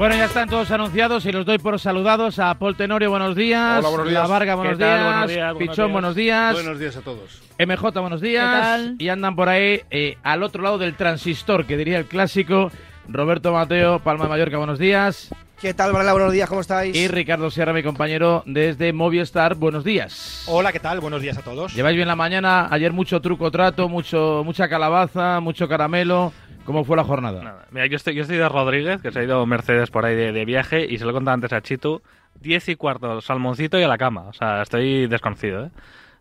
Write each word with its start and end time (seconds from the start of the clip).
Bueno, 0.00 0.16
ya 0.16 0.24
están 0.24 0.48
todos 0.48 0.70
anunciados 0.70 1.26
y 1.26 1.30
los 1.30 1.44
doy 1.44 1.58
por 1.58 1.78
saludados 1.78 2.38
a 2.38 2.54
Paul 2.54 2.74
Tenorio, 2.74 3.10
buenos 3.10 3.36
días. 3.36 3.80
Hola, 3.80 3.88
buenos 3.90 4.08
días. 4.08 4.22
La 4.22 4.28
Varga, 4.28 4.54
buenos 4.54 4.78
¿Qué 4.78 4.82
tal? 4.82 4.98
días. 4.98 5.12
Buenos 5.12 5.30
días, 5.30 5.54
Pichón, 5.58 5.92
buenos 5.92 6.14
días. 6.14 6.54
Buenos 6.54 6.78
días 6.78 6.96
a 6.96 7.02
todos. 7.02 7.42
MJ, 7.58 8.00
buenos 8.00 8.22
días. 8.22 8.46
¿Qué 8.46 8.60
tal? 8.62 8.96
Y 8.98 9.10
andan 9.10 9.36
por 9.36 9.50
ahí 9.50 9.82
eh, 9.90 10.16
al 10.22 10.42
otro 10.42 10.62
lado 10.62 10.78
del 10.78 10.94
transistor, 10.94 11.66
que 11.66 11.76
diría 11.76 11.98
el 11.98 12.06
clásico. 12.06 12.70
Roberto 13.08 13.52
Mateo, 13.52 13.98
Palma 13.98 14.24
de 14.24 14.30
Mallorca, 14.30 14.56
buenos 14.56 14.78
días. 14.78 15.34
¿Qué 15.60 15.74
tal, 15.74 15.92
Varela? 15.92 16.12
Buenos 16.12 16.32
días, 16.32 16.48
¿cómo 16.48 16.62
estáis? 16.62 16.96
Y 16.96 17.06
Ricardo 17.06 17.50
Sierra, 17.50 17.74
mi 17.74 17.82
compañero 17.82 18.42
desde 18.46 18.94
Movistar, 18.94 19.54
buenos 19.54 19.84
días. 19.84 20.44
Hola, 20.46 20.72
¿qué 20.72 20.80
tal? 20.80 21.00
Buenos 21.00 21.20
días 21.20 21.36
a 21.36 21.42
todos. 21.42 21.74
¿Lleváis 21.74 21.96
bien 21.96 22.08
la 22.08 22.16
mañana? 22.16 22.68
Ayer 22.70 22.94
mucho 22.94 23.20
truco 23.20 23.50
trato, 23.50 23.86
mucho, 23.86 24.40
mucha 24.46 24.66
calabaza, 24.66 25.40
mucho 25.40 25.68
caramelo. 25.68 26.32
¿Cómo 26.70 26.84
fue 26.84 26.96
la 26.96 27.02
jornada? 27.02 27.42
Nada. 27.42 27.66
Mira, 27.72 27.86
yo 27.86 27.96
estoy, 27.96 28.14
yo 28.14 28.22
estoy 28.22 28.36
de 28.36 28.48
Rodríguez, 28.48 29.02
que 29.02 29.10
se 29.10 29.18
ha 29.18 29.24
ido 29.24 29.44
Mercedes 29.44 29.90
por 29.90 30.04
ahí 30.04 30.14
de, 30.14 30.30
de 30.30 30.44
viaje, 30.44 30.86
y 30.88 30.98
se 30.98 31.04
lo 31.04 31.10
he 31.10 31.12
contado 31.12 31.34
antes 31.34 31.52
a 31.52 31.62
Chitu. 31.62 32.00
Diez 32.40 32.68
y 32.68 32.76
cuarto, 32.76 33.20
salmoncito 33.20 33.76
y 33.76 33.82
a 33.82 33.88
la 33.88 33.98
cama. 33.98 34.28
O 34.28 34.32
sea, 34.32 34.62
estoy 34.62 35.08
desconocido, 35.08 35.64
¿eh? 35.64 35.70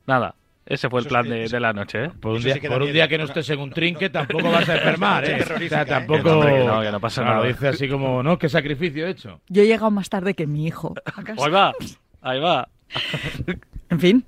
Nada, 0.07 0.33
ese 0.65 0.89
fue 0.89 1.01
el 1.01 1.05
plan 1.05 1.29
de, 1.29 1.47
de 1.47 1.59
la 1.59 1.71
noche, 1.71 2.05
¿eh? 2.05 2.11
Por 2.19 2.33
un 2.33 2.41
día, 2.41 2.55
sí 2.55 2.67
por 2.67 2.81
un 2.81 2.91
día 2.91 3.07
que 3.07 3.19
no 3.19 3.25
estés 3.25 3.47
en 3.51 3.59
un 3.59 3.69
trinque 3.69 4.09
tampoco 4.09 4.49
vas 4.49 4.67
a 4.67 4.77
enfermar, 4.77 5.23
¿eh? 5.29 5.39
O 5.39 5.69
sea, 5.69 5.83
¿eh? 5.83 5.85
tampoco... 5.85 6.41
Que 6.41 6.63
no, 6.65 6.81
que 6.81 6.91
no, 6.91 6.99
pasa 6.99 7.23
nada. 7.23 7.45
dice 7.45 7.67
así 7.67 7.87
como, 7.87 8.23
¿no? 8.23 8.39
¿Qué 8.39 8.49
sacrificio 8.49 9.05
he 9.05 9.11
hecho? 9.11 9.41
Yo 9.49 9.61
he 9.61 9.67
llegado 9.67 9.91
más 9.91 10.09
tarde 10.09 10.33
que 10.33 10.47
mi 10.47 10.65
hijo. 10.65 10.95
Ahí 11.37 11.51
va, 11.51 11.73
ahí 12.23 12.39
va. 12.39 12.69
En 13.91 13.99
fin, 13.99 14.25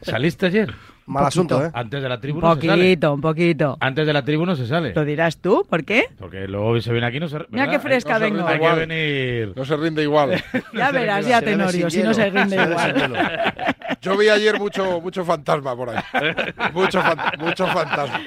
¿Saliste 0.00 0.46
ayer? 0.46 0.74
Mal 1.12 1.26
asunto, 1.26 1.64
¿eh? 1.64 1.70
Antes 1.72 2.02
de 2.02 2.08
la 2.08 2.14
un 2.16 2.20
tribuna 2.20 2.54
se 2.54 2.60
sale. 2.66 2.82
poquito, 2.82 3.14
un 3.14 3.20
poquito. 3.20 3.76
Antes 3.80 4.06
de 4.06 4.12
la 4.12 4.24
tribuna 4.24 4.56
se 4.56 4.66
sale. 4.66 4.92
¿Lo 4.94 5.04
dirás 5.04 5.36
tú? 5.38 5.66
¿Por 5.68 5.84
qué? 5.84 6.06
Porque 6.18 6.48
luego 6.48 6.80
se 6.80 6.90
viene 6.92 7.06
aquí 7.06 7.18
y 7.18 7.20
no 7.20 7.28
se... 7.28 7.38
Mira 7.50 7.66
¿verdad? 7.66 7.70
qué 7.72 7.78
fresca 7.78 8.14
no 8.14 8.20
vengo. 8.20 8.46
Hay 8.46 8.56
Igual. 8.56 8.74
que 8.74 8.86
venir... 8.86 9.52
No 9.56 9.64
se 9.64 9.76
rinde 9.76 10.02
igual. 10.02 10.42
Ya 10.74 10.90
verás, 10.92 11.26
ya 11.26 11.40
Tenorio, 11.42 11.90
si 11.90 12.02
no 12.02 12.14
se 12.14 12.30
rinde 12.30 12.56
igual. 12.56 13.42
Yo 14.00 14.16
vi 14.16 14.28
ayer 14.28 14.58
mucho, 14.58 15.00
mucho 15.00 15.24
fantasma 15.24 15.76
por 15.76 15.90
ahí. 15.90 16.02
Mucho, 16.72 17.00
fan- 17.00 17.18
mucho 17.38 17.66
fantasma. 17.68 18.20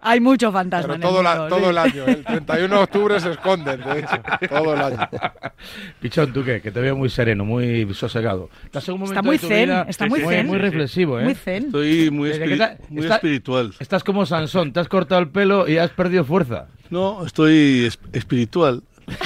Hay 0.00 0.20
mucho 0.20 0.50
fantasma 0.50 0.94
Pero 0.94 0.94
en 0.96 1.02
el 1.02 1.08
todo, 1.08 1.22
la- 1.22 1.34
mundo, 1.36 1.48
todo 1.56 1.64
sí. 1.64 1.70
el 1.70 1.78
año. 1.78 2.04
El 2.06 2.24
31 2.24 2.76
de 2.76 2.82
octubre 2.82 3.20
se 3.20 3.30
esconden, 3.30 3.80
de 3.80 3.98
hecho. 4.00 4.16
Todo 4.48 4.74
el 4.74 4.80
año. 4.82 4.98
Pichón, 6.00 6.32
¿tú 6.32 6.44
qué? 6.44 6.60
Que 6.60 6.70
te 6.70 6.80
veo 6.80 6.96
muy 6.96 7.08
sereno, 7.08 7.44
muy 7.44 7.88
sosegado. 7.94 8.50
Estás 8.64 8.86
en 8.88 8.94
un 8.94 9.00
momento 9.00 9.20
Está 9.20 9.22
muy 9.22 9.36
de 9.36 9.40
tu 9.42 9.48
zen, 9.48 9.64
vida 9.68 9.86
está 9.88 10.06
muy 10.06 10.20
zen. 10.20 10.46
muy 10.46 10.58
reflexivo, 10.58 11.20
¿eh? 11.20 11.24
Muy 11.24 11.34
zen. 11.34 11.64
Estoy 11.66 12.10
muy, 12.10 12.31
espiri- 12.36 12.52
está- 12.52 12.76
muy 12.88 13.02
está- 13.02 13.14
espiritual. 13.16 13.74
Estás 13.78 14.04
como 14.04 14.26
Sansón, 14.26 14.72
te 14.72 14.80
has 14.80 14.88
cortado 14.88 15.20
el 15.20 15.28
pelo 15.28 15.68
y 15.68 15.78
has 15.78 15.90
perdido 15.90 16.24
fuerza. 16.24 16.66
No, 16.90 17.24
estoy 17.26 17.84
es- 17.86 17.98
espiritual. 18.12 18.82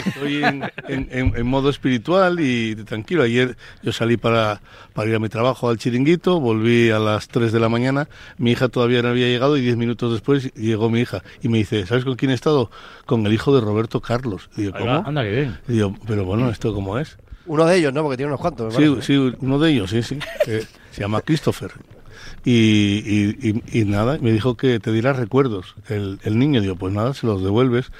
Estoy 0.06 0.42
en, 0.42 0.62
en- 0.88 1.08
en- 1.12 1.36
en 1.36 1.46
modo 1.46 1.68
espiritual 1.68 2.40
y 2.40 2.74
tranquilo. 2.76 3.22
Ayer 3.22 3.56
yo 3.82 3.92
salí 3.92 4.16
para, 4.16 4.60
para 4.94 5.10
ir 5.10 5.14
a 5.14 5.18
mi 5.18 5.28
trabajo 5.28 5.68
al 5.68 5.76
chiringuito, 5.76 6.40
volví 6.40 6.90
a 6.90 6.98
las 6.98 7.28
3 7.28 7.52
de 7.52 7.60
la 7.60 7.68
mañana, 7.68 8.08
mi 8.38 8.52
hija 8.52 8.68
todavía 8.68 9.02
no 9.02 9.08
había 9.08 9.26
llegado 9.28 9.56
y 9.56 9.60
10 9.60 9.76
minutos 9.76 10.12
después 10.12 10.50
llegó 10.54 10.88
mi 10.88 11.00
hija 11.00 11.22
y 11.42 11.48
me 11.50 11.58
dice, 11.58 11.84
¿sabes 11.86 12.04
con 12.04 12.16
quién 12.16 12.30
he 12.30 12.34
estado? 12.34 12.70
Con 13.04 13.26
el 13.26 13.32
hijo 13.34 13.54
de 13.54 13.60
Roberto 13.60 14.00
Carlos. 14.00 14.48
Y 14.56 14.62
digo, 14.62 14.74
¿cómo? 14.78 15.04
Anda, 15.06 15.22
que 15.22 15.30
bien. 15.30 15.58
Y 15.68 15.72
digo, 15.74 15.94
pero 16.06 16.24
bueno, 16.24 16.48
¿esto 16.50 16.72
cómo 16.74 16.98
es? 16.98 17.18
Uno 17.44 17.66
de 17.66 17.76
ellos, 17.76 17.92
¿no? 17.92 18.02
Porque 18.02 18.16
tiene 18.16 18.28
unos 18.30 18.40
cuantos. 18.40 18.74
me 18.76 18.82
Sí, 18.82 18.88
parece. 18.90 19.06
sí, 19.06 19.36
uno 19.40 19.58
de 19.58 19.70
ellos, 19.70 19.90
sí, 19.90 20.02
sí. 20.02 20.18
que 20.44 20.62
se 20.90 21.00
llama 21.02 21.20
Christopher. 21.20 21.70
Y, 22.48 23.02
y, 23.42 23.62
y- 23.72 23.84
nada, 23.86 24.18
me 24.20 24.30
dijo 24.30 24.56
que 24.56 24.78
te 24.78 24.92
dirá 24.92 25.12
recuerdos. 25.12 25.74
El, 25.88 26.20
el 26.22 26.38
niño, 26.38 26.60
digo, 26.60 26.76
pues 26.76 26.94
nada, 26.94 27.12
se 27.12 27.26
los 27.26 27.42
devuelves. 27.42 27.90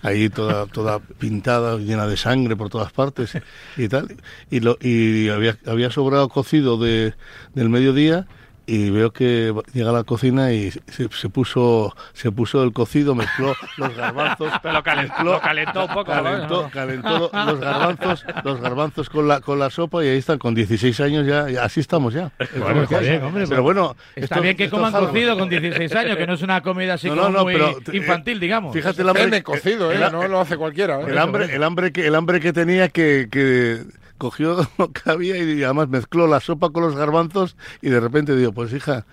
Ahí 0.00 0.28
toda, 0.28 0.66
toda 0.66 1.00
pintada, 1.00 1.76
llena 1.78 2.06
de 2.06 2.16
sangre 2.16 2.54
por 2.54 2.68
todas 2.68 2.92
partes 2.92 3.32
y 3.76 3.88
tal. 3.88 4.14
Y, 4.48 4.60
lo, 4.60 4.78
y 4.80 5.28
había, 5.30 5.58
había 5.66 5.90
sobrado 5.90 6.28
cocido 6.28 6.78
de, 6.78 7.14
del 7.54 7.68
mediodía. 7.68 8.28
Y 8.68 8.90
veo 8.90 9.12
que 9.12 9.54
llega 9.74 9.90
a 9.90 9.92
la 9.92 10.02
cocina 10.02 10.52
y 10.52 10.72
se, 10.72 11.08
se 11.08 11.28
puso 11.28 11.94
se 12.12 12.32
puso 12.32 12.64
el 12.64 12.72
cocido, 12.72 13.14
mezcló 13.14 13.54
los 13.76 13.94
garbanzos, 13.96 14.52
Pero 14.60 14.74
lo 14.74 14.82
calentó, 14.82 15.14
mezcló- 15.14 15.32
lo 15.34 15.40
calentó 15.40 15.84
un 15.84 15.94
poco, 15.94 16.14
¿no? 16.14 16.22
calentó, 16.24 16.70
calentó 16.72 17.30
lo- 17.32 17.44
los 17.46 17.60
garbanzos, 17.60 18.26
los 18.42 18.60
garbanzos 18.60 19.08
con 19.08 19.28
la 19.28 19.40
con 19.40 19.60
la 19.60 19.70
sopa 19.70 20.04
y 20.04 20.08
ahí 20.08 20.18
están 20.18 20.38
con 20.38 20.54
16 20.54 20.98
años 21.00 21.24
ya, 21.26 21.48
ya 21.48 21.62
así 21.64 21.78
estamos 21.78 22.12
ya. 22.12 22.32
Bueno, 22.58 22.82
está 22.82 22.98
bien, 22.98 23.22
hombre, 23.22 23.44
Pero 23.48 23.62
bueno, 23.62 23.94
Está 24.16 24.34
esto- 24.36 24.42
bien 24.42 24.56
que 24.56 24.68
coman 24.68 24.92
cocido 24.92 25.38
con 25.38 25.48
16 25.48 25.94
años, 25.94 26.16
que 26.16 26.26
no 26.26 26.34
es 26.34 26.42
una 26.42 26.60
comida 26.60 26.94
así 26.94 27.08
No, 27.08 27.14
como 27.14 27.28
no, 27.28 27.38
no, 27.38 27.44
muy 27.44 27.52
pero, 27.52 27.68
eh, 27.70 27.96
infantil, 27.96 28.40
digamos. 28.40 28.74
Fíjate 28.74 29.02
el 29.02 29.08
hambre, 29.08 29.24
Pene 29.26 29.42
cocido, 29.44 29.92
¿eh? 29.92 29.94
el- 29.94 30.10
No 30.12 30.26
lo 30.26 30.40
hace 30.40 30.56
cualquiera. 30.56 31.00
¿eh? 31.02 31.04
el 31.06 31.18
hambre, 31.18 31.54
el 31.54 31.62
hambre 31.62 31.92
que 31.92 32.06
el 32.06 32.14
hambre 32.16 32.40
que 32.40 32.52
tenía 32.52 32.88
que, 32.88 33.28
que 33.30 33.84
cogió 34.16 34.66
lo 34.78 34.92
que 34.92 35.10
había 35.10 35.36
y 35.36 35.62
además 35.62 35.88
mezcló 35.88 36.26
la 36.26 36.40
sopa 36.40 36.70
con 36.70 36.82
los 36.82 36.96
garbanzos 36.96 37.56
y 37.82 37.90
de 37.90 38.00
repente 38.00 38.34
digo, 38.36 38.52
pues 38.52 38.72
hija, 38.72 39.04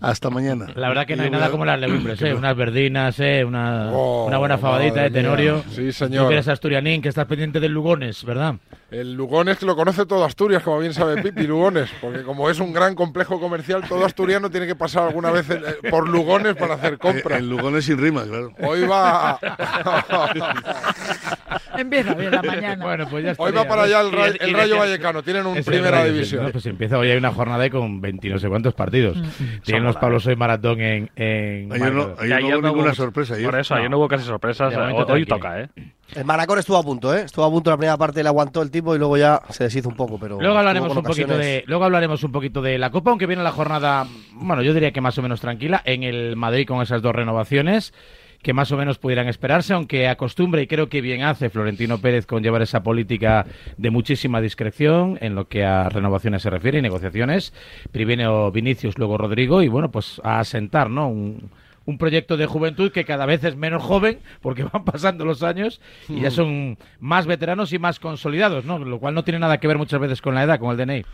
hasta 0.00 0.30
mañana. 0.30 0.66
La 0.74 0.88
verdad 0.88 1.06
que 1.06 1.14
no 1.14 1.22
hay 1.22 1.30
nada 1.30 1.48
como 1.50 1.64
las 1.64 1.78
legumbres, 1.78 2.20
¿eh? 2.22 2.34
Unas 2.34 2.56
verdinas, 2.56 3.20
¿eh? 3.20 3.44
Una, 3.44 3.90
Oh, 3.92 4.26
una 4.26 4.38
buena 4.38 4.58
fabadita 4.58 5.02
de 5.02 5.10
Tenorio. 5.10 5.56
mía. 5.56 5.64
Sí, 5.70 5.86
Tú 5.86 5.92
señor. 5.92 6.26
que 6.26 6.34
eres 6.34 6.48
asturianín, 6.48 7.00
que 7.02 7.08
estás 7.08 7.26
pendiente 7.26 7.60
del 7.60 7.70
Lugones, 7.72 8.24
¿verdad? 8.24 8.56
El 8.90 9.14
Lugones 9.14 9.58
que 9.58 9.64
lo 9.64 9.76
conoce 9.76 10.04
todo 10.04 10.24
Asturias, 10.24 10.62
como 10.64 10.80
bien 10.80 10.92
sabe 10.92 11.22
Pipi, 11.22 11.46
Lugones. 11.46 11.88
Porque 12.00 12.22
como 12.24 12.50
es 12.50 12.58
un 12.58 12.72
gran 12.72 12.96
complejo 12.96 13.38
comercial, 13.40 13.84
todo 13.88 14.04
asturiano 14.04 14.50
tiene 14.50 14.66
que 14.66 14.74
pasar 14.74 15.04
alguna 15.04 15.30
vez 15.30 15.48
eh, 15.48 15.62
por 15.88 16.08
Lugones 16.08 16.56
para 16.56 16.74
hacer 16.74 16.98
compras. 16.98 17.38
En 17.38 17.48
Lugones 17.48 17.84
sin 17.84 17.96
rima, 17.98 18.24
claro. 18.24 18.52
Hoy 18.60 18.82
va, 18.82 19.38
Empieza 21.78 22.14
bien 22.14 22.30
la 22.30 22.42
mañana. 22.42 22.84
Bueno, 22.84 23.06
pues 23.10 23.24
ya 23.24 23.30
está. 23.32 23.42
hoy 23.42 23.52
va 23.52 23.64
para 23.64 23.82
allá 23.84 24.00
el, 24.00 24.12
Ra- 24.12 24.28
Y- 24.28 24.32
y 24.40 24.48
el 24.48 24.54
Rayo 24.54 24.78
Vallecano. 24.78 25.22
Tienen 25.22 25.46
un 25.46 25.62
primera 25.62 25.90
Rayo, 25.90 26.06
sí. 26.08 26.12
división. 26.14 26.44
No, 26.44 26.50
pues 26.50 26.66
empieza 26.66 26.98
hoy 26.98 27.10
hay 27.10 27.16
una 27.16 27.32
jornada 27.32 27.68
con 27.70 28.00
20 28.00 28.28
no 28.28 28.38
sé 28.38 28.48
cuántos 28.48 28.74
partidos. 28.74 29.16
Tienen 29.64 29.84
los 29.84 29.94
bolas. 29.94 30.00
Pablos 30.02 30.26
hoy 30.26 30.36
maratón 30.36 30.80
en, 30.80 31.10
en 31.16 31.72
Ayer 31.72 31.92
no, 31.92 32.02
ayer 32.02 32.16
Que 32.18 32.28
no 32.28 32.34
ayer 32.36 32.56
hubo 32.56 32.66
ninguna 32.68 32.88
hubo- 32.90 32.94
sorpresa. 32.94 33.34
ayer. 33.34 33.46
Por 33.50 33.58
eso, 33.60 33.74
ayer 33.74 33.90
No. 33.90 33.98
hubo 33.98 34.08
casi 34.08 34.24
sorpresas. 34.24 34.74
Hoy 34.76 34.94
tranquilo. 35.04 35.26
toca, 35.26 35.60
¿eh? 35.60 35.68
El 36.14 36.26
Manacor 36.26 36.58
estuvo 36.58 36.76
a 36.76 36.82
punto, 36.82 37.14
¿eh? 37.16 37.22
Estuvo 37.22 37.44
a 37.44 37.50
punto 37.50 37.70
la 37.70 37.76
primera 37.78 37.96
parte, 37.96 38.22
le 38.22 38.28
aguantó 38.28 38.60
el 38.60 38.70
tipo 38.70 38.94
y 38.94 38.98
luego 38.98 39.16
ya 39.16 39.40
se 39.48 39.64
deshizo 39.64 39.88
un 39.88 39.96
poco. 39.96 40.18
Pero 40.20 40.38
Luego 40.38 40.58
hablaremos 40.58 40.94
un 40.94 41.02
poquito 41.02 41.38
de, 41.38 41.64
luego 41.66 41.84
hablaremos 41.84 42.22
un 42.22 42.32
poquito 42.32 42.60
de 42.60 42.76
la 42.78 42.90
Copa, 42.90 43.10
aunque 43.10 43.26
viene 43.26 43.42
la 43.42 43.50
jornada, 43.52 44.06
bueno, 44.34 44.62
yo 44.62 44.74
diría 44.74 44.90
que 44.92 45.00
más 45.00 45.16
o 45.16 45.22
menos 45.22 45.40
tranquila 45.40 45.80
en 45.86 46.02
el 46.02 46.36
Madrid 46.36 46.66
con 46.66 46.82
esas 46.82 47.00
dos 47.00 47.14
renovaciones 47.14 47.94
que 48.42 48.52
más 48.52 48.72
o 48.72 48.76
menos 48.76 48.98
pudieran 48.98 49.28
esperarse, 49.28 49.72
aunque 49.72 50.08
acostumbre 50.08 50.62
y 50.62 50.66
creo 50.66 50.88
que 50.88 51.00
bien 51.00 51.22
hace 51.22 51.48
Florentino 51.48 51.98
Pérez 51.98 52.26
con 52.26 52.42
llevar 52.42 52.62
esa 52.62 52.82
política 52.82 53.46
de 53.76 53.90
muchísima 53.90 54.40
discreción 54.40 55.18
en 55.20 55.34
lo 55.34 55.48
que 55.48 55.64
a 55.64 55.88
renovaciones 55.88 56.42
se 56.42 56.50
refiere 56.50 56.78
y 56.78 56.82
negociaciones. 56.82 57.52
Primero 57.92 58.50
Vinicius, 58.50 58.98
luego 58.98 59.16
Rodrigo 59.16 59.62
y 59.62 59.68
bueno, 59.68 59.90
pues 59.90 60.20
a 60.24 60.40
asentar, 60.40 60.90
¿no? 60.90 61.08
Un, 61.08 61.50
un 61.84 61.98
proyecto 61.98 62.36
de 62.36 62.46
juventud 62.46 62.92
que 62.92 63.04
cada 63.04 63.26
vez 63.26 63.44
es 63.44 63.56
menos 63.56 63.82
joven 63.82 64.18
porque 64.40 64.64
van 64.72 64.84
pasando 64.84 65.24
los 65.24 65.42
años 65.42 65.80
y 66.08 66.20
ya 66.20 66.30
son 66.30 66.78
más 67.00 67.26
veteranos 67.26 67.72
y 67.72 67.78
más 67.78 68.00
consolidados, 68.00 68.64
¿no? 68.64 68.78
Lo 68.78 68.98
cual 68.98 69.14
no 69.14 69.24
tiene 69.24 69.38
nada 69.38 69.58
que 69.58 69.68
ver 69.68 69.78
muchas 69.78 70.00
veces 70.00 70.20
con 70.20 70.34
la 70.34 70.44
edad, 70.44 70.58
con 70.58 70.70
el 70.70 70.76
DNI. 70.76 71.04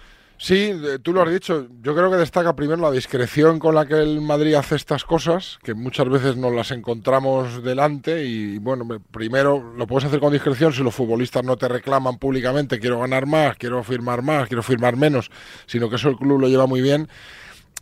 Sí, 0.41 0.71
eh, 0.73 0.99
tú 1.03 1.13
lo 1.13 1.23
has 1.23 1.33
dicho. 1.33 1.67
Yo 1.83 1.97
creo 1.97 2.11
que 2.13 2.17
destaca 2.17 2.55
primero 2.55 2.81
la 2.81 2.93
discreción 2.93 3.59
con 3.59 3.75
la 3.75 3.87
que 3.87 3.95
el 3.95 4.21
Madrid 4.21 4.55
hace 4.55 4.77
estas 4.77 5.05
cosas, 5.05 5.59
que 5.65 5.75
muchas 5.75 6.09
veces 6.09 6.37
nos 6.37 6.53
las 6.55 6.71
encontramos 6.71 7.63
delante 7.65 8.25
y 8.25 8.59
bueno, 8.59 8.85
me- 8.85 9.01
primero 9.01 9.75
lo 9.77 9.87
puedes 9.89 10.05
hacer 10.05 10.21
con 10.21 10.33
discreción 10.33 10.73
si 10.73 10.85
los 10.85 10.95
futbolistas 10.95 11.43
no 11.43 11.57
te 11.57 11.67
reclaman 11.67 12.19
públicamente 12.19 12.79
quiero 12.79 13.01
ganar 13.01 13.27
más, 13.27 13.57
quiero 13.57 13.83
firmar 13.83 14.23
más, 14.23 14.47
quiero 14.47 14.63
firmar 14.63 14.97
menos, 14.97 15.29
sino 15.67 15.91
que 15.91 15.97
eso 15.97 16.09
el 16.09 16.17
club 16.17 16.41
lo 16.41 16.49
lleva 16.49 16.67
muy 16.67 16.83
bien. 16.83 17.09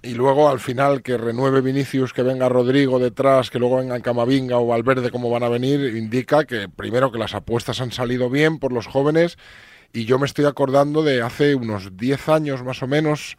Y 0.03 0.15
luego 0.15 0.49
al 0.49 0.61
final 0.61 1.03
que 1.03 1.19
renueve 1.19 1.61
Vinicius, 1.61 2.13
que 2.13 2.23
venga 2.23 2.49
Rodrigo 2.49 2.99
detrás, 2.99 3.51
que 3.51 3.59
luego 3.59 3.79
venga 3.79 4.01
Camavinga 4.01 4.59
o 4.59 4.67
Valverde 4.67 5.11
como 5.11 5.31
van 5.31 5.43
a 5.43 5.49
venir, 5.49 5.95
indica 5.97 6.45
que 6.45 6.69
primero 6.69 7.13
que 7.13 7.19
las 7.19 7.35
apuestas 7.35 7.81
han 7.81 7.93
salido 7.93 8.31
bien 8.31 8.59
por 8.59 8.73
los 8.73 8.87
jóvenes 8.87 9.37
y 9.93 10.05
yo 10.05 10.19
me 10.19 10.27
estoy 10.27 10.45
acordando 10.45 11.03
de 11.03 11.23
hace 11.23 11.55
unos 11.55 11.97
10 11.97 12.29
años 12.29 12.63
más 12.63 12.83
o 12.83 12.87
menos, 12.87 13.37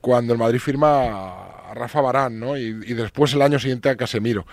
cuando 0.00 0.32
el 0.32 0.38
Madrid 0.38 0.60
firma 0.60 1.70
a 1.70 1.74
Rafa 1.74 2.00
Barán, 2.00 2.38
¿no? 2.38 2.56
Y, 2.56 2.72
después 2.94 3.32
el 3.34 3.42
año 3.42 3.58
siguiente 3.58 3.88
a 3.88 3.96
Casemiro. 3.96 4.46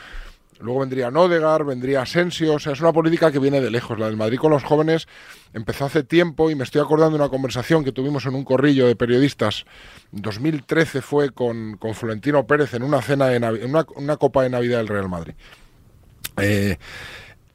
Luego 0.60 0.82
vendría 0.82 1.10
Nodegar, 1.10 1.64
vendría 1.66 2.04
Asensio, 2.04 2.54
o 2.54 2.60
sea, 2.60 2.74
es 2.74 2.82
una 2.82 2.94
política 2.94 3.32
que 3.32 3.40
viene 3.40 3.62
de 3.62 3.72
lejos. 3.72 3.98
La 3.98 4.06
del 4.06 4.16
Madrid 4.16 4.38
con 4.38 4.52
los 4.52 4.64
jóvenes 4.64 5.08
empezó 5.54 5.86
hace 5.86 6.04
tiempo 6.04 6.52
y 6.52 6.56
me 6.56 6.64
estoy 6.64 6.82
acordando 6.82 7.18
de 7.18 7.24
una 7.24 7.30
conversación 7.30 7.84
que 7.84 7.92
tuvimos 7.92 8.28
en 8.28 8.36
un 8.36 8.44
corrillo 8.44 8.86
de 8.86 8.96
periodistas. 8.96 9.66
2013 10.12 11.02
fue 11.02 11.32
con, 11.32 11.78
con 11.78 11.96
Florentino 11.96 12.46
Pérez 12.46 12.76
en 12.76 12.84
una 12.84 13.02
cena, 13.02 13.28
de 13.28 13.38
en 13.38 13.70
una, 13.70 13.88
una 13.96 14.18
copa 14.18 14.44
de 14.44 14.52
Navidad 14.52 14.78
del 14.78 14.88
Real 14.88 15.10
Madrid. 15.10 15.34
Eh, 16.38 16.78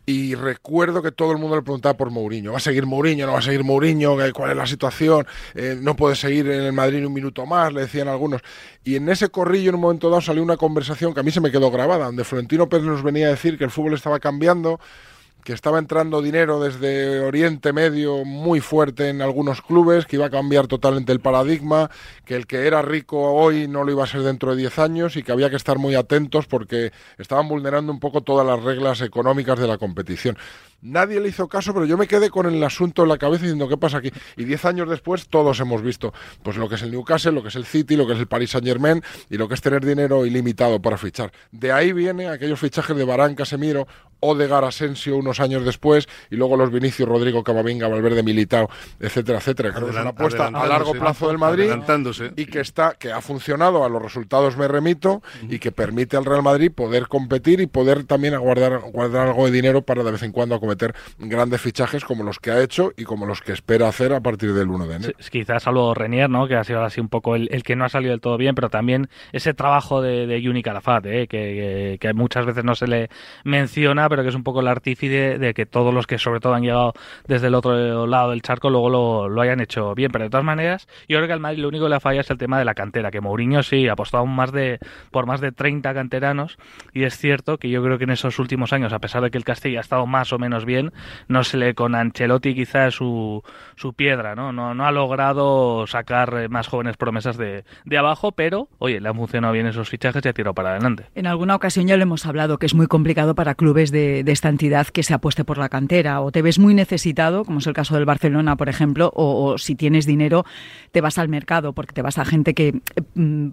y 0.08 0.36
recuerdo 0.36 1.02
que 1.02 1.10
todo 1.10 1.32
el 1.32 1.38
mundo 1.38 1.56
le 1.56 1.62
preguntaba 1.62 1.96
por 1.96 2.10
Mourinho. 2.10 2.52
¿Va 2.52 2.58
a 2.58 2.60
seguir 2.60 2.86
Mourinho? 2.86 3.26
¿No 3.26 3.32
va 3.32 3.40
a 3.40 3.42
seguir 3.42 3.64
Mourinho? 3.64 4.16
¿Qué- 4.16 4.32
¿Cuál 4.32 4.52
es 4.52 4.56
la 4.56 4.66
situación? 4.66 5.26
Eh, 5.54 5.76
no 5.80 5.96
puede 5.96 6.14
seguir 6.14 6.48
en 6.48 6.62
el 6.62 6.72
Madrid 6.72 7.04
un 7.04 7.12
minuto 7.12 7.44
más, 7.44 7.72
le 7.72 7.80
decían 7.82 8.06
algunos. 8.06 8.40
Y 8.84 8.94
en 8.96 9.08
ese 9.08 9.28
corrillo, 9.30 9.70
en 9.70 9.74
un 9.74 9.80
momento 9.80 10.08
dado, 10.08 10.20
salió 10.20 10.42
una 10.44 10.56
conversación 10.56 11.12
que 11.12 11.20
a 11.20 11.22
mí 11.24 11.32
se 11.32 11.40
me 11.40 11.50
quedó 11.50 11.70
grabada, 11.72 12.06
donde 12.06 12.22
Florentino 12.22 12.68
Pérez 12.68 12.86
nos 12.86 13.02
venía 13.02 13.26
a 13.26 13.30
decir 13.30 13.58
que 13.58 13.64
el 13.64 13.70
fútbol 13.70 13.94
estaba 13.94 14.20
cambiando, 14.20 14.78
que 15.46 15.52
estaba 15.52 15.78
entrando 15.78 16.22
dinero 16.22 16.58
desde 16.58 17.20
Oriente 17.20 17.72
Medio 17.72 18.24
muy 18.24 18.58
fuerte 18.58 19.10
en 19.10 19.22
algunos 19.22 19.62
clubes, 19.62 20.04
que 20.04 20.16
iba 20.16 20.26
a 20.26 20.30
cambiar 20.30 20.66
totalmente 20.66 21.12
el 21.12 21.20
paradigma, 21.20 21.88
que 22.24 22.34
el 22.34 22.48
que 22.48 22.66
era 22.66 22.82
rico 22.82 23.32
hoy 23.32 23.68
no 23.68 23.84
lo 23.84 23.92
iba 23.92 24.02
a 24.02 24.08
ser 24.08 24.22
dentro 24.22 24.50
de 24.50 24.62
10 24.62 24.78
años 24.80 25.16
y 25.16 25.22
que 25.22 25.30
había 25.30 25.48
que 25.48 25.54
estar 25.54 25.78
muy 25.78 25.94
atentos 25.94 26.48
porque 26.48 26.90
estaban 27.16 27.46
vulnerando 27.46 27.92
un 27.92 28.00
poco 28.00 28.22
todas 28.22 28.44
las 28.44 28.60
reglas 28.60 29.00
económicas 29.02 29.56
de 29.60 29.68
la 29.68 29.78
competición. 29.78 30.36
Nadie 30.82 31.20
le 31.20 31.28
hizo 31.28 31.48
caso, 31.48 31.72
pero 31.74 31.86
yo 31.86 31.96
me 31.96 32.06
quedé 32.06 32.30
con 32.30 32.46
el 32.46 32.62
asunto 32.62 33.02
en 33.02 33.08
la 33.08 33.18
cabeza 33.18 33.42
diciendo, 33.42 33.68
¿qué 33.68 33.76
pasa 33.76 33.98
aquí? 33.98 34.10
Y 34.36 34.44
10 34.44 34.64
años 34.66 34.88
después 34.88 35.28
todos 35.28 35.58
hemos 35.60 35.82
visto 35.82 36.12
pues 36.42 36.56
lo 36.56 36.68
que 36.68 36.76
es 36.76 36.82
el 36.82 36.90
Newcastle, 36.90 37.32
lo 37.32 37.42
que 37.42 37.48
es 37.48 37.56
el 37.56 37.66
City, 37.66 37.96
lo 37.96 38.06
que 38.06 38.12
es 38.12 38.18
el 38.18 38.26
Paris 38.26 38.50
Saint 38.50 38.66
Germain 38.66 39.02
y 39.30 39.36
lo 39.36 39.48
que 39.48 39.54
es 39.54 39.60
tener 39.60 39.84
dinero 39.84 40.26
ilimitado 40.26 40.80
para 40.80 40.98
fichar. 40.98 41.32
De 41.50 41.72
ahí 41.72 41.92
vienen 41.92 42.28
aquellos 42.28 42.60
fichajes 42.60 42.96
de 42.96 43.04
Barán, 43.04 43.34
Casemiro, 43.34 43.86
Odegar, 44.20 44.64
Asensio 44.64 45.16
unos 45.16 45.40
años 45.40 45.64
después 45.64 46.08
y 46.30 46.36
luego 46.36 46.56
los 46.56 46.70
Vinicius, 46.70 47.08
Rodrigo, 47.08 47.44
Camavinga, 47.44 47.88
Valverde, 47.88 48.22
Militao, 48.22 48.68
etcétera, 48.98 49.38
etcétera. 49.38 49.72
Creo 49.72 49.86
que 49.86 49.92
es 49.92 50.00
una 50.00 50.10
apuesta 50.10 50.46
a 50.46 50.66
largo 50.66 50.92
plazo 50.92 51.28
del 51.28 51.38
Madrid 51.38 51.70
y 52.36 52.46
que 52.46 52.60
está 52.60 52.94
que 52.98 53.12
ha 53.12 53.20
funcionado 53.20 53.84
a 53.84 53.88
los 53.88 54.00
resultados 54.00 54.56
me 54.56 54.68
remito 54.68 55.22
y 55.48 55.58
que 55.58 55.72
permite 55.72 56.16
al 56.16 56.24
Real 56.24 56.42
Madrid 56.42 56.72
poder 56.72 57.08
competir 57.08 57.60
y 57.60 57.66
poder 57.66 58.04
también 58.04 58.34
aguardar 58.34 58.80
guardar 58.92 59.28
algo 59.28 59.46
de 59.46 59.52
dinero 59.52 59.82
para 59.82 60.02
de 60.02 60.12
vez 60.12 60.22
en 60.22 60.32
cuando 60.32 60.54
acometer 60.66 60.94
grandes 61.18 61.60
fichajes 61.60 62.04
como 62.04 62.24
los 62.24 62.38
que 62.38 62.50
ha 62.50 62.60
hecho 62.62 62.92
y 62.96 63.04
como 63.04 63.26
los 63.26 63.40
que 63.40 63.52
espera 63.52 63.88
hacer 63.88 64.12
a 64.12 64.20
partir 64.20 64.52
del 64.52 64.68
1 64.68 64.86
de 64.86 64.96
enero. 64.96 65.12
Sí, 65.18 65.30
quizás 65.30 65.62
salvo 65.62 65.94
Renier, 65.94 66.28
¿no? 66.28 66.46
Que 66.48 66.56
ha 66.56 66.64
sido 66.64 66.82
así 66.84 67.00
un 67.00 67.08
poco 67.08 67.36
el, 67.36 67.48
el 67.52 67.62
que 67.62 67.76
no 67.76 67.84
ha 67.84 67.88
salido 67.88 68.10
del 68.10 68.20
todo 68.20 68.36
bien, 68.36 68.54
pero 68.54 68.68
también 68.70 69.08
ese 69.32 69.54
trabajo 69.54 70.02
de, 70.02 70.26
de 70.26 70.42
Yuni 70.42 70.62
Calafat, 70.62 71.06
¿eh? 71.06 71.26
que, 71.28 71.36
que- 71.38 71.98
que 72.00 72.12
muchas 72.14 72.44
veces 72.46 72.64
no 72.64 72.74
se 72.74 72.86
le 72.86 73.08
menciona, 73.44 74.08
pero 74.08 74.22
que 74.22 74.28
es 74.28 74.34
un 74.34 74.42
poco 74.42 74.60
el 74.60 74.68
artífice 74.68 75.38
de 75.38 75.54
que 75.54 75.66
todos 75.66 75.94
los 75.94 76.06
que 76.06 76.18
sobre 76.18 76.40
todo 76.40 76.54
han 76.54 76.62
llegado 76.62 76.92
desde 77.26 77.46
el 77.46 77.54
otro 77.54 78.06
lado 78.06 78.30
del 78.30 78.42
charco 78.42 78.70
luego 78.70 78.90
lo, 78.90 79.28
lo 79.28 79.40
hayan 79.40 79.60
hecho 79.60 79.94
bien. 79.94 80.10
Pero 80.12 80.24
de 80.24 80.30
todas 80.30 80.44
maneras, 80.44 80.88
yo 81.08 81.16
creo 81.18 81.26
que 81.26 81.32
al 81.32 81.40
Madrid 81.40 81.60
lo 81.62 81.68
único 81.68 81.84
que 81.84 81.90
le 81.90 82.00
falla 82.00 82.20
es 82.20 82.30
el 82.30 82.38
tema 82.38 82.58
de 82.58 82.64
la 82.64 82.74
cantera, 82.74 83.10
que 83.10 83.20
Mourinho 83.20 83.62
sí 83.62 83.88
ha 83.88 83.92
apostado 83.92 84.26
más 84.26 84.52
de, 84.52 84.78
por 85.10 85.26
más 85.26 85.40
de 85.40 85.52
30 85.52 85.94
canteranos, 85.94 86.58
y 86.92 87.04
es 87.04 87.16
cierto 87.16 87.58
que 87.58 87.70
yo 87.70 87.82
creo 87.82 87.98
que 87.98 88.04
en 88.04 88.10
esos 88.10 88.38
últimos 88.38 88.72
años, 88.72 88.92
a 88.92 88.98
pesar 88.98 89.22
de 89.22 89.30
que 89.30 89.38
el 89.38 89.44
Castilla 89.44 89.78
ha 89.78 89.82
estado 89.82 90.06
más 90.06 90.32
o 90.32 90.38
menos 90.38 90.55
bien, 90.64 90.92
no 91.28 91.44
se 91.44 91.56
le 91.56 91.74
con 91.74 91.94
Ancelotti 91.94 92.54
quizás 92.54 92.94
su, 92.94 93.42
su 93.76 93.92
piedra, 93.92 94.34
¿no? 94.34 94.52
¿no? 94.52 94.74
No 94.74 94.86
ha 94.86 94.92
logrado 94.92 95.86
sacar 95.86 96.34
eh, 96.38 96.48
más 96.48 96.68
jóvenes 96.68 96.96
promesas 96.96 97.36
de, 97.36 97.64
de 97.84 97.98
abajo, 97.98 98.32
pero 98.32 98.68
oye, 98.78 99.00
le 99.00 99.08
han 99.08 99.16
funcionado 99.16 99.52
bien 99.52 99.66
esos 99.66 99.88
fichajes 99.88 100.24
y 100.24 100.28
ha 100.28 100.32
tirado 100.32 100.54
para 100.54 100.70
adelante. 100.70 101.06
En 101.14 101.26
alguna 101.26 101.54
ocasión 101.54 101.86
ya 101.86 101.96
lo 101.96 102.02
hemos 102.02 102.26
hablado, 102.26 102.58
que 102.58 102.66
es 102.66 102.74
muy 102.74 102.86
complicado 102.86 103.34
para 103.34 103.54
clubes 103.54 103.90
de, 103.90 104.24
de 104.24 104.32
esta 104.32 104.48
entidad 104.48 104.86
que 104.88 105.02
se 105.02 105.14
apueste 105.14 105.44
por 105.44 105.58
la 105.58 105.68
cantera. 105.68 106.20
O 106.20 106.32
te 106.32 106.42
ves 106.42 106.58
muy 106.58 106.74
necesitado, 106.74 107.44
como 107.44 107.58
es 107.58 107.66
el 107.66 107.74
caso 107.74 107.94
del 107.94 108.04
Barcelona, 108.04 108.56
por 108.56 108.68
ejemplo, 108.68 109.10
o, 109.14 109.58
si 109.58 109.74
tienes 109.74 110.06
dinero, 110.06 110.44
te 110.92 111.00
vas 111.00 111.18
al 111.18 111.28
mercado, 111.28 111.72
porque 111.72 111.92
te 111.92 112.02
vas 112.02 112.18
a 112.18 112.24
gente 112.24 112.54
que 112.54 112.80
mm, 113.14 113.48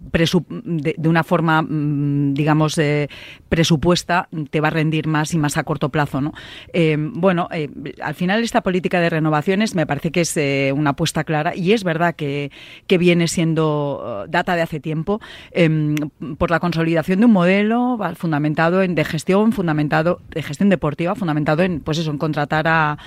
de 0.73 1.09
una 1.09 1.23
forma, 1.23 1.61
mm, 1.61 2.33
digamos, 2.33 2.77
eh, 2.77 3.09
presupuesta, 3.49 4.27
te 4.49 4.61
va 4.61 4.67
a 4.67 4.71
rendir 4.71 5.07
más 5.07 5.33
y 5.33 5.37
más 5.37 5.57
a 5.57 5.63
corto 5.63 5.89
plazo. 5.89 6.21
¿no? 6.21 6.33
Eh, 6.73 6.92
bueno, 6.99 7.47
eh, 7.51 7.69
al 8.01 8.15
final 8.15 8.43
esta 8.43 8.61
política 8.61 8.99
de 8.99 9.09
renovaciones 9.09 9.75
me 9.75 9.85
parece 9.85 10.11
que 10.11 10.21
es 10.21 10.35
eh, 10.37 10.71
una 10.75 10.91
apuesta 10.91 11.23
clara 11.23 11.55
y 11.55 11.71
es 11.73 11.83
verdad 11.83 12.15
que, 12.15 12.51
que 12.87 12.97
viene 12.97 13.27
siendo 13.27 14.23
eh, 14.25 14.29
data 14.29 14.55
de 14.55 14.61
hace 14.61 14.79
tiempo 14.79 15.19
em, 15.51 15.95
por 16.37 16.51
la 16.51 16.59
consolidación 16.59 17.19
de 17.19 17.25
un 17.25 17.31
modelo 17.31 17.97
fundamentado 18.15 18.81
en 18.81 18.95
de 18.95 19.05
gestión, 19.05 19.51
fundamentado 19.51 20.21
de 20.29 20.43
gestión 20.43 20.69
deportiva, 20.69 21.15
fundamentado 21.15 21.63
en 21.63 21.79
pues 21.79 21.97
eso, 21.97 22.11
en 22.11 22.17
contratar 22.17 22.67
a, 22.67 22.97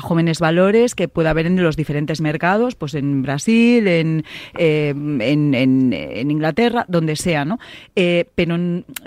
jóvenes 0.00 0.38
valores 0.38 0.94
que 0.94 1.08
pueda 1.08 1.30
haber 1.30 1.46
en 1.46 1.62
los 1.62 1.76
diferentes 1.76 2.20
mercados, 2.20 2.74
pues 2.74 2.94
en 2.94 3.22
Brasil, 3.22 3.86
en, 3.88 4.24
eh, 4.56 4.90
en, 4.90 5.54
en- 5.54 6.30
Inglaterra, 6.30 6.84
donde 6.88 7.16
sea, 7.16 7.44
¿no? 7.44 7.58
Eh, 7.94 8.26
pero 8.34 8.56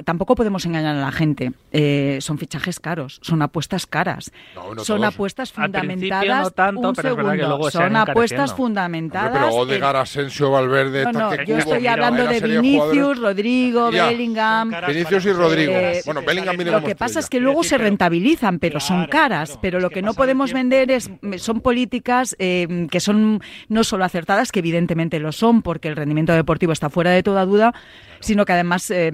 tampoco 0.03 0.35
podemos 0.35 0.65
engañar 0.65 0.95
a 0.95 0.99
la 1.01 1.11
gente. 1.11 1.51
Eh, 1.71 2.17
son 2.21 2.37
fichajes 2.37 2.79
caros, 2.79 3.19
son 3.21 3.41
apuestas 3.41 3.85
caras, 3.85 4.28
No, 4.55 4.75
no 4.75 4.83
son 4.83 4.97
todos. 5.01 5.13
apuestas 5.13 5.51
fundamentadas. 5.51 6.43
no 6.43 6.51
tanto, 6.51 6.89
un 6.89 6.95
pero 6.95 7.09
es 7.09 7.15
verdad 7.15 7.31
que 7.31 7.37
segundo, 7.37 7.57
luego 7.57 7.71
son 7.71 7.95
apuestas 7.95 8.11
encareciendo. 8.11 8.43
Hombre, 8.43 8.55
fundamentadas. 8.57 9.31
pero 9.33 9.45
en- 9.47 9.53
Odegar, 9.59 9.95
Asensio, 9.95 10.51
Valverde, 10.51 11.11
no, 11.11 11.35
yo 11.43 11.57
estoy 11.57 11.79
mira, 11.79 11.93
hablando 11.93 12.25
de 12.27 12.39
Vinicius. 12.39 13.19
Rodrigo, 13.19 13.91
Ya. 13.91 14.05
Bellingham. 14.07 14.71
Vinicius 14.87 15.25
y 15.25 15.33
Rodrigo. 15.33 15.71
Eh, 15.73 16.01
bueno, 16.05 16.21
Bellingham 16.25 16.55
viene 16.55 16.71
Lo 16.71 16.83
que 16.83 16.95
pasa 16.95 17.19
estrella. 17.19 17.19
es 17.25 17.29
que 17.29 17.39
luego 17.39 17.63
Sí, 17.63 17.69
se 17.69 17.77
rentabilizan, 17.77 18.59
pero 18.59 18.79
son 18.79 19.05
caras. 19.07 19.49
claro. 19.49 19.61
Pero 19.61 19.77
Es 19.77 19.83
lo 19.83 19.89
que 19.89 19.95
que 19.95 20.01
no 20.01 20.13
podemos 20.13 20.53
vender 20.53 20.91
es 20.91 21.09
son 21.37 21.59
políticas 21.61 22.35
eh, 22.39 22.87
que 22.89 22.99
son 22.99 23.41
no 23.67 23.83
solo 23.83 24.05
acertadas, 24.05 24.51
que 24.51 24.59
evidentemente 24.59 25.19
lo 25.19 25.31
son, 25.31 25.61
porque 25.61 25.87
el 25.89 25.95
rendimiento 25.95 26.31
deportivo 26.33 26.71
está 26.71 26.89
fuera 26.89 27.11
de 27.11 27.21
toda 27.23 27.45
duda, 27.45 27.73
sino 28.21 28.45
que 28.45 28.53
además 28.53 28.89
eh, 28.91 29.11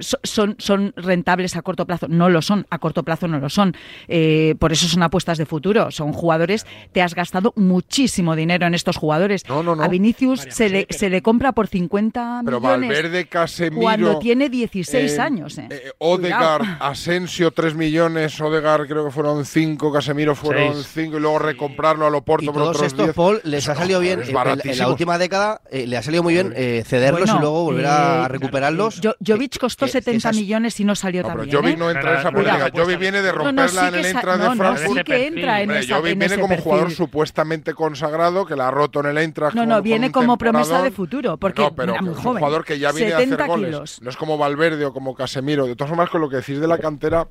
so- 0.00 0.18
son, 0.22 0.54
son 0.58 0.92
rentables 0.96 1.56
a 1.56 1.62
corto 1.62 1.86
plazo. 1.86 2.06
No 2.08 2.28
lo 2.28 2.42
son, 2.42 2.66
a 2.70 2.78
corto 2.78 3.02
plazo 3.02 3.26
no 3.28 3.38
lo 3.38 3.48
son. 3.48 3.74
Eh, 4.08 4.45
por 4.54 4.72
eso 4.72 4.86
son 4.86 5.02
apuestas 5.02 5.38
de 5.38 5.46
futuro. 5.46 5.90
Son 5.90 6.12
jugadores, 6.12 6.66
te 6.92 7.02
has 7.02 7.14
gastado 7.14 7.52
muchísimo 7.56 8.36
dinero 8.36 8.66
en 8.66 8.74
estos 8.74 8.96
jugadores. 8.96 9.42
No, 9.48 9.62
no, 9.62 9.74
no. 9.74 9.82
A 9.82 9.88
Vinicius 9.88 10.40
María 10.40 10.52
se 10.54 10.64
José, 10.64 10.68
le, 10.68 10.86
pero- 10.86 10.98
se 10.98 11.10
le 11.10 11.22
compra 11.22 11.52
por 11.52 11.66
50 11.68 12.42
Pero 12.44 12.60
millones. 12.60 12.88
Valverde, 12.88 13.26
Casemiro. 13.26 13.82
cuando 13.82 14.18
tiene 14.18 14.48
16 14.48 15.12
eh, 15.16 15.20
años. 15.20 15.58
Eh. 15.58 15.68
eh, 15.70 15.92
Cuidado. 15.98 16.64
Asensio, 16.80 17.50
3 17.50 17.74
millones. 17.74 18.40
Odegaard 18.40 18.86
creo 18.88 19.04
que 19.04 19.10
fueron 19.10 19.44
5. 19.44 19.92
Casemiro 19.92 20.34
fueron 20.34 20.74
Seis. 20.74 20.88
5. 20.94 21.16
Y 21.16 21.20
luego 21.20 21.38
recomprarlo 21.38 22.06
a 22.06 22.10
Loporto 22.10 22.44
Y 22.44 22.46
por 22.48 22.56
todos 22.56 22.68
otros 22.76 22.86
estos, 22.88 23.06
10. 23.06 23.14
Paul, 23.16 23.40
les 23.44 23.68
ha 23.68 23.72
Eso, 23.72 23.80
salido 23.80 24.00
bien. 24.00 24.20
eh, 24.20 24.24
en 24.28 24.34
la- 24.34 24.40
en, 24.42 24.46
la 24.46 24.50
baratísimo. 24.56 24.88
última 24.88 25.18
década 25.18 25.60
eh, 25.70 25.86
le 25.86 25.96
ha 25.96 26.02
salido 26.02 26.22
muy 26.22 26.34
bien 26.34 26.52
eh, 26.56 26.82
cederlos 26.86 27.20
Bueno, 27.22 27.36
y 27.36 27.40
luego 27.40 27.64
volver 27.64 27.86
a 27.86 28.24
eh, 28.24 28.28
recuperarlos. 28.28 29.00
Jo- 29.02 29.14
Jovic 29.24 29.58
costó 29.58 29.86
que- 29.86 29.92
que 29.92 29.98
70 29.98 30.16
esas- 30.30 30.36
millones 30.36 30.78
y 30.80 30.84
no 30.84 30.94
salió 30.94 31.22
tan 31.24 31.40
bien. 31.40 31.56
Jovic 31.56 31.74
¿eh? 31.74 31.76
no 31.76 31.90
entra 31.90 32.12
en 32.14 32.18
esa 32.20 32.30
política. 32.32 32.70
Jovic 32.74 32.98
viene 32.98 33.22
de 33.22 33.32
romperla 33.32 33.88
en 33.88 33.94
el 33.94 34.04
Eintracht 34.06 34.35
no, 34.38 34.42
de 34.44 34.48
no, 34.50 34.56
Frankfurt. 34.56 34.98
sí 34.98 35.04
que 35.04 35.26
entra 35.26 35.60
en 35.62 35.70
Hombre, 35.70 35.84
esa 35.84 35.96
Jovic 35.96 36.12
en 36.12 36.18
viene 36.18 36.34
ese 36.34 36.40
como 36.40 36.56
jugador 36.56 36.84
perfil. 36.86 36.96
supuestamente 36.96 37.74
consagrado, 37.74 38.46
que 38.46 38.56
la 38.56 38.68
ha 38.68 38.70
roto 38.70 39.00
en 39.00 39.06
el 39.06 39.18
Eintracht. 39.18 39.54
No, 39.56 39.66
no, 39.66 39.74
con 39.76 39.82
viene 39.84 40.10
como 40.12 40.38
promesa 40.38 40.82
de 40.82 40.90
futuro, 40.90 41.36
porque 41.36 41.62
no, 41.62 41.74
pero 41.74 41.92
era 41.92 41.98
que 41.98 42.04
muy 42.04 42.12
es 42.12 42.18
un 42.18 42.22
joven. 42.24 42.38
jugador 42.40 42.64
que 42.64 42.78
ya 42.78 42.92
viene 42.92 43.12
a 43.12 43.16
hacer 43.16 43.28
70 43.30 43.46
goles. 43.46 43.66
kilos. 43.70 44.02
No 44.02 44.10
es 44.10 44.16
como 44.16 44.38
Valverde 44.38 44.84
o 44.84 44.92
como 44.92 45.14
Casemiro. 45.14 45.66
De 45.66 45.76
todas 45.76 45.88
formas, 45.90 46.10
con 46.10 46.20
lo 46.20 46.28
que 46.28 46.36
decís 46.36 46.60
de 46.60 46.66
la 46.68 46.78
cantera, 46.78 47.26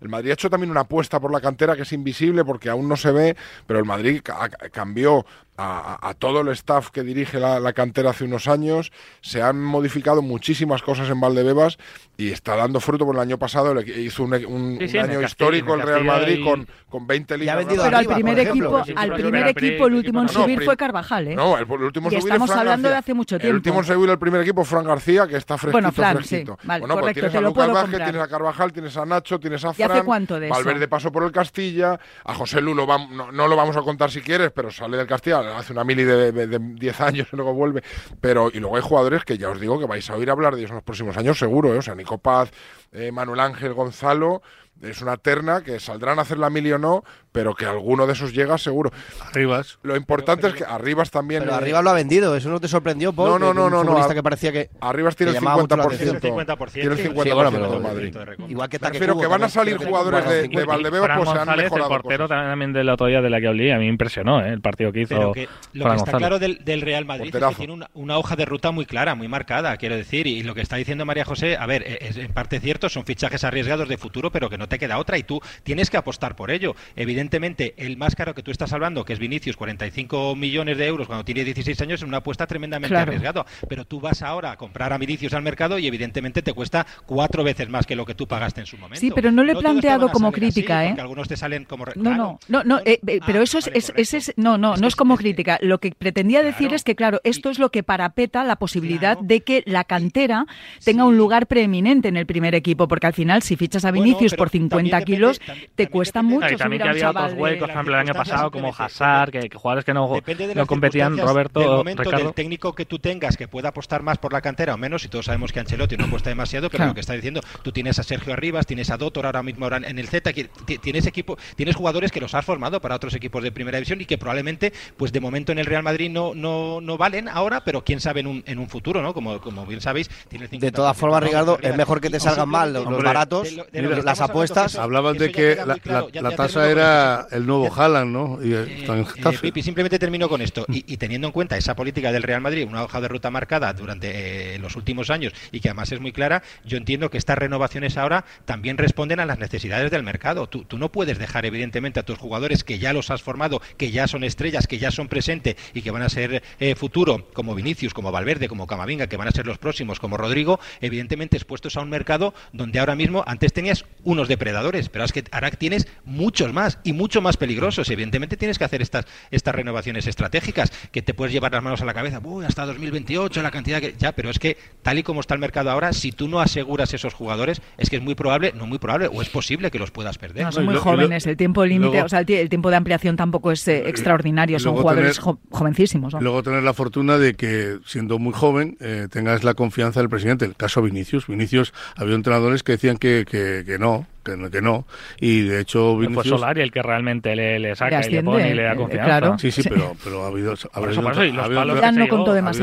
el 0.00 0.08
Madrid 0.08 0.30
ha 0.30 0.34
hecho 0.34 0.48
también 0.50 0.70
una 0.70 0.80
apuesta 0.82 1.18
por 1.20 1.32
la 1.32 1.40
cantera 1.40 1.74
que 1.76 1.82
es 1.82 1.92
invisible 1.92 2.44
porque 2.44 2.70
aún 2.70 2.88
no 2.88 2.96
se 2.96 3.10
ve, 3.10 3.36
pero 3.66 3.78
el 3.80 3.84
Madrid 3.84 4.20
ca- 4.22 4.48
cambió 4.72 5.24
a, 5.58 6.08
a- 6.08 6.14
todo 6.14 6.40
el 6.40 6.48
staff 6.48 6.90
que 6.90 7.02
dirige 7.02 7.38
la, 7.40 7.60
la 7.60 7.72
cantera 7.72 8.10
hace 8.10 8.24
unos 8.24 8.48
años. 8.48 8.92
Se 9.20 9.42
han 9.42 9.60
modificado 9.62 10.22
muchísimas 10.22 10.82
cosas 10.82 11.10
en 11.10 11.20
Valdebebas 11.20 11.76
y 12.16 12.30
está 12.30 12.56
dando 12.56 12.80
fruto. 12.80 13.04
Por 13.04 13.16
el 13.16 13.20
año 13.20 13.38
pasado 13.38 13.72
el 13.72 13.78
equi- 13.78 13.96
hizo 13.98 14.22
un, 14.22 14.32
un- 14.34 14.78
Sí, 14.78 14.84
un 14.84 14.88
sí, 14.88 14.96
en 14.98 15.04
año 15.10 15.18
el 15.18 15.24
histórico 15.26 15.74
el 15.74 15.82
Real 15.82 15.98
el 16.00 16.04
Madrid 16.04 16.26
Castilla 16.44 16.50
con, 16.50 16.60
y- 16.62 16.66
con 16.90 17.06
20 17.06 17.34
ha 17.34 17.36
ligas. 17.36 17.56
vendido 17.58 17.82
Pero 17.84 17.96
al 17.96 18.00
arriba, 18.04 18.14
primer 18.14 18.34
por 18.34 18.40
ejemplo. 18.42 18.78
equipo, 18.80 19.00
al 19.00 19.12
primer 19.12 19.42
el 19.42 19.48
equipo, 19.48 19.86
el 19.88 19.94
último 19.94 20.20
en 20.20 20.26
No, 20.26 20.32
no, 20.32 20.40
subir 20.42 20.56
prim- 20.56 20.66
fue 20.66 20.76
Carvajal, 20.76 21.28
¿eh? 21.28 21.34
No, 21.34 21.58
el, 21.58 21.64
el 21.64 21.82
último 21.82 22.08
Y 22.08 22.10
subir 22.12 22.24
estamos 22.24 22.48
es 22.48 22.52
Fran 22.54 22.58
hablando 22.60 22.88
de 22.88 22.94
García. 22.94 22.98
hace 23.00 23.14
mucho 23.14 23.34
El 23.36 23.40
tiempo. 23.40 23.56
último 23.56 23.78
en 23.80 23.84
subir 23.84 24.10
el 24.10 24.18
primer 24.18 24.40
equipo, 24.42 24.64
Fran 24.64 24.84
García, 24.84 25.26
que 25.26 25.36
está 25.36 25.58
fresquito, 25.58 25.72
Bueno, 25.72 25.92
Fran, 25.92 26.16
fresquito. 26.16 26.56
sí, 26.60 26.66
vale, 26.68 26.80
bueno, 26.80 26.94
pues 26.94 27.02
correcto, 27.02 27.20
tienes 27.20 27.32
te 27.32 27.38
a 27.38 27.40
Lucas 27.40 27.72
Vázquez, 27.72 28.04
tienes 28.04 28.22
a 28.22 28.28
Carvajal, 28.28 28.72
tienes 28.72 28.96
a 28.96 29.06
Nacho, 29.06 29.40
tienes 29.40 29.64
a 29.64 29.68
¿Y 29.68 29.70
hace 29.70 29.84
Fran. 29.86 30.04
cuánto 30.04 30.38
de 30.40 30.46
eso? 30.46 30.54
Valverde 30.54 30.88
pasó 30.88 31.10
por 31.12 31.24
el 31.24 31.32
Castilla, 31.32 31.98
a 32.24 32.34
José 32.34 32.60
Lulo 32.60 32.86
vam- 32.86 33.08
no, 33.10 33.32
no 33.32 33.48
lo 33.48 33.56
vamos 33.56 33.76
a 33.76 33.82
contar 33.82 34.10
si 34.10 34.20
quieres, 34.20 34.50
pero 34.54 34.70
sale 34.70 34.96
del 34.96 35.06
Castilla, 35.06 35.42
hace 35.56 35.72
una 35.72 35.84
mili 35.84 36.04
de, 36.04 36.32
de- 36.32 36.46
de 36.46 36.58
10 36.60 37.00
años 37.00 37.28
y 37.32 37.36
luego 37.36 37.54
vuelve. 37.54 37.82
Pero, 38.20 38.50
y 38.52 38.58
luego 38.60 38.76
hay 38.76 38.82
jugadores 38.82 39.24
que 39.24 39.38
ya 39.38 39.50
os 39.50 39.60
digo 39.60 39.78
que 39.78 39.86
vais 39.86 40.08
a 40.10 40.16
oír 40.16 40.30
hablar 40.30 40.54
de 40.54 40.60
ellos 40.60 40.70
en 40.70 40.76
los 40.76 40.84
próximos 40.84 41.16
años, 41.16 41.38
seguro, 41.38 41.74
¿eh? 41.74 41.78
O 41.78 41.82
sea, 41.82 41.94
Nico 41.94 42.18
Paz, 42.18 42.50
eh, 42.92 43.12
Manuel 43.12 43.40
Ángel 43.40 43.74
Gonzalo. 43.74 44.42
Es 44.80 45.02
una 45.02 45.16
terna 45.16 45.62
que 45.64 45.80
saldrán 45.80 46.20
a 46.20 46.22
hacer 46.22 46.38
la 46.38 46.50
mili 46.50 46.70
o 46.70 46.78
no, 46.78 47.02
pero 47.32 47.54
que 47.54 47.66
alguno 47.66 48.06
de 48.06 48.12
esos 48.14 48.32
llega 48.32 48.58
seguro. 48.58 48.90
Arribas. 49.26 49.78
Lo 49.82 49.96
importante 49.96 50.46
es 50.48 50.54
que 50.54 50.64
Arribas 50.64 51.10
también. 51.10 51.42
Pero 51.42 51.52
eh, 51.54 51.56
arriba 51.56 51.82
lo 51.82 51.90
ha 51.90 51.94
vendido, 51.94 52.34
¿eso 52.36 52.48
no 52.48 52.60
te 52.60 52.68
sorprendió, 52.68 53.12
Paul? 53.12 53.30
No, 53.30 53.38
no, 53.38 53.48
Que 53.52 53.54
no, 53.58 53.64
un 53.66 53.70
no, 53.72 53.84
no, 53.84 53.98
a- 54.04 54.14
que 54.14 54.22
parecía 54.22 54.52
que... 54.52 54.70
Arribas 54.80 55.16
tiene 55.16 55.30
el 55.32 55.38
que 55.38 55.40
llamaba 55.44 55.62
mucho 55.62 55.76
la 55.76 55.84
50%. 55.84 55.86
atención. 55.86 56.16
Es 56.16 56.24
el 56.24 56.32
50%. 56.32 56.72
Tiene 56.72 56.90
el 56.92 56.96
Sí, 56.98 57.02
50% 57.08 57.22
Sí, 57.22 57.30
bueno, 57.32 57.50
pero- 57.50 57.70
de 57.72 57.78
Madrid. 57.80 58.16
Igual 58.48 58.68
que 58.68 58.76
Me 58.76 58.80
Taque 58.80 58.92
refiero 58.94 59.14
Kubo 59.14 59.22
que 59.22 59.26
van 59.28 59.42
a 59.44 59.48
salir 59.48 59.76
que 59.78 59.84
jugadores 59.86 60.24
de, 60.28 60.42
50. 60.42 60.60
de 60.60 60.66
Valdebebas, 60.66 61.08
pues 61.16 61.28
se 61.28 61.30
han 61.32 61.36
González, 61.38 61.64
el 61.64 61.70
mejorado 61.70 61.88
portero 61.88 62.24
cosas. 62.28 62.42
también 62.50 62.72
del 62.72 62.88
otro 62.88 63.06
día 63.06 63.20
de 63.20 63.30
la 63.30 63.40
que 63.40 63.48
hablé, 63.48 63.72
a 63.72 63.78
mí 63.78 63.84
me 63.84 63.90
impresionó 63.90 64.44
¿eh? 64.44 64.50
el 64.52 64.60
partido 64.60 64.92
que 64.92 65.00
hizo 65.00 65.14
Pero 65.16 65.32
que 65.32 65.48
lo 65.72 65.84
Fran 65.84 65.96
que 65.96 65.98
está 65.98 66.12
González. 66.12 66.18
claro 66.18 66.38
del, 66.38 66.64
del 66.64 66.80
Real 66.82 67.04
Madrid 67.04 67.26
es 67.26 67.32
Porterazo. 67.32 67.52
que 67.52 67.56
tiene 67.58 67.72
una, 67.72 67.90
una 67.94 68.18
hoja 68.18 68.36
de 68.36 68.44
ruta 68.44 68.70
muy 68.70 68.86
clara, 68.86 69.14
muy 69.14 69.28
marcada, 69.28 69.76
quiero 69.76 69.96
decir. 69.96 70.26
Y 70.26 70.42
lo 70.42 70.54
que 70.54 70.60
está 70.62 70.76
diciendo 70.76 71.04
María 71.04 71.24
José, 71.24 71.56
a 71.56 71.66
ver, 71.66 71.82
es 72.02 72.16
en 72.16 72.32
parte 72.32 72.60
cierto, 72.60 72.88
son 72.88 73.04
fichajes 73.04 73.44
arriesgados 73.44 73.88
de 73.88 73.96
futuro, 73.98 74.30
pero 74.30 74.48
que 74.48 74.56
no 74.56 74.58
no 74.58 74.68
te 74.68 74.78
queda 74.78 74.98
otra 74.98 75.16
y 75.16 75.22
tú 75.22 75.40
tienes 75.62 75.88
que 75.88 75.96
apostar 75.96 76.34
por 76.36 76.50
ello. 76.50 76.74
Evidentemente, 76.94 77.17
el 77.22 77.96
más 77.96 78.14
caro 78.14 78.34
que 78.34 78.42
tú 78.42 78.50
estás 78.50 78.72
hablando, 78.72 79.04
que 79.04 79.12
es 79.12 79.18
Vinicius, 79.18 79.56
45 79.56 80.34
millones 80.36 80.78
de 80.78 80.86
euros 80.86 81.06
cuando 81.06 81.24
tiene 81.24 81.44
16 81.44 81.80
años, 81.82 82.00
es 82.02 82.06
una 82.08 82.18
apuesta 82.18 82.46
tremendamente 82.46 82.92
Claro. 82.94 83.10
arriesgada. 83.10 83.46
Pero 83.68 83.84
tú 83.84 84.00
vas 84.00 84.22
ahora 84.22 84.52
a 84.52 84.56
comprar 84.56 84.92
a 84.92 84.98
Vinicius 84.98 85.32
al 85.34 85.42
mercado 85.42 85.78
y 85.78 85.86
evidentemente 85.86 86.42
te 86.42 86.52
cuesta 86.52 86.86
cuatro 87.06 87.44
veces 87.44 87.68
más 87.68 87.86
que 87.86 87.96
lo 87.96 88.04
que 88.06 88.14
tú 88.14 88.26
pagaste 88.26 88.60
en 88.60 88.66
su 88.66 88.76
momento. 88.78 89.00
Sí, 89.00 89.10
pero 89.14 89.30
no 89.32 89.44
lo 89.44 89.52
he 89.52 89.56
planteado 89.56 90.08
como 90.10 90.30
salir 90.30 90.44
así, 90.48 90.52
crítica, 90.54 90.84
¿eh? 90.84 90.88
porque 90.88 91.00
algunos 91.02 91.28
te 91.28 91.36
salen 91.36 91.64
como... 91.64 91.84
No, 91.86 91.92
Claro. 91.92 92.16
no, 92.16 92.38
no, 92.48 92.64
no, 92.64 92.78
eh, 92.84 93.00
eh, 93.06 93.20
pero 93.26 93.40
Ah, 93.40 93.42
eso 93.44 93.58
es, 93.58 93.66
vale, 93.66 93.78
es- 93.78 93.84
correcto. 93.86 94.02
ese 94.02 94.16
es- 94.18 94.32
no, 94.36 94.58
no, 94.58 94.74
Es 94.74 94.80
no 94.80 94.88
es 94.88 94.96
como 94.96 95.16
crítica. 95.16 95.58
Lo 95.62 95.78
que 95.78 95.92
pretendía 95.92 96.42
decir 96.42 96.72
es 96.74 96.84
que, 96.84 96.94
claro, 96.94 97.20
esto 97.24 97.50
es 97.50 97.58
lo 97.58 97.70
que 97.70 97.82
parapeta 97.82 98.44
la 98.44 98.56
posibilidad 98.56 99.14
Claro. 99.14 99.20
de 99.22 99.40
que 99.40 99.62
la 99.66 99.84
cantera 99.84 100.46
tenga 100.84 101.04
un 101.04 101.16
lugar 101.16 101.46
preeminente 101.46 102.08
en 102.08 102.16
el 102.16 102.26
primer 102.26 102.54
equipo, 102.54 102.88
porque 102.88 103.06
al 103.06 103.12
final, 103.14 103.42
si 103.42 103.56
fichas 103.56 103.84
a 103.84 103.90
Vinicius 103.90 104.34
por 104.34 104.50
50 104.50 104.68
también 104.76 104.90
depende- 105.00 105.16
kilos, 105.16 105.38
te 105.40 105.46
también 105.46 105.88
cuesta 105.90 106.18
depende- 106.20 106.34
mucho 106.34 106.46
No, 106.48 106.52
y 106.52 106.56
también 106.56 106.80
subir 106.82 106.82
que 106.82 106.88
a 106.88 106.92
un 106.92 106.98
otros 107.10 107.32
huecos, 107.34 107.60
por 107.60 107.70
ejemplo, 107.70 107.94
el 107.94 108.00
año 108.00 108.14
pasado, 108.14 108.50
como 108.50 108.74
Hazard, 108.76 109.30
que, 109.30 109.48
que 109.48 109.56
jugadores 109.58 109.84
que 109.84 109.94
no, 109.94 110.08
de 110.08 110.66
competían, 110.66 111.16
Roberto, 111.18 111.60
del 111.60 111.68
momento 111.70 112.02
Ricardo. 112.02 112.24
del 112.26 112.34
técnico 112.34 112.74
que 112.74 112.84
tú 112.84 112.98
tengas 112.98 113.36
que 113.36 113.48
pueda 113.48 113.68
apostar 113.70 114.02
más 114.02 114.18
por 114.18 114.32
la 114.32 114.40
cantera 114.40 114.74
o 114.74 114.78
menos, 114.78 115.04
y 115.04 115.08
todos 115.08 115.26
sabemos 115.26 115.52
que 115.52 115.60
Ancelotti 115.60 115.96
no 115.96 116.04
apuesta 116.06 116.30
demasiado, 116.30 116.68
pero 116.68 116.78
Claro. 116.78 116.90
lo 116.90 116.94
que 116.94 117.00
está 117.00 117.12
diciendo, 117.14 117.40
tú 117.62 117.72
tienes 117.72 117.98
a 117.98 118.02
Sergio 118.02 118.32
Arribas, 118.32 118.66
tienes 118.66 118.90
a 118.90 118.96
Dotor 118.96 119.26
ahora 119.26 119.42
mismo 119.42 119.64
ahora 119.64 119.78
en 119.78 119.98
el 119.98 120.08
Z, 120.08 120.32
que 120.32 120.44
ti- 120.66 120.78
tienes 120.78 121.06
equipo, 121.06 121.36
tienes 121.56 121.76
jugadores 121.76 122.12
que 122.12 122.20
los 122.20 122.34
has 122.34 122.44
formado 122.44 122.80
para 122.80 122.94
otros 122.96 123.14
equipos 123.14 123.42
de 123.42 123.52
primera 123.52 123.78
división 123.78 124.00
y 124.00 124.04
que 124.06 124.18
probablemente, 124.18 124.72
pues 124.96 125.12
de 125.12 125.20
momento 125.20 125.52
en 125.52 125.58
el 125.58 125.66
Real 125.66 125.82
Madrid 125.82 126.10
no, 126.10 126.34
no, 126.34 126.80
no 126.80 126.96
valen 126.96 127.28
ahora, 127.28 127.62
pero 127.64 127.82
quién 127.84 128.00
sabe 128.00 128.20
en 128.20 128.26
un, 128.26 128.42
en 128.46 128.58
un 128.58 128.68
futuro, 128.68 129.02
¿no? 129.02 129.14
Como, 129.14 129.40
como 129.40 129.66
bien 129.66 129.80
sabéis, 129.80 130.08
tiene 130.28 130.46
el 130.50 130.58
De 130.60 130.72
todas 130.72 130.96
50% 130.96 131.00
formas, 131.00 131.22
Ricardo, 131.22 131.58
es 131.60 131.76
mejor 131.76 132.00
que 132.00 132.10
te 132.10 132.20
salgan 132.20 132.48
mal 132.48 132.72
los, 132.72 132.86
Hombre, 132.86 133.02
baratos, 133.02 133.44
de 133.44 133.52
lo- 133.52 133.64
de 133.64 133.82
lo 133.82 133.90
que 133.96 134.02
las 134.02 134.20
apuestas. 134.20 134.76
Hablaban 134.76 135.16
de 135.18 135.30
que 135.32 135.56
la, 135.56 135.66
muy 135.66 135.80
claro. 135.80 136.06
la- 136.06 136.12
Ya- 136.12 136.22
la 136.22 136.30
ya 136.30 136.36
tasa 136.36 136.70
era 136.70 136.97
el 137.30 137.46
nuevo 137.46 137.72
Haaland, 137.72 138.12
¿no? 138.12 138.38
Y 138.42 138.52
Eh, 138.54 138.84
eh. 138.86 139.38
Pipi, 139.40 139.62
simplemente 139.62 139.98
termino 139.98 140.28
con 140.28 140.40
esto. 140.40 140.66
Y, 140.68 140.84
y 140.92 140.96
teniendo 140.96 141.26
en 141.28 141.32
cuenta 141.32 141.56
esa 141.56 141.74
política 141.76 142.12
del 142.12 142.22
Real 142.22 142.40
Madrid, 142.40 142.66
una 142.68 142.82
hoja 142.82 143.00
de 143.00 143.08
ruta 143.08 143.30
marcada 143.30 143.72
durante 143.72 144.54
eh, 144.54 144.58
los 144.58 144.76
últimos 144.76 145.10
años 145.10 145.32
y 145.52 145.60
que 145.60 145.68
además 145.68 145.92
es 145.92 146.00
muy 146.00 146.12
clara, 146.12 146.42
yo 146.64 146.76
entiendo 146.76 147.10
que 147.10 147.18
estas 147.18 147.38
renovaciones 147.38 147.96
ahora 147.96 148.24
también 148.44 148.78
responden 148.78 149.20
a 149.20 149.26
las 149.26 149.38
necesidades 149.38 149.90
del 149.90 150.02
mercado. 150.02 150.48
Tú, 150.48 150.64
tú 150.64 150.78
no 150.78 150.90
puedes 150.90 151.18
dejar, 151.18 151.46
evidentemente, 151.46 152.00
a 152.00 152.02
tus 152.02 152.18
jugadores 152.18 152.64
que 152.64 152.78
ya 152.78 152.92
los 152.92 153.10
has 153.10 153.22
formado, 153.22 153.60
que 153.76 153.90
ya 153.90 154.06
son 154.06 154.24
estrellas, 154.24 154.66
que 154.66 154.78
ya 154.78 154.90
son 154.90 155.08
presente 155.08 155.56
y 155.74 155.82
que 155.82 155.90
van 155.90 156.02
a 156.02 156.08
ser 156.08 156.42
eh, 156.60 156.74
futuro, 156.74 157.28
como 157.32 157.54
Vinicius, 157.54 157.94
como 157.94 158.12
Valverde, 158.12 158.48
como 158.48 158.66
Camavinga, 158.66 159.06
que 159.06 159.16
van 159.16 159.28
a 159.28 159.32
ser 159.32 159.46
los 159.46 159.58
próximos, 159.58 160.00
como 160.00 160.16
Rodrigo, 160.16 160.60
evidentemente 160.80 161.36
expuestos 161.36 161.76
a 161.76 161.80
un 161.80 161.90
mercado 161.90 162.34
donde 162.52 162.78
ahora 162.78 162.94
mismo 162.94 163.24
antes 163.26 163.52
tenías 163.52 163.84
unos 164.04 164.28
depredadores, 164.28 164.88
pero 164.88 165.04
es 165.04 165.12
que 165.12 165.24
ahora 165.30 165.50
tienes 165.50 165.86
muchos 166.04 166.52
más 166.52 166.78
y 166.88 166.92
mucho 166.92 167.20
más 167.20 167.36
peligrosos. 167.36 167.88
Evidentemente 167.90 168.36
tienes 168.36 168.58
que 168.58 168.64
hacer 168.64 168.82
estas, 168.82 169.06
estas 169.30 169.54
renovaciones 169.54 170.06
estratégicas, 170.06 170.72
que 170.92 171.02
te 171.02 171.14
puedes 171.14 171.32
llevar 171.32 171.52
las 171.52 171.62
manos 171.62 171.80
a 171.82 171.84
la 171.84 171.94
cabeza, 171.94 172.20
Uy, 172.22 172.44
hasta 172.44 172.66
2028 172.66 173.42
la 173.42 173.50
cantidad 173.50 173.80
que... 173.80 173.94
Ya, 173.98 174.12
pero 174.12 174.30
es 174.30 174.38
que 174.38 174.56
tal 174.82 174.98
y 174.98 175.02
como 175.02 175.20
está 175.20 175.34
el 175.34 175.40
mercado 175.40 175.70
ahora, 175.70 175.92
si 175.92 176.12
tú 176.12 176.28
no 176.28 176.40
aseguras 176.40 176.92
esos 176.94 177.14
jugadores, 177.14 177.60
es 177.76 177.90
que 177.90 177.96
es 177.96 178.02
muy 178.02 178.14
probable, 178.14 178.52
no 178.56 178.66
muy 178.66 178.78
probable, 178.78 179.08
o 179.12 179.22
es 179.22 179.28
posible 179.28 179.70
que 179.70 179.78
los 179.78 179.90
puedas 179.90 180.18
perder. 180.18 180.44
No, 180.44 180.52
son 180.52 180.64
muy 180.64 180.74
lo- 180.74 180.80
y 180.80 180.84
lo- 180.84 180.90
jóvenes, 180.90 181.26
el 181.26 181.36
tiempo 181.36 181.64
límite, 181.64 182.02
o 182.02 182.08
sea, 182.08 182.20
el, 182.20 182.30
el 182.30 182.48
tiempo 182.48 182.70
de 182.70 182.76
ampliación 182.76 183.16
tampoco 183.16 183.52
es 183.52 183.66
eh, 183.68 183.88
extraordinario, 183.88 184.58
son 184.58 184.76
jugadores 184.76 185.16
tener- 185.16 185.22
jo- 185.24 185.40
jovencísimos. 185.50 186.14
¿no? 186.14 186.20
Luego 186.20 186.42
tener 186.42 186.62
la 186.62 186.74
fortuna 186.74 187.18
de 187.18 187.34
que, 187.34 187.78
siendo 187.86 188.18
muy 188.18 188.32
joven, 188.32 188.76
eh, 188.80 189.08
tengas 189.10 189.44
la 189.44 189.54
confianza 189.54 190.00
del 190.00 190.08
presidente. 190.08 190.44
El 190.44 190.54
caso 190.56 190.82
Vinicius. 190.82 191.26
Vinicius, 191.26 191.72
había 191.96 192.14
entrenadores 192.14 192.62
que 192.62 192.72
decían 192.72 192.96
que, 192.96 193.24
que, 193.28 193.62
que 193.66 193.78
no, 193.78 194.06
que, 194.30 194.36
no- 194.36 194.50
que 194.50 194.62
no. 194.62 194.86
Y 195.20 195.42
de 195.42 195.60
hecho, 195.60 195.94
Fue 195.96 196.06
Vinicius... 196.06 196.40
Solari 196.40 196.60
el 196.62 196.70
que 196.70 196.82
realmente 196.82 197.34
le, 197.36 197.58
le 197.58 197.74
saca 197.76 197.90
Le 197.90 197.94
y 197.96 197.98
le 197.98 198.18
asciende, 198.18 198.30
pone 198.30 198.50
y 198.50 198.54
le 198.54 198.62
da 198.62 198.72
eh, 198.72 198.76
confianza. 198.76 199.04
claro. 199.06 199.38
Sí, 199.38 199.50
sí, 199.50 199.62
pero, 199.68 199.96
pero 200.04 200.24
ha 200.24 200.28
habido... 200.28 200.52
ha 200.52 200.56
Por 200.56 200.84
habido 200.84 200.90
eso, 200.92 201.02
por 201.02 201.12
eso, 201.12 201.24
y 201.24 201.32
los 201.32 201.42
ha 201.42 201.44
habido 201.46 201.60
ha 201.60 201.64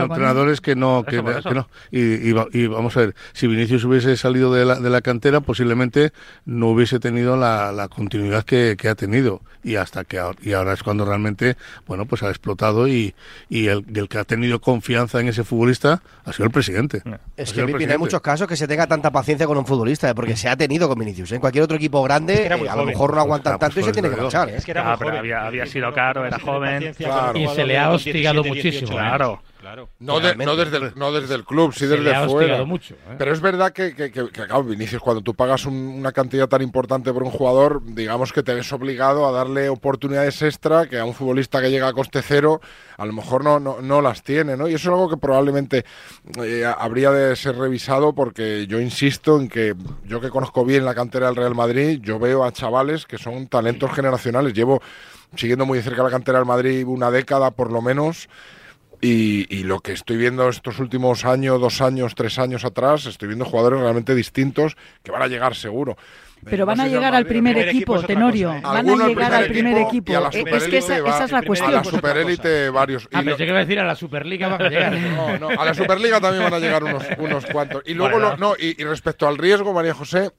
entrenadores 0.05 0.62
que 0.62 0.75
no, 0.75 1.03
que, 1.07 1.22
no. 1.22 1.67
Y, 1.91 2.00
y 2.29 2.31
va- 2.31 2.48
y 2.51 2.67
vamos 2.67 2.95
a 2.98 3.01
ver, 3.01 3.15
si 3.34 3.48
Vinicius 3.48 3.84
hubiese 3.86 4.15
salido 4.17 4.53
de 4.53 4.65
la, 4.65 4.79
de 4.79 4.89
la 4.89 5.01
cantera, 5.01 5.41
posiblemente 5.41 6.12
no 6.45 6.67
hubiese 6.69 7.00
tenido 7.00 7.38
la, 7.38 7.72
la 7.72 7.88
continuidad 7.88 8.43
que, 8.43 8.75
que 8.77 8.89
ha 8.89 8.95
tenido. 8.95 9.41
Y 9.63 9.77
hasta 9.77 10.03
que 10.03 10.19
ahora, 10.19 10.38
y 10.43 10.53
ahora 10.53 10.74
es 10.74 10.84
cuando 10.84 11.05
realmente, 11.05 11.55
bueno, 11.88 12.05
pues 12.05 12.22
ha 12.22 12.29
explotado 12.29 12.88
y, 12.88 13.15
y 13.50 13.67
el, 13.67 13.84
que 14.07 14.17
ha 14.19 14.24
tenido 14.24 14.62
confianza 14.62 15.19
en 15.19 15.27
ese 15.27 15.43
futbolista 15.43 16.03
ha 16.24 16.34
sido 16.34 16.45
el 16.45 16.51
presidente. 16.51 17.01
No. 17.03 17.15
Ha 17.15 17.19
Es 17.36 17.51
que 17.51 17.63
Pipi, 17.65 17.86
no 17.88 17.93
hay 17.93 17.98
muchos 17.98 18.22
casos 18.22 18.48
que 18.48 18.55
se 18.55 18.67
tenga 18.67 18.86
tanta 18.86 19.10
paciencia 19.12 19.48
con 19.48 19.57
un 19.57 19.65
futbolista, 19.65 20.07
¿eh? 20.10 20.13
porque 20.15 20.36
se 20.36 20.48
ha 20.50 20.55
tenido 20.55 20.88
con 20.88 21.00
Vinicius. 21.00 21.31
¿eh? 21.31 21.39
Cualquier 21.56 21.64
otro 21.64 21.78
equipo 21.78 22.04
grande, 22.04 22.34
Es 22.34 22.40
que 22.42 22.66
eh, 22.66 22.70
a 22.70 22.76
lo 22.76 22.84
mejor 22.86 23.14
no 23.16 23.22
aguantan 23.22 23.54
pues 23.58 23.60
tanto 23.62 23.80
y 23.80 23.84
se 23.84 23.92
tiene 23.94 24.10
que 24.10 24.18
marchar. 24.22 24.50
¿eh? 24.50 24.56
Es 24.58 24.66
que 24.66 24.72
era 24.72 24.82
Ah, 24.92 24.98
muy 24.98 25.08
joven. 25.08 25.34
había- 25.38 25.66
sido 25.66 25.94
caro, 25.94 26.26
era 26.26 26.38
joven. 26.38 26.94
Claro. 26.98 27.40
Y 27.40 27.48
se 27.48 27.66
le 27.66 27.78
ha 27.78 27.92
hostigado 27.92 28.44
17, 28.44 28.50
muchísimo, 28.50 28.90
18 28.90 28.94
claro. 28.94 29.42
Claro. 29.65 29.89
No, 29.98 30.19
de- 30.19 30.36
no, 30.36 30.55
desde 30.55 30.77
el, 30.77 30.91
no 30.95 31.12
desde 31.12 31.34
el 31.34 31.43
club, 31.43 31.74
sí 31.74 31.79
Se 31.79 31.88
desde 31.88 32.03
le 32.03 32.29
fuera. 32.29 32.63
mucho. 32.65 32.93
¿eh? 32.93 33.15
Pero 33.17 33.34
es 33.34 33.41
verdad 33.41 33.72
que, 33.74 33.95
que, 33.95 34.12
que- 34.12 34.25
que, 34.29 34.45
claro, 34.45 34.63
Vinicius, 34.63 35.01
cuando 35.01 35.24
tú 35.24 35.34
pagas 35.34 35.65
un- 35.65 35.74
una 35.74 36.12
cantidad 36.12 36.48
tan 36.48 36.62
importante 36.62 37.12
por 37.12 37.24
un 37.24 37.31
jugador, 37.31 37.81
digamos 37.84 38.31
que 38.31 38.43
te 38.43 38.53
ves 38.53 38.72
obligado 38.74 39.25
a 39.27 39.31
darle 39.31 39.67
oportunidades 39.69 40.39
extra 40.43 40.88
que 40.88 41.00
a 41.00 41.05
un 41.05 41.15
futbolista 41.15 41.63
que 41.63 41.72
llega 41.72 41.88
a 41.88 41.93
coste 41.93 42.22
cero, 42.22 42.62
a 42.95 43.07
lo 43.07 43.13
mejor 43.13 43.43
no, 43.43 43.60
no, 43.60 43.81
no 43.81 44.03
las 44.03 44.22
tiene, 44.22 44.55
¿no? 44.55 44.67
Y 44.67 44.75
eso 44.75 44.89
es 44.89 44.93
algo 44.93 45.10
que 45.10 45.17
probablemente 45.17 45.84
eh, 46.43 46.63
habría 46.77 47.10
de 47.10 47.36
ser 47.36 47.57
revisado 47.57 48.13
porque 48.13 48.67
yo 48.67 48.79
insisto 48.79 49.39
en 49.39 49.48
que 49.50 49.74
yo 50.03 50.22
que 50.22 50.29
conozco 50.29 50.63
bien 50.63 50.86
la 50.86 50.93
cantera 50.93 51.25
del 51.25 51.38
Real 51.38 51.55
Madrid, 51.55 52.00
yo 52.03 52.19
veo 52.19 52.43
a 52.43 52.51
chavales 52.51 53.07
que 53.07 53.17
son 53.17 53.48
talentos 53.48 53.91
generacionales. 53.93 54.53
Llevo 54.53 54.79
siguiendo 55.36 55.65
muy 55.65 55.79
de 55.79 55.84
cerca 55.84 56.03
la 56.03 56.12
cantera 56.12 56.38
del 56.38 56.45
Madrid 56.48 56.86
una 56.86 57.10
década 57.10 57.50
por 57.50 57.72
lo 57.72 57.81
menos. 57.81 58.29
Y, 59.02 59.46
y 59.56 59.64
lo 59.64 59.80
que 59.80 59.92
estoy 59.92 60.18
viendo 60.18 60.48
estos 60.50 60.80
últimos 60.80 61.25
años, 61.25 61.60
dos 61.60 61.82
años, 61.82 62.16
tres 62.16 62.40
años 62.40 62.66
atrás, 62.66 63.06
estoy 63.06 63.28
viendo 63.28 63.46
jugadores 63.46 63.80
realmente 63.80 64.16
distintos 64.16 64.75
que 65.04 65.12
van 65.12 65.22
a 65.22 65.28
llegar 65.28 65.56
seguro. 65.56 65.98
Pero 66.48 66.66
van 66.66 66.80
a 66.80 66.88
llegar 66.88 67.16
al 67.16 67.25
primer 67.25 67.54
primer 67.56 67.70
equipo 67.70 68.00
Tenorio. 68.04 68.50
cosa, 68.50 68.58
¿eh? 68.60 68.62
Van 68.62 68.75
a 68.75 68.80
al 68.80 68.86
llegar 68.86 69.06
primer 69.16 69.34
al 69.34 69.48
primer 69.48 69.78
equipo 69.80 70.16
a 70.16 70.22
la 70.22 70.30
Es 70.30 70.64
que 70.68 70.78
esa, 70.78 71.02
va- 71.02 71.10
esa 71.10 71.24
es 71.25 71.32
la 71.32 71.40
A 71.40 71.42
cuestión. 71.44 71.72
la 71.72 71.82
Pues 71.82 71.88
otra 71.96 71.98
superélite 72.10 72.70
varios. 72.70 73.04
Y 73.06 73.08
Ah, 73.14 73.22
lo- 73.22 73.32
pensé 73.32 73.44
que 73.46 73.50
iba 73.50 73.58
a 73.58 73.62
decir 73.62 73.80
a 73.80 73.84
la 73.84 73.96
Superliga 73.96 74.48
van 74.50 74.62
a 74.62 74.70
llegar. 74.70 74.94
no, 75.40 75.40
no, 75.40 75.50
a 75.50 75.66
la 75.66 75.74
Superliga 75.74 76.22
también 76.22 76.44
van 76.44 76.54
a 76.54 76.60
llegar 76.60 76.84
unos, 76.84 77.04
unos 77.18 77.46
cuantos. 77.48 77.82
Y 77.88 77.96
luego, 77.96 78.20
Bueno. 78.20 78.32
lo- 78.32 78.38
no, 78.38 78.54
y, 78.60 78.80
y 78.80 78.86
respecto 78.86 79.28
al 79.28 79.38
riesgo, 79.40 79.74
María 79.74 79.96
José, 79.96 80.30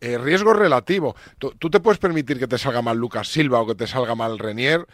eh, 0.00 0.18
riesgo 0.18 0.52
relativo. 0.52 1.14
Tú, 1.38 1.52
tú 1.58 1.70
te 1.70 1.78
puedes 1.80 1.98
permitir 1.98 2.38
que 2.40 2.48
te 2.48 2.58
salga 2.58 2.82
mal 2.82 2.96
Lucas 2.96 3.28
Silva 3.28 3.60
o 3.60 3.66
que 3.68 3.74
te 3.76 3.86
salga 3.86 4.14
mal 4.16 4.38
Renier 4.40 4.84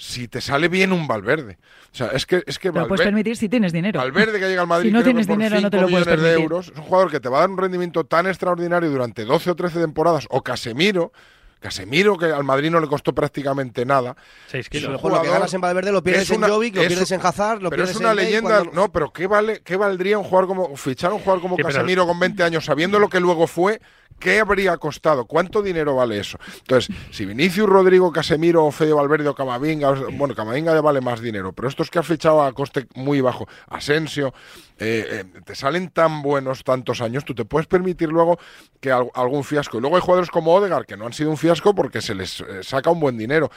si 0.00 0.28
te 0.28 0.40
sale 0.40 0.68
bien 0.68 0.92
un 0.92 1.06
Valverde. 1.06 1.58
O 1.92 1.94
sea, 1.96 2.06
es 2.08 2.24
que, 2.24 2.42
es 2.46 2.58
que 2.58 2.70
Te 2.72 2.78
lo 2.78 2.88
puedes 2.88 3.04
permitir 3.04 3.36
si 3.36 3.48
tienes 3.50 3.70
dinero. 3.72 4.00
Valverde 4.00 4.40
que 4.40 4.48
llega 4.48 4.62
al 4.62 4.66
Madrid 4.66 4.88
Si 4.88 4.92
no 4.94 5.02
tienes 5.02 5.26
por 5.26 5.36
dinero, 5.36 5.60
no 5.60 5.70
te 5.70 5.76
5 5.76 5.82
lo 5.82 5.90
puedes 5.92 6.06
millones 6.06 6.22
de 6.22 6.28
permitir. 6.30 6.42
euros, 6.52 6.68
es 6.68 6.76
un 6.78 6.84
jugador 6.84 7.10
que 7.10 7.20
te 7.20 7.28
va 7.28 7.36
a 7.36 7.40
dar 7.40 7.50
un 7.50 7.58
rendimiento 7.58 8.04
tan 8.04 8.26
extraordinario 8.26 8.88
durante 8.90 9.24
12 9.26 9.50
o 9.50 9.54
13 9.56 9.78
temporadas, 9.80 10.26
o 10.30 10.42
Casemiro, 10.42 11.12
Casemiro 11.58 12.16
que 12.16 12.24
al 12.26 12.44
Madrid 12.44 12.70
no 12.70 12.80
le 12.80 12.86
costó 12.86 13.12
prácticamente 13.14 13.84
nada. 13.84 14.16
Seis 14.46 14.64
Es 14.64 14.70
kilos. 14.70 14.86
un 14.86 14.92
Lo 14.94 14.98
que 14.98 15.02
jugador 15.08 15.32
ganas 15.32 15.52
en 15.52 15.60
Valverde 15.60 15.92
lo 15.92 16.02
pierdes 16.02 16.26
que 16.28 16.32
es 16.32 16.38
una- 16.38 16.46
en 16.46 16.52
Jovic, 16.54 16.74
lo 16.76 16.80
es 16.82 16.88
pierdes 16.88 17.10
un- 17.10 17.20
en 17.20 17.26
Hazard, 17.26 17.62
lo 17.62 17.68
pero 17.68 17.80
pierdes 17.82 17.96
es 17.96 18.00
una 18.00 18.10
en 18.12 18.16
leyenda, 18.16 18.50
cuando- 18.62 18.72
no, 18.72 18.90
pero 18.92 19.12
¿qué 19.12 19.26
vale 19.26 19.60
qué 19.62 19.76
valdría 19.76 20.16
un 20.16 20.24
jugador 20.24 20.46
como 20.48 20.74
fichar 20.76 21.10
a 21.10 21.14
un 21.14 21.20
jugador 21.20 21.42
como 21.42 21.56
Sí, 21.56 21.62
pero- 21.62 21.74
Casemiro 21.74 22.06
con 22.06 22.18
20 22.18 22.42
años 22.42 22.64
sabiendo 22.64 22.98
lo 22.98 23.10
que 23.10 23.20
luego 23.20 23.46
fue? 23.46 23.82
¿Qué 24.20 24.38
habría 24.38 24.76
costado? 24.76 25.24
¿Cuánto 25.24 25.62
dinero 25.62 25.96
vale 25.96 26.20
eso? 26.20 26.38
Entonces, 26.58 26.94
si 27.10 27.24
Vinicius, 27.26 27.68
Rodrigo, 27.68 28.12
Casemiro, 28.12 28.64
o 28.66 28.70
Fede 28.70 28.92
Valverde 28.92 29.28
o 29.28 29.34
Camavinga, 29.34 29.92
bueno, 30.12 30.34
Camavinga 30.34 30.74
ya 30.74 30.80
vale 30.80 31.00
más 31.00 31.20
dinero, 31.20 31.52
pero 31.52 31.68
estos 31.68 31.90
que 31.90 31.98
has 31.98 32.06
fichado 32.06 32.42
a 32.42 32.52
coste 32.52 32.86
muy 32.94 33.20
bajo, 33.20 33.48
Asensio, 33.68 34.32
eh, 34.78 35.24
eh, 35.34 35.40
te 35.44 35.54
salen 35.54 35.90
tan 35.90 36.22
buenos 36.22 36.64
tantos 36.64 37.00
años, 37.02 37.24
tú 37.24 37.34
te 37.34 37.44
puedes 37.44 37.66
permitir 37.66 38.08
luego 38.08 38.38
que 38.80 38.90
al- 38.90 39.10
algún 39.14 39.44
fiasco. 39.44 39.76
Y 39.76 39.80
luego 39.82 39.96
hay 39.96 40.02
jugadores 40.02 40.30
como 40.30 40.54
Odegar 40.54 40.86
que 40.86 40.96
no 40.96 41.06
han 41.06 41.12
sido 41.12 41.30
un 41.30 41.36
fiasco 41.36 41.74
porque 41.74 42.00
se 42.00 42.14
les 42.14 42.40
eh, 42.40 42.62
saca 42.62 42.90
un 42.90 42.98
buen 43.00 43.18
dinero. 43.18 43.50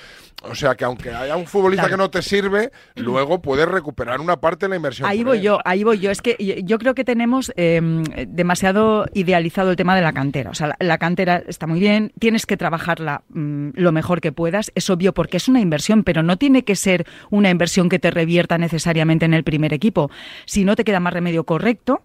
O 0.44 0.54
sea 0.56 0.76
que 0.76 0.84
aunque 0.84 1.12
haya 1.14 1.36
un 1.38 1.48
futbolista 1.48 1.84
Claro. 1.88 1.94
que 1.98 2.04
no 2.04 2.10
te 2.10 2.22
sirve, 2.22 2.72
luego 2.96 3.42
puedes 3.42 3.68
recuperar 3.68 4.20
una 4.20 4.38
parte 4.42 4.66
de 4.66 4.72
la 4.72 4.76
inversión. 4.76 5.08
Ahí 5.08 5.24
voy 5.24 5.38
él. 5.38 5.44
yo, 5.44 5.60
ahí 5.64 5.84
voy 5.86 6.00
yo. 6.00 6.12
Es 6.12 6.22
que 6.22 6.36
yo- 6.66 6.78
creo 6.78 6.94
que 6.94 7.04
tenemos 7.06 7.54
eh, 7.56 7.80
demasiado 8.28 9.06
idealizado 9.14 9.70
el 9.72 9.76
tema 9.76 9.96
de 9.96 10.02
la 10.02 10.12
cantera. 10.14 10.53
O 10.54 10.56
sea, 10.56 10.76
la, 10.80 10.98
cantera 11.00 11.42
está 11.48 11.66
muy 11.66 11.80
bien, 11.80 12.12
tienes 12.20 12.46
que 12.46 12.58
trabajarla 12.58 13.24
mm, 13.30 13.70
lo 13.74 13.92
mejor 13.92 14.22
que 14.22 14.32
puedas. 14.32 14.72
Es 14.76 14.88
obvio 14.92 15.12
porque 15.12 15.38
es 15.38 15.48
una 15.48 15.60
inversión, 15.60 16.04
pero 16.04 16.22
no 16.22 16.38
tiene 16.38 16.64
que 16.64 16.76
ser 16.76 17.08
una 17.32 17.50
inversión 17.50 17.90
que 17.90 17.98
te 17.98 18.12
revierta 18.12 18.60
necesariamente 18.60 19.26
en 19.26 19.34
el 19.34 19.44
primer 19.44 19.74
equipo. 19.74 20.12
Si 20.46 20.64
no 20.64 20.76
te 20.76 20.84
queda 20.84 21.00
más 21.00 21.12
remedio 21.12 21.44
correcto, 21.44 22.04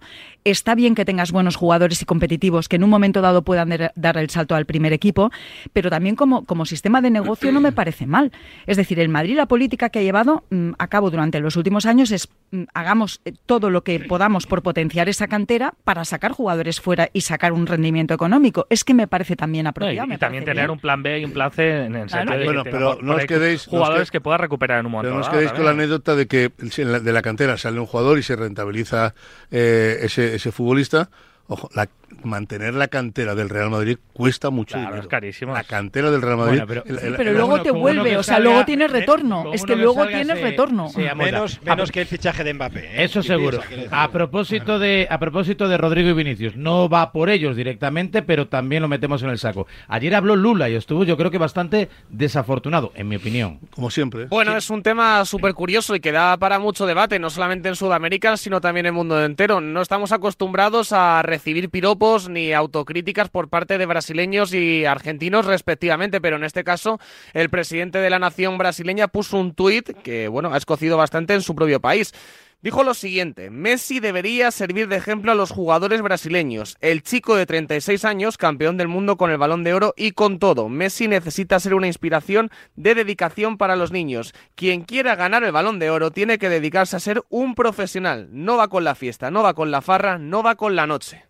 está 0.50 0.74
bien 0.74 0.94
que 0.94 1.04
tengas 1.04 1.32
buenos 1.32 1.56
jugadores 1.56 2.00
y 2.02 2.04
competitivos 2.04 2.68
que 2.68 2.76
en 2.76 2.84
un 2.84 2.90
momento 2.90 3.20
dado 3.20 3.42
puedan 3.42 3.68
dar- 3.94 4.16
el 4.18 4.30
salto 4.30 4.54
al 4.54 4.66
primer 4.66 4.92
equipo, 4.92 5.30
pero 5.72 5.90
también 5.90 6.16
como, 6.16 6.44
como 6.44 6.64
sistema 6.66 7.00
de 7.00 7.10
negocio 7.10 7.52
no 7.52 7.60
me 7.60 7.72
parece 7.72 8.06
mal. 8.06 8.32
Es 8.66 8.76
decir, 8.76 8.98
el 9.00 9.08
Madrid 9.08 9.36
la 9.36 9.46
política 9.46 9.90
que 9.90 9.98
ha 10.00 10.02
llevado 10.02 10.44
mm, 10.50 10.70
a 10.78 10.88
cabo 10.88 11.10
durante 11.10 11.40
los 11.40 11.56
últimos 11.56 11.86
años 11.86 12.10
es 12.10 12.28
mm, 12.50 12.62
hagamos 12.74 13.20
eh, 13.24 13.32
todo 13.46 13.70
lo 13.70 13.82
que 13.84 14.00
podamos 14.00 14.46
por 14.46 14.62
potenciar 14.62 15.08
esa 15.08 15.28
cantera 15.28 15.74
para 15.84 16.04
sacar 16.04 16.32
jugadores 16.32 16.80
fuera 16.80 17.08
y 17.12 17.20
sacar 17.22 17.52
un 17.52 17.66
rendimiento 17.66 18.14
económico. 18.14 18.66
Es 18.70 18.84
que 18.84 18.94
me 18.94 19.06
parece 19.06 19.36
también 19.36 19.64
No, 19.64 19.68
y, 19.68 19.70
apropiado. 19.70 20.12
y 20.12 20.16
también 20.18 20.44
tener 20.44 20.64
bien. 20.64 20.70
un 20.70 20.78
plan 20.78 21.02
B 21.02 21.20
y 21.20 21.24
un 21.24 21.32
plan 21.32 21.50
C 21.50 21.84
en 21.84 21.94
el 21.96 22.06
Claro. 22.08 22.30
sentido 22.30 22.38
de 22.38 22.44
Bueno, 22.44 22.64
que 22.64 22.70
pero 22.70 22.98
no 23.02 23.14
os 23.14 23.24
quedéis- 23.24 23.66
no 23.68 23.72
os 23.78 23.78
jugadores 23.84 24.10
que 24.10 24.20
pueda 24.20 24.38
recuperar 24.38 24.80
en 24.80 24.86
un 24.86 24.92
momento 24.92 25.08
Pero 25.08 25.14
no 25.16 25.20
os 25.20 25.26
dado 25.26 25.36
quedéis 25.38 25.52
con 25.52 25.64
la 25.64 25.70
anécdota 25.72 26.14
de 26.16 26.26
que 26.26 26.50
de 26.58 27.12
la 27.12 27.22
cantera 27.22 27.56
sale 27.56 27.78
un 27.78 27.86
jugador 27.86 28.18
y 28.18 28.22
se 28.22 28.36
rentabiliza 28.36 29.14
eh, 29.50 29.98
ese, 30.02 30.34
ese 30.38 30.52
futbolista. 30.52 31.10
Ojo, 31.48 31.68
la- 31.74 31.88
mantener 32.24 32.74
la 32.74 32.88
cantera 32.88 33.34
del 33.34 33.48
Real 33.48 33.70
Madrid 33.70 33.98
cuesta 34.12 34.50
mucho 34.50 34.72
Claro, 34.74 34.86
dinero. 34.88 35.02
es 35.02 35.08
carísimo. 35.08 35.52
La 35.54 35.64
cantera 35.64 36.10
del 36.10 36.20
Real 36.22 36.36
Madrid. 36.36 36.62
Bueno, 36.64 36.66
pero- 36.66 36.84
el- 36.86 36.98
Sí, 37.00 37.06
el- 37.06 37.16
pero 37.16 37.30
el- 37.30 37.36
luego 37.36 37.54
uno- 37.54 37.62
te 37.62 37.70
vuelve, 37.70 38.16
o 38.16 38.22
sea, 38.22 38.36
salga- 38.36 38.44
luego 38.44 38.64
tienes 38.64 38.90
eh, 38.90 38.92
retorno. 38.94 39.52
Es 39.52 39.62
que 39.62 39.74
que 39.74 39.76
luego 39.80 40.06
tienes 40.06 40.26
se- 40.38 40.42
retorno. 40.42 40.88
se. 40.88 41.14
Menos, 41.14 41.60
menos 41.64 41.92
que 41.92 42.00
el 42.00 42.06
fichaje 42.06 42.42
de 42.44 42.54
Mbappé. 42.54 42.80
¿eh? 42.80 43.04
Eso 43.04 43.20
¿Qué 43.22 43.28
seguro. 43.28 43.60
A 43.90 44.10
propósito 44.10 44.78
de 44.78 45.06
a 45.10 45.18
propósito 45.18 45.68
de 45.68 45.76
Rodrigo 45.78 46.08
y 46.10 46.12
Vinicius, 46.14 46.56
no 46.56 46.88
va 46.88 47.12
por 47.12 47.30
ellos 47.30 47.56
directamente, 47.56 48.22
pero 48.22 48.48
también 48.48 48.82
lo 48.82 48.88
metemos 48.88 49.22
en 49.22 49.30
el 49.30 49.38
saco. 49.38 49.66
Ayer 49.88 50.14
habló 50.14 50.34
Lula 50.36 50.68
y 50.68 50.74
estuvo, 50.74 51.04
yo 51.04 51.16
creo 51.16 51.30
que 51.30 51.38
bastante 51.38 51.88
desafortunado, 52.10 52.92
en 52.94 53.08
mi 53.08 53.16
opinión. 53.16 53.58
como 53.70 53.90
siempre. 53.90 54.26
Bueno, 54.26 54.56
es 54.56 54.70
un 54.70 54.82
tema 54.82 55.24
súper 55.24 55.54
curioso 55.54 55.94
y 55.94 56.00
que 56.00 56.10
da 56.12 56.36
para 56.36 56.58
mucho 56.58 56.86
debate, 56.86 57.18
no 57.18 57.30
solamente 57.30 57.68
en 57.68 57.76
Sudamérica, 57.76 58.36
sino 58.36 58.60
también 58.60 58.86
en 58.86 58.90
el 58.90 58.92
mundo 58.94 59.22
entero. 59.24 59.60
No 59.60 59.80
estamos 59.82 60.10
acostumbrados 60.12 60.92
a 60.92 61.22
recibir 61.22 61.68
piropos 61.70 61.97
ni 62.28 62.52
autocríticas 62.52 63.28
por 63.28 63.48
parte 63.48 63.78
de 63.78 63.86
brasileños 63.86 64.54
y 64.54 64.84
argentinos 64.84 65.46
respectivamente, 65.46 66.20
pero 66.20 66.36
en 66.36 66.44
este 66.44 66.64
caso 66.64 66.98
el 67.34 67.50
presidente 67.50 67.98
de 67.98 68.10
la 68.10 68.18
nación 68.18 68.58
brasileña 68.58 69.08
puso 69.08 69.38
un 69.38 69.54
tuit 69.54 69.90
que, 70.02 70.28
bueno, 70.28 70.52
ha 70.52 70.56
escocido 70.56 70.96
bastante 70.96 71.34
en 71.34 71.42
su 71.42 71.54
propio 71.54 71.80
país. 71.80 72.12
Dijo 72.60 72.82
lo 72.82 72.92
siguiente, 72.92 73.50
Messi 73.50 74.00
debería 74.00 74.50
servir 74.50 74.88
de 74.88 74.96
ejemplo 74.96 75.30
a 75.30 75.36
los 75.36 75.52
jugadores 75.52 76.02
brasileños. 76.02 76.76
El 76.80 77.04
chico 77.04 77.36
de 77.36 77.46
36 77.46 78.04
años, 78.04 78.36
campeón 78.36 78.76
del 78.76 78.88
mundo 78.88 79.16
con 79.16 79.30
el 79.30 79.38
balón 79.38 79.62
de 79.62 79.74
oro 79.74 79.94
y 79.96 80.10
con 80.10 80.40
todo. 80.40 80.68
Messi 80.68 81.06
necesita 81.06 81.60
ser 81.60 81.74
una 81.74 81.86
inspiración 81.86 82.50
de 82.74 82.96
dedicación 82.96 83.58
para 83.58 83.76
los 83.76 83.92
niños. 83.92 84.34
Quien 84.56 84.82
quiera 84.82 85.14
ganar 85.14 85.44
el 85.44 85.52
balón 85.52 85.78
de 85.78 85.90
oro 85.90 86.10
tiene 86.10 86.38
que 86.38 86.48
dedicarse 86.48 86.96
a 86.96 87.00
ser 87.00 87.22
un 87.28 87.54
profesional. 87.54 88.28
No 88.32 88.56
va 88.56 88.66
con 88.66 88.82
la 88.82 88.96
fiesta, 88.96 89.30
no 89.30 89.44
va 89.44 89.54
con 89.54 89.70
la 89.70 89.80
farra, 89.80 90.18
no 90.18 90.42
va 90.42 90.56
con 90.56 90.74
la 90.74 90.88
noche. 90.88 91.27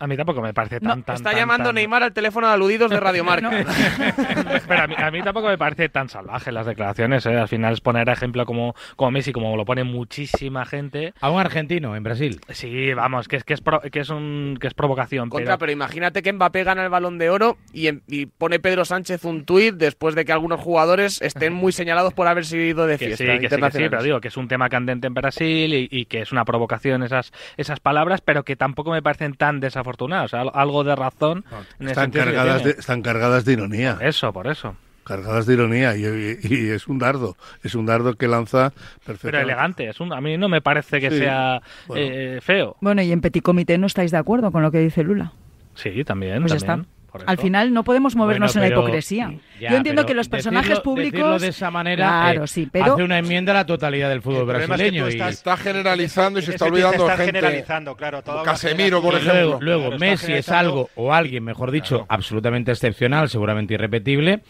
A 0.00 0.06
mí 0.06 0.16
tampoco 0.16 0.40
me 0.42 0.52
parece 0.52 0.80
tan, 0.80 1.02
tan 1.02 1.16
Está 1.16 1.30
tan, 1.30 1.38
llamando 1.38 1.66
tan- 1.66 1.74
Neymar 1.76 2.02
al 2.02 2.12
teléfono 2.12 2.46
de 2.48 2.54
aludidos 2.54 2.90
de 2.90 2.98
Radio 2.98 3.22
Marca. 3.30 3.50
Pero 4.68 4.82
a 4.82 4.86
mí, 4.86 4.94
a 4.96 5.10
mí 5.10 5.22
tampoco 5.22 5.48
me 5.48 5.58
parece 5.58 5.88
tan 5.88 6.08
salvaje 6.08 6.52
las 6.52 6.66
declaraciones. 6.66 7.24
¿eh? 7.26 7.36
Al 7.38 7.48
final 7.48 7.74
es 7.74 7.80
poner 7.80 8.08
a 8.08 8.12
ejemplo 8.12 8.44
como, 8.46 8.74
como 8.96 9.10
Messi, 9.10 9.32
como 9.32 9.56
lo 9.56 9.64
pone 9.64 9.84
muchísima 9.84 10.64
gente. 10.64 11.12
A 11.20 11.30
un 11.30 11.40
argentino 11.40 11.96
en 11.96 12.02
Brasil. 12.02 12.40
Sí, 12.48 12.92
vamos, 12.94 13.28
que 13.28 13.36
es 13.36 13.44
que 13.44 13.54
es, 13.54 13.60
pro- 13.60 13.80
que 13.80 14.00
es, 14.00 14.10
un, 14.10 14.56
que 14.60 14.66
es 14.66 14.74
provocación. 14.74 15.28
Contra, 15.28 15.46
pero, 15.52 15.58
pero 15.58 15.72
imagínate 15.72 16.22
que 16.22 16.32
Mbappé 16.32 16.64
gana 16.64 16.82
el 16.82 16.88
balón 16.88 17.18
de 17.18 17.30
oro 17.30 17.58
y, 17.72 17.88
en- 17.88 18.02
y 18.08 18.26
pone 18.26 18.58
Pedro 18.58 18.84
Sánchez 18.84 19.24
un 19.24 19.44
tuit 19.44 19.74
después 19.74 20.14
de 20.14 20.24
que 20.24 20.32
algunos 20.32 20.60
jugadores 20.60 21.20
estén 21.22 21.52
muy 21.52 21.72
señalados 21.72 22.14
por 22.14 22.26
haber 22.26 22.44
sido 22.46 22.86
de 22.86 22.96
que 22.98 23.06
fiesta. 23.08 23.24
sí, 23.24 23.26
que 23.26 23.32
sí, 23.32 23.38
que 23.38 23.40
sí, 23.40 23.54
internacionales. 23.54 23.90
pero 23.90 24.02
digo 24.02 24.20
que 24.20 24.28
es 24.28 24.36
un 24.36 24.48
tema 24.48 24.68
candente 24.68 25.06
en 25.06 25.14
Brasil 25.14 25.74
y, 25.74 25.88
y 25.90 26.06
que 26.06 26.22
es 26.22 26.32
una 26.32 26.44
provocación 26.44 27.02
esas, 27.02 27.32
esas 27.56 27.80
palabras, 27.80 28.20
pero 28.22 28.44
que 28.44 28.56
tampoco 28.56 28.90
me 28.92 29.02
parecen 29.02 29.34
tan 29.34 29.60
desafortunadas. 29.60 29.89
O 30.24 30.28
sea, 30.28 30.42
al- 30.42 30.50
algo 30.54 30.84
de 30.84 30.94
razón. 30.96 31.44
en 31.78 31.88
Están 31.88 32.10
cargadas, 32.10 32.64
de, 32.64 32.70
están 32.70 33.02
cargadas 33.02 33.44
de 33.44 33.52
ironía. 33.54 33.94
Por 33.96 34.06
eso, 34.06 34.32
por 34.32 34.46
eso. 34.46 34.76
Cargadas 35.04 35.46
de 35.46 35.54
ironía. 35.54 35.96
Y, 35.96 36.04
y- 36.04 36.38
y 36.42 36.68
es 36.70 36.86
un 36.86 36.98
dardo. 36.98 37.36
Es 37.62 37.74
un 37.74 37.86
dardo 37.86 38.14
que 38.14 38.28
lanza 38.28 38.70
Pero 38.70 38.84
perfectamente. 39.04 39.42
elegante. 39.52 39.88
Es 39.88 39.98
un, 40.00 40.12
a 40.12 40.20
mí 40.20 40.36
no 40.36 40.48
me 40.48 40.60
parece 40.60 41.00
que 41.00 41.10
Sí, 41.10 41.18
sea 41.18 41.60
bueno. 41.88 42.02
eh, 42.06 42.38
feo. 42.42 42.76
Bueno, 42.80 43.02
y 43.02 43.10
en 43.10 43.20
Petit 43.20 43.42
Comité 43.42 43.76
no 43.78 43.86
estáis 43.86 44.10
de 44.10 44.18
acuerdo 44.18 44.52
con 44.52 44.62
lo 44.62 44.70
que 44.70 44.78
dice 44.78 45.02
Lula. 45.02 45.32
Sí, 45.74 46.04
también. 46.04 46.40
Pues 46.42 46.52
ya 46.52 46.56
está. 46.58 46.84
Por 47.10 47.22
Al 47.26 47.38
final 47.38 47.72
no 47.72 47.84
podemos 47.84 48.16
movernos 48.16 48.54
Bueno, 48.54 48.66
en 48.66 48.72
la 48.74 48.78
hipocresía. 48.80 49.34
Ya, 49.60 49.70
Yo 49.70 49.76
entiendo 49.76 50.06
que 50.06 50.14
los 50.14 50.28
personajes 50.28 50.70
decirlo- 50.70 50.82
públicos... 50.82 51.12
decirlo 51.12 51.38
de 51.38 51.48
esa 51.48 51.70
manera 51.70 52.06
Claro, 52.06 52.44
eh, 52.44 52.48
sí, 52.48 52.68
pero... 52.70 52.94
hace 52.94 53.02
una 53.02 53.18
enmienda 53.18 53.52
a 53.52 53.56
la 53.56 53.66
totalidad 53.66 54.08
del 54.08 54.22
fútbol 54.22 54.40
El 54.40 54.46
problema 54.46 54.74
es 54.76 54.80
que 54.80 54.84
brasileño 54.84 55.04
tú 55.04 55.10
y- 55.10 55.12
estás- 55.14 55.34
Está 55.34 55.56
generalizando 55.56 56.38
y 56.38 56.42
se 56.42 56.50
está 56.52 56.64
olvidando 56.66 57.04
de 57.04 57.10
estás 57.10 57.16
gente. 57.26 57.38
generalizando, 57.40 57.96
claro. 57.96 58.22
una 58.26 58.42
Casemiro, 58.42 59.02
por 59.02 59.14
ejemplo. 59.14 59.32
luego, 59.34 59.58
luego 59.60 59.80
Claro, 59.90 59.94
está 59.96 60.06
Messi 60.06 60.32
es 60.32 60.48
algo, 60.48 60.90
o 60.94 61.12
alguien, 61.12 61.44
mejor 61.44 61.70
dicho, 61.70 61.96
Claro. 61.98 62.06
absolutamente 62.08 62.70
excepcional, 62.72 63.28
seguramente 63.28 63.74
irrepetible. 63.74 64.42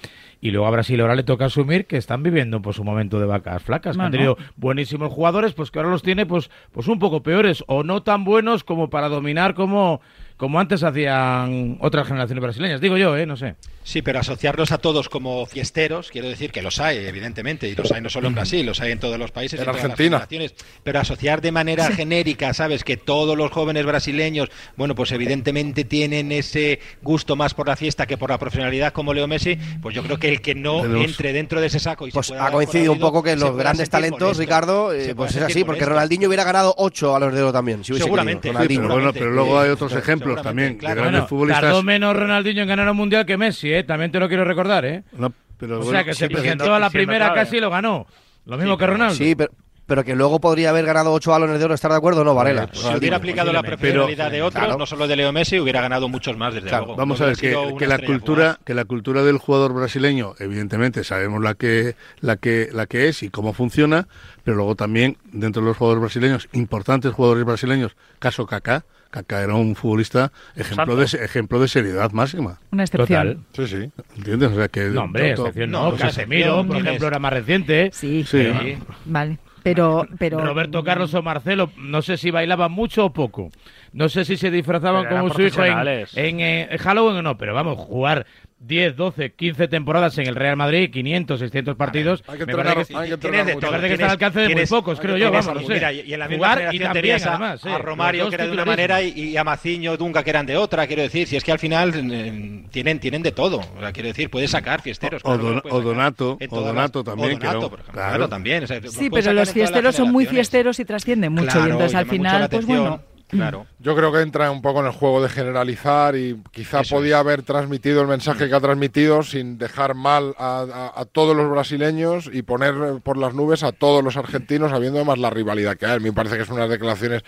Y 0.42 0.52
luego 0.52 0.66
a 0.66 0.70
Brasil 0.70 0.98
ahora 1.02 1.14
le 1.14 1.22
toca 1.22 1.44
asumir 1.44 1.84
que 1.86 1.98
están 1.98 2.22
viviendo 2.22 2.62
pues, 2.62 2.78
un 2.78 2.86
momento 2.86 3.20
de 3.20 3.26
vacas 3.26 3.62
flacas. 3.62 3.94
que 3.96 4.02
han 4.02 4.10
tenido 4.10 4.38
buenísimos 4.56 5.12
jugadores, 5.12 5.52
pues 5.52 5.70
que 5.70 5.78
ahora 5.78 5.90
los 5.90 6.02
tiene 6.02 6.24
pues, 6.24 6.50
pues 6.72 6.88
un 6.88 6.98
poco 6.98 7.22
peores 7.22 7.62
o 7.66 7.82
no 7.84 8.02
tan 8.02 8.24
buenos 8.24 8.64
como 8.64 8.88
para 8.88 9.10
dominar 9.10 9.52
como, 9.54 10.00
como 10.40 10.58
antes 10.58 10.82
hacían 10.82 11.76
otras 11.80 12.08
generaciones 12.08 12.42
brasileñas. 12.42 12.80
Digo 12.80 12.96
yo, 12.96 13.14
¿eh? 13.14 13.26
No 13.26 13.36
sé. 13.36 13.56
Sí, 13.84 14.00
pero 14.02 14.20
asociarlos 14.20 14.72
a 14.72 14.78
todos 14.78 15.08
como 15.08 15.44
fiesteros, 15.46 16.10
quiero 16.10 16.28
decir 16.28 16.50
que 16.52 16.62
los 16.62 16.80
hay, 16.80 16.98
evidentemente, 16.98 17.68
y 17.68 17.74
los 17.74 17.90
hay 17.92 18.00
no 18.00 18.08
solo 18.08 18.28
en 18.28 18.34
Brasil, 18.34 18.64
los 18.64 18.80
hay 18.80 18.92
en 18.92 19.00
todos 19.00 19.18
los 19.18 19.32
países, 19.32 19.58
En 19.58 19.64
todas 19.66 19.76
las 19.76 19.84
Argentina. 19.84 20.16
generaciones, 20.18 20.54
pero 20.82 21.00
asociar 21.00 21.40
de 21.40 21.50
manera 21.52 21.90
genérica, 21.90 22.54
¿sabes? 22.54 22.84
Que 22.84 22.96
todos 22.96 23.36
los 23.36 23.50
jóvenes 23.50 23.84
brasileños, 23.84 24.48
bueno, 24.76 24.94
pues 24.94 25.12
evidentemente 25.12 25.84
tienen 25.84 26.32
ese 26.32 26.78
gusto 27.02 27.36
más 27.36 27.52
por 27.54 27.68
la 27.68 27.76
fiesta 27.76 28.06
que 28.06 28.16
por 28.16 28.30
la 28.30 28.38
profesionalidad 28.38 28.92
como 28.92 29.12
Leo 29.12 29.26
Messi, 29.26 29.58
pues 29.82 29.94
yo 29.94 30.02
creo 30.02 30.18
que 30.18 30.28
el 30.28 30.40
que 30.40 30.54
no 30.54 30.84
entre 30.84 31.32
dentro 31.32 31.60
de 31.60 31.66
ese 31.66 31.80
saco 31.80 32.06
y 32.06 32.10
se 32.10 32.14
Pues 32.14 32.28
pueda 32.28 32.46
ha 32.46 32.50
coincidido 32.52 32.92
un 32.92 33.00
poco 33.00 33.22
que 33.22 33.34
los 33.36 33.50
se 33.50 33.56
grandes 33.56 33.90
talentos, 33.90 34.20
molesto. 34.20 34.40
Ricardo, 34.40 34.92
eh, 34.92 35.04
Se 35.06 35.14
pues 35.14 35.34
es 35.36 35.42
así, 35.42 35.64
porque. 35.64 35.84
Ronaldinho 35.84 36.28
hubiera 36.28 36.44
ganado 36.44 36.74
8 36.78 37.16
a 37.16 37.20
los 37.20 37.34
de 37.34 37.42
oro 37.42 37.52
también. 37.52 37.82
Si 37.84 37.92
hubiese 37.92 38.04
Seguramente. 38.04 38.48
querido. 38.52 38.60
Sí, 38.62 38.76
Ronaldinho. 38.76 38.82
pero 38.88 38.94
bueno, 38.94 39.12
pero 39.12 39.30
luego 39.32 39.58
hay 39.58 39.70
otros 39.70 39.90
Seguramente, 39.90 40.29
ejemplos 40.32 40.42
también. 40.42 40.72
de 40.74 40.78
claro. 40.78 40.94
grandes 41.02 41.20
Bueno, 41.20 41.28
futbolistas. 41.28 41.62
tardó 41.62 41.82
menos 41.82 42.16
Ronaldinho 42.16 42.62
en 42.62 42.68
ganar 42.68 42.90
un 42.90 42.96
mundial 42.96 43.26
que 43.26 43.36
Messi, 43.36 43.72
¿eh? 43.72 43.84
También 43.84 44.10
te 44.12 44.18
lo 44.20 44.28
quiero 44.28 44.44
recordar, 44.44 44.84
¿eh? 44.84 45.02
No, 45.12 45.32
pero 45.58 45.76
O 45.76 45.78
bueno, 45.78 45.90
sea 45.92 46.04
que 46.04 46.14
se 46.14 46.28
presentó 46.28 46.64
siendo- 46.64 46.74
a 46.74 46.78
la 46.80 46.90
primera 46.90 47.26
clave. 47.26 47.40
casi 47.40 47.56
y 47.56 47.60
lo 47.60 47.70
ganó. 47.70 48.06
Lo 48.46 48.56
mismo 48.56 48.74
Sí, 48.74 48.78
que 48.78 48.86
Ronaldo. 48.86 49.14
Sí, 49.14 49.34
pero, 49.34 49.50
pero 49.86 50.04
que 50.04 50.14
luego 50.14 50.40
podría 50.40 50.70
haber 50.70 50.86
ganado 50.86 51.12
8 51.12 51.32
balones 51.32 51.58
de 51.58 51.64
oro, 51.64 51.74
¿estar 51.74 51.90
de 51.90 51.96
acuerdo 51.98 52.24
no, 52.24 52.34
Varela? 52.34 52.62
Si 52.72 52.78
Ronaldinho. 52.78 52.98
hubiera 52.98 53.16
aplicado 53.18 53.52
la 53.52 53.62
profesionalidad 53.62 54.30
de 54.30 54.40
otros, 54.42 54.64
Claro. 54.64 54.78
no 54.78 54.86
solo 54.86 55.06
de 55.08 55.16
Leo 55.16 55.32
Messi, 55.32 55.58
hubiera 55.60 55.80
ganado 55.82 56.08
muchos 56.08 56.36
más, 56.36 56.54
desde 56.54 56.68
Claro, 56.68 56.86
luego. 56.86 56.96
Vamos 56.98 57.18
No 57.20 57.26
a 57.26 57.28
ver 57.28 57.36
que, 57.36 57.74
que 57.78 57.86
la 57.86 57.98
cultura 57.98 58.44
fugaz. 58.54 58.58
que 58.64 58.74
la 58.74 58.84
cultura 58.86 59.22
del 59.24 59.36
jugador 59.38 59.74
brasileño 59.74 60.34
evidentemente 60.38 61.04
sabemos 61.04 61.42
la 61.42 61.54
que 61.54 61.96
la 62.20 62.36
que 62.36 62.68
la 62.72 62.86
que 62.86 63.08
es 63.08 63.22
y 63.22 63.30
cómo 63.30 63.52
funciona 63.52 64.06
pero 64.44 64.56
luego 64.56 64.74
también 64.76 65.18
dentro 65.32 65.60
de 65.62 65.68
los 65.68 65.76
jugadores 65.76 66.00
brasileños 66.00 66.48
importantes 66.52 67.12
jugadores 67.12 67.44
brasileños 67.44 67.94
caso 68.18 68.46
Kaká 68.46 68.84
Kaká 69.10 69.42
era 69.42 69.54
un 69.54 69.74
futbolista 69.74 70.30
ejemplo 70.56 70.96
de 70.96 71.04
ejemplo 71.04 71.58
de 71.60 71.68
seriedad 71.68 72.10
máxima 72.12 72.58
Una 72.70 72.84
excepción. 72.84 73.44
Total. 73.52 73.66
sí 73.68 73.76
sí 73.92 74.02
entiendes 74.16 74.52
o 74.52 74.54
sea 74.54 74.68
que 74.68 74.84
No, 74.84 75.02
hombre, 75.02 75.30
excepción 75.32 75.70
no, 75.70 75.90
no. 75.90 75.96
Casemiro, 75.96 76.64
por 76.64 76.76
¿quién 76.76 76.86
ejemplo, 76.86 77.08
era 77.08 77.18
más 77.18 77.32
reciente. 77.32 77.90
Sí, 77.92 78.24
Sí. 78.24 78.44
Sí. 78.60 78.78
vale. 79.06 79.38
Pero, 79.62 80.06
pero... 80.18 80.42
Roberto 80.42 80.82
Carlos 80.82 81.12
o 81.12 81.22
Marcelo, 81.22 81.70
no 81.76 82.00
sé 82.00 82.16
si 82.16 82.30
bailaban 82.30 82.72
mucho 82.72 83.04
o 83.04 83.12
poco. 83.12 83.50
No 83.92 84.08
sé 84.08 84.24
si 84.24 84.38
se 84.38 84.50
disfrazaban 84.50 85.04
como 85.06 85.34
su 85.34 85.42
hijo 85.42 85.62
en, 85.64 86.40
eh, 86.40 86.68
en 86.70 86.78
Halloween 86.78 87.16
o 87.18 87.22
no, 87.22 87.36
pero 87.36 87.52
vamos, 87.52 87.76
jugar 87.76 88.26
10, 88.62 88.94
12, 88.94 89.32
15 89.32 89.68
temporadas 89.68 90.18
en 90.18 90.26
el 90.26 90.34
Real 90.36 90.54
Madrid, 90.54 90.90
500, 90.92 91.40
600 91.40 91.76
partidos, 91.76 92.22
Hay 92.28 92.38
que 92.38 92.44
me 92.46 92.52
entrenar- 92.52 92.74
parece 92.74 92.92
que, 92.92 92.98
hay 92.98 93.08
que 93.10 93.16
Tienes 93.16 93.24
entrenar 93.24 93.46
de 93.46 93.54
mucho. 93.54 93.60
todo. 93.66 93.70
me 93.72 93.76
parece 93.78 93.88
que 93.88 93.94
está 93.94 94.04
al 94.04 94.10
alcance 94.12 94.40
de 94.40 94.54
muy 94.54 94.66
pocos, 94.66 95.00
creo 95.00 95.16
yo, 95.16 95.30
vamos, 95.32 95.54
no 95.54 95.60
sé. 95.66 95.72
Mira, 95.74 95.92
y 95.94 96.12
en 96.12 96.18
la 96.20 96.28
misma 96.28 96.46
Jugar 96.48 96.58
y 96.58 96.60
generación 96.60 96.82
también, 96.84 97.02
tenías 97.02 97.26
a, 97.26 97.30
además, 97.30 97.66
a 97.66 97.78
Romario, 97.78 98.28
que 98.28 98.34
era 98.34 98.46
de 98.46 98.52
una 98.52 98.64
manera, 98.66 99.02
y, 99.02 99.10
y 99.18 99.36
a 99.38 99.44
Maciño, 99.44 99.96
Dunga, 99.96 100.22
que 100.22 100.30
eran 100.30 100.44
de 100.44 100.58
otra, 100.58 100.86
quiero 100.86 101.00
decir. 101.02 101.26
Si 101.26 101.36
es 101.36 101.42
que 101.42 101.52
al 101.52 101.58
final 101.58 101.92
eh, 102.12 102.64
tienen, 102.70 102.98
tienen 103.00 103.22
de 103.22 103.32
todo. 103.32 103.60
O 103.76 103.80
sea, 103.80 103.92
quiero 103.92 104.08
decir, 104.08 104.28
puedes 104.28 104.50
sacar 104.50 104.82
fiesteros. 104.82 105.22
O 105.24 105.38
claro 105.38 105.62
o 105.70 105.80
Donato, 105.80 106.38
o 106.50 106.60
Donato 106.60 106.98
las- 106.98 107.04
también, 107.06 107.38
Donato, 107.38 107.70
por 107.70 107.80
ejemplo, 107.80 107.92
claro. 107.94 108.10
claro, 108.10 108.28
también. 108.28 108.64
o 108.64 108.66
sea, 108.66 108.80
Sí, 108.88 109.08
pero 109.10 109.32
los 109.32 109.52
fiesteros 109.52 109.94
son 109.96 110.12
muy 110.12 110.26
fiesteros 110.26 110.78
y 110.80 110.84
trascienden 110.84 111.32
mucho. 111.32 111.46
Claro, 111.46 111.66
y 111.66 111.70
entonces 111.70 111.94
al 111.94 112.06
final, 112.06 112.48
pues 112.50 112.66
bueno... 112.66 113.02
Claro. 113.30 113.66
Yo 113.78 113.94
creo 113.94 114.12
que 114.12 114.20
entra 114.20 114.50
un 114.50 114.60
poco 114.60 114.80
en 114.80 114.86
el 114.86 114.92
juego 114.92 115.22
de 115.22 115.28
generalizar 115.28 116.16
y 116.16 116.42
quizá 116.50 116.80
Eso 116.80 116.96
podía 116.96 117.16
es. 117.16 117.20
haber 117.20 117.42
transmitido 117.42 118.02
el 118.02 118.08
mensaje 118.08 118.48
que 118.48 118.54
ha 118.54 118.60
transmitido 118.60 119.22
sin 119.22 119.56
dejar 119.56 119.94
mal 119.94 120.34
a, 120.38 120.66
a- 120.94 121.00
a 121.00 121.04
todos 121.04 121.36
los 121.36 121.48
brasileños 121.50 122.28
y 122.32 122.42
poner 122.42 122.74
por 123.02 123.16
las 123.16 123.34
nubes 123.34 123.62
a 123.62 123.72
todos 123.72 124.02
los 124.02 124.16
argentinos, 124.16 124.72
habiendo 124.72 124.98
además 124.98 125.18
la 125.18 125.30
rivalidad 125.30 125.76
que 125.76 125.86
hay. 125.86 126.00
Me 126.00 126.12
parece 126.12 126.36
que 126.38 126.44
son 126.44 126.56
unas 126.56 126.68
declaraciones 126.70 127.22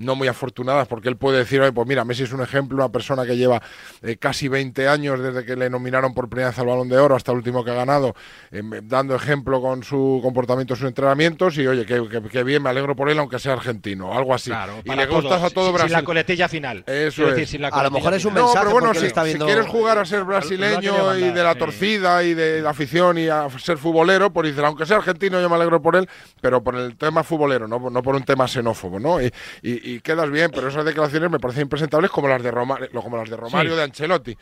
no 0.00 0.16
muy 0.16 0.28
afortunadas, 0.28 0.88
porque 0.88 1.08
él 1.08 1.16
puede 1.16 1.38
decir, 1.38 1.60
Oye, 1.60 1.72
pues 1.72 1.86
mira, 1.86 2.04
Messi 2.04 2.22
es 2.24 2.32
un 2.32 2.40
ejemplo, 2.42 2.76
una 2.76 2.88
persona 2.88 3.24
que 3.26 3.36
lleva 3.36 3.62
eh, 4.02 4.16
casi 4.16 4.48
20 4.48 4.88
años 4.88 5.20
desde 5.20 5.44
que 5.44 5.56
le 5.56 5.68
nominaron 5.70 6.14
por 6.14 6.28
primera 6.28 6.48
vez 6.48 6.58
al 6.58 6.66
Balón 6.66 6.88
de 6.88 6.98
Oro 6.98 7.14
hasta 7.14 7.32
el 7.32 7.38
último 7.38 7.64
que 7.64 7.70
ha 7.70 7.74
ganado, 7.74 8.14
eh, 8.50 8.62
dando 8.82 9.14
ejemplo 9.14 9.60
con 9.60 9.82
su 9.84 10.20
comportamiento, 10.22 10.74
sus 10.74 10.88
entrenamientos, 10.88 11.56
y 11.58 11.66
oye, 11.66 11.84
que, 11.86 12.08
que- 12.08 12.22
que 12.28 12.42
bien, 12.42 12.62
me 12.62 12.70
alegro 12.70 12.96
por 12.96 13.10
él, 13.10 13.18
aunque 13.18 13.38
sea 13.38 13.52
argentino, 13.52 14.16
algo 14.16 14.34
así. 14.34 14.50
y 14.50 14.88
para 14.88 15.04
le 15.04 15.06
gustas 15.06 15.42
a 15.42 15.50
todo 15.50 15.66
sin- 15.66 15.74
Brasil. 15.74 15.88
Sin 15.90 15.96
la 15.98 16.04
coletilla 16.04 16.48
final. 16.48 16.78
Eso 16.86 17.16
Quiero 17.16 17.30
decir, 17.30 17.44
es. 17.44 17.50
sin 17.50 17.60
la 17.62 17.68
A 17.68 17.82
lo 17.82 17.90
mejor 17.90 18.14
es 18.14 18.24
un 18.24 18.30
final. 18.32 18.42
No, 18.44 18.48
mensaje 18.48 18.66
pero 18.66 18.80
bueno, 18.80 18.94
si, 18.98 19.06
está 19.06 19.20
si 19.22 19.26
viendo- 19.28 19.46
quieres 19.46 19.66
jugar 19.66 19.98
a 19.98 20.04
ser 20.06 20.24
brasileño 20.24 21.16
y 21.16 21.30
de 21.30 21.42
la 21.42 21.52
sí. 21.52 21.58
torcida 21.58 22.22
y 22.24 22.34
de 22.34 22.62
la 22.62 22.70
afición 22.70 23.18
y 23.18 23.28
a 23.28 23.46
ser 23.58 23.78
futbolero, 23.78 24.32
pues 24.32 24.48
dices, 24.48 24.64
aunque 24.64 24.86
sea 24.86 24.96
argentino, 24.96 25.40
yo 25.40 25.48
me 25.48 25.56
alegro 25.56 25.80
por 25.82 25.96
él, 25.96 26.08
pero 26.40 26.62
por 26.62 26.74
el 26.76 26.96
tema 26.96 27.22
futbolero, 27.22 27.68
no, 27.68 27.90
no 27.90 28.02
por 28.02 28.14
un 28.14 28.22
tema 28.24 28.48
xenófobo, 28.48 28.98
¿no? 28.98 29.20
Y, 29.20 29.26
y- 29.62 29.89
y 29.96 30.00
quedas 30.00 30.30
bien, 30.30 30.50
pero 30.54 30.68
esas 30.68 30.84
declaraciones 30.84 31.30
me 31.30 31.38
parecen 31.40 31.62
impresentables 31.62 32.10
como 32.10 32.28
las 32.28 32.42
de 32.42 32.50
Romario, 32.50 32.88
como 33.02 33.16
las 33.16 33.28
de 33.30 33.36
Romario 33.36 33.72
Sí. 33.72 33.76
de 33.76 33.82
Ancelotti. 33.82 34.36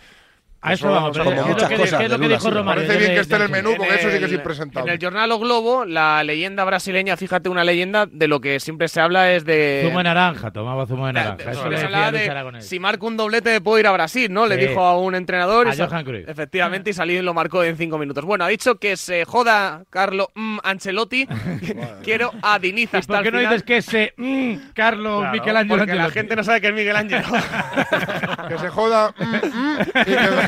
A 0.60 0.72
eso 0.72 0.86
Eso, 0.86 0.92
vamos, 0.94 1.16
como 1.16 1.30
¿qué 1.30 1.36
es 1.36 1.40
lo 1.42 1.46
muchas 1.48 1.68
que, 1.68 1.76
cosas 1.76 2.00
es 2.02 2.10
lo 2.10 2.16
que 2.18 2.24
Lula, 2.24 2.36
dijo. 2.36 2.50
Romario? 2.50 2.82
Parece 2.82 2.98
bien 2.98 3.14
que 3.14 3.20
esté 3.20 3.36
en 3.36 3.42
el 3.42 3.48
menú, 3.48 3.74
porque 3.76 3.94
eso 3.94 4.10
sí 4.10 4.18
que 4.18 4.24
es 4.24 4.32
impresentable. 4.32 4.90
En 4.92 4.98
el 4.98 5.04
Jornal 5.04 5.30
O 5.32 5.38
Globo, 5.38 5.84
la 5.84 6.24
leyenda 6.24 6.64
brasileña, 6.64 7.16
fíjate, 7.16 7.48
una 7.48 7.62
leyenda 7.62 8.06
de 8.10 8.26
lo 8.26 8.40
que 8.40 8.58
siempre 8.58 8.88
se 8.88 9.00
habla 9.00 9.30
es 9.32 9.44
de... 9.44 9.82
Zumo 9.86 9.98
de 9.98 10.04
naranja, 10.04 10.50
tomaba 10.50 10.84
zumo 10.86 11.06
de 11.06 11.12
naranja. 11.12 11.36
de- 11.44 11.52
Eso 11.52 11.62
se 11.62 11.68
le 11.68 11.78
decía 11.78 12.10
de, 12.10 12.60
si 12.62 12.80
marco 12.80 13.06
un 13.06 13.16
doblete 13.16 13.60
puedo 13.60 13.78
ir 13.78 13.86
a 13.86 13.92
Brasil, 13.92 14.32
¿no? 14.32 14.46
Le 14.46 14.56
Sí. 14.58 14.66
dijo 14.66 14.80
a 14.80 14.98
un 14.98 15.14
entrenador. 15.14 15.68
y 15.68 15.70
A 15.70 15.74
sa- 15.74 15.86
Johan 15.86 16.04
Cruyff. 16.04 16.28
Efectivamente, 16.28 16.90
y 16.90 16.92
salió 16.92 17.20
y 17.20 17.22
lo 17.22 17.34
marcó 17.34 17.62
en 17.62 17.76
cinco 17.76 17.96
minutos. 17.96 18.24
Bueno, 18.24 18.44
ha 18.44 18.48
dicho 18.48 18.78
que 18.80 18.96
se 18.96 19.24
joda 19.24 19.84
Carlo 19.90 20.30
mm, 20.34 20.58
Ancelotti. 20.64 21.28
Quiero 22.02 22.32
a 22.42 22.58
Diniz 22.58 22.90
¿Y 22.92 22.96
hasta 22.96 23.14
por 23.14 23.22
qué 23.22 23.28
el 23.28 23.34
no 23.34 23.38
final. 23.40 23.52
dices 23.54 23.64
que 23.64 23.76
ese 23.76 24.14
mm, 24.16 24.72
Carlos 24.74 25.20
Claro, 25.20 25.32
Michelangelo 25.34 25.76
Porque 25.78 25.94
la 25.94 26.04
Ancelotti? 26.04 26.18
gente 26.18 26.34
no 26.36 26.42
sabe 26.42 26.60
que 26.60 26.66
es 26.66 26.74
Miguel 26.74 26.96
Ángel. 26.96 27.22
que 28.48 28.58
se 28.58 28.68
joda. 28.70 29.14
mm, 29.18 29.24
mm, 29.46 29.78
y 29.80 30.04
que- 30.04 30.47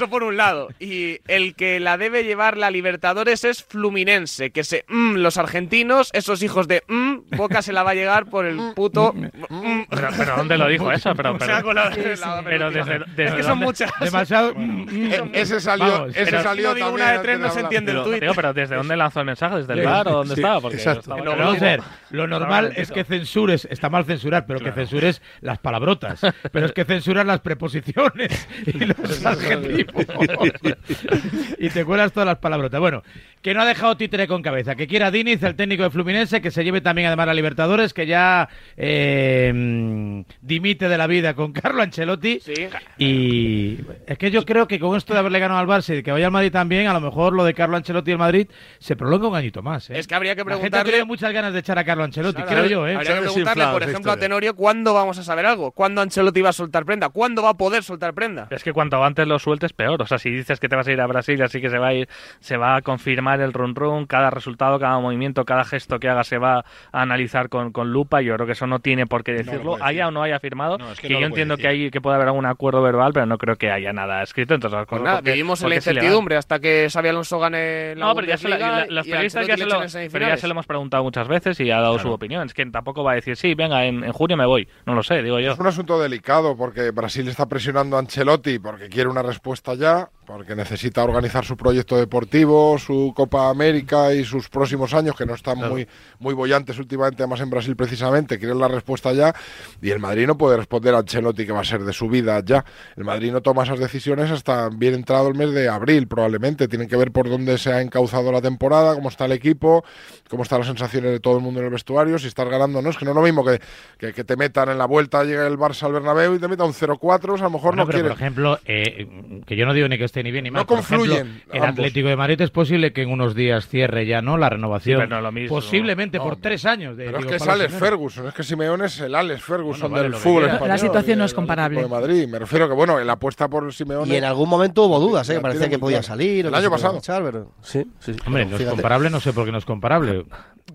Eso 0.00 0.08
por 0.08 0.22
un 0.22 0.38
lado. 0.38 0.68
Y 0.80 1.18
el 1.28 1.54
que 1.54 1.78
la 1.78 1.98
debe 1.98 2.24
llevar 2.24 2.56
la 2.56 2.70
Libertadores 2.70 3.44
es 3.44 3.62
Fluminense. 3.62 4.50
Que 4.50 4.64
se. 4.64 4.86
mm, 4.88 5.16
los 5.16 5.36
argentinos, 5.36 6.08
esos 6.14 6.42
hijos 6.42 6.66
de. 6.68 6.82
mm, 6.88 7.36
Boca 7.36 7.60
se 7.60 7.74
la 7.74 7.82
va 7.82 7.90
a 7.90 7.94
llegar 7.94 8.24
por 8.30 8.46
el 8.46 8.58
puto. 8.74 9.12
mm, 9.12 9.82
Pero, 9.90 10.08
pero 10.16 10.36
¿dónde 10.38 10.56
lo 10.56 10.68
dijo 10.68 10.90
eso? 10.90 11.14
Pero, 11.14 11.36
la 11.38 12.40
desde, 12.70 12.98
desde 13.14 13.24
es 13.26 13.34
que 13.34 13.42
son 13.42 13.58
muchas. 13.58 13.92
Demasiado. 14.00 14.54
mm, 14.56 14.86
mm. 14.90 15.12
e- 15.12 15.30
ese 15.34 15.60
salió, 15.60 15.84
Vamos, 15.92 16.16
ese 16.16 16.24
pero 16.24 16.38
si 16.38 16.44
salió 16.44 16.68
no 16.70 16.74
digo 16.74 16.86
también 16.86 17.06
una 17.06 17.12
de 17.12 17.18
tres, 17.18 17.38
no 17.38 17.50
se 17.50 17.60
entiende 17.60 17.92
el 17.92 18.02
tuit. 18.02 18.20
tío, 18.20 18.32
pero 18.34 18.54
¿desde 18.54 18.76
dónde 18.76 18.96
lanzó 18.96 19.20
el 19.20 19.26
mensaje? 19.26 19.56
¿Desde 19.56 19.74
el 19.74 19.84
bar 19.84 20.08
o 20.08 20.12
dónde 20.12 20.34
sí, 20.34 20.40
estaba? 20.40 20.60
Porque 20.62 20.76
exacto. 20.78 21.00
estaba- 21.00 21.18
No, 21.20 21.30
Pero 21.32 21.44
vamos 21.44 21.60
a 21.60 21.64
ver, 21.66 21.80
lo 22.10 22.26
normal 22.26 22.72
es 22.74 22.90
que 22.90 23.04
censures, 23.04 23.68
está 23.70 23.90
mal 23.90 24.06
censurar, 24.06 24.46
pero 24.46 24.60
que 24.60 24.72
censures 24.72 25.20
las 25.42 25.58
palabrotas. 25.58 26.20
Pero 26.50 26.64
es 26.64 26.72
que 26.72 26.86
censuras 26.86 27.26
las 27.26 27.40
preposiciones 27.40 28.48
y 28.66 28.78
los 28.86 28.96
adjetivos. 29.26 29.89
y 31.58 31.68
te 31.70 31.84
cuelas 31.84 32.12
todas 32.12 32.26
las 32.26 32.38
palabrotas. 32.38 32.80
Bueno, 32.80 33.02
que 33.42 33.54
no 33.54 33.62
ha 33.62 33.64
dejado 33.66 33.96
títere 33.96 34.26
con 34.26 34.42
cabeza. 34.42 34.74
Que 34.74 34.86
quiera 34.86 35.10
Diniz, 35.10 35.42
el 35.42 35.54
técnico 35.56 35.82
de 35.82 35.90
Fluminense, 35.90 36.40
que 36.40 36.50
se 36.50 36.64
lleve 36.64 36.80
también 36.80 37.06
además 37.08 37.28
a 37.28 37.34
Libertadores, 37.34 37.94
que 37.94 38.06
ya 38.06 38.48
eh, 38.76 40.24
dimite 40.40 40.88
de 40.88 40.98
la 40.98 41.06
vida 41.06 41.34
con 41.34 41.52
Carlo 41.60 41.82
Ancelotti. 41.82 42.40
Sí. 42.40 42.68
Y 42.98 43.78
es 44.06 44.18
que 44.18 44.30
yo 44.30 44.44
creo 44.44 44.66
que 44.68 44.78
con 44.78 44.96
esto 44.96 45.12
de 45.14 45.20
haberle 45.20 45.38
ganado 45.38 45.60
al 45.60 45.66
Barça 45.66 45.92
y 45.92 45.96
de 45.96 46.02
que 46.02 46.12
vaya 46.12 46.26
al 46.26 46.32
Madrid 46.32 46.52
también, 46.52 46.86
a 46.86 46.92
lo 46.92 47.00
mejor 47.00 47.32
lo 47.32 47.44
de 47.44 47.54
Carlo 47.54 47.76
Ancelotti 47.76 48.10
y 48.10 48.12
el 48.12 48.18
Madrid 48.18 48.48
se 48.78 48.96
prolonga 48.96 49.28
un 49.28 49.34
añito 49.36 49.62
más. 49.62 49.90
¿eh? 49.90 49.98
Es 49.98 50.06
que 50.06 50.14
habría 50.14 50.34
que 50.34 50.40
La 50.44 50.52
gente 50.52 50.60
preguntarle. 50.60 50.92
tiene 50.92 51.04
muchas 51.04 51.32
ganas 51.32 51.52
de 51.52 51.58
echar 51.60 51.78
a 51.78 51.84
Carlo 51.84 52.04
Ancelotti, 52.04 52.42
Claro, 52.42 52.48
creo 52.48 52.60
habría- 52.60 52.76
yo, 52.76 52.86
¿eh? 52.88 52.94
Habría 52.96 53.14
que 53.14 53.20
preguntarle, 53.22 53.64
por 53.72 53.82
ejemplo, 53.82 54.12
a. 54.12 54.16
Tenorio 54.16 54.54
cuándo 54.54 54.92
vamos 54.92 55.18
a 55.18 55.24
saber 55.24 55.46
algo. 55.46 55.72
¿Cuándo 55.72 56.02
Ancelotti 56.02 56.42
va 56.42 56.50
a 56.50 56.52
soltar 56.52 56.84
prenda? 56.84 57.08
¿Cuándo 57.08 57.42
va 57.42 57.50
a 57.50 57.54
poder 57.54 57.82
soltar 57.82 58.12
prenda? 58.12 58.48
Es 58.50 58.62
que 58.62 58.72
cuanto 58.72 59.02
antes 59.02 59.26
lo 59.26 59.38
sueltes, 59.38 59.72
peor. 59.80 60.02
O 60.02 60.06
sea, 60.06 60.18
si 60.18 60.30
dices 60.30 60.60
que 60.60 60.68
te 60.68 60.76
vas 60.76 60.86
a 60.86 60.92
ir 60.92 61.00
a 61.00 61.06
Brasil, 61.06 61.40
así 61.42 61.60
que 61.60 61.70
se 61.70 61.78
va 61.78 61.88
a 61.88 61.94
ir, 61.94 62.08
se 62.40 62.56
va 62.58 62.76
a 62.76 62.82
confirmar 62.82 63.40
el 63.40 63.52
run 63.54 63.74
run, 63.74 64.04
cada 64.06 64.28
resultado, 64.30 64.78
cada 64.78 64.98
movimiento, 64.98 65.44
cada 65.46 65.64
gesto 65.64 65.98
que 65.98 66.08
haga 66.08 66.22
se 66.24 66.36
va 66.38 66.58
a 66.92 67.02
analizar 67.02 67.48
con, 67.48 67.72
con 67.72 67.92
lupa. 67.92 68.20
Yo 68.20 68.34
creo 68.34 68.46
que 68.46 68.52
eso 68.52 68.66
no 68.66 68.80
tiene 68.80 69.06
por 69.06 69.24
qué 69.24 69.32
decirlo, 69.32 69.76
haya 69.80 69.86
decir. 69.86 70.02
o 70.04 70.10
no 70.10 70.22
haya 70.22 70.38
firmado. 70.38 70.76
No, 70.76 70.92
es 70.92 71.00
que 71.00 71.08
que, 71.08 71.14
no 71.14 71.20
yo 71.20 71.26
entiendo 71.26 71.56
que 71.56 71.66
hay 71.68 71.90
que 71.90 72.00
puede 72.00 72.16
haber 72.16 72.28
algún 72.28 72.44
acuerdo 72.46 72.82
verbal, 72.82 73.12
pero 73.14 73.24
no 73.26 73.38
creo 73.38 73.56
que 73.56 73.70
haya 73.70 73.92
nada 73.92 74.22
escrito. 74.22 74.54
Entonces, 74.54 74.76
Pues 74.80 74.88
cosas 74.88 75.04
nada, 75.04 75.16
porque- 75.18 75.30
vivimos 75.32 75.62
en 75.62 75.68
la 75.70 75.74
incertidumbre 75.76 76.36
hasta 76.36 76.58
que 76.58 76.88
Xabi 76.90 77.08
Alonso 77.08 77.38
gane 77.38 77.94
la 77.96 78.06
No, 78.06 78.14
pero 78.14 78.26
ya 78.26 78.36
se, 78.36 78.48
la- 78.48 78.56
Bundesliga 78.56 78.86
la- 78.86 78.94
los 78.94 79.06
y 79.06 79.10
periodistas 79.10 79.46
ya 79.46 79.56
lo, 79.56 79.80
pero 80.12 80.36
se 80.36 80.46
lo 80.46 80.52
hemos 80.52 80.66
preguntado 80.66 81.02
muchas 81.02 81.26
veces 81.28 81.58
y 81.60 81.70
ha 81.70 81.80
dado 81.80 81.98
su 81.98 82.10
opinión. 82.10 82.46
Es 82.46 82.54
que 82.54 82.66
tampoco 82.66 83.02
va 83.04 83.12
a 83.12 83.14
decir, 83.14 83.36
sí, 83.36 83.54
venga, 83.54 83.84
en, 83.86 84.04
en 84.04 84.12
junio 84.12 84.36
me 84.36 84.46
voy. 84.46 84.68
No 84.86 84.94
lo 84.94 85.02
sé, 85.02 85.22
digo 85.22 85.38
yo. 85.40 85.52
Es 85.52 85.58
un 85.58 85.66
asunto 85.66 86.00
delicado 86.00 86.56
porque 86.56 86.90
Brasil 86.90 87.26
está 87.28 87.46
presionando 87.46 87.96
a 87.96 88.00
Ancelotti 88.00 88.58
porque 88.58 88.88
quiere 88.88 89.08
una 89.08 89.22
respuesta 89.22 89.59
ya, 89.80 90.10
porque 90.30 90.54
necesita 90.54 91.02
organizar 91.02 91.44
su 91.44 91.56
proyecto 91.56 91.96
deportivo, 91.96 92.78
su 92.78 93.12
Copa 93.16 93.50
América 93.50 94.14
y 94.14 94.24
sus 94.24 94.48
próximos 94.48 94.94
años, 94.94 95.16
que 95.16 95.26
no 95.26 95.34
están 95.34 95.58
muy, 95.58 95.88
muy 96.20 96.34
bollantes 96.34 96.78
últimamente, 96.78 97.22
además 97.24 97.40
en 97.40 97.50
Brasil 97.50 97.74
precisamente, 97.74 98.38
quieren 98.38 98.58
la 98.60 98.68
respuesta 98.68 99.12
ya. 99.12 99.34
Y 99.82 99.90
el 99.90 99.98
Madrid 99.98 100.28
no 100.28 100.38
puede 100.38 100.56
responder 100.56 100.94
a 100.94 100.98
Ancelotti 100.98 101.44
que 101.46 101.52
va 101.52 101.60
a 101.60 101.64
ser 101.64 101.82
de 101.82 101.92
su 101.92 102.08
vida 102.08 102.40
ya. 102.44 102.64
El 102.96 103.04
Madrid 103.04 103.32
no 103.32 103.40
toma 103.40 103.64
esas 103.64 103.80
decisiones 103.80 104.30
hasta 104.30 104.68
bien 104.68 104.94
entrado 104.94 105.28
el 105.28 105.34
mes 105.34 105.52
de 105.52 105.68
abril, 105.68 106.06
probablemente. 106.06 106.68
Tienen 106.68 106.88
que 106.88 106.96
ver 106.96 107.10
por 107.10 107.28
dónde 107.28 107.58
se 107.58 107.72
ha 107.72 107.82
encauzado 107.82 108.30
la 108.30 108.40
temporada, 108.40 108.94
cómo 108.94 109.08
está 109.08 109.24
el 109.24 109.32
equipo, 109.32 109.84
cómo 110.28 110.44
están 110.44 110.60
las 110.60 110.68
sensaciones 110.68 111.10
de 111.10 111.18
todo 111.18 111.36
el 111.38 111.42
mundo 111.42 111.58
en 111.58 111.66
el 111.66 111.72
vestuario, 111.72 112.18
si 112.20 112.28
estás 112.28 112.48
ganando 112.48 112.78
o 112.78 112.82
no. 112.82 112.90
Es 112.90 112.96
que 112.96 113.04
no 113.04 113.10
es 113.10 113.16
lo 113.16 113.22
mismo 113.22 113.44
que, 113.44 113.60
que, 113.98 114.12
que 114.12 114.22
te 114.22 114.36
metan 114.36 114.68
en 114.68 114.78
la 114.78 114.86
vuelta, 114.86 115.24
llega 115.24 115.44
el 115.46 115.58
Barça 115.58 115.86
al 115.86 115.92
Bernabéu 115.92 116.36
y 116.36 116.38
te 116.38 116.46
meta 116.46 116.64
un 116.64 116.72
0-4, 116.72 117.00
o 117.02 117.36
sea, 117.36 117.46
a 117.46 117.48
lo 117.48 117.50
mejor 117.50 117.74
Bueno, 117.74 117.82
no 117.82 117.86
pero, 117.86 117.98
quiere. 117.98 118.08
por 118.08 118.16
ejemplo, 118.16 118.58
eh, 118.64 119.42
que 119.44 119.56
yo 119.56 119.66
no 119.66 119.74
digo 119.74 119.88
ni 119.88 119.98
que 119.98 120.04
esté 120.04 120.19
ni 120.22 120.30
bien 120.30 120.44
ni 120.44 120.50
mal. 120.50 120.60
No 120.62 120.66
por 120.66 120.78
ejemplo, 120.80 121.06
confluyen 121.14 121.42
el. 121.52 121.62
Atlético 121.64 122.08
de 122.08 122.16
Madrid 122.16 122.40
es 122.40 122.50
posible 122.50 122.92
que 122.92 123.02
en 123.02 123.10
unos 123.10 123.34
días 123.34 123.66
cierre 123.68 124.06
ya, 124.06 124.22
¿no? 124.22 124.36
La 124.38 124.48
renovación. 124.50 124.96
Sí, 125.00 125.04
pero 125.06 125.08
no 125.10 125.16
es 125.18 125.22
lo 125.22 125.32
mismo. 125.32 125.56
Posiblemente 125.56 126.18
No, 126.18 126.24
por 126.24 126.36
tres 126.36 126.64
años. 126.66 126.96
De, 126.96 127.04
Pero 127.06 127.18
es 127.18 127.22
digo, 127.24 127.30
que 127.30 127.36
es 127.36 127.48
Alex. 127.48 127.74
Ferguson, 127.74 128.26
es 128.28 128.34
que 128.34 128.42
Simeone 128.42 128.86
es 128.86 129.00
el 129.00 129.14
Alex 129.14 129.42
Ferguson 129.42 129.90
Bueno, 129.90 129.94
vale, 129.96 130.02
del 130.10 130.14
fútbol 130.14 130.44
español. 130.44 130.68
La 130.68 130.78
situación 130.78 131.18
no 131.18 131.24
es 131.24 131.34
comparable. 131.34 131.80
De 131.82 131.88
Madrid. 131.88 132.28
Me 132.28 132.38
refiero 132.38 132.68
que, 132.68 132.74
bueno, 132.74 132.98
la 133.00 133.12
apuesta 133.14 133.48
por 133.48 133.72
Simeone. 133.72 134.12
Y 134.12 134.16
en 134.16 134.24
algún 134.24 134.48
momento 134.48 134.84
hubo 134.84 134.98
dudas, 135.00 135.28
¿eh? 135.30 135.34
Que 135.34 135.40
parecía 135.40 135.60
tiene 135.62 135.74
que 135.76 135.78
podía 135.78 136.02
salir. 136.02 136.46
El 136.46 136.54
año 136.54 136.70
pasado. 136.70 136.94
marchar, 136.94 137.22
pero- 137.24 137.52
sí, 137.62 137.84
sí, 138.00 138.12
sí. 138.14 138.20
Hombre, 138.26 138.44
Pero 138.46 138.58
no 138.58 138.64
es 138.64 138.70
comparable, 138.70 139.10
no 139.10 139.20
sé 139.20 139.32
por 139.32 139.44
qué 139.44 139.52
no 139.52 139.58
es 139.58 139.64
comparable. 139.64 140.24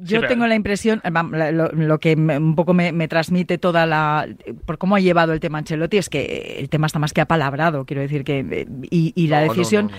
Yo 0.01 0.27
tengo 0.27 0.45
la 0.45 0.55
impresión, 0.55 1.01
eh, 1.05 1.51
lo, 1.53 1.69
lo 1.71 1.99
que 1.99 2.17
me- 2.17 2.37
un 2.37 2.55
poco 2.55 2.73
me, 2.73 2.91
me 2.91 3.07
transmite 3.07 3.57
toda 3.57 3.85
la. 3.85 4.27
por 4.65 4.77
cómo 4.77 4.97
ha 4.97 4.99
llevado 4.99 5.31
el 5.31 5.39
tema 5.39 5.57
Ancelotti 5.59 5.97
es 5.97 6.09
que 6.09 6.57
el 6.59 6.67
tema 6.69 6.87
está 6.87 6.99
más 6.99 7.13
que 7.13 7.21
apalabrado, 7.21 7.85
quiero 7.85 8.01
decir 8.01 8.25
que. 8.25 8.39
eh, 8.39 8.67
Y, 8.89 9.13
y 9.15 9.27
la 9.27 9.34
No, 9.41 9.47
no, 9.47 9.53
decisión. 9.53 9.87
no, 9.87 9.91
no. 9.91 9.97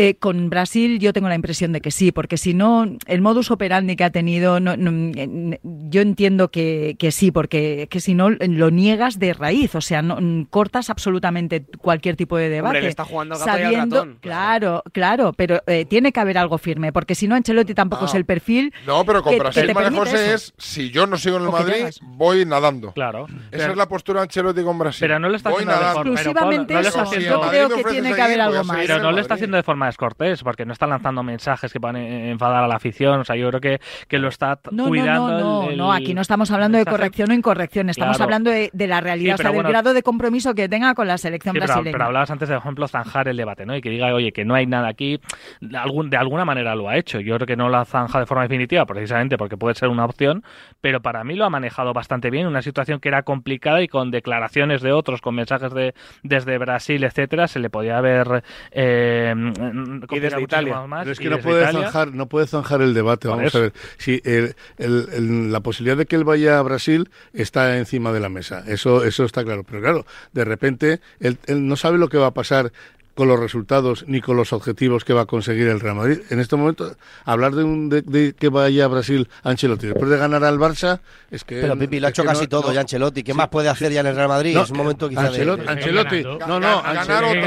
Eh, 0.00 0.14
con 0.14 0.48
Brasil 0.48 1.00
yo 1.00 1.12
tengo 1.12 1.28
la 1.28 1.34
impresión 1.34 1.72
de 1.72 1.80
que 1.80 1.90
sí, 1.90 2.12
porque 2.12 2.36
si 2.36 2.54
no, 2.54 2.86
el 3.06 3.20
modus 3.20 3.50
operandi 3.50 3.96
que 3.96 4.04
ha 4.04 4.10
tenido, 4.10 4.60
no- 4.60 4.76
no, 4.76 4.92
eh, 5.16 5.58
yo 5.62 6.00
entiendo 6.02 6.52
que, 6.52 6.94
que 7.00 7.10
sí, 7.10 7.32
porque 7.32 7.88
que 7.90 7.98
si 7.98 8.14
no 8.14 8.30
lo 8.30 8.70
niegas 8.70 9.18
de 9.18 9.32
raíz, 9.34 9.74
o 9.74 9.80
sea, 9.80 10.00
no, 10.02 10.16
mm, 10.20 10.44
cortas 10.50 10.88
absolutamente 10.88 11.66
cualquier 11.78 12.14
tipo 12.14 12.36
de 12.36 12.48
debate. 12.48 12.68
Hombre, 12.76 12.82
le 12.82 12.88
está 12.90 13.04
jugando 13.04 13.36
gato 13.36 13.50
y 13.50 13.50
al 13.50 13.62
sabiendo, 13.64 13.96
ratón. 13.96 14.18
Claro, 14.20 14.82
claro, 14.92 15.32
pero 15.32 15.62
eh, 15.66 15.84
tiene 15.84 16.12
que 16.12 16.20
haber 16.20 16.38
algo 16.38 16.58
firme, 16.58 16.92
porque 16.92 17.16
si 17.16 17.26
no, 17.26 17.34
Ancelotti 17.34 17.74
tampoco 17.74 18.04
Ah. 18.04 18.06
es 18.08 18.14
el 18.14 18.24
perfil. 18.24 18.72
No, 18.86 19.04
pero 19.04 19.20
con 19.24 19.30
que- 19.32 19.38
que 19.38 19.42
Brasil 19.42 19.66
te 19.66 19.74
María 19.74 19.90
permite 19.90 20.10
José 20.12 20.26
eso. 20.26 20.34
es 20.36 20.54
si 20.58 20.90
yo 20.90 21.08
no 21.08 21.16
sigo 21.16 21.38
en 21.38 21.42
el 21.42 21.48
O 21.48 21.56
que 21.56 21.58
Madrid, 21.64 21.84
voy 22.02 22.46
nadando. 22.46 22.92
Claro. 22.92 23.26
Esa 23.26 23.38
Pero- 23.50 23.72
es 23.72 23.76
la 23.78 23.88
postura 23.88 24.20
de 24.20 24.24
Ancelotti 24.26 24.62
con 24.62 24.78
Brasil. 24.78 25.00
Pero 25.00 25.18
no 25.18 25.28
lo 25.28 25.34
está 25.36 25.50
voy 25.50 25.64
haciendo 25.64 25.74
de 25.74 25.78
forma- 25.92 26.02
pero, 26.02 26.12
Exclusivamente 26.14 26.74
Pablo, 26.74 26.74
no 26.76 26.82
le 26.82 26.88
eso. 26.88 27.20
Yo 27.30 27.50
creo 27.50 27.68
que 27.70 27.84
tiene 27.90 28.14
que 28.14 28.22
haber 28.22 28.40
algo 28.40 28.62
más. 28.62 28.76
Pero 28.76 29.00
no 29.00 29.10
le 29.10 29.20
está 29.22 29.34
haciendo 29.34 29.56
de 29.56 29.64
forma 29.64 29.87
descortés, 29.88 30.42
porque 30.42 30.64
no 30.64 30.72
está 30.72 30.86
lanzando 30.86 31.22
mensajes 31.22 31.72
que 31.72 31.78
van 31.78 31.96
a 31.96 32.00
enfadar 32.30 32.62
a 32.64 32.68
la 32.68 32.76
afición. 32.76 33.20
O 33.20 33.24
sea, 33.24 33.36
yo 33.36 33.48
creo 33.48 33.60
que, 33.60 33.80
que 34.08 34.18
lo 34.18 34.28
está 34.28 34.56
t- 34.56 34.70
No, 34.72 34.84
no, 34.84 34.88
cuidando. 34.88 35.28
no, 35.28 35.38
no, 35.40 35.62
el- 35.64 35.70
el 35.72 35.78
no, 35.78 35.92
aquí 35.92 36.14
no 36.14 36.20
estamos 36.20 36.50
hablando 36.50 36.78
de 36.78 36.84
corrección 36.84 37.30
o 37.30 37.34
incorrección, 37.34 37.90
estamos 37.90 38.16
Claro. 38.16 38.24
hablando 38.24 38.50
de, 38.50 38.70
de 38.72 38.86
la 38.86 39.00
realidad, 39.00 39.36
Sí, 39.36 39.40
o 39.40 39.42
sea, 39.42 39.50
pero 39.50 39.62
del 39.62 39.72
grado 39.72 39.92
de 39.94 40.02
compromiso 40.02 40.54
que 40.54 40.68
tenga 40.68 40.94
con 40.94 41.06
la 41.08 41.18
selección 41.18 41.54
Sí, 41.54 41.60
pero, 41.60 41.66
brasileña. 41.72 41.92
pero 41.92 42.04
hablabas 42.04 42.30
antes 42.30 42.48
de, 42.48 42.54
por 42.54 42.62
ejemplo, 42.62 42.88
zanjar 42.88 43.28
el 43.28 43.36
debate, 43.36 43.66
¿no? 43.66 43.76
Y 43.76 43.80
que 43.80 43.90
diga, 43.90 44.14
oye, 44.14 44.32
que 44.32 44.44
no 44.44 44.54
hay 44.54 44.66
nada 44.66 44.88
aquí. 44.88 45.20
De, 45.60 45.76
algún, 45.76 46.10
de 46.10 46.16
alguna 46.16 46.44
manera 46.44 46.74
lo 46.74 46.88
ha 46.88 46.96
hecho. 46.96 47.20
Yo 47.20 47.34
creo 47.36 47.46
que 47.46 47.56
no 47.56 47.68
lo 47.68 47.78
ha 47.78 47.84
zanjado 47.84 48.20
de 48.20 48.26
forma 48.26 48.42
definitiva, 48.42 48.86
precisamente 48.86 49.36
porque 49.38 49.56
puede 49.56 49.74
ser 49.74 49.88
una 49.88 50.04
opción, 50.04 50.44
pero 50.80 51.00
para 51.00 51.24
mí 51.24 51.34
lo 51.34 51.44
ha 51.44 51.50
manejado 51.50 51.92
bastante 51.92 52.30
bien. 52.30 52.46
Una 52.46 52.62
situación 52.62 53.00
que 53.00 53.08
era 53.08 53.22
complicada 53.22 53.82
y 53.82 53.88
con 53.88 54.10
declaraciones 54.10 54.82
de 54.82 54.92
otros, 54.92 55.20
con 55.20 55.34
mensajes 55.34 55.72
de 55.72 55.94
desde 56.22 56.58
Brasil, 56.58 57.02
etcétera, 57.04 57.48
se 57.48 57.58
le 57.58 57.70
podía 57.70 57.98
haber. 57.98 58.42
Eh, 58.72 59.34
complicado 59.84 60.40
Italia. 60.40 60.74
muchísimo 60.74 60.88
Más, 60.88 61.00
Pero 61.04 61.12
es 61.12 61.18
y 61.20 61.22
que 61.22 61.30
no 61.30 61.36
desde 61.36 61.48
puede, 61.48 61.62
Italia. 61.62 61.82
zanjar, 61.84 62.14
no 62.14 62.26
puede 62.28 62.46
zanjar 62.46 62.82
el 62.82 62.94
debate. 62.94 63.28
Vamos 63.28 63.46
eso. 63.46 63.58
a 63.58 63.60
ver. 63.62 63.72
Si 63.98 64.20
el- 64.24 64.54
el- 64.78 65.08
el- 65.12 65.52
la 65.52 65.60
posibilidad 65.60 65.96
de 65.96 66.06
que 66.06 66.16
él 66.16 66.24
vaya 66.24 66.58
a 66.58 66.62
Brasil 66.62 67.10
está 67.32 67.76
encima 67.78 68.12
de 68.12 68.20
la 68.20 68.28
mesa. 68.28 68.64
Eso, 68.66 69.04
eso 69.04 69.24
está 69.24 69.44
claro. 69.44 69.64
Pero 69.64 69.80
claro, 69.80 70.06
de 70.32 70.44
repente 70.44 71.00
él, 71.20 71.38
él 71.46 71.66
no 71.66 71.76
sabe 71.76 71.98
lo 71.98 72.08
que 72.08 72.18
va 72.18 72.26
a 72.26 72.34
pasar 72.34 72.72
con 73.18 73.26
los 73.26 73.40
resultados 73.40 74.04
ni 74.06 74.20
con 74.20 74.36
los 74.36 74.52
objetivos 74.52 75.04
que 75.04 75.12
va 75.12 75.22
a 75.22 75.26
conseguir 75.26 75.66
el 75.66 75.80
Real 75.80 75.96
Madrid. 75.96 76.20
En 76.30 76.38
este 76.38 76.54
momento, 76.54 76.94
hablar 77.24 77.52
de, 77.56 77.64
un, 77.64 77.88
de, 77.88 78.02
de 78.02 78.32
que 78.32 78.48
vaya 78.48 78.84
a 78.84 78.86
Brasil 78.86 79.28
Ancelotti 79.42 79.88
después 79.88 80.08
de 80.08 80.18
ganar 80.18 80.44
al 80.44 80.56
Barça, 80.56 81.00
es 81.28 81.42
que... 81.42 81.60
Pero 81.60 81.76
Pipi 81.76 81.98
lo 81.98 82.06
ha 82.06 82.10
hecho 82.10 82.22
casi 82.22 82.42
no- 82.42 82.48
todo 82.48 82.68
no- 82.68 82.74
ya 82.74 82.82
Ancelotti. 82.82 83.24
¿Qué 83.24 83.32
Sí. 83.32 83.36
más 83.36 83.48
puede 83.48 83.68
hacer 83.70 83.90
ya 83.90 84.02
en 84.02 84.06
el 84.06 84.14
Real 84.14 84.28
Madrid? 84.28 84.54
No, 84.54 84.62
es 84.62 84.70
un 84.70 84.76
momento 84.76 85.08
quizá 85.08 85.22
de- 85.22 85.26
Ancelotti, 85.30 85.64
de... 85.64 85.68
Ancelotti, 85.68 86.22
no, 86.22 86.60
no, 86.60 86.60
Ganar 86.60 86.96
Ancelotti, 86.98 87.38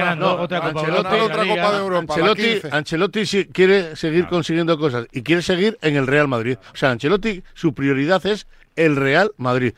otra- 0.43 0.59
Copa 0.59 0.71
Ancelotti- 0.81 1.21
otra. 1.21 1.45
Copa 1.47 1.71
de 1.71 1.77
Europa, 1.77 2.13
Ancelotti, 2.15 2.41
15. 2.43 2.69
Ancelotti 2.73 3.25
sí 3.25 3.45
quiere 3.45 3.95
seguir 3.95 4.27
consiguiendo 4.27 4.77
cosas 4.77 5.07
y 5.13 5.21
quiere 5.21 5.41
seguir 5.41 5.77
en 5.81 5.95
el 5.95 6.05
Real 6.05 6.27
Madrid. 6.27 6.57
O 6.73 6.75
sea, 6.75 6.91
Ancelotti, 6.91 7.43
su 7.53 7.73
prioridad 7.73 8.25
es 8.25 8.45
el 8.75 8.97
Real 8.97 9.31
Madrid. 9.37 9.73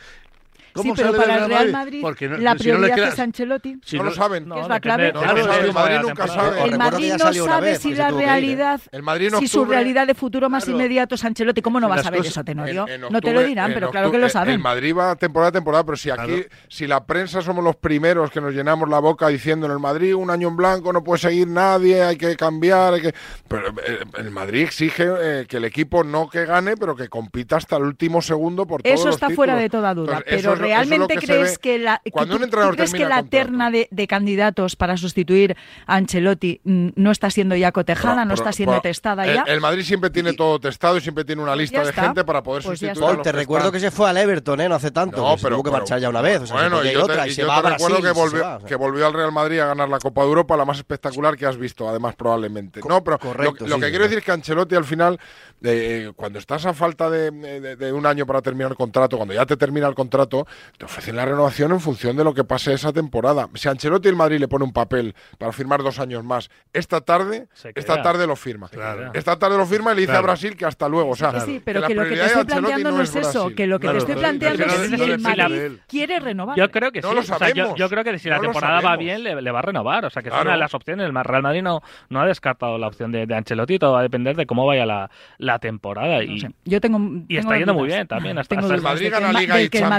Sí, 0.81 0.91
pero 0.95 1.07
sale 1.13 1.17
para 1.17 1.33
del 1.35 1.43
el 1.43 1.49
Real 1.49 1.71
Madrid 1.71 1.99
Porque 2.01 2.27
no- 2.29 2.37
la 2.37 2.51
si 2.57 2.67
no 2.69 2.73
le 2.73 2.79
prioridad 2.79 2.95
queda- 2.95 3.07
es 3.09 3.19
Ancelotti. 3.19 3.77
si 3.85 3.97
no, 3.97 4.03
lo 4.03 4.11
saben. 4.11 4.47
No, 4.47 4.55
que 4.55 4.61
es 4.61 4.67
la 4.67 4.79
clave. 4.79 5.13
que 5.13 5.19
el 5.19 5.73
Madrid 5.73 5.97
nunca 6.01 6.27
sabe. 6.27 6.63
El 6.63 6.77
Madrid 6.77 7.13
no 7.19 7.33
sabe 7.33 7.75
si 7.75 7.93
la 7.93 8.09
realidad, 8.11 8.81
El 8.91 9.03
Madrid 9.03 9.33
en 9.33 9.39
si 9.39 9.47
su 9.47 9.65
realidad 9.65 10.07
de 10.07 10.15
futuro 10.15 10.49
más 10.49 10.63
Claro. 10.65 10.77
inmediato 10.79 11.15
es 11.15 11.23
Ancelotti. 11.23 11.61
¿Cómo 11.61 11.79
no 11.79 11.87
va 11.89 11.95
a 11.95 12.03
saber 12.03 12.25
eso, 12.25 12.43
Tenorio? 12.43 12.87
En- 12.87 13.03
en 13.05 13.11
no 13.11 13.21
te 13.21 13.33
lo 13.33 13.43
dirán, 13.43 13.71
pero 13.73 13.91
claro 13.91 14.11
que 14.11 14.17
lo 14.17 14.29
saben. 14.29 14.53
El 14.55 14.59
Madrid 14.59 14.95
va 14.95 15.15
temporada 15.15 15.49
a 15.49 15.51
temporada, 15.51 15.83
pero 15.83 15.97
si 15.97 16.09
aquí, 16.09 16.25
Claro. 16.27 16.43
si 16.69 16.87
la 16.87 17.03
prensa 17.05 17.41
somos 17.41 17.63
los 17.63 17.75
primeros 17.75 18.31
que 18.31 18.41
nos 18.41 18.53
llenamos 18.53 18.89
la 18.89 18.99
boca 18.99 19.27
diciendo 19.27 19.65
en 19.65 19.71
el 19.73 19.79
Madrid 19.79 20.13
un 20.15 20.29
año 20.29 20.47
en 20.47 20.55
blanco 20.55 20.91
no 20.93 21.03
puede 21.03 21.19
seguir 21.19 21.47
nadie, 21.47 22.01
hay 22.03 22.17
que 22.17 22.35
cambiar, 22.35 22.93
hay 22.95 23.01
que... 23.01 23.13
Pero 23.47 23.69
eh, 23.69 23.99
el 24.17 24.31
Madrid 24.31 24.63
exige 24.63 25.05
eh, 25.21 25.45
que 25.47 25.57
el 25.57 25.65
equipo 25.65 26.03
no 26.03 26.29
que 26.29 26.45
gane, 26.45 26.75
pero 26.77 26.95
que 26.95 27.09
compita 27.09 27.57
hasta 27.57 27.77
el 27.77 27.83
último 27.83 28.21
segundo 28.21 28.65
por 28.65 28.81
todos 28.81 28.93
Eso 28.95 29.05
los 29.07 29.15
está 29.15 29.29
fuera 29.29 29.55
de 29.55 29.69
toda 29.69 29.93
duda. 29.93 30.17
Entonces, 30.25 30.41
pero 30.43 30.55
¿realmente 30.67 31.15
que 31.17 31.25
crees 31.27 31.57
que 31.59 31.77
la, 31.79 32.01
que 32.03 32.11
cuando 32.11 32.33
tú- 32.33 32.37
un 32.37 32.43
entrenador 32.43 32.73
tú 32.73 32.77
crees 32.77 32.93
que 32.93 33.05
la 33.05 33.23
terna 33.23 33.71
de, 33.71 33.87
de 33.91 34.07
candidatos 34.07 34.75
para 34.75 34.97
sustituir 34.97 35.55
a 35.87 35.95
Ancelotti 35.95 36.61
mm, 36.63 36.89
no 36.95 37.11
está 37.11 37.29
siendo 37.29 37.55
ya 37.55 37.71
cotejada, 37.71 38.15
Pero- 38.15 38.25
no 38.25 38.29
pero- 38.29 38.35
está 38.35 38.51
siendo 38.53 38.71
pero 38.73 38.81
testada 38.81 39.25
el, 39.25 39.35
ya? 39.35 39.43
el 39.47 39.61
Madrid 39.61 39.83
siempre 39.83 40.09
tiene 40.09 40.33
todo 40.33 40.59
testado 40.59 40.97
y 40.97 41.01
siempre 41.01 41.25
tiene 41.25 41.41
una 41.41 41.51
Pues 41.53 41.61
lista 41.61 41.83
de 41.83 41.89
está. 41.89 42.01
gente 42.03 42.23
para 42.23 42.43
poder 42.43 42.63
Pues 42.63 42.79
sustituir 42.79 43.01
Paul, 43.03 43.17
te 43.17 43.23
que 43.23 43.31
recuerdo 43.31 43.67
están. 43.67 43.81
que 43.81 43.87
se 43.87 43.91
fue 43.91 44.09
al 44.09 44.17
Everton, 44.17 44.61
¿eh? 44.61 44.69
No 44.69 44.75
hace 44.75 44.91
tanto. 44.91 45.17
No, 45.17 45.35
pero, 45.41 45.55
tuvo 45.55 45.63
que 45.63 45.71
marchar 45.71 45.99
ya 45.99 46.09
una 46.09 46.21
vez. 46.21 46.41
O 46.41 46.47
sea, 46.47 46.57
se 46.57 46.69
bueno, 46.69 46.83
y 46.85 46.93
yo 46.93 47.03
otra 47.03 47.27
y 47.27 47.31
yo 47.33 47.47
va 47.47 47.55
te 47.55 47.59
a 47.59 47.69
Brasil. 47.69 47.87
recuerdo 47.87 48.01
que 48.13 48.19
volvió, 48.19 48.59
que 48.67 48.75
volvió 48.75 49.07
al 49.07 49.13
Real 49.13 49.31
Madrid 49.31 49.59
a 49.59 49.67
ganar 49.67 49.89
la 49.89 49.99
Copa 49.99 50.21
de 50.21 50.27
Europa, 50.27 50.57
la 50.57 50.65
más 50.65 50.77
espectacular 50.77 51.37
que 51.37 51.45
has 51.45 51.57
visto, 51.57 51.87
además, 51.87 52.15
probablemente. 52.15 52.79
No, 52.87 53.03
pero 53.03 53.19
correcto, 53.19 53.67
lo, 53.67 53.79
que 53.79 53.89
quiero 53.89 54.03
decir 54.03 54.19
es 54.19 54.23
que 54.23 54.31
Ancelotti 54.31 54.75
al 54.75 54.85
final, 54.85 55.19
eh, 55.61 56.11
cuando 56.15 56.39
estás 56.39 56.65
a 56.65 56.73
falta 56.73 57.09
de, 57.09 57.31
de- 57.31 57.75
de 57.75 57.93
un 57.93 58.05
año 58.05 58.25
para 58.25 58.41
terminar 58.41 58.71
el 58.71 58.77
contrato, 58.77 59.17
cuando 59.17 59.33
ya 59.33 59.45
te 59.45 59.57
termina 59.57 59.87
el 59.87 59.95
contrato, 59.95 60.45
te 60.77 60.85
ofrecen 60.85 61.15
la 61.15 61.25
renovación 61.25 61.71
en 61.71 61.79
función 61.79 62.15
de 62.17 62.23
lo 62.23 62.33
que 62.33 62.43
pase 62.43 62.73
esa 62.73 62.91
temporada. 62.93 63.47
Si 63.55 63.67
Ancelotti 63.69 64.09
el 64.09 64.15
Madrid 64.15 64.39
le 64.39 64.47
pone 64.47 64.65
un 64.65 64.73
papel 64.73 65.15
para 65.37 65.51
firmar 65.51 65.83
dos 65.83 65.99
años 65.99 66.23
más, 66.23 66.49
esta 66.73 67.01
tarde, 67.01 67.47
esta 67.75 68.01
tarde 68.01 68.27
lo 68.27 68.35
firma. 68.35 68.69
Claro. 68.69 69.11
Esta 69.13 69.37
tarde 69.37 69.57
lo 69.57 69.65
firma 69.65 69.91
y 69.91 69.95
le 69.95 70.01
dice 70.01 70.11
a 70.11 70.15
Claro. 70.15 70.27
Brasil 70.27 70.55
que 70.57 70.65
hasta 70.65 70.87
luego. 70.87 71.11
O 71.11 71.15
sea, 71.15 71.39
Sí, 71.41 71.53
sí, 71.53 71.61
pero 71.63 71.79
la 71.81 71.87
que 71.87 71.95
lo 71.95 72.03
que 72.03 72.09
te 72.15 72.25
estoy 72.25 72.45
planteando 72.45 72.91
no 72.91 73.01
es 73.01 73.15
eso, 73.15 73.21
Brasil. 73.41 73.55
que 73.55 73.67
lo 73.67 73.79
que 73.79 73.83
Claro, 73.87 73.97
te 73.97 73.99
estoy 74.11 74.15
planteando 74.21 74.63
es 74.63 74.69
no 74.91 74.97
si 74.97 75.03
el 75.03 75.09
que 75.11 75.17
Madrid 75.17 75.71
quiere 75.87 76.19
renovar. 76.19 76.57
Yo 76.57 76.69
creo 76.71 76.91
que 76.91 77.01
No 77.01 77.09
sí. 77.09 77.15
lo 77.15 77.21
O 77.21 77.23
sea, 77.23 77.49
yo, 77.53 77.75
yo 77.75 77.89
creo 77.89 78.03
que 78.03 78.19
si 78.19 78.29
No 78.29 78.35
la 78.35 78.41
temporada 78.41 78.81
va 78.81 78.95
bien, 78.97 79.23
le, 79.23 79.41
le 79.41 79.51
va 79.51 79.59
a 79.59 79.61
renovar. 79.63 80.05
O 80.05 80.09
sea, 80.09 80.21
que 80.21 80.29
es 80.29 80.35
una 80.35 80.51
de 80.51 80.57
las 80.57 80.73
opciones. 80.73 81.05
El 81.07 81.13
Real 81.23 81.41
Madrid 81.43 81.61
no, 81.61 81.81
no 82.09 82.21
ha 82.21 82.25
descartado 82.27 82.77
la 82.77 82.87
opción 82.87 83.11
de, 83.11 83.25
de 83.25 83.35
Ancelotti. 83.35 83.79
Todo 83.79 83.93
va 83.93 83.99
a 83.99 84.03
depender 84.03 84.35
de 84.35 84.45
cómo 84.45 84.65
vaya 84.65 84.85
la, 84.85 85.09
la 85.37 85.59
temporada. 85.59 86.17
No 86.17 86.21
Y, 86.23 86.39
sé. 86.39 86.51
Yo 86.65 86.79
tengo, 86.81 86.99
y 86.99 87.35
tengo 87.35 87.39
está 87.41 87.57
yendo 87.57 87.73
muy 87.73 87.87
bien 87.87 88.07
también. 88.07 88.37
Hasta, 88.37 88.55
Tengo 88.55 88.67
hasta- 88.67 88.75
El 88.75 88.81
Madrid 88.81 89.05
que 89.05 89.09
gana 89.09 89.39
Liga 89.39 89.61
y 89.61 89.69
que 89.69 89.79
Champions, 89.79 89.89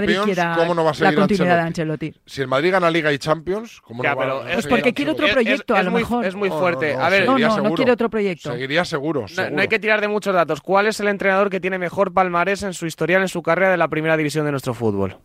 ¿cómo 0.56 0.74
no 0.74 0.84
va 0.84 0.90
a 0.90 0.92
la 0.92 0.98
seguir 0.98 1.14
continuidad 1.18 1.56
de 1.56 1.62
Ancelotti? 1.62 2.14
Si 2.26 2.40
el 2.42 2.48
Madrid 2.48 2.72
gana 2.72 2.90
Liga 2.90 3.12
y 3.12 3.18
Champions, 3.18 3.80
¿cómo 3.80 4.02
Ya, 4.02 4.10
no 4.10 4.16
va 4.16 4.22
pero 4.22 4.40
a 4.40 4.52
Pues 4.54 4.66
porque 4.66 4.92
quiere 4.92 5.10
otro 5.12 5.26
proyecto, 5.28 5.74
es, 5.74 5.80
a 5.80 5.82
lo 5.82 5.90
muy, 5.90 6.00
mejor. 6.02 6.24
Es 6.24 6.34
muy 6.34 6.48
No, 6.48 6.54
no, 6.56 6.60
fuerte. 6.60 6.94
no, 6.94 7.00
a 7.04 7.08
ver, 7.08 7.20
No, 7.20 7.26
seguiría 7.32 7.46
no, 7.48 7.52
no 7.56 7.62
seguro. 7.62 7.74
quiere 7.74 7.92
otro 7.92 8.10
proyecto. 8.10 8.52
Seguiría 8.52 8.84
seguro, 8.84 9.20
No, 9.22 9.28
seguro. 9.28 9.56
no 9.56 9.62
hay 9.62 9.68
que 9.68 9.78
tirar 9.78 10.00
de 10.00 10.08
muchos 10.08 10.34
datos. 10.34 10.60
¿Cuál 10.60 10.86
es 10.86 11.00
el 11.00 11.08
entrenador 11.08 11.50
que 11.50 11.60
tiene 11.60 11.78
mejor 11.78 12.12
palmarés 12.12 12.62
en 12.62 12.74
su 12.74 12.86
historial, 12.86 13.22
en 13.22 13.28
su 13.28 13.42
carrera 13.42 13.70
de 13.70 13.76
la 13.76 13.88
primera 13.88 14.16
división 14.16 14.44
de 14.44 14.50
nuestro 14.50 14.74
fútbol? 14.74 15.16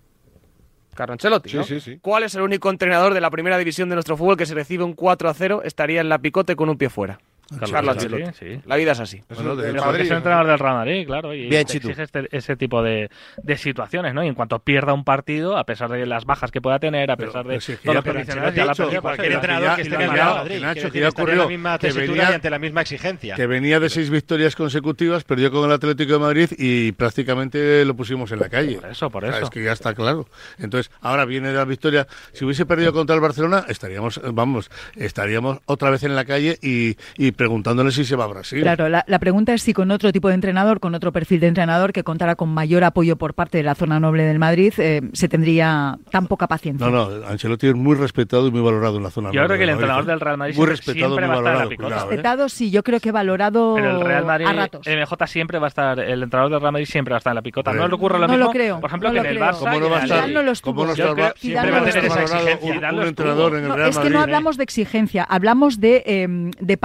Carlo 0.95 1.13
Ancelotti, 1.13 1.49
Sí, 1.49 1.57
¿no? 1.57 1.63
sí, 1.63 1.79
sí. 1.79 1.97
¿Cuál 2.01 2.23
es 2.23 2.35
el 2.35 2.41
único 2.41 2.69
entrenador 2.69 3.13
de 3.13 3.21
la 3.21 3.29
primera 3.29 3.57
división 3.57 3.87
de 3.89 3.95
nuestro 3.95 4.17
fútbol 4.17 4.35
que 4.35 4.45
si 4.45 4.53
recibe 4.53 4.83
un 4.83 4.93
4 4.93 5.29
a 5.29 5.33
0 5.33 5.61
estaría 5.63 6.01
en 6.01 6.09
la 6.09 6.19
picote 6.19 6.55
con 6.57 6.67
un 6.69 6.77
pie 6.77 6.89
fuera? 6.89 7.19
Carlo 7.57 7.93
Sí, 7.93 8.05
Ancelotti. 8.05 8.37
sí. 8.39 8.61
La 8.65 8.75
vida 8.75 8.91
es 8.91 8.99
así. 8.99 9.17
Es 9.29 9.37
Bueno, 9.37 9.55
de 9.55 9.69
porque 9.69 9.79
Madrid, 9.85 10.01
es 10.05 10.11
el 10.11 10.17
entrenador 10.17 10.47
del 10.47 10.59
Real 10.59 10.73
Madrid, 10.75 11.05
claro, 11.07 11.33
y 11.33 11.47
Bien, 11.49 11.65
te 11.65 11.77
exige 11.77 12.03
este- 12.03 12.27
ese 12.31 12.55
tipo 12.55 12.83
de, 12.83 13.09
de 13.41 13.57
situaciones, 13.57 14.13
¿no? 14.13 14.23
Y 14.23 14.27
en 14.27 14.35
cuanto 14.35 14.59
pierda 14.59 14.93
un 14.93 15.03
partido, 15.03 15.57
a 15.57 15.63
pesar 15.65 15.89
de 15.89 16.05
las 16.05 16.25
bajas 16.25 16.51
que 16.51 16.61
pueda 16.61 16.79
tener, 16.79 17.09
a 17.11 17.17
Pero- 17.17 17.31
pesar 17.31 17.47
de 17.47 17.59
si 17.61 17.73
que 17.73 17.77
todos 17.91 18.03
ya- 18.03 18.11
Ancelotti 18.11 18.59
la 18.59 18.73
perdió. 18.75 19.01
Cualquier 19.01 19.31
entrenador 19.33 19.75
que 19.75 19.81
esté 19.81 19.95
en 19.95 20.01
el 20.01 20.11
Real 20.11 20.33
Madrid. 20.35 20.61
Nacho, 20.61 20.91
que 20.91 20.99
ya 20.99 20.99
en 20.99 21.03
la 21.03 21.09
ocurrió 21.09 21.47
misma 21.49 21.77
que 21.79 21.91
venía- 21.91 22.31
y 22.31 22.33
ante 22.33 22.49
la 22.49 22.59
misma 22.59 22.81
exigencia. 22.81 23.35
que 23.35 23.47
venía 23.47 23.79
de 23.79 23.89
seis 23.89 24.09
victorias 24.09 24.55
consecutivas, 24.55 25.23
perdió 25.23 25.51
con 25.51 25.65
el 25.65 25.71
Atlético 25.71 26.13
de 26.13 26.19
Madrid 26.19 26.49
y 26.57 26.91
prácticamente 26.91 27.83
lo 27.85 27.95
pusimos 27.95 28.31
en 28.31 28.39
la 28.39 28.49
calle. 28.49 28.75
Por 28.79 28.89
eso, 28.89 29.09
por 29.09 29.23
O 29.23 29.27
sea, 29.27 29.37
eso. 29.37 29.45
es 29.45 29.49
que 29.51 29.63
ya 29.63 29.71
está 29.71 29.93
claro. 29.93 30.27
Entonces, 30.59 30.91
ahora 31.01 31.25
viene 31.25 31.49
de 31.49 31.55
la 31.55 31.65
victoria. 31.65 32.07
Si 32.33 32.45
hubiese 32.45 32.65
perdido 32.65 32.93
contra 32.93 33.15
el 33.15 33.21
Barcelona, 33.21 33.65
estaríamos, 33.67 34.19
vamos, 34.33 34.69
estaríamos 34.95 35.59
otra 35.65 35.89
vez 35.89 36.03
en 36.03 36.15
la 36.15 36.25
calle 36.25 36.57
y, 36.61 36.97
y 37.17 37.31
preguntándole 37.39 37.89
si 37.91 38.03
se 38.03 38.15
va 38.17 38.25
a 38.25 38.27
Brasil. 38.27 38.61
Claro, 38.61 38.89
la, 38.89 39.03
la 39.07 39.17
pregunta 39.17 39.53
es 39.53 39.61
si 39.63 39.73
con 39.73 39.89
otro 39.91 40.11
tipo 40.11 40.27
de 40.27 40.33
entrenador, 40.35 40.79
con 40.81 40.93
otro 40.93 41.11
perfil 41.13 41.39
de 41.39 41.47
entrenador 41.47 41.93
que 41.93 42.03
contara 42.03 42.35
con 42.35 42.49
mayor 42.49 42.83
apoyo 42.83 43.15
por 43.15 43.33
parte 43.33 43.57
de 43.57 43.63
la 43.63 43.75
zona 43.75 43.97
noble 43.99 44.23
del 44.23 44.39
Madrid, 44.39 44.73
eh, 44.77 45.01
se 45.13 45.29
tendría 45.29 45.97
tan 46.11 46.27
poca 46.27 46.47
paciencia. 46.47 46.85
No, 46.89 47.09
no, 47.09 47.25
Ancelotti 47.25 47.67
es 47.67 47.75
muy 47.75 47.95
respetado 47.95 48.45
y 48.47 48.51
muy 48.51 48.59
valorado 48.61 48.97
en 48.97 49.03
la 49.03 49.09
zona. 49.09 49.31
Yo 49.31 49.39
norte 49.39 49.55
creo 49.55 49.57
que 49.57 49.63
el 49.63 49.69
Madrid, 49.69 49.81
entrenador 49.83 50.03
¿eh? 50.03 50.07
del 50.11 50.19
Real 50.19 50.37
Madrid 50.37 50.55
muy 50.55 50.65
siempre- 50.67 50.75
respetado, 50.75 51.15
siempre 51.15 51.27
muy 51.27 51.29
va 51.29 51.33
a 51.33 51.37
estar 51.37 51.39
en 51.39 51.43
la 51.45 51.63
valorado. 51.63 51.69
picota. 51.69 51.87
cuidado, 51.87 52.05
¿eh? 52.05 52.09
Respetado, 52.09 52.49
sí, 52.49 52.71
yo 52.71 52.83
creo 52.83 52.99
que 52.99 53.11
valorado 53.13 53.73
Pero 53.75 53.89
el 53.91 54.01
Real 54.05 54.25
Madrid, 54.25 54.45
a 54.47 54.53
ratos. 54.53 54.85
el 54.87 54.99
MJ 54.99 55.27
siempre 55.27 55.59
va 55.59 55.67
a 55.67 55.69
estar, 55.69 55.99
el 55.99 56.23
entrenador 56.23 56.51
del 56.51 56.59
Real 56.61 56.73
Madrid 56.73 56.85
siempre 56.87 57.13
va 57.13 57.17
a 57.17 57.19
estar 57.19 57.31
en 57.31 57.35
la 57.35 57.41
picota. 57.41 57.71
No 57.73 57.87
le 57.87 57.95
ocurre 57.95 58.19
lo 58.19 58.27
No 58.27 58.33
mismo, 58.33 58.45
lo 58.47 58.51
creo, 58.51 58.79
por 58.81 58.89
ejemplo, 58.89 59.09
no 59.09 59.13
que 59.13 59.19
en 59.21 59.25
el 59.27 59.37
creo. 59.37 59.47
Barça 59.49 59.59
¿Cómo 59.59 59.77
y 59.77 59.79
no 59.79 59.89
va 59.89 59.97
a 59.99 60.03
estar? 60.03 60.29
No 60.29 60.43
lo 60.43 60.51
estuvo. 60.51 60.75
¿Cómo 60.75 60.85
no 60.87 60.95
Yo 60.95 61.05
está- 61.07 61.33
siempre 61.37 61.71
va 61.71 61.77
a 61.77 61.87
estuvo. 61.87 62.09
valorado 62.09 62.57
Zidane 62.59 62.97
un, 62.99 63.07
entrenador 63.07 63.55
en 63.55 63.63
el 63.63 63.73
Real 63.73 63.89
es 63.89 63.95
que 63.95 63.99
Madrid? 64.03 64.13
no 64.15 64.21
hablamos 64.21 64.57
de 64.57 64.63
exigencia, 64.63 65.23
hablamos 65.23 65.79
de, 65.79 66.03
eh, 66.05 66.27
de 66.59 66.77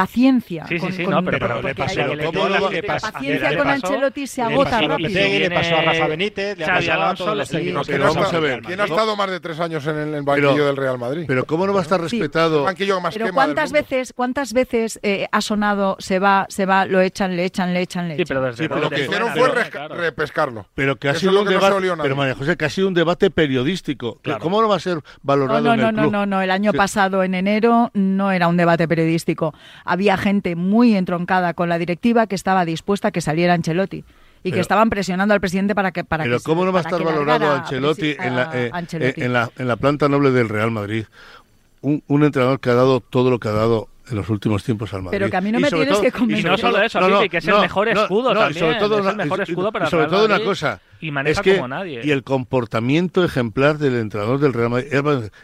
paciencia. 0.45 0.67
Sí, 0.69 0.75
sí, 0.75 0.81
con- 0.81 0.93
sí, 0.93 1.05
con- 1.05 1.15
no, 1.15 1.25
pero, 1.25 1.39
pero 1.39 1.55
pero 1.57 1.69
le 1.69 1.75
pasó 1.75 2.01
hay- 2.03 2.17
le 2.17 2.25
¿cómo 2.25 2.39
no 2.45 2.49
la- 2.49 2.61
le 2.61 2.71
le 2.71 2.83
pasó? 2.83 3.13
paciencia 3.13 3.51
le 3.51 3.57
con 3.57 3.67
pasó- 3.67 3.87
Ancelotti 3.87 4.27
se 4.27 4.41
Le 4.41 4.53
agota 4.53 4.79
a 4.79 4.81
rápido. 4.83 5.09
Le 5.09 5.51
pasó 5.51 5.77
a 5.77 5.83
Rafa 5.83 6.07
Benítez, 6.09 6.59
le 6.59 6.65
ha 6.65 6.69
pasado 6.75 7.03
a 7.03 7.15
todos 7.15 7.37
los 7.37 7.49
técnicos 7.49 7.87
¿Quién 7.87 7.99
que 7.99 8.05
ha, 8.05 8.09
vamos 8.09 8.33
a 8.35 8.39
ver. 8.41 8.63
quién 8.63 8.81
ha 8.81 8.85
estado 8.85 9.17
más 9.17 9.31
de 9.31 9.41
tres 9.41 9.61
años 9.61 9.87
en 9.87 9.97
el, 10.15 10.23
banquillo 10.23 10.53
Pero- 10.55 10.67
del 10.67 10.77
Real 10.77 10.99
Madrid? 10.99 11.25
Pero 11.27 11.45
¿cómo 11.45 11.67
no 11.67 11.73
va 11.73 11.81
a 11.81 11.83
estar 11.83 12.01
respetado? 12.01 12.67
Pero 13.13 13.33
cuántas 13.33 13.73
veces, 13.73 14.13
cuántas 14.15 14.53
veces 14.53 15.01
eh, 15.03 15.27
ha 15.31 15.41
sonado 15.41 15.97
se 15.99 16.19
va, 16.19 16.47
se 16.49 16.67
va, 16.67 16.85
lo 16.87 17.01
echan, 17.01 17.37
le 17.37 17.45
echan, 17.45 17.73
le 17.75 17.83
echan, 17.83 18.09
le 18.09 18.17
Sí, 18.17 18.23
echan. 18.23 18.35
pero 18.37 18.47
desde 18.47 18.63
Sí, 18.65 18.69
pero 18.69 18.81
Lo 18.81 18.91
que- 18.91 19.05
hicieron 19.05 19.31
fue 19.33 19.49
¿no? 19.49 19.95
repescarlo. 19.95 20.67
Pero 20.75 20.97
que 20.97 21.09
ha 21.09 21.15
sido 21.15 21.31
un 21.41 21.45
no 21.45 21.51
debate, 21.51 21.75
pero 22.03 22.17
María 22.17 22.35
José, 22.35 22.57
que 22.57 22.65
ha 22.65 22.71
sido 22.71 22.89
un 22.89 22.95
debate 22.95 23.31
periodístico. 23.31 24.21
¿Cómo 24.41 24.61
no 24.61 24.69
va 24.69 24.77
a 24.77 24.81
ser 24.81 24.99
valorado 25.23 25.61
No, 25.61 25.65
no, 25.69 25.75
en 25.75 25.81
no, 25.81 25.89
el 25.89 25.95
no, 25.97 26.03
club? 26.03 26.13
no, 26.13 26.27
no. 26.27 26.43
El 26.43 26.51
año 26.51 26.73
pasado, 26.73 27.23
en 27.23 27.35
enero, 27.35 27.91
no 27.95 28.31
era 28.33 28.49
un 28.49 28.57
debate 28.57 28.87
periodístico. 28.89 29.55
Había 29.85 30.17
gente 30.17 30.34
muy 30.57 30.97
entroncada 30.97 31.55
con 31.55 31.69
la 31.69 31.79
directiva 31.79 32.27
que 32.27 32.35
estaba 32.35 32.65
dispuesta 32.65 33.09
a 33.09 33.11
que 33.11 33.21
saliera 33.21 33.55
Ancelotti 33.55 34.05
y 34.43 34.53
que 34.53 34.61
estaban 34.61 34.91
presionando 34.91 35.33
al 35.33 35.41
presidente 35.41 35.75
para 35.75 35.91
que 35.93 36.05
para 36.05 36.25
Pero 36.25 36.39
que 36.39 36.45
¿cómo 36.45 36.65
no 36.65 36.73
va 36.73 36.81
a 36.81 36.83
estar 36.83 37.03
valorado 37.03 37.51
a 37.51 37.57
Ancelotti, 37.61 38.17
en, 38.19 38.37
la, 38.37 38.51
eh, 38.53 38.71
Ancelotti? 38.73 39.21
eh, 39.21 39.25
en, 39.25 39.33
la, 39.33 39.51
en 39.57 39.69
la 39.69 39.77
planta 39.77 40.09
noble 40.09 40.31
del 40.33 40.49
Real 40.49 40.71
Madrid? 40.71 41.05
Un, 41.81 42.03
un 42.07 42.25
entrenador 42.25 42.61
que 42.61 42.71
ha 42.71 42.75
dado 42.75 43.01
todo 43.01 43.31
lo 43.31 43.39
que 43.39 43.49
ha 43.49 43.53
dado 43.53 43.89
en 44.11 44.17
los 44.17 44.29
últimos 44.29 44.63
tiempos 44.65 44.93
al 44.93 45.03
Madrid. 45.03 45.19
Pero 45.19 45.31
que 45.31 45.37
a 45.37 45.41
mí 45.41 45.51
no 45.53 45.59
Y 45.59 45.63
me 45.63 45.71
sobre 45.71 45.83
tienes 45.85 45.95
todo- 45.99 46.03
que 46.03 46.13
convencer. 46.13 46.47
Y 46.47 46.51
no 46.51 46.59
solo 46.59 46.79
eso, 46.83 47.29
que 47.31 47.37
es 47.39 47.49
el 47.49 47.59
mejor 47.61 47.89
escudo 47.89 48.35
no, 48.35 48.41
y 48.41 48.43
también, 48.45 48.61
sobre 48.61 48.79
todo 48.79 48.95
es 48.99 49.07
el 49.07 49.15
una- 49.15 49.25
mejor 49.25 49.39
y- 49.39 49.43
escudo 49.43 49.73
para 49.73 49.87
y 49.87 49.91
sobre 49.91 50.07
todo 50.09 50.25
una 50.27 50.41
cosa. 50.41 50.81
Y 51.01 51.11
maneja 51.11 51.41
es 51.41 51.45
que, 51.45 51.57
como 51.57 51.69
nadie. 51.69 52.01
Y 52.05 52.11
el 52.11 52.23
comportamiento 52.23 53.25
ejemplar 53.25 53.79
del 53.79 53.97
entrenador 53.97 54.41
del 54.41 54.53
Real 54.53 54.71
Madrid. 54.71 54.89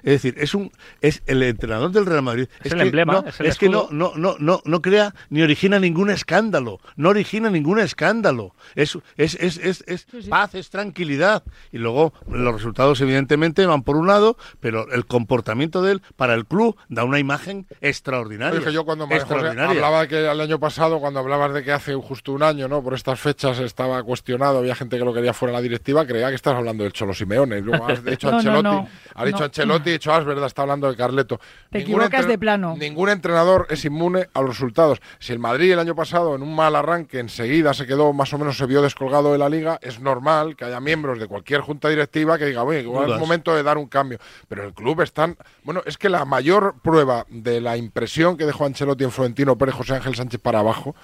Es 0.02 0.22
decir, 0.22 0.34
es 0.38 0.54
un 0.54 0.72
es 1.00 1.22
el 1.26 1.42
entrenador 1.42 1.90
del 1.92 2.06
Real 2.06 2.22
Madrid. 2.22 2.48
Es 2.62 2.72
el 2.72 2.78
que 2.78 2.84
emblema, 2.84 3.12
no, 3.12 3.24
es 3.26 3.40
el 3.40 3.56
que 3.56 3.68
no, 3.68 3.88
no, 3.90 4.12
no, 4.16 4.36
no, 4.38 4.60
no 4.64 4.82
crea 4.82 5.14
ni 5.28 5.42
origina 5.42 5.78
ningún 5.78 6.10
escándalo. 6.10 6.80
No 6.96 7.10
origina 7.10 7.50
ningún 7.50 7.78
escándalo. 7.78 8.54
Es, 8.74 8.98
es, 9.16 9.34
es, 9.34 9.58
es, 9.58 9.84
es 9.86 10.06
paz, 10.28 10.54
es 10.54 10.70
tranquilidad. 10.70 11.42
Y 11.72 11.78
luego 11.78 12.12
los 12.30 12.54
resultados, 12.54 13.00
evidentemente, 13.00 13.66
van 13.66 13.82
por 13.82 13.96
un 13.96 14.06
lado, 14.06 14.36
pero 14.60 14.90
el 14.92 15.06
comportamiento 15.06 15.82
de 15.82 15.92
él 15.92 16.02
para 16.16 16.34
el 16.34 16.46
club 16.46 16.76
da 16.88 17.04
una 17.04 17.18
imagen 17.18 17.66
extraordinaria. 17.80 18.58
Oye, 18.58 18.66
que 18.66 18.72
yo 18.72 18.84
cuando 18.84 19.06
María 19.06 19.22
José 19.22 19.34
extraordinaria. 19.34 19.70
hablaba 19.70 20.06
que 20.06 20.30
el 20.30 20.40
año 20.40 20.58
pasado, 20.58 21.00
cuando 21.00 21.20
hablabas 21.20 21.52
de 21.54 21.62
que 21.62 21.72
hace 21.72 21.94
justo 21.94 22.32
un 22.32 22.42
año, 22.42 22.68
¿no? 22.68 22.82
Por 22.82 22.94
estas 22.94 23.20
fechas 23.20 23.58
estaba 23.58 24.02
cuestionado, 24.02 24.58
había 24.58 24.74
gente 24.74 24.98
que 24.98 25.04
lo 25.04 25.14
quería 25.14 25.32
fuera 25.40 25.54
la 25.54 25.62
directiva, 25.62 26.06
creía 26.06 26.28
que 26.28 26.34
estás 26.34 26.54
hablando 26.54 26.84
del 26.84 26.92
Cholo 26.92 27.14
Simeone. 27.14 27.58
Y 27.58 27.62
luego 27.62 27.86
has 27.86 28.04
dicho 28.04 28.30
No, 28.30 28.36
Ancelotti, 28.36 28.62
no, 28.62 28.88
ha 29.14 29.24
dicho 29.24 29.38
no. 29.38 29.44
Ancelotti, 29.46 29.88
y 29.88 29.92
dicho, 29.94 30.12
ah, 30.12 30.18
es 30.18 30.24
verdad, 30.26 30.46
está 30.46 30.62
hablando 30.62 30.88
de 30.88 30.96
Carleto. 30.96 31.40
Te 31.70 31.78
Ningún 31.78 32.02
equivocas 32.02 32.26
de 32.28 32.38
plano. 32.38 32.76
Ningún 32.76 33.08
entrenador 33.08 33.66
es 33.70 33.84
inmune 33.86 34.28
a 34.34 34.42
los 34.42 34.50
resultados. 34.50 35.00
Si 35.18 35.32
el 35.32 35.38
Madrid 35.38 35.72
el 35.72 35.78
año 35.78 35.94
pasado, 35.94 36.36
en 36.36 36.42
un 36.42 36.54
mal 36.54 36.76
arranque, 36.76 37.18
enseguida 37.18 37.72
se 37.72 37.86
quedó, 37.86 38.12
más 38.12 38.32
o 38.34 38.38
menos 38.38 38.58
se 38.58 38.66
vio 38.66 38.82
descolgado 38.82 39.32
de 39.32 39.38
la 39.38 39.48
liga, 39.48 39.78
es 39.80 39.98
normal 39.98 40.56
que 40.56 40.66
haya 40.66 40.78
miembros 40.78 41.18
de 41.18 41.26
cualquier 41.26 41.62
junta 41.62 41.88
directiva 41.88 42.36
que 42.36 42.44
diga, 42.44 42.62
oye, 42.62 42.82
igual 42.82 43.10
es 43.10 43.18
momento 43.18 43.56
de 43.56 43.62
dar 43.62 43.78
un 43.78 43.86
cambio. 43.86 44.18
Pero 44.46 44.64
el 44.64 44.74
club 44.74 45.00
están. 45.00 45.36
Bueno, 45.64 45.82
es 45.86 45.96
que 45.96 46.10
la 46.10 46.26
mayor 46.26 46.74
prueba 46.82 47.24
de 47.30 47.62
la 47.62 47.78
impresión 47.78 48.36
que 48.36 48.44
dejó 48.44 48.66
Ancelotti 48.66 49.04
en 49.04 49.10
Florentino 49.10 49.56
Pérez 49.56 49.74
José 49.74 49.94
Ángel 49.94 50.14
Sánchez 50.14 50.40
para 50.40 50.58
abajo 50.58 50.94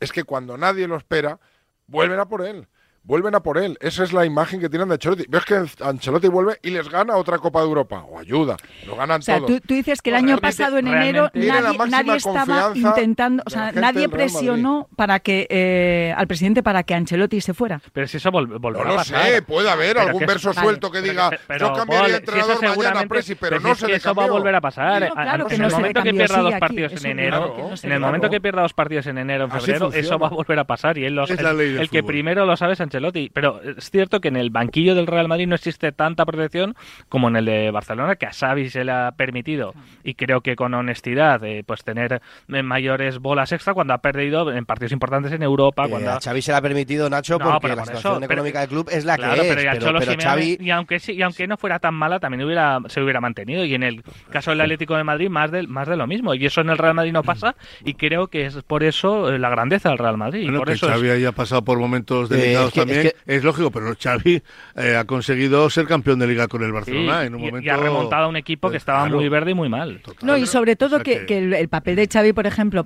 es 0.00 0.12
que 0.12 0.24
cuando 0.24 0.58
nadie 0.58 0.88
lo 0.88 0.96
espera, 0.96 1.38
vuelven 1.86 2.18
a 2.18 2.28
por 2.28 2.44
él. 2.44 2.66
Vuelven 3.06 3.36
a 3.36 3.40
por 3.40 3.56
él. 3.56 3.78
Esa 3.80 4.02
es 4.02 4.12
la 4.12 4.24
imagen 4.26 4.58
que 4.60 4.68
tienen 4.68 4.88
de 4.88 4.94
Ancelotti. 4.94 5.26
Ves 5.28 5.44
que 5.44 5.54
Ancelotti 5.84 6.26
vuelve 6.26 6.58
y 6.62 6.70
les 6.70 6.88
gana 6.90 7.16
otra 7.16 7.38
Copa 7.38 7.60
de 7.60 7.66
Europa. 7.66 8.04
O 8.10 8.18
ayuda. 8.18 8.56
Lo 8.84 8.96
ganan 8.96 9.20
O 9.20 9.22
sea, 9.22 9.36
todo. 9.38 9.46
tú, 9.46 9.60
tú 9.60 9.74
dices 9.74 10.02
que 10.02 10.10
el 10.10 10.16
año 10.16 10.38
pasado, 10.38 10.78
en 10.78 10.88
enero, 10.88 11.30
nadie, 11.32 12.16
estaba 12.16 12.72
intentando, 12.74 13.44
o 13.46 13.50
sea, 13.50 13.70
nadie 13.72 14.08
presionó 14.08 14.88
para 14.96 15.20
que 15.20 15.46
eh, 15.50 16.12
al 16.16 16.26
presidente 16.26 16.64
para 16.64 16.82
que 16.82 16.94
Ancelotti 16.94 17.40
se 17.40 17.54
fuera. 17.54 17.80
Pero 17.92 18.08
si 18.08 18.16
eso 18.16 18.30
vol- 18.32 18.58
volverá 18.60 18.84
No 18.84 18.90
a 18.90 18.92
lo 18.94 18.98
pasar. 18.98 19.22
sé, 19.24 19.42
puede 19.42 19.70
haber 19.70 19.94
Pero 19.96 20.08
algún 20.08 20.26
verso 20.26 20.48
Vale. 20.52 20.60
suelto 20.60 20.90
que 20.90 21.00
Pero 21.00 21.12
diga, 21.12 21.30
que- 21.30 21.38
pero, 21.46 21.68
yo 21.68 21.72
cambiaría 21.74 22.00
Paul, 22.00 22.10
de 22.10 22.16
si 22.16 22.18
entrenador 22.18 22.54
mañana 22.56 22.66
a 22.70 22.74
seguramente- 22.74 23.08
Presi, 23.08 23.34
pero 23.36 23.50
pero 23.50 23.60
no 23.60 23.68
si 23.68 23.72
es 23.72 23.78
se 23.78 23.86
que 23.86 23.92
le 23.92 23.98
eso 23.98 24.14
va 24.16 24.24
a 24.24 24.30
volver 24.30 24.54
a 24.56 24.60
pasar. 24.60 25.00
No, 25.02 25.08
no, 25.08 25.14
claro 25.14 25.42
En 25.44 25.48
que 25.48 25.54
el 25.54 25.62
no 25.62 25.70
momento 25.70 26.02
que 26.02 26.12
pierda 26.12 26.38
dos 26.40 26.54
partidos 26.58 27.04
en 27.04 27.10
enero, 27.12 27.72
en 27.84 27.92
el 27.92 28.00
momento 28.00 28.30
que 28.30 28.40
pierda 28.40 28.62
dos 28.62 28.74
partidos 28.74 29.06
en 29.06 29.18
enero, 29.18 29.44
en 29.44 29.50
febrero, 29.52 29.92
eso 29.92 30.18
va 30.18 30.26
a 30.26 30.30
volver 30.30 30.58
a 30.58 30.64
pasar 30.64 30.98
y 30.98 31.04
él 31.04 31.16
Es 31.20 31.30
el, 31.38 31.88
que 31.88 32.02
primero 32.02 32.44
lo 32.46 32.56
sabe 32.56 32.72
es 32.72 32.80
Ancelotti. 32.80 32.95
Pero 33.32 33.60
es 33.62 33.90
cierto 33.90 34.20
que 34.20 34.28
en 34.28 34.36
el 34.36 34.50
banquillo 34.50 34.94
del 34.94 35.06
Real 35.06 35.28
Madrid 35.28 35.46
no 35.46 35.54
existe 35.54 35.92
tanta 35.92 36.24
protección 36.24 36.74
como 37.08 37.28
en 37.28 37.36
el 37.36 37.44
de 37.44 37.70
Barcelona, 37.70 38.16
que 38.16 38.26
a 38.26 38.32
Xavi 38.32 38.70
se 38.70 38.84
le 38.84 38.92
ha 38.92 39.12
permitido 39.16 39.74
y 40.04 40.14
creo 40.14 40.40
que 40.40 40.56
con 40.56 40.74
honestidad 40.74 41.42
eh, 41.44 41.62
pues 41.66 41.84
tener 41.84 42.20
eh, 42.52 42.62
mayores 42.62 43.18
bolas 43.18 43.52
extra 43.52 43.74
cuando 43.74 43.94
ha 43.94 43.98
perdido 43.98 44.50
en 44.52 44.64
partidos 44.66 44.92
importantes 44.92 45.32
en 45.32 45.42
Europa. 45.42 45.86
Eh, 45.86 45.90
cuando 45.90 46.10
a 46.12 46.20
Xavi 46.20 46.42
se 46.42 46.52
le 46.52 46.58
ha 46.58 46.62
permitido, 46.62 47.08
Nacho, 47.10 47.38
No, 47.38 47.44
porque 47.46 47.60
pero 47.62 47.74
la 47.76 47.82
por 47.82 47.86
situación 47.86 48.12
eso, 48.12 48.20
pero- 48.20 48.32
económica 48.32 48.60
del 48.60 48.68
club 48.68 48.88
es 48.90 49.04
la 49.04 49.16
Claro, 49.16 49.42
que 49.42 49.48
pero 49.48 49.60
es. 49.60 49.66
Pero, 49.66 49.86
Cholo 49.86 49.98
pero 50.00 50.20
Xavi, 50.20 50.58
y 50.60 50.70
aunque 50.70 50.98
sí, 51.00 51.12
y 51.12 51.22
aunque 51.22 51.46
no 51.46 51.56
fuera 51.56 51.78
tan 51.78 51.94
mala, 51.94 52.18
también 52.20 52.42
hubiera 52.44 52.78
se 52.88 53.00
hubiera 53.00 53.20
mantenido. 53.20 53.64
Y 53.64 53.74
en 53.74 53.82
el 53.82 54.02
caso 54.30 54.50
del 54.50 54.60
Atlético 54.60 54.96
de 54.96 55.04
Madrid, 55.04 55.28
más 55.28 55.50
de, 55.50 55.66
más 55.66 55.88
de 55.88 55.96
lo 55.96 56.06
mismo. 56.06 56.34
Y 56.34 56.44
eso 56.46 56.60
en 56.60 56.70
el 56.70 56.78
Real 56.78 56.94
Madrid 56.94 57.12
no 57.12 57.22
pasa. 57.22 57.54
Y 57.84 57.94
creo 57.94 58.28
que 58.28 58.46
es 58.46 58.62
por 58.62 58.82
eso 58.84 59.32
eh, 59.32 59.38
la 59.38 59.48
grandeza 59.50 59.88
del 59.90 59.98
Real 59.98 60.16
Madrid. 60.16 60.40
y 60.40 60.44
Bueno, 60.44 60.58
por 60.60 60.68
que 60.68 60.74
eso 60.74 60.86
es- 60.86 60.92
Xavi 60.92 61.10
haya 61.10 61.32
pasado 61.32 61.62
por 61.62 61.78
momentos 61.78 62.30
Eh, 62.30 62.34
delicados 62.36 62.68
es 62.68 62.74
que- 62.74 62.85
también, 62.86 63.06
es 63.26 63.36
es, 63.38 63.44
lógico, 63.44 63.70
pero 63.70 63.94
Xavi 64.00 64.42
eh, 64.76 64.96
ha 64.96 65.04
conseguido 65.04 65.68
ser 65.70 65.86
campeón 65.86 66.18
de 66.18 66.26
liga 66.26 66.48
con 66.48 66.62
el 66.62 66.68
sí, 66.68 66.72
Barcelona 66.74 67.24
en 67.24 67.34
un 67.34 67.40
y- 67.42 67.46
momento... 67.46 67.66
y 67.66 67.68
ha 67.70 67.76
remontado 67.76 68.24
a 68.24 68.28
un 68.28 68.36
equipo 68.36 68.70
que 68.70 68.76
estaba 68.76 69.00
Claro. 69.04 69.16
muy 69.16 69.28
verde 69.28 69.50
y 69.50 69.54
muy 69.54 69.68
mal. 69.68 70.00
No, 70.22 70.36
y 70.36 70.46
sobre 70.46 70.76
todo 70.76 70.96
O 70.96 70.98
sea 70.98 71.04
que, 71.04 71.20
que- 71.20 71.26
que 71.26 71.38
el, 71.38 71.54
el 71.54 71.68
papel 71.68 71.96
de 71.96 72.06
Xavi, 72.08 72.32
por 72.32 72.46
ejemplo, 72.46 72.84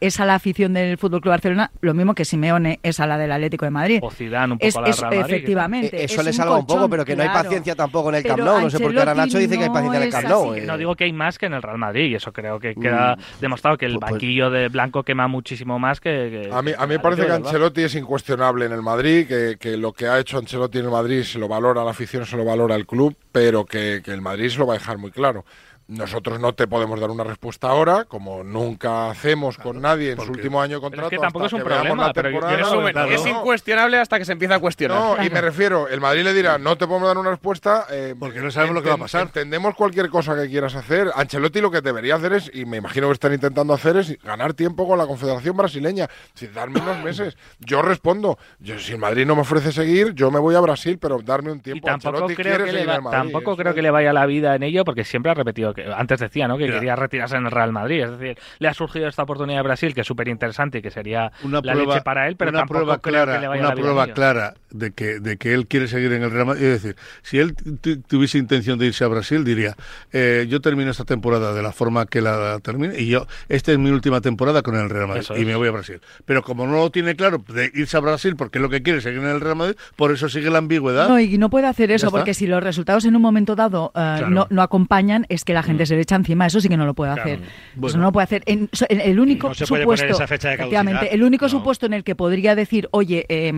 es 0.00 0.20
a 0.20 0.24
la 0.26 0.34
afición 0.34 0.72
del 0.72 0.98
Fútbol 0.98 1.20
Club 1.20 1.30
Barcelona, 1.32 1.70
lo 1.80 1.94
mismo 1.94 2.14
que 2.14 2.24
Simeone 2.24 2.80
es 2.82 3.00
a 3.00 3.06
la 3.06 3.18
del 3.18 3.32
Atlético 3.32 3.64
de 3.64 3.70
Madrid. 3.70 3.98
O 4.02 4.10
Zidane 4.10 4.52
un 4.54 4.58
poco 4.58 4.68
Es, 4.68 4.76
a 4.76 4.80
la 4.80 4.88
es- 4.88 5.00
Real 5.00 5.14
Madrid. 5.20 5.34
efectivamente. 5.34 5.96
eh, 5.96 6.04
eso 6.04 6.20
es 6.20 6.26
le 6.26 6.32
salva 6.32 6.58
un 6.58 6.66
poco, 6.66 6.88
pero 6.88 7.04
que 7.04 7.16
no 7.16 7.22
hay 7.22 7.28
paciencia 7.28 7.74
tampoco 7.74 8.08
en 8.10 8.16
el 8.16 8.22
Camp 8.22 8.40
Nou. 8.40 8.60
No 8.62 8.70
sé 8.70 8.78
por 8.80 8.92
qué 8.92 8.98
ahora 8.98 9.14
Nacho 9.14 9.38
dice 9.38 9.56
que 9.58 9.64
hay 9.64 9.70
paciencia 9.70 9.98
en 9.98 10.02
el 10.04 10.10
no 10.10 10.16
Camp 10.16 10.28
Nou. 10.28 10.54
eh. 10.54 10.60
No 10.66 10.78
digo 10.78 10.94
que 10.96 11.04
hay 11.04 11.12
más 11.12 11.38
que 11.38 11.46
en 11.46 11.54
el 11.54 11.62
Real 11.62 11.78
Madrid 11.78 12.06
y 12.10 12.14
eso 12.14 12.32
creo 12.32 12.58
que 12.58 12.74
queda 12.74 13.16
Mm. 13.16 13.40
demostrado 13.40 13.76
que 13.78 13.86
el 13.86 13.92
Pues- 13.92 14.00
pues- 14.00 14.12
banquillo 14.12 14.50
de 14.50 14.68
Blanco 14.68 15.02
quema 15.02 15.28
muchísimo 15.28 15.78
más 15.78 16.00
que, 16.00 16.10
que- 16.48 16.50
A 16.52 16.62
mí, 16.62 16.72
a 16.76 16.86
mí 16.86 16.94
me 16.94 16.98
parece 16.98 17.26
que. 17.26 17.32
Ancelotti 17.32 17.82
es 17.82 17.94
incuestionable 17.94 18.66
en 18.66 18.72
el 18.72 18.82
Madrid, 18.82 19.26
que, 19.26 19.41
que 19.58 19.76
lo 19.76 19.92
que 19.92 20.06
ha 20.06 20.18
hecho 20.18 20.38
Ancelotti 20.38 20.78
en 20.78 20.86
el 20.86 20.90
Madrid 20.90 21.22
se 21.22 21.38
lo 21.38 21.48
valora 21.48 21.84
la 21.84 21.90
afición, 21.90 22.26
se 22.26 22.36
lo 22.36 22.44
valora 22.44 22.74
el 22.74 22.86
club, 22.86 23.16
pero 23.30 23.64
que, 23.64 24.02
el 24.04 24.20
Madrid 24.20 24.50
se 24.50 24.58
lo 24.58 24.66
va 24.66 24.74
a 24.74 24.78
dejar 24.78 24.98
muy 24.98 25.10
claro. 25.10 25.44
Nosotros 25.88 26.40
no 26.40 26.54
te 26.54 26.66
podemos 26.66 26.98
dar 27.00 27.10
una 27.10 27.24
respuesta 27.24 27.68
ahora, 27.68 28.04
como 28.04 28.42
nunca 28.44 29.10
hacemos 29.10 29.58
con 29.58 29.80
nadie 29.80 30.12
en 30.12 30.20
su 30.20 30.30
último 30.30 30.62
año 30.62 30.80
de 30.80 30.80
Pero 30.80 31.02
contrato. 31.02 31.06
es 31.06 31.10
que 31.10 31.18
tampoco 31.18 31.44
hasta 31.46 31.56
es 31.56 31.62
un 31.62 31.68
problema, 31.68 32.06
la 32.06 32.12
pero 32.12 32.40
resumen, 32.56 32.92
claro. 32.92 33.10
es 33.10 33.26
incuestionable 33.26 33.98
hasta 33.98 34.18
que 34.18 34.24
se 34.24 34.32
empieza 34.32 34.54
a 34.54 34.58
cuestionar. 34.58 34.98
No, 35.18 35.24
y 35.24 35.28
me 35.28 35.40
refiero, 35.40 35.88
el 35.88 36.00
Madrid 36.00 36.22
le 36.24 36.32
dirá, 36.32 36.56
no 36.58 36.76
te 36.76 36.86
podemos 36.86 37.08
dar 37.08 37.18
una 37.18 37.30
respuesta. 37.30 37.86
eh, 37.90 38.14
Porque 38.18 38.40
no 38.40 38.50
sabemos 38.50 38.76
lo 38.76 38.82
que 38.82 38.88
va 38.88 38.94
a 38.94 38.98
pasar. 38.98 39.22
Entendemos 39.22 39.74
cualquier 39.74 40.08
cosa 40.08 40.34
que 40.34 40.48
quieras 40.48 40.74
hacer. 40.74 41.10
Ancelotti 41.14 41.60
lo 41.60 41.70
que 41.70 41.80
debería 41.80 42.14
hacer 42.14 42.32
es, 42.34 42.50
y 42.54 42.64
me 42.64 42.76
imagino 42.78 43.08
que 43.08 43.14
están 43.14 43.32
intentando 43.34 43.74
hacer, 43.74 43.96
es 43.96 44.16
ganar 44.22 44.54
tiempo 44.54 44.86
con 44.86 44.98
la 44.98 45.06
Confederación 45.06 45.56
Brasileña. 45.56 46.08
Si 46.34 46.46
darme 46.46 46.80
unos 46.80 46.98
meses. 47.04 47.36
Yo 47.58 47.82
respondo, 47.82 48.38
yo, 48.60 48.78
si 48.78 48.92
el 48.92 48.98
Madrid 48.98 49.26
no 49.26 49.34
me 49.34 49.42
ofrece 49.42 49.72
seguir, 49.72 50.14
yo 50.14 50.30
me 50.30 50.38
voy 50.38 50.54
a 50.54 50.60
Brasil, 50.60 50.98
pero 50.98 51.18
darme 51.20 51.52
un 51.52 51.58
Y 51.58 51.62
tiempo. 51.62 51.86
tampoco 51.86 52.08
Ancelotti 52.16 52.34
creo 52.36 52.56
quiere 52.56 52.70
que 52.70 52.78
le 52.78 52.86
va- 52.86 53.00
Madrid, 53.00 53.18
tampoco 53.18 53.56
creo 53.56 53.70
es. 53.70 53.74
que 53.74 53.82
le 53.82 53.90
vaya 53.90 54.12
la 54.12 54.26
vida 54.26 54.54
en 54.54 54.62
ello 54.62 54.84
porque 54.84 55.04
siempre 55.04 55.30
ha 55.32 55.34
repetido 55.34 55.71
que 55.74 55.84
antes 55.92 56.20
decía 56.20 56.48
¿no? 56.48 56.58
que 56.58 56.66
quería 56.66 56.96
retirarse 56.96 57.36
en 57.36 57.46
el 57.46 57.50
Real 57.50 57.72
Madrid. 57.72 58.04
Es 58.04 58.18
decir 58.18 58.38
le 58.58 58.68
ha 58.68 58.74
surgido 58.74 59.08
esta 59.08 59.22
oportunidad 59.22 59.58
de 59.58 59.62
Brasil 59.62 59.94
que 59.94 60.02
es 60.02 60.06
súper 60.06 60.28
interesante 60.28 60.78
y 60.78 60.82
que 60.82 60.90
sería 60.90 61.32
una 61.42 61.60
la 61.62 61.72
prueba, 61.72 61.94
leche 61.94 62.04
para 62.04 62.28
él 62.28 62.36
pero 62.36 62.50
una 62.50 62.60
tampoco 62.60 62.80
prueba 62.80 62.98
creo 62.98 63.12
clara, 63.12 63.34
que 63.34 63.40
le 63.40 63.48
vaya 63.48 63.60
una 63.60 63.68
la 63.70 63.74
prueba 63.74 64.06
clara 64.08 64.54
de 64.72 64.90
que, 64.92 65.20
de 65.20 65.36
que 65.36 65.54
él 65.54 65.66
quiere 65.66 65.88
seguir 65.88 66.12
en 66.12 66.22
el 66.22 66.30
Real 66.30 66.46
Madrid. 66.46 66.64
Es 66.64 66.82
decir, 66.82 66.96
si 67.22 67.38
él 67.38 67.54
tu- 67.54 68.00
tuviese 68.02 68.38
intención 68.38 68.78
de 68.78 68.86
irse 68.86 69.04
a 69.04 69.08
Brasil, 69.08 69.44
diría, 69.44 69.76
eh, 70.12 70.46
yo 70.48 70.60
termino 70.60 70.90
esta 70.90 71.04
temporada 71.04 71.52
de 71.54 71.62
la 71.62 71.72
forma 71.72 72.06
que 72.06 72.20
la 72.20 72.58
termine 72.60 72.98
y 72.98 73.06
yo, 73.08 73.26
esta 73.48 73.72
es 73.72 73.78
mi 73.78 73.90
última 73.90 74.20
temporada 74.20 74.62
con 74.62 74.76
el 74.76 74.88
Real 74.90 75.06
Madrid 75.08 75.22
Eso 75.22 75.36
y 75.36 75.40
es. 75.42 75.46
me 75.46 75.54
voy 75.56 75.68
a 75.68 75.72
Brasil. 75.72 76.00
Pero 76.24 76.42
como 76.42 76.66
no 76.66 76.72
lo 76.74 76.90
tiene 76.90 77.14
claro 77.16 77.44
de 77.52 77.70
irse 77.74 77.96
a 77.96 78.00
Brasil 78.00 78.34
porque 78.36 78.58
es 78.58 78.62
lo 78.62 78.68
que 78.70 78.82
quiere 78.82 79.00
seguir 79.00 79.20
en 79.20 79.26
el 79.28 79.40
Real 79.40 79.56
Madrid, 79.56 79.76
por 79.96 80.12
eso 80.12 80.28
sigue 80.28 80.50
la 80.50 80.58
ambigüedad. 80.58 81.08
No, 81.08 81.18
y 81.20 81.38
no 81.38 81.50
puede 81.50 81.66
hacer 81.66 81.90
eso, 81.90 82.06
está. 82.06 82.18
porque 82.18 82.34
si 82.34 82.46
los 82.46 82.62
resultados 82.62 83.04
en 83.04 83.16
un 83.16 83.22
momento 83.22 83.54
dado 83.56 83.90
Claro. 83.94 84.30
no, 84.30 84.46
no 84.50 84.62
acompañan, 84.62 85.26
es 85.28 85.44
que 85.44 85.52
la 85.54 85.62
gente 85.62 85.86
se 85.86 85.94
le 85.96 86.02
echa 86.02 86.16
encima. 86.16 86.46
Eso 86.46 86.60
sí 86.60 86.68
que 86.68 86.76
no 86.76 86.86
lo 86.86 86.94
puede 86.94 87.12
Claro. 87.14 87.30
hacer. 87.30 87.40
Bueno. 87.74 87.88
Eso 87.88 87.98
no 87.98 88.04
lo 88.04 88.12
puede 88.12 88.24
hacer. 88.24 88.42
En- 88.46 88.68
so- 88.72 88.86
en 88.88 89.00
el 89.00 89.18
único 89.20 89.48
no 89.48 89.54
se 89.54 89.66
puede 89.66 89.84
poner 89.84 89.98
supuesto, 89.98 90.16
esa 90.22 90.26
fecha 90.26 90.48
de 90.48 91.08
el 91.12 91.22
único 91.22 91.46
No. 91.46 91.48
supuesto 91.48 91.86
en 91.86 91.92
el 91.94 92.04
que 92.04 92.14
podría 92.14 92.54
decir, 92.54 92.88
oye, 92.92 93.26
eh, 93.28 93.52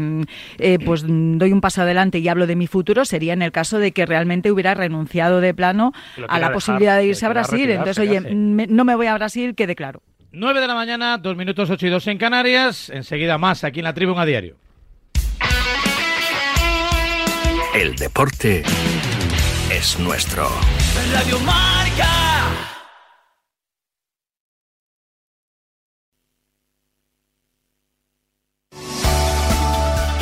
eh, 0.58 0.78
pues 0.84 1.03
mm, 1.06 1.38
doy 1.38 1.52
un 1.52 1.60
paso 1.60 1.82
adelante 1.82 2.18
y 2.18 2.28
hablo 2.28 2.46
de 2.46 2.56
mi 2.56 2.66
futuro, 2.66 3.04
sería 3.04 3.32
en 3.32 3.42
el 3.42 3.52
caso 3.52 3.78
de 3.78 3.92
que 3.92 4.06
realmente 4.06 4.50
hubiera 4.50 4.74
renunciado 4.74 5.40
de 5.40 5.54
plano 5.54 5.92
a 6.28 6.38
la 6.38 6.46
dejar, 6.48 6.52
posibilidad 6.52 6.96
de 6.98 7.06
irse 7.06 7.26
a 7.26 7.28
Brasil. 7.28 7.70
Entonces, 7.70 7.98
oye, 7.98 8.20
me- 8.20 8.66
no 8.66 8.84
me 8.84 8.94
voy 8.94 9.06
a 9.06 9.14
Brasil, 9.14 9.54
quede 9.54 9.74
claro. 9.76 10.02
9 10.32 10.60
de 10.60 10.66
la 10.66 10.74
mañana, 10.74 11.16
2 11.18 11.36
minutos 11.36 11.70
8 11.70 11.86
y 11.86 11.90
2 11.90 12.06
en 12.08 12.18
Canarias. 12.18 12.90
Enseguida 12.90 13.38
más 13.38 13.62
aquí 13.64 13.80
en 13.80 13.84
la 13.84 13.94
Tribuna 13.94 14.24
Diario. 14.26 14.56
El 17.74 17.94
deporte 17.96 18.62
es 19.70 19.98
nuestro. 19.98 20.48
Radio. 21.12 21.38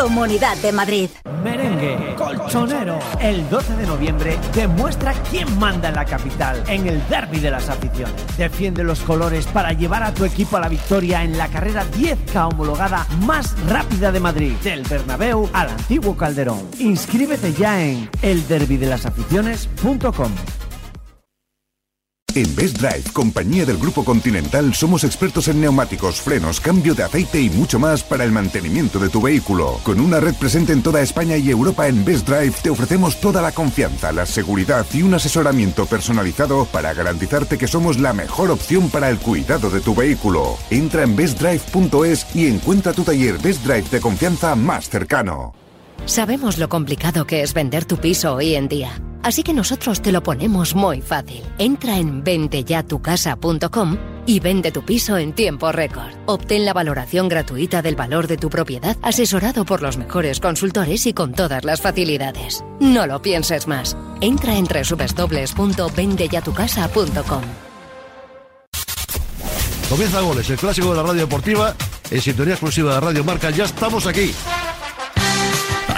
Comunidad 0.00 0.56
de 0.58 0.70
Madrid. 0.70 1.10
Merengue, 1.42 2.14
colchonero. 2.16 3.00
El 3.20 3.50
12 3.50 3.74
de 3.76 3.86
noviembre 3.86 4.38
demuestra 4.54 5.12
quién 5.28 5.58
manda 5.58 5.88
en 5.88 5.96
la 5.96 6.04
capital 6.04 6.62
en 6.68 6.86
el 6.86 7.02
derby 7.08 7.40
de 7.40 7.50
las 7.50 7.68
aficiones. 7.68 8.14
Defiende 8.36 8.84
los 8.84 9.00
colores 9.00 9.48
para 9.48 9.72
llevar 9.72 10.04
a 10.04 10.14
tu 10.14 10.24
equipo 10.24 10.56
a 10.56 10.60
la 10.60 10.68
victoria 10.68 11.24
en 11.24 11.36
la 11.36 11.48
carrera 11.48 11.84
10K 11.84 12.52
homologada 12.52 13.08
más 13.26 13.56
rápida 13.68 14.12
de 14.12 14.20
Madrid, 14.20 14.52
del 14.62 14.84
Bernabéu 14.84 15.50
al 15.52 15.70
antiguo 15.70 16.16
Calderón. 16.16 16.62
Inscríbete 16.78 17.52
ya 17.52 17.82
en 17.82 18.08
elderbydelasaficiones.com. 18.22 20.30
En 22.34 22.54
Best 22.54 22.78
Drive, 22.78 23.04
compañía 23.14 23.64
del 23.64 23.78
Grupo 23.78 24.04
Continental, 24.04 24.74
somos 24.74 25.02
expertos 25.02 25.48
en 25.48 25.62
neumáticos, 25.62 26.20
frenos, 26.20 26.60
cambio 26.60 26.94
de 26.94 27.02
aceite 27.02 27.40
y 27.40 27.48
mucho 27.48 27.78
más 27.78 28.04
para 28.04 28.22
el 28.22 28.32
mantenimiento 28.32 28.98
de 28.98 29.08
tu 29.08 29.22
vehículo. 29.22 29.80
Con 29.82 29.98
una 29.98 30.20
red 30.20 30.34
presente 30.34 30.74
en 30.74 30.82
toda 30.82 31.00
España 31.00 31.38
y 31.38 31.50
Europa 31.50 31.88
en 31.88 32.04
Best 32.04 32.28
Drive, 32.28 32.54
te 32.62 32.68
ofrecemos 32.68 33.18
toda 33.18 33.40
la 33.40 33.52
confianza, 33.52 34.12
la 34.12 34.26
seguridad 34.26 34.86
y 34.92 35.02
un 35.02 35.14
asesoramiento 35.14 35.86
personalizado 35.86 36.66
para 36.66 36.92
garantizarte 36.92 37.56
que 37.56 37.66
somos 37.66 37.98
la 37.98 38.12
mejor 38.12 38.50
opción 38.50 38.90
para 38.90 39.08
el 39.08 39.18
cuidado 39.18 39.70
de 39.70 39.80
tu 39.80 39.94
vehículo. 39.94 40.58
Entra 40.70 41.04
en 41.04 41.16
bestdrive.es 41.16 42.26
y 42.36 42.46
encuentra 42.46 42.92
tu 42.92 43.04
taller 43.04 43.38
Best 43.38 43.64
Drive 43.64 43.88
de 43.90 44.00
confianza 44.00 44.54
más 44.54 44.90
cercano. 44.90 45.54
Sabemos 46.06 46.58
lo 46.58 46.68
complicado 46.68 47.26
que 47.26 47.42
es 47.42 47.54
vender 47.54 47.84
tu 47.84 47.96
piso 47.98 48.34
hoy 48.34 48.54
en 48.54 48.68
día. 48.68 49.00
Así 49.22 49.42
que 49.42 49.52
nosotros 49.52 50.00
te 50.00 50.12
lo 50.12 50.22
ponemos 50.22 50.74
muy 50.74 51.02
fácil. 51.02 51.42
Entra 51.58 51.98
en 51.98 52.24
venteyatucasa.com 52.24 53.96
y 54.26 54.40
vende 54.40 54.72
tu 54.72 54.84
piso 54.84 55.18
en 55.18 55.32
tiempo 55.32 55.72
récord. 55.72 56.12
Obtén 56.26 56.64
la 56.64 56.72
valoración 56.72 57.28
gratuita 57.28 57.82
del 57.82 57.96
valor 57.96 58.26
de 58.26 58.36
tu 58.36 58.48
propiedad 58.48 58.96
asesorado 59.02 59.64
por 59.64 59.82
los 59.82 59.98
mejores 59.98 60.40
consultores 60.40 61.06
y 61.06 61.14
con 61.14 61.32
todas 61.32 61.64
las 61.64 61.80
facilidades. 61.80 62.64
No 62.80 63.06
lo 63.06 63.20
pienses 63.20 63.66
más. 63.66 63.96
Entra 64.20 64.56
en 64.56 64.66
www.vendeyatucasa.com. 64.66 67.42
Comienza 69.88 70.20
Goles, 70.20 70.50
el 70.50 70.58
clásico 70.58 70.90
de 70.90 70.96
la 70.96 71.02
radio 71.02 71.22
deportiva, 71.22 71.74
en 72.10 72.20
sintonía 72.20 72.54
exclusiva 72.54 72.94
de 72.94 73.00
Radio 73.00 73.24
Marca. 73.24 73.50
Ya 73.50 73.64
estamos 73.64 74.06
aquí. 74.06 74.34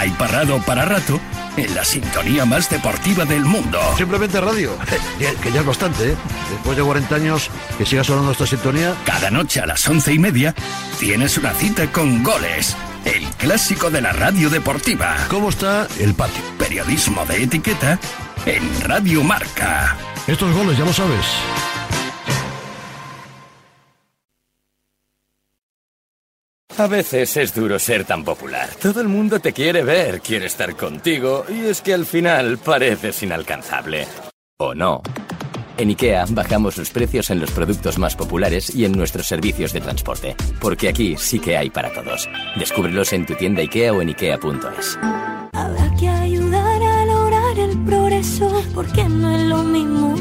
Hay 0.01 0.09
parado 0.13 0.59
para 0.63 0.87
rato 0.87 1.21
en 1.59 1.75
la 1.75 1.85
sintonía 1.85 2.47
más 2.47 2.71
deportiva 2.71 3.27
del 3.27 3.45
mundo. 3.45 3.79
Simplemente 3.99 4.41
radio, 4.41 4.79
que 5.19 5.35
que 5.35 5.53
ya 5.53 5.61
es 5.61 5.67
bastante, 5.67 6.13
¿eh? 6.13 6.17
Después 6.51 6.75
de 6.79 6.83
40 6.83 7.15
años, 7.17 7.51
que 7.77 7.85
siga 7.85 8.03
sonando 8.03 8.33
esta 8.33 8.47
sintonía. 8.47 8.95
Cada 9.05 9.31
noche 9.31 9.61
a 9.61 9.67
las 9.67 9.87
once 9.87 10.11
y 10.15 10.19
media 10.19 10.55
tienes 10.99 11.37
una 11.37 11.53
cita 11.53 11.93
con 11.93 12.23
Goles, 12.23 12.75
el 13.05 13.27
clásico 13.37 13.91
de 13.91 14.01
la 14.01 14.13
radio 14.13 14.49
deportiva. 14.49 15.15
¿Cómo 15.29 15.51
está 15.51 15.87
el 15.99 16.15
patio? 16.15 16.43
Periodismo 16.59 17.27
de 17.27 17.43
etiqueta 17.43 17.99
en 18.47 18.63
Radio 18.81 19.23
Marca. 19.23 19.99
Estos 20.27 20.51
goles, 20.55 20.79
ya 20.79 20.87
lo 20.87 20.95
sabes. 20.95 21.27
A 26.81 26.87
veces 26.87 27.37
es 27.37 27.55
duro 27.55 27.79
ser 27.79 28.07
tan 28.07 28.25
popular. 28.25 28.71
Todo 28.81 29.03
el 29.03 29.09
mundo 29.09 29.39
te 29.39 29.53
quiere 29.53 29.83
ver, 29.83 30.23
quiere 30.23 30.47
estar 30.47 30.75
contigo, 30.75 31.45
y 31.47 31.67
es 31.67 31.83
que 31.83 31.93
al 31.93 32.07
final 32.07 32.57
pareces 32.57 33.23
inalcanzable. 33.23 34.07
¿O 34.59 34.75
no? 34.75 35.03
En 35.77 35.91
IKEA 35.91 36.25
bajamos 36.31 36.79
los 36.79 36.89
precios 36.89 37.29
en 37.29 37.39
los 37.39 37.51
productos 37.51 37.99
más 37.99 38.17
populares 38.17 38.75
y 38.75 38.87
en 38.87 38.93
nuestros 38.93 39.27
servicios 39.27 39.75
de 39.75 39.83
transporte. 39.83 40.35
Porque 40.59 40.89
aquí 40.89 41.17
sí 41.19 41.39
que 41.39 41.55
hay 41.55 41.69
para 41.69 41.93
todos. 41.93 42.27
Descúbrelos 42.57 43.13
en 43.13 43.27
tu 43.27 43.35
tienda 43.35 43.61
IKEA 43.61 43.93
o 43.93 44.01
en 44.01 44.09
IKEA.es. 44.09 44.99
Habrá 45.53 45.95
que 46.01 46.09
ayudar 46.09 46.83
a 46.83 47.05
lograr 47.05 47.59
el 47.59 47.79
progreso, 47.85 48.65
porque 48.75 49.05
no 49.07 49.31
es 49.37 49.43
lo 49.43 49.63
mismo 49.65 50.17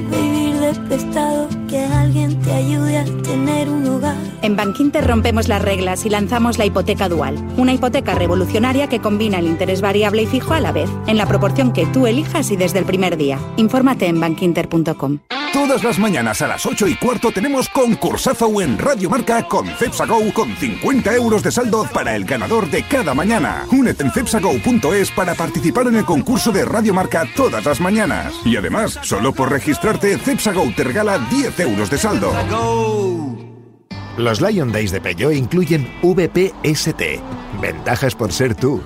En 4.41 4.55
Bankinter 4.55 5.05
rompemos 5.05 5.47
las 5.47 5.61
reglas 5.61 6.05
y 6.05 6.09
lanzamos 6.09 6.57
la 6.57 6.65
hipoteca 6.65 7.09
dual, 7.09 7.35
una 7.57 7.73
hipoteca 7.73 8.15
revolucionaria 8.15 8.87
que 8.87 8.99
combina 8.99 9.39
el 9.39 9.47
interés 9.47 9.81
variable 9.81 10.23
y 10.23 10.27
fijo 10.27 10.53
a 10.53 10.59
la 10.59 10.71
vez, 10.71 10.89
en 11.07 11.17
la 11.17 11.25
proporción 11.25 11.73
que 11.73 11.85
tú 11.87 12.07
elijas 12.07 12.51
y 12.51 12.57
desde 12.57 12.79
el 12.79 12.85
primer 12.85 13.17
día. 13.17 13.39
Infórmate 13.57 14.07
en 14.07 14.19
bankinter.com. 14.19 15.19
Todas 15.53 15.83
las 15.83 15.97
mañanas 15.97 16.41
a 16.43 16.47
las 16.47 16.65
8 16.65 16.87
y 16.87 16.95
cuarto 16.95 17.31
tenemos 17.31 17.69
concursazo 17.69 18.61
en 18.61 18.77
Radio 18.77 19.09
Marca 19.09 19.47
con 19.47 19.67
Cepsa 19.67 20.05
Go 20.05 20.31
con 20.31 20.55
50 20.55 21.15
euros 21.15 21.41
de 21.41 21.51
saldo 21.51 21.87
para 21.91 22.15
el 22.15 22.25
ganador 22.25 22.69
de 22.69 22.83
cada 22.83 23.15
mañana. 23.15 23.65
Únete 23.71 24.03
en 24.03 24.11
cepsago.es 24.11 25.11
para 25.11 25.33
participar 25.33 25.87
en 25.87 25.95
el 25.95 26.05
concurso 26.05 26.51
de 26.51 26.65
Radio 26.65 26.93
Marca 26.93 27.27
todas 27.35 27.65
las 27.65 27.81
mañanas. 27.81 28.33
Y 28.45 28.57
además, 28.57 28.99
solo 29.01 29.33
por 29.33 29.51
registrarte, 29.51 30.19
Cepsa 30.19 30.53
Go 30.53 30.71
te 30.75 30.83
regala 30.83 31.17
10 31.17 31.59
euros 31.61 31.89
de 31.89 31.97
saldo. 31.97 32.31
Los 34.17 34.41
Lion 34.41 34.71
Days 34.71 34.91
de 34.91 35.01
Peugeot 35.01 35.33
incluyen 35.33 35.87
VPST, 36.03 37.01
ventajas 37.59 38.13
por 38.13 38.31
ser 38.31 38.53
tú. 38.53 38.81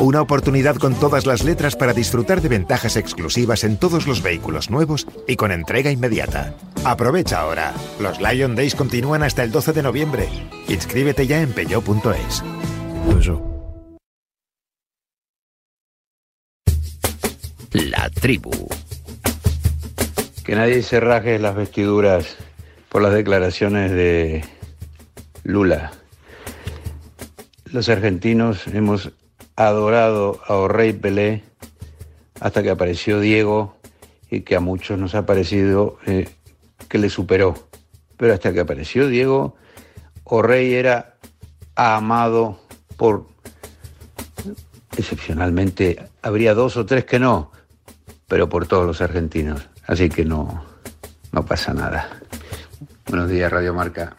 Una 0.00 0.22
oportunidad 0.22 0.76
con 0.76 0.94
todas 0.94 1.26
las 1.26 1.42
letras 1.42 1.74
para 1.74 1.92
disfrutar 1.92 2.40
de 2.40 2.48
ventajas 2.48 2.96
exclusivas 2.96 3.64
en 3.64 3.76
todos 3.76 4.06
los 4.06 4.22
vehículos 4.22 4.70
nuevos 4.70 5.08
y 5.26 5.34
con 5.34 5.50
entrega 5.50 5.90
inmediata. 5.90 6.54
Aprovecha 6.84 7.40
ahora. 7.40 7.74
Los 7.98 8.20
Lion 8.20 8.54
Days 8.54 8.76
continúan 8.76 9.24
hasta 9.24 9.42
el 9.42 9.50
12 9.50 9.72
de 9.72 9.82
noviembre. 9.82 10.28
Inscríbete 10.68 11.26
ya 11.26 11.42
en 11.42 11.52
peugeot.es. 11.52 12.44
La 17.72 18.08
tribu. 18.10 18.52
Que 20.44 20.54
nadie 20.54 20.82
se 20.84 21.00
raje 21.00 21.40
las 21.40 21.56
vestiduras 21.56 22.36
por 22.88 23.02
las 23.02 23.12
declaraciones 23.12 23.90
de 23.90 24.44
Lula. 25.42 25.90
Los 27.72 27.88
argentinos 27.88 28.66
hemos 28.68 29.10
adorado 29.66 30.40
a 30.46 30.54
Orrey 30.54 30.92
Pelé 30.92 31.42
hasta 32.40 32.62
que 32.62 32.70
apareció 32.70 33.18
Diego 33.18 33.76
y 34.30 34.42
que 34.42 34.54
a 34.54 34.60
muchos 34.60 34.98
nos 34.98 35.14
ha 35.16 35.26
parecido 35.26 35.98
eh, 36.06 36.28
que 36.88 36.98
le 36.98 37.10
superó. 37.10 37.54
Pero 38.16 38.34
hasta 38.34 38.52
que 38.52 38.60
apareció 38.60 39.08
Diego, 39.08 39.56
Orrey 40.24 40.74
era 40.74 41.16
amado 41.74 42.60
por, 42.96 43.26
excepcionalmente, 44.96 46.08
habría 46.22 46.54
dos 46.54 46.76
o 46.76 46.86
tres 46.86 47.04
que 47.04 47.18
no, 47.18 47.50
pero 48.28 48.48
por 48.48 48.66
todos 48.66 48.86
los 48.86 49.00
argentinos. 49.00 49.68
Así 49.86 50.08
que 50.08 50.24
no, 50.24 50.64
no 51.32 51.44
pasa 51.44 51.74
nada. 51.74 52.20
Buenos 53.08 53.28
días, 53.28 53.50
Radio 53.50 53.74
Marca. 53.74 54.14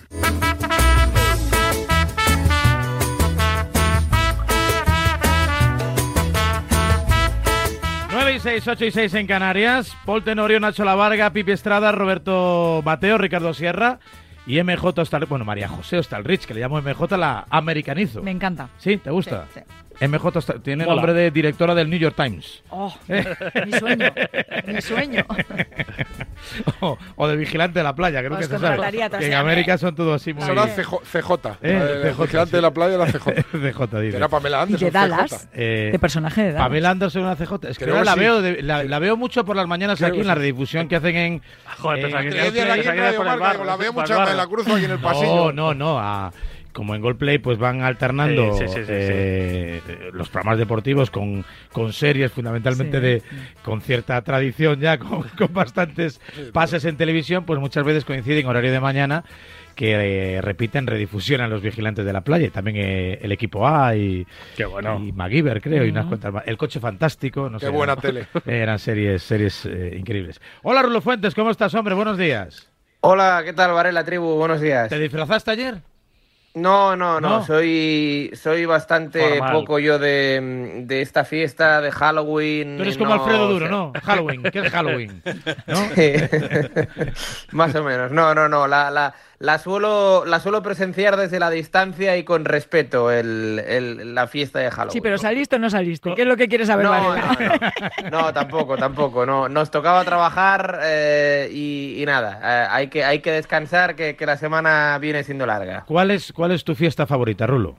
Y 8.39 8.41
6, 8.41 8.67
8 8.67 8.85
y 8.85 8.91
6 8.91 9.13
en 9.15 9.27
Canarias. 9.27 9.97
Paul 10.05 10.23
Tenorio, 10.23 10.59
Nacho 10.59 10.85
Lavarga, 10.85 11.31
Pipi 11.31 11.51
Estrada, 11.51 11.91
Roberto 11.91 12.81
Mateo, 12.85 13.17
Ricardo 13.17 13.53
Sierra 13.53 13.99
y 14.47 14.63
MJ 14.63 14.97
Hostal... 14.97 15.25
Bueno, 15.25 15.43
María 15.43 15.67
José 15.67 15.97
Hostalrich, 15.97 16.45
que 16.45 16.53
le 16.53 16.61
llamo 16.61 16.81
MJ, 16.81 17.17
la 17.17 17.45
americanizo. 17.49 18.23
Me 18.23 18.31
encanta. 18.31 18.69
¿Sí? 18.77 18.97
¿Te 18.97 19.11
gusta? 19.11 19.47
Sí, 19.53 19.59
MJ 20.01 20.61
tiene 20.63 20.85
Mola. 20.85 20.95
nombre 20.95 21.13
de 21.13 21.31
directora 21.31 21.75
del 21.75 21.89
New 21.89 21.99
York 21.99 22.15
Times. 22.15 22.63
Oh, 22.69 22.93
mi 23.65 23.71
sueño, 23.79 24.11
mi 24.67 24.81
sueño. 24.81 25.25
o, 26.81 26.97
o 27.15 27.27
de 27.27 27.35
vigilante 27.35 27.79
de 27.79 27.83
la 27.83 27.93
playa, 27.95 28.19
creo 28.19 28.33
Os 28.33 28.39
que 28.39 28.45
se 28.45 28.59
sabe. 28.59 29.09
Que 29.19 29.27
en. 29.27 29.33
América 29.33 29.77
son 29.77 29.95
todos 29.95 30.21
así 30.21 30.33
muy... 30.33 30.43
Eso 30.43 30.53
era 30.53 30.67
CJ. 30.67 30.95
CJ. 31.03 31.57
Eh, 31.61 32.11
CJ, 32.13 32.21
vigilante 32.21 32.49
sí. 32.51 32.55
de 32.55 32.61
la 32.61 32.71
playa 32.71 32.95
era 32.95 33.05
CJ. 33.07 33.29
CJ, 33.51 34.01
dice. 34.01 34.17
Era 34.17 34.27
Pamela 34.29 34.61
Anderson. 34.61 34.87
Y 34.87 34.91
de 34.91 34.91
Dallas. 34.91 35.49
Eh, 35.53 35.89
de 35.91 35.99
personaje 35.99 36.41
de 36.43 36.51
Dallas. 36.53 36.67
Pamela 36.67 36.89
Anderson 36.91 37.21
una 37.23 37.35
CJ. 37.35 37.53
Es 37.69 37.77
que 37.77 37.85
Creo 37.85 37.95
yo 37.95 38.01
que 38.01 38.05
la 38.05 38.13
sí. 38.13 38.19
veo, 38.19 38.41
de- 38.41 38.61
la, 38.63 38.83
la 38.83 38.99
veo 38.99 39.17
mucho 39.17 39.43
por 39.45 39.55
las 39.55 39.67
mañanas 39.67 39.97
Creo 39.97 40.09
aquí 40.11 40.21
en 40.21 40.27
la 40.27 40.33
sí. 40.33 40.39
redifusión 40.39 40.87
que 40.87 40.95
hacen 40.95 41.15
en. 41.15 41.41
Joder, 41.79 42.01
pensaba 42.03 42.23
que 42.23 42.29
la 43.65 43.75
veo 43.77 43.93
mucho 43.93 44.13
la 44.25 44.47
cruzo 44.47 44.75
aquí 44.75 44.85
en 44.85 44.91
el 44.91 45.01
No, 45.01 45.07
pasillo. 45.07 45.51
no, 45.51 45.73
no. 45.73 45.99
a- 45.99 46.31
como 46.73 46.95
en 46.95 47.01
Goldplay, 47.01 47.37
pues 47.39 47.57
van 47.57 47.81
alternando 47.81 48.53
Sí, 48.53 48.67
sí, 48.67 48.73
sí, 48.73 48.79
sí, 48.79 48.85
sí. 48.85 48.91
eh, 48.93 49.81
los 50.13 50.29
programas 50.29 50.59
deportivos 50.59 51.09
con, 51.11 51.43
con 51.71 51.93
series, 51.93 52.31
fundamentalmente 52.31 52.97
Sí. 52.97 53.03
de 53.03 53.23
con 53.63 53.81
cierta 53.81 54.21
tradición 54.21 54.79
ya, 54.79 54.97
con, 54.97 55.23
con 55.37 55.53
bastantes 55.53 56.21
pases 56.53 56.85
en 56.85 56.97
televisión, 56.97 57.45
pues 57.45 57.59
muchas 57.59 57.83
veces 57.83 58.05
coinciden 58.05 58.45
horario 58.47 58.71
de 58.71 58.79
mañana 58.79 59.23
que 59.75 60.35
eh, 60.35 60.41
repiten 60.41 60.87
redifusión 60.87 61.39
a 61.39 61.47
los 61.47 61.61
vigilantes 61.61 62.05
de 62.05 62.11
la 62.11 62.19
playa 62.21 62.47
y 62.47 62.49
también 62.49 62.75
eh, 62.77 63.19
el 63.21 63.31
equipo 63.31 63.65
A 63.65 63.95
y, 63.95 64.27
Qué 64.57 64.65
bueno. 64.65 64.99
y 65.01 65.13
MacGyver, 65.13 65.61
creo, 65.61 65.85
y 65.85 65.89
unas 65.89 66.05
cuantas 66.05 66.33
más. 66.33 66.43
El 66.47 66.57
coche 66.57 66.81
fantástico, 66.81 67.49
no 67.49 67.59
Qué 67.59 67.67
sé, 67.67 67.71
buena 67.71 67.93
eran- 67.93 68.01
tele. 68.01 68.27
Eran 68.45 68.77
series, 68.77 69.23
series 69.23 69.65
eh, 69.65 69.95
increíbles. 69.97 70.41
Hola 70.63 70.81
Rulo 70.81 70.99
Fuentes, 70.99 71.33
¿cómo 71.33 71.49
estás, 71.49 71.73
hombre? 71.75 71.95
Buenos 71.95 72.17
días. 72.17 72.69
Hola, 73.01 73.41
¿qué 73.45 73.53
tal, 73.53 73.71
Varela 73.71 74.03
Tribu? 74.03 74.35
Buenos 74.35 74.59
días. 74.59 74.89
¿Te 74.89 74.99
disfrazaste 74.99 75.51
ayer? 75.51 75.75
No, 76.55 76.95
no, 76.95 77.21
no, 77.21 77.29
¿No? 77.29 77.45
soy, 77.45 78.31
soy 78.33 78.65
bastante 78.65 79.37
Formal. 79.37 79.53
poco 79.53 79.79
yo 79.79 79.99
de, 79.99 80.83
de 80.85 81.01
esta 81.01 81.23
fiesta 81.23 81.79
de 81.79 81.91
Halloween. 81.91 82.75
Tú 82.77 82.81
eres 82.83 82.97
no, 82.97 83.05
como 83.05 83.13
Alfredo 83.13 83.43
o 83.45 83.47
Duro, 83.47 83.67
sea, 83.67 83.69
¿no? 83.69 83.93
Halloween, 84.03 84.43
¿qué 84.43 84.59
es 84.59 84.71
Halloween? 84.71 85.21
¿No? 85.67 85.89
Sí. 85.95 86.13
Más 87.51 87.75
o 87.75 87.83
menos. 87.83 88.11
No, 88.11 88.33
no, 88.33 88.49
no. 88.49 88.67
La, 88.67 88.89
la, 88.89 89.13
la, 89.39 89.57
suelo, 89.57 90.25
la 90.25 90.39
suelo 90.41 90.61
presenciar 90.61 91.15
desde 91.15 91.39
la 91.39 91.49
distancia 91.49 92.17
y 92.17 92.23
con 92.25 92.43
respeto 92.45 93.09
el, 93.09 93.63
el- 93.65 94.13
la 94.13 94.27
fiesta 94.27 94.59
de 94.59 94.69
Halloween. 94.69 94.91
Sí, 94.91 94.99
pero 95.01 95.17
¿saliste 95.17 95.55
o 95.55 95.59
no 95.59 95.69
saliste? 95.69 96.13
¿Qué 96.13 96.23
es 96.23 96.27
lo 96.27 96.35
que 96.35 96.47
quieres 96.49 96.67
saber, 96.67 96.85
No, 96.85 97.15
no, 97.15 97.15
no. 97.15 98.09
No, 98.11 98.33
tampoco, 98.33 98.75
tampoco. 98.77 99.25
No, 99.25 99.47
nos 99.47 99.71
tocaba 99.71 100.03
trabajar 100.03 100.79
eh, 100.83 101.49
y, 101.53 102.01
y 102.01 102.05
nada. 102.05 102.39
eh, 102.43 102.67
hay, 102.69 102.87
que, 102.89 103.03
hay 103.05 103.19
que 103.19 103.31
descansar, 103.31 103.95
que, 103.95 104.15
que 104.17 104.25
la 104.25 104.35
semana 104.35 104.97
viene 104.99 105.23
siendo 105.23 105.45
larga. 105.45 105.85
¿Cuál 105.87 106.11
es, 106.11 106.33
¿Cuál 106.33 106.51
es 106.51 106.63
tu 106.65 106.75
fiesta 106.75 107.07
favorita, 107.07 107.47
Rulo? 107.47 107.77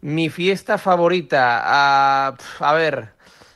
Mi 0.00 0.28
fiesta 0.28 0.78
favorita, 0.78 2.34
pf, 2.36 2.62
a 2.64 2.72
ver, 2.74 3.08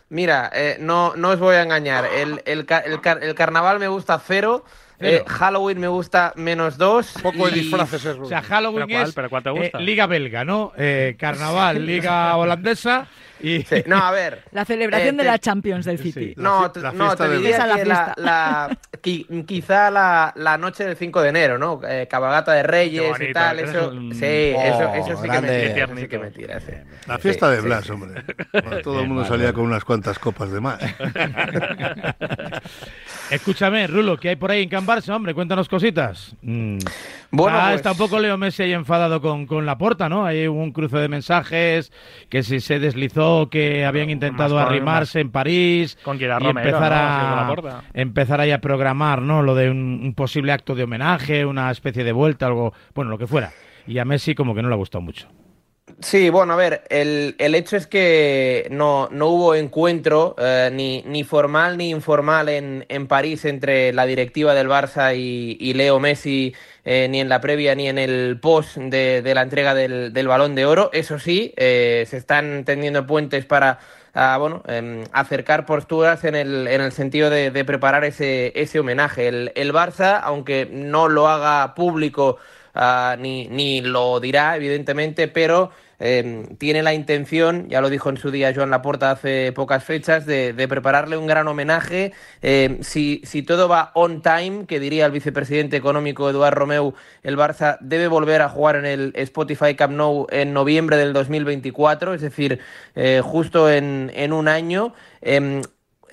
mira, 0.09 0.51
eh, 0.53 0.77
no, 0.81 1.13
no 1.17 1.29
os 1.31 1.39
voy 1.39 1.55
a 1.55 1.63
engañar, 1.63 2.05
el, 2.07 2.43
el, 2.47 2.67
el 2.87 3.01
car- 3.01 3.23
el 3.23 3.35
carnaval 3.35 3.79
me 3.79 3.89
gusta 3.89 4.19
Cero. 4.19 4.65
Eh, 5.03 5.25
Halloween 5.27 5.81
me 5.81 5.89
gusta 5.89 6.33
menos 6.37 6.79
dos. 6.79 7.15
Poco 7.23 7.47
de 7.49 7.53
disfraces 7.57 8.05
es 8.05 8.17
O 8.19 8.25
sea, 8.27 8.43
Halloween 8.43 8.87
¿Pero 8.87 8.99
cuál? 8.99 9.09
es 9.09 9.15
¿Pero 9.15 9.31
cuál 9.31 9.43
te 9.43 9.51
eh? 9.67 9.73
Liga 9.81 10.07
Belga, 10.07 10.45
¿no? 10.45 10.73
Eh, 10.77 11.17
carnaval, 11.19 11.85
Liga 11.87 12.37
Holandesa 12.37 13.07
Y... 13.41 13.63
Sí, 13.63 13.83
No, 13.87 13.97
a 13.97 14.11
ver. 14.13 14.43
La 14.53 14.65
celebración 14.65 15.15
Eh, 15.15 15.19
de 15.19 15.25
te- 15.25 15.31
la 15.31 15.39
Champions 15.39 15.85
del 15.85 15.99
City. 15.99 16.35
No, 16.37 16.71
te- 16.71 16.81
no, 16.93 17.17
te 17.17 17.29
diría 17.29 17.77
que 17.77 17.85
la, 17.85 18.15
la- 18.17 18.79
qui- 19.03 19.45
quizá 19.47 19.91
la, 19.91 20.33
la 20.37 20.57
noche 20.59 20.85
del 20.85 20.97
5 20.97 21.21
de 21.23 21.29
enero, 21.31 21.59
¿no? 21.59 21.81
Eh, 21.87 22.07
cabalgata 22.09 22.53
de 22.53 22.63
Reyes 22.63 23.21
y 23.21 23.33
tal, 23.33 23.59
eso 23.59 23.89
un- 23.89 24.15
sí, 24.15 24.53
Oh, 24.55 24.63
eso, 24.63 24.95
eso 24.95 25.23
sí 25.23 25.29
que 25.29 25.41
me 25.41 25.49
tira, 25.49 25.85
eso 25.85 25.97
sí 25.97 26.09
que 26.09 26.19
me 26.19 26.31
tira, 26.31 26.61
sí. 26.61 26.73
La 27.09 27.19
fiesta 27.19 27.49
Sí, 27.51 27.57
de 27.57 27.61
Blas, 27.63 27.85
sí. 27.85 27.91
hombre. 27.93 28.23
Bueno, 28.53 28.81
todo 28.83 29.01
el 29.01 29.09
mundo 29.09 29.25
salía 29.25 29.53
con 29.53 29.65
unas 29.65 29.85
cuantas 29.85 30.19
copas 30.19 30.51
de 30.53 30.61
más. 30.61 30.79
Escúchame, 33.31 33.87
Rulo, 33.87 34.19
¿qué 34.19 34.31
hay 34.31 34.37
por 34.37 34.51
ahí 34.51 34.63
en 34.65 34.69
Can 34.69 34.87
Barça, 34.87 35.15
hombre? 35.15 35.33
Cuéntanos 35.33 35.67
cositas. 35.69 36.37
Mm. 36.43 36.79
Bueno, 37.31 37.57
Ah, 37.59 37.65
pues- 37.69 37.77
está 37.77 37.93
un 37.93 37.97
poco 37.99 38.19
Leo 38.21 38.37
Messi 38.37 38.63
ahí 38.65 38.73
enfadado 38.75 39.23
con, 39.23 39.47
con 39.47 39.65
la 39.65 39.79
porta, 39.79 40.09
¿no? 40.11 40.27
Hay 40.27 40.47
un 40.47 40.71
cruce 40.73 40.99
de 40.99 41.09
mensajes 41.09 41.93
que 42.29 42.43
si 42.43 42.61
se 42.61 42.79
deslizó, 42.79 43.49
que 43.49 43.87
habían 43.87 44.11
intentado 44.11 44.57
Más 44.57 44.67
arrimarse 44.67 45.21
en 45.21 45.31
París 45.31 45.97
con 46.05 46.21
y 46.21 46.27
Romero, 46.27 46.51
empezar 46.61 46.91
¿no? 46.91 46.97
a 46.97 47.83
empezar 47.95 48.41
ahí 48.41 48.51
a 48.51 48.61
programar, 48.61 49.23
¿no? 49.23 49.43
Lo 49.43 49.55
de 49.55 49.71
un, 49.71 50.01
un 50.05 50.15
posible 50.15 50.53
acto 50.53 50.75
de 50.75 50.85
homenaje, 50.85 51.47
una 51.47 51.71
especie 51.71 52.05
de 52.05 52.13
vuelta, 52.13 52.47
algo, 52.47 52.75
bueno, 52.95 53.11
lo 53.11 53.17
que 53.19 53.27
fuera. 53.27 53.51
Y 53.87 53.99
a 53.99 54.05
Messi 54.05 54.35
como 54.35 54.55
que 54.55 54.61
no 54.63 54.69
le 54.69 54.75
ha 54.75 54.79
gustado 54.79 55.01
mucho. 55.01 55.27
Sí, 56.03 56.31
bueno, 56.31 56.55
a 56.55 56.57
ver, 56.57 56.83
el, 56.89 57.37
el 57.39 57.55
hecho 57.55 57.77
es 57.77 57.87
que 57.87 58.67
no, 58.71 59.09
no 59.13 59.29
hubo 59.29 59.55
encuentro 59.55 60.35
eh, 60.39 60.69
ni, 60.73 61.03
ni 61.07 61.23
formal 61.23 61.77
ni 61.77 61.91
informal 61.91 62.49
en, 62.49 62.85
en 62.89 63.07
París 63.07 63.45
entre 63.45 63.93
la 63.93 64.05
directiva 64.07 64.53
del 64.55 64.69
Barça 64.69 65.15
y, 65.17 65.57
y 65.61 65.75
Leo 65.75 66.01
Messi, 66.01 66.55
eh, 66.85 67.07
ni 67.09 67.21
en 67.21 67.29
la 67.29 67.41
previa 67.41 67.75
ni 67.77 67.89
en 67.89 67.99
el 67.99 68.39
post 68.41 68.79
de, 68.79 69.23
de 69.23 69.35
la 69.35 69.43
entrega 69.43 69.75
del, 69.75 70.13
del 70.13 70.27
Balón 70.27 70.55
de 70.57 70.67
Oro. 70.67 70.91
Eso 70.93 71.19
sí, 71.21 71.53
eh, 71.57 72.05
se 72.09 72.17
están 72.17 72.65
tendiendo 72.65 73.07
puentes 73.07 73.45
para 73.45 73.79
ah, 74.15 74.37
bueno, 74.41 74.63
em, 74.67 75.05
acercar 75.13 75.67
posturas 75.67 76.25
en 76.25 76.35
el, 76.35 76.67
en 76.67 76.81
el 76.81 76.93
sentido 76.93 77.31
de, 77.31 77.51
de 77.51 77.65
preparar 77.65 78.05
ese, 78.05 78.53
ese 78.61 78.81
homenaje. 78.81 79.29
El, 79.29 79.53
el 79.55 79.73
Barça, 79.73 80.21
aunque 80.23 80.69
no 80.71 81.09
lo 81.09 81.29
haga 81.29 81.75
público 81.75 82.39
ah, 82.75 83.17
ni, 83.19 83.47
ni 83.49 83.81
lo 83.83 84.21
dirá, 84.21 84.57
evidentemente, 84.57 85.29
pero 85.29 85.71
eh, 85.99 86.47
tiene 86.59 86.83
la 86.83 86.95
intención, 86.95 87.69
ya 87.69 87.81
lo 87.81 87.91
dijo 87.91 88.11
en 88.11 88.17
su 88.17 88.31
día 88.31 88.53
Joan 88.55 88.71
Laporta 88.71 89.11
hace 89.11 89.53
pocas 89.53 89.85
fechas, 89.85 90.27
de, 90.27 90.67
prepararle 90.69 91.17
un 91.17 91.27
gran 91.27 91.49
homenaje. 91.49 92.13
Eh, 92.43 92.79
si, 92.83 93.21
todo 93.43 93.69
va 93.69 93.93
on 93.95 94.23
time, 94.23 94.67
que 94.67 94.81
diría 94.81 95.07
el 95.07 95.13
vicepresidente 95.13 95.77
económico 95.77 96.29
Eduard 96.29 96.55
Romeu, 96.55 96.95
el 97.23 97.37
Barça 97.37 97.79
debe 97.81 98.09
volver 98.09 98.43
a 98.43 98.49
jugar 98.49 98.77
en 98.77 98.87
el 98.87 99.13
Spotify 99.15 99.75
Camp 99.75 99.95
Nou 99.95 100.27
en 100.31 100.53
noviembre 100.53 100.97
del 100.97 101.13
2024, 101.13 102.15
es 102.15 102.21
decir, 102.21 102.61
eh, 102.95 103.21
justo 103.23 103.71
en, 103.71 104.11
en 104.15 104.33
un 104.33 104.49
año. 104.49 104.95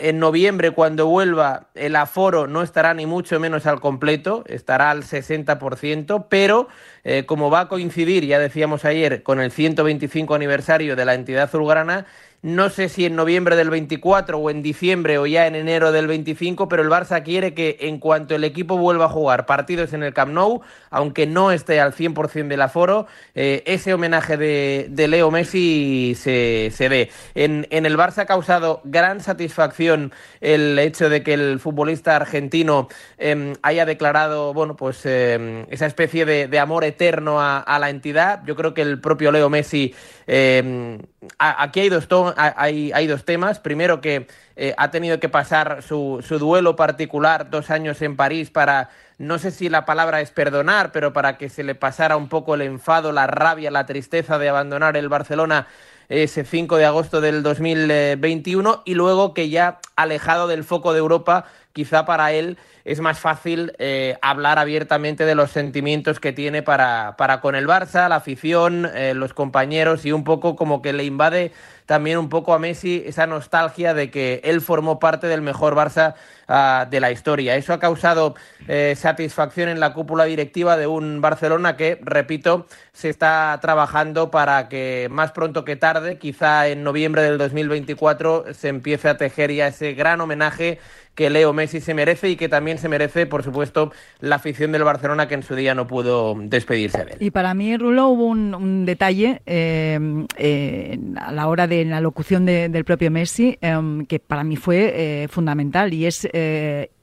En 0.02 0.18
noviembre, 0.18 0.72
cuando 0.72 1.08
vuelva, 1.08 1.68
el 1.76 1.98
aforo 1.98 2.48
no 2.48 2.62
estará 2.62 2.94
ni 2.94 3.06
mucho 3.06 3.38
menos 3.38 3.66
al 3.66 3.82
completo, 3.82 4.46
estará 4.48 4.92
al 4.92 5.04
60%, 5.04 6.28
pero 6.30 6.70
eh, 7.04 7.26
como 7.26 7.52
va 7.52 7.62
a 7.62 7.68
coincidir, 7.68 8.26
ya 8.26 8.40
decíamos 8.40 8.86
ayer, 8.86 9.24
con 9.24 9.42
el 9.42 9.52
125 9.52 10.34
aniversario 10.34 10.96
de 10.96 11.04
la 11.04 11.16
entidad 11.16 11.44
azulgrana, 11.44 12.06
no 12.42 12.70
sé 12.70 12.88
si 12.88 13.06
en 13.06 13.16
noviembre 13.16 13.56
del 13.56 13.70
24 13.70 14.38
o 14.38 14.50
en 14.50 14.62
diciembre 14.62 15.18
o 15.18 15.26
ya 15.26 15.48
en 15.48 15.56
enero 15.56 15.92
del 15.92 16.08
25, 16.08 16.70
pero 16.70 16.84
el 16.84 16.90
Barça 16.90 17.22
quiere 17.22 17.54
que 17.54 17.78
en 17.82 18.00
cuanto 18.00 18.36
el 18.36 18.46
equipo 18.46 18.78
vuelva 18.78 19.06
a 19.06 19.10
jugar 19.10 19.46
partidos 19.46 19.92
en 19.92 20.04
el 20.04 20.14
Camp 20.14 20.32
Nou, 20.32 20.62
aunque 20.90 21.28
no 21.28 21.52
esté 21.52 21.82
al 21.82 21.94
100% 21.94 22.48
del 22.48 22.62
aforo, 22.62 23.08
eh, 23.36 23.64
ese 23.66 23.94
homenaje 23.94 24.38
de, 24.38 24.88
de 24.90 25.08
Leo 25.10 25.32
Messi 25.32 26.16
se, 26.16 26.72
se 26.74 26.88
dé. 26.88 27.10
En, 27.36 27.68
en 27.72 27.86
el 27.86 27.98
Barça 27.98 28.20
ha 28.20 28.26
causado 28.26 28.82
gran 28.86 29.20
satisfacción 29.20 30.14
el 30.40 30.80
hecho 30.80 31.10
de 31.10 31.24
que 31.24 31.34
el 31.34 31.60
futbolista 31.60 32.16
argentino 32.16 32.88
eh, 33.18 33.54
haya 33.62 33.86
declarado, 33.86 34.54
bueno, 34.54 34.78
pues 34.78 35.02
eh, 35.04 35.66
esa 35.70 35.88
especie 35.88 36.26
de, 36.26 36.48
de 36.48 36.60
amor 36.60 36.86
eterno 36.86 37.42
a, 37.42 37.80
la 37.80 37.90
entidad. 37.90 38.42
Yo 38.46 38.56
creo 38.56 38.74
que 38.74 38.82
el 38.82 39.00
propio 39.00 39.32
Leo 39.32 39.50
Messi, 39.50 39.94
a, 40.28 41.64
aquí 41.64 41.80
hay 41.82 41.90
dos, 41.90 42.08
hay, 42.38 43.08
dos 43.08 43.26
temas. 43.26 43.60
Primero 43.60 44.02
que 44.02 44.28
eh, 44.56 44.74
ha 44.78 44.92
tenido 44.92 45.20
que 45.20 45.30
pasar 45.30 45.82
su, 45.82 46.24
su 46.28 46.40
duelo 46.40 46.76
particular 46.76 47.50
dos 47.50 47.70
años 47.70 48.02
en 48.02 48.16
París 48.16 48.50
para 48.50 48.90
no 49.20 49.38
sé 49.38 49.52
si 49.52 49.68
la 49.68 49.86
palabra 49.86 50.22
es 50.22 50.32
perdonar, 50.32 50.94
pero 50.94 51.12
para 51.12 51.38
que 51.38 51.50
se 51.50 51.64
le 51.64 51.76
pasara 51.76 52.16
un 52.16 52.30
poco 52.30 52.56
el 52.56 52.62
enfado, 52.62 53.12
la 53.12 53.28
rabia, 53.28 53.70
la 53.70 53.86
tristeza 53.86 54.40
de 54.40 54.48
abandonar 54.48 54.96
el 54.96 55.10
Barcelona 55.10 55.68
ese 56.10 56.44
5 56.44 56.78
de 56.78 56.86
agosto 56.86 57.22
del 57.22 57.44
2021 57.44 58.82
y 58.86 58.96
luego 58.96 59.34
que 59.34 59.50
ya 59.50 59.80
alejado 59.96 60.48
del 60.48 60.64
foco 60.64 60.94
de 60.94 61.00
Europa, 61.00 61.46
quizá 61.74 62.06
para 62.06 62.32
él 62.32 62.58
es 62.86 63.00
más 63.00 63.20
fácil 63.20 63.74
eh, 63.78 64.18
hablar 64.22 64.58
abiertamente 64.58 65.26
de 65.26 65.36
los 65.36 65.52
sentimientos 65.52 66.20
que 66.20 66.34
tiene 66.34 66.64
para, 66.64 67.16
para 67.18 67.40
con 67.42 67.56
el 67.56 67.68
Barça, 67.68 68.10
la 68.10 68.16
afición, 68.16 68.90
eh, 68.96 69.14
los 69.14 69.34
compañeros 69.34 70.06
y 70.06 70.12
un 70.12 70.24
poco 70.24 70.56
como 70.56 70.82
que 70.82 70.94
le 70.94 71.04
invade 71.04 71.52
también 71.90 72.20
un 72.20 72.30
poco 72.30 72.54
a 72.54 72.60
Messi 72.60 73.02
esa 73.08 73.26
nostalgia 73.26 73.96
de 73.96 74.12
que 74.12 74.42
él 74.44 74.62
formó 74.62 75.00
parte 75.00 75.26
del 75.26 75.42
mejor 75.42 75.74
Barça 75.74 76.14
uh, 76.48 76.88
de 76.88 77.00
la 77.00 77.10
historia. 77.10 77.56
Eso 77.56 77.74
ha 77.74 77.80
causado 77.80 78.36
eh, 78.68 78.94
satisfacción 78.96 79.70
en 79.70 79.80
la 79.80 79.92
cúpula 79.94 80.26
directiva 80.26 80.78
de 80.78 80.86
un 80.86 81.20
Barcelona 81.20 81.78
que, 81.78 82.00
repito, 82.04 82.68
se 82.94 83.10
está 83.10 83.58
trabajando 83.60 84.30
para 84.30 84.70
que 84.70 85.08
más 85.10 85.32
pronto 85.32 85.66
que 85.66 85.78
tarde, 85.78 86.20
quizá 86.20 86.68
en 86.68 86.84
noviembre 86.84 87.24
del 87.24 87.40
2024, 87.40 88.54
se 88.54 88.68
empiece 88.68 89.10
a 89.10 89.18
tejer 89.18 89.52
ya 89.52 89.66
ese 89.66 89.94
gran 89.94 90.22
homenaje 90.22 90.78
que 91.16 91.30
Leo 91.30 91.52
Messi 91.54 91.82
se 91.82 91.94
merece 91.94 92.30
y 92.30 92.36
que 92.36 92.48
también 92.48 92.78
se 92.78 92.88
merece, 92.88 93.26
por 93.26 93.44
supuesto, 93.44 93.92
la 94.20 94.36
afición 94.36 94.72
del 94.72 94.84
Barcelona 94.84 95.28
que 95.28 95.36
en 95.36 95.44
su 95.44 95.56
día 95.56 95.76
no 95.76 95.86
pudo 95.88 96.36
despedirse 96.40 97.04
de 97.04 97.12
él. 97.12 97.18
Y 97.20 97.32
para 97.32 97.54
mí, 97.54 97.76
Rulo, 97.76 98.08
hubo 98.08 98.26
un, 98.28 98.86
detalle 98.86 99.42
eh, 99.46 100.00
eh, 100.38 101.00
a 101.18 101.32
la 101.32 101.48
hora 101.48 101.68
de 101.68 101.84
la 101.86 102.00
locución 102.00 102.46
de, 102.46 102.70
del 102.70 102.86
propio 102.86 103.12
Messi 103.12 103.58
eh, 103.62 103.78
que 104.08 104.20
para 104.20 104.44
mí 104.44 104.56
fue 104.56 105.28
fundamental 105.30 105.94
y 105.94 106.06
es 106.06 106.28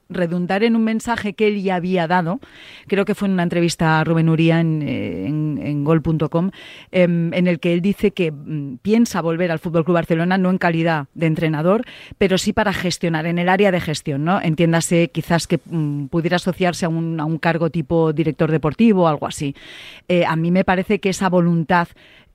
redundar 0.09 0.63
en 0.63 0.75
un 0.75 0.83
mensaje 0.83 1.33
que 1.33 1.47
él 1.47 1.61
ya 1.61 1.75
había 1.75 2.07
dado, 2.07 2.39
creo 2.87 3.05
que 3.05 3.15
fue 3.15 3.27
en 3.27 3.33
una 3.33 3.43
entrevista 3.43 3.99
a 3.99 4.03
Rubén 4.03 4.29
Uría 4.29 4.59
en, 4.59 4.81
en, 4.81 5.59
en 5.61 5.83
gol.com, 5.83 6.51
eh, 6.91 7.03
en 7.03 7.47
el 7.47 7.59
que 7.59 7.73
él 7.73 7.81
dice 7.81 8.11
que 8.11 8.31
mm, 8.31 8.77
piensa 8.81 9.21
volver 9.21 9.51
al 9.51 9.59
Fútbol 9.59 9.85
Club 9.85 9.95
Barcelona 9.95 10.37
no 10.37 10.49
en 10.49 10.57
calidad 10.57 11.07
de 11.13 11.27
entrenador, 11.27 11.83
pero 12.17 12.37
sí 12.37 12.53
para 12.53 12.73
gestionar, 12.73 13.25
en 13.25 13.39
el 13.39 13.49
área 13.49 13.71
de 13.71 13.81
gestión, 13.81 14.23
¿no? 14.23 14.41
Entiéndase 14.41 15.09
quizás 15.09 15.47
que 15.47 15.59
mm, 15.65 16.05
pudiera 16.05 16.37
asociarse 16.37 16.85
a 16.85 16.89
un, 16.89 17.19
a 17.19 17.25
un, 17.25 17.37
cargo 17.37 17.69
tipo 17.69 18.13
director 18.13 18.51
deportivo 18.51 19.03
o 19.03 19.07
algo 19.07 19.27
así. 19.27 19.55
Eh, 20.07 20.25
a 20.25 20.35
mí 20.35 20.51
me 20.51 20.63
parece 20.63 20.99
que 20.99 21.09
esa 21.09 21.29
voluntad 21.29 21.87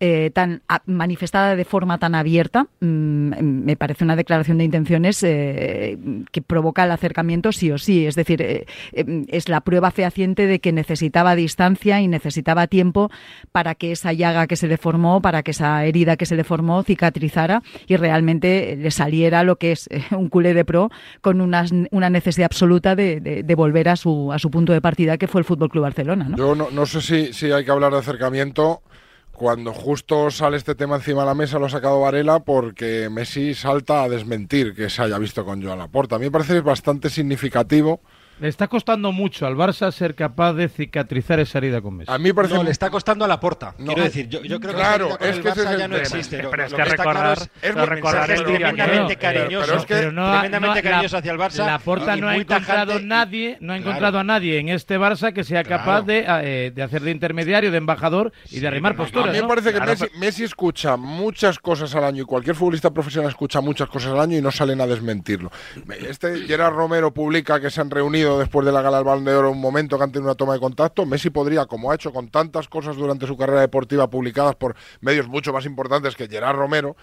eh, 0.05 0.32
tan 0.34 0.62
manifestada 0.86 1.55
de 1.55 1.64
forma 1.64 1.98
tan 1.98 2.16
abierta, 2.16 2.66
mmm, 2.80 3.30
me 3.40 3.76
parece 3.76 4.03
una 4.03 4.16
declaración 4.16 4.59
de 4.59 4.64
intenciones 4.64 5.22
eh, 5.22 5.96
que 6.32 6.42
provoca 6.42 6.82
el 6.82 6.90
acercamiento 6.90 7.53
sí 7.53 7.70
o 7.70 7.78
sí. 7.78 8.05
Es 8.05 8.16
decir, 8.16 8.42
eh, 8.42 8.66
es 9.28 9.48
la 9.48 9.61
prueba 9.61 9.92
fehaciente 9.92 10.48
de 10.48 10.59
que 10.59 10.72
necesitaba 10.72 11.36
distancia 11.36 12.00
y 12.00 12.09
necesitaba 12.09 12.66
tiempo 12.66 13.12
para 13.53 13.76
que 13.76 13.92
esa 13.92 14.12
llaga 14.12 14.48
que 14.48 14.57
se 14.57 14.66
le 14.66 14.76
formó, 14.76 15.22
para 15.22 15.44
que 15.44 15.53
esa 15.53 15.84
herida 15.84 16.16
que 16.16 16.26
se 16.26 16.34
le 16.34 16.42
formó 16.42 16.82
cicatrizara 16.82 17.62
y 17.86 17.94
realmente 17.94 18.74
le 18.76 18.90
saliera 18.90 19.44
lo 19.44 19.55
que 19.55 19.70
es 19.70 19.86
eh, 19.92 20.03
un 20.11 20.28
culé 20.28 20.53
de 20.53 20.64
pro 20.64 20.90
con 21.20 21.40
una, 21.40 21.64
una 21.92 22.11
necesidad 22.11 22.46
absoluta 22.46 22.96
de, 22.96 23.20
de, 23.20 23.44
de, 23.44 23.55
volver 23.55 23.88
a 23.88 23.94
su, 23.94 24.32
a 24.32 24.40
su 24.40 24.50
punto 24.50 24.72
de 24.72 24.80
partida 24.80 25.16
que 25.16 25.28
fue 25.28 25.40
el 25.40 25.44
Fútbol 25.44 25.68
Club 25.68 25.84
Barcelona. 25.84 26.26
¿no? 26.28 26.36
Yo 26.36 26.57
no, 26.57 26.72
no 26.72 26.86
sé 26.86 27.00
si, 27.00 27.32
si 27.32 27.53
hay 27.53 27.64
que 27.64 27.70
hablar 27.70 27.92
de 27.92 27.98
acercamiento 27.98 28.82
cuando 29.43 29.72
justo 29.72 30.30
sale 30.30 30.57
este 30.57 30.76
tema 30.76 30.95
encima 30.95 31.22
de 31.22 31.26
la 31.26 31.34
mesa 31.34 31.59
lo 31.59 31.66
ha 31.66 31.68
sacado 31.68 31.99
Varela 31.99 32.45
porque 32.45 33.09
Messi 33.11 33.55
salta 33.55 34.05
a 34.05 34.09
desmentir 34.09 34.72
que 34.72 34.88
se 34.88 35.03
haya 35.03 35.18
visto 35.18 35.45
con 35.45 35.61
Joan 35.61 35.80
Laporta. 35.80 36.14
A 36.14 36.20
mí 36.20 36.26
me 36.26 36.30
parece 36.30 36.61
bastante 36.61 37.11
significativo. 37.11 38.01
Le 38.43 38.49
está 38.49 38.66
costando 38.66 39.12
mucho 39.12 39.47
al 39.47 39.55
Barça 39.55 39.93
ser 39.93 40.16
capaz 40.16 40.53
de 40.55 40.68
cicatrizar 40.68 41.38
esa 41.38 41.59
herida 41.59 41.80
con 41.80 41.97
Messi. 41.99 42.11
A 42.12 42.18
mí 42.18 42.24
me 42.24 42.34
parece 42.34 42.55
no, 42.55 42.64
le 42.64 42.72
está 42.72 42.90
costando 42.90 43.24
a 43.24 43.28
la 43.28 43.38
porta. 43.38 43.72
No, 43.78 43.86
quiero 43.86 44.03
decir, 44.03 44.28
yo, 44.28 44.43
yo 44.43 44.59
creo 44.59 44.74
claro, 44.74 45.16
que, 45.16 45.28
es 45.30 45.38
que 45.38 45.49
ese 45.51 45.61
Barça 45.62 45.72
es 45.74 45.78
ya 45.78 45.86
no 45.86 45.97
existe. 45.97 46.36
Pero, 46.38 46.57
lo, 46.57 46.64
es 46.64 46.74
que, 46.74 46.84
recordar, 46.84 47.38
es 47.62 47.74
recordar 47.76 48.30
es 48.32 48.40
el 48.40 48.45
tremendamente 48.47 49.14
cariñoso, 49.16 49.66
pero 49.66 49.78
es 49.78 49.86
que, 49.86 49.95
pero 49.95 50.11
no 50.11 50.26
ha, 50.26 50.40
tremendamente 50.40 50.82
no, 50.82 50.90
cariñoso 50.90 51.14
la, 51.14 51.18
hacia 51.20 51.32
el 51.32 51.38
Barça. 51.38 51.66
La 51.66 51.78
Porta 51.78 52.16
no 52.16 52.28
ha 52.28 52.34
encontrado 52.36 52.86
tajante. 52.86 53.07
nadie, 53.07 53.59
no 53.61 53.72
ha 53.72 53.76
Claro. 53.76 53.90
encontrado 53.90 54.18
a 54.18 54.24
nadie 54.24 54.59
en 54.59 54.70
este 54.70 54.99
Barça 54.99 55.32
que 55.32 55.45
sea 55.45 55.62
capaz 55.62 56.03
Claro. 56.05 56.43
de, 56.43 56.66
eh, 56.66 56.70
de 56.74 56.82
hacer 56.82 57.03
de 57.03 57.12
intermediario, 57.12 57.70
de 57.70 57.78
embajador 57.78 58.32
y 58.51 58.59
de 58.59 58.66
arrimar 58.66 58.95
pero 58.95 59.05
posturas. 59.05 59.28
A 59.28 59.30
mí 59.30 59.36
me 59.38 59.43
¿no? 59.43 59.49
parece 59.49 59.68
que 59.72 59.76
Claro, 59.76 59.93
Messi, 59.93 60.07
Messi 60.18 60.43
escucha 60.43 60.97
muchas 60.97 61.61
cosas 61.61 61.95
al 61.95 62.03
año 62.03 62.22
y 62.24 62.26
cualquier 62.26 62.57
futbolista 62.57 62.90
profesional 62.90 63.30
escucha 63.30 63.61
muchas 63.61 63.88
cosas 63.88 64.11
al 64.14 64.20
año 64.20 64.36
y 64.36 64.43
no 64.43 64.51
salen 64.51 64.80
a 64.80 64.86
desmentirlo. 64.88 65.53
Este 66.09 66.40
Gerard 66.49 66.74
Romero 66.74 67.14
publica 67.14 67.61
que 67.61 67.70
se 67.70 67.80
han 67.80 67.88
reunido 67.88 68.31
Después 68.38 68.66
de 68.66 68.72
la 68.72 68.82
gala 68.82 68.98
del 68.98 69.06
Balón 69.06 69.24
de 69.24 69.34
Oro 69.34 69.50
un 69.50 69.60
momento 69.60 69.96
que 69.96 70.04
han 70.04 70.12
tenido 70.12 70.30
una 70.30 70.36
toma 70.36 70.54
de 70.54 70.60
contacto. 70.60 71.06
Messi 71.06 71.30
podría, 71.30 71.66
como 71.66 71.90
ha 71.90 71.94
hecho 71.94 72.12
con 72.12 72.28
tantas 72.28 72.68
cosas 72.68 72.96
durante 72.96 73.26
su 73.26 73.36
carrera 73.36 73.60
deportiva 73.60 74.08
publicadas 74.08 74.54
por 74.54 74.74
medios 75.00 75.28
mucho 75.28 75.52
más 75.52 75.66
importantes 75.66 76.16
que 76.16 76.28
Gerard 76.28 76.56
Romero, 76.56 76.96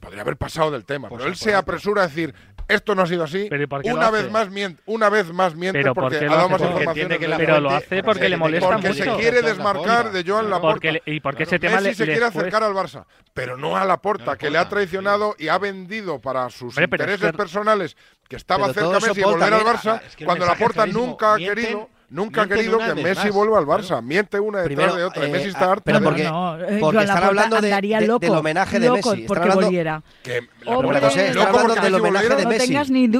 podría 0.00 0.22
haber 0.22 0.36
pasado 0.36 0.70
del 0.70 0.84
tema. 0.84 1.08
Pues 1.08 1.18
pero 1.18 1.30
él 1.30 1.36
se 1.36 1.54
apresura 1.54 2.02
a 2.02 2.08
decir, 2.08 2.34
esto 2.68 2.94
no 2.94 3.02
ha 3.02 3.06
sido 3.06 3.24
así. 3.24 3.48
Una 3.84 4.10
vez 4.10 4.30
más 4.30 4.50
miente, 4.50 4.82
una 4.86 5.08
vez 5.08 5.32
más 5.32 5.54
miente 5.54 5.82
porque, 5.92 6.16
ha 6.18 6.28
dado 6.28 6.48
más 6.48 6.60
información. 6.60 7.08
Pero 7.36 7.60
lo 7.60 7.70
hace 7.70 8.02
porque 8.02 8.28
le 8.28 8.36
molesta 8.36 8.70
porque 8.70 8.88
mucho. 8.88 9.04
Porque 9.04 9.10
se 9.10 9.22
quiere 9.22 9.42
desmarcar 9.42 10.12
de 10.12 10.24
Joan 10.24 10.50
Laporta. 10.50 10.88
Y 11.04 11.20
porque 11.20 11.42
ese 11.42 11.58
tema 11.58 11.80
Messi 11.80 11.88
le, 11.88 11.94
se 11.94 12.06
quiere 12.06 12.24
acercar 12.24 12.62
al 12.62 12.72
Barça, 12.72 13.04
pero 13.34 13.56
no 13.56 13.76
a 13.76 13.84
Laporta, 13.84 14.32
no 14.32 14.38
que 14.38 14.50
le 14.50 14.58
ha 14.58 14.68
traicionado 14.68 15.34
y 15.38 15.48
ha 15.48 15.58
vendido 15.58 16.20
para 16.20 16.48
sus 16.50 16.78
intereses 16.78 17.32
personales 17.32 17.96
que 18.30 18.36
estaba 18.36 18.72
Pero 18.72 18.92
cerca 18.92 19.06
Messi 19.08 19.20
de 19.20 19.26
volver 19.26 19.52
al 19.52 19.62
Barça, 19.62 20.00
es 20.06 20.14
que 20.14 20.24
cuando 20.24 20.46
la 20.46 20.54
Porta 20.54 20.86
nunca 20.86 21.34
ha 21.34 21.36
querido 21.36 21.90
nunca 22.10 22.42
ha 22.42 22.46
querido 22.46 22.78
que 22.78 22.94
Messi 22.94 23.26
más. 23.26 23.34
vuelva 23.34 23.58
al 23.58 23.66
Barça. 23.66 24.00
Miente 24.02 24.38
una 24.38 24.58
detrás 24.58 24.76
Primero, 24.76 24.96
de 24.96 25.04
otra. 25.04 25.26
Eh, 25.26 25.30
Messi 25.30 25.48
está 25.48 25.66
ah, 25.66 25.72
harto. 25.72 25.82
Pero 25.84 26.00
porque, 26.00 26.24
no, 26.24 26.60
eh, 26.60 26.78
porque 26.80 26.98
están 26.98 27.24
hablando 27.24 27.60
de, 27.60 27.68
de, 27.70 28.18
del 28.20 28.30
homenaje 28.30 28.78
de 28.78 28.86
loco 28.86 29.10
Messi. 29.10 29.26
Porque 29.26 29.48
hablando, 29.50 30.02
que 30.22 30.48
Está 30.60 30.74
hablando. 30.74 31.98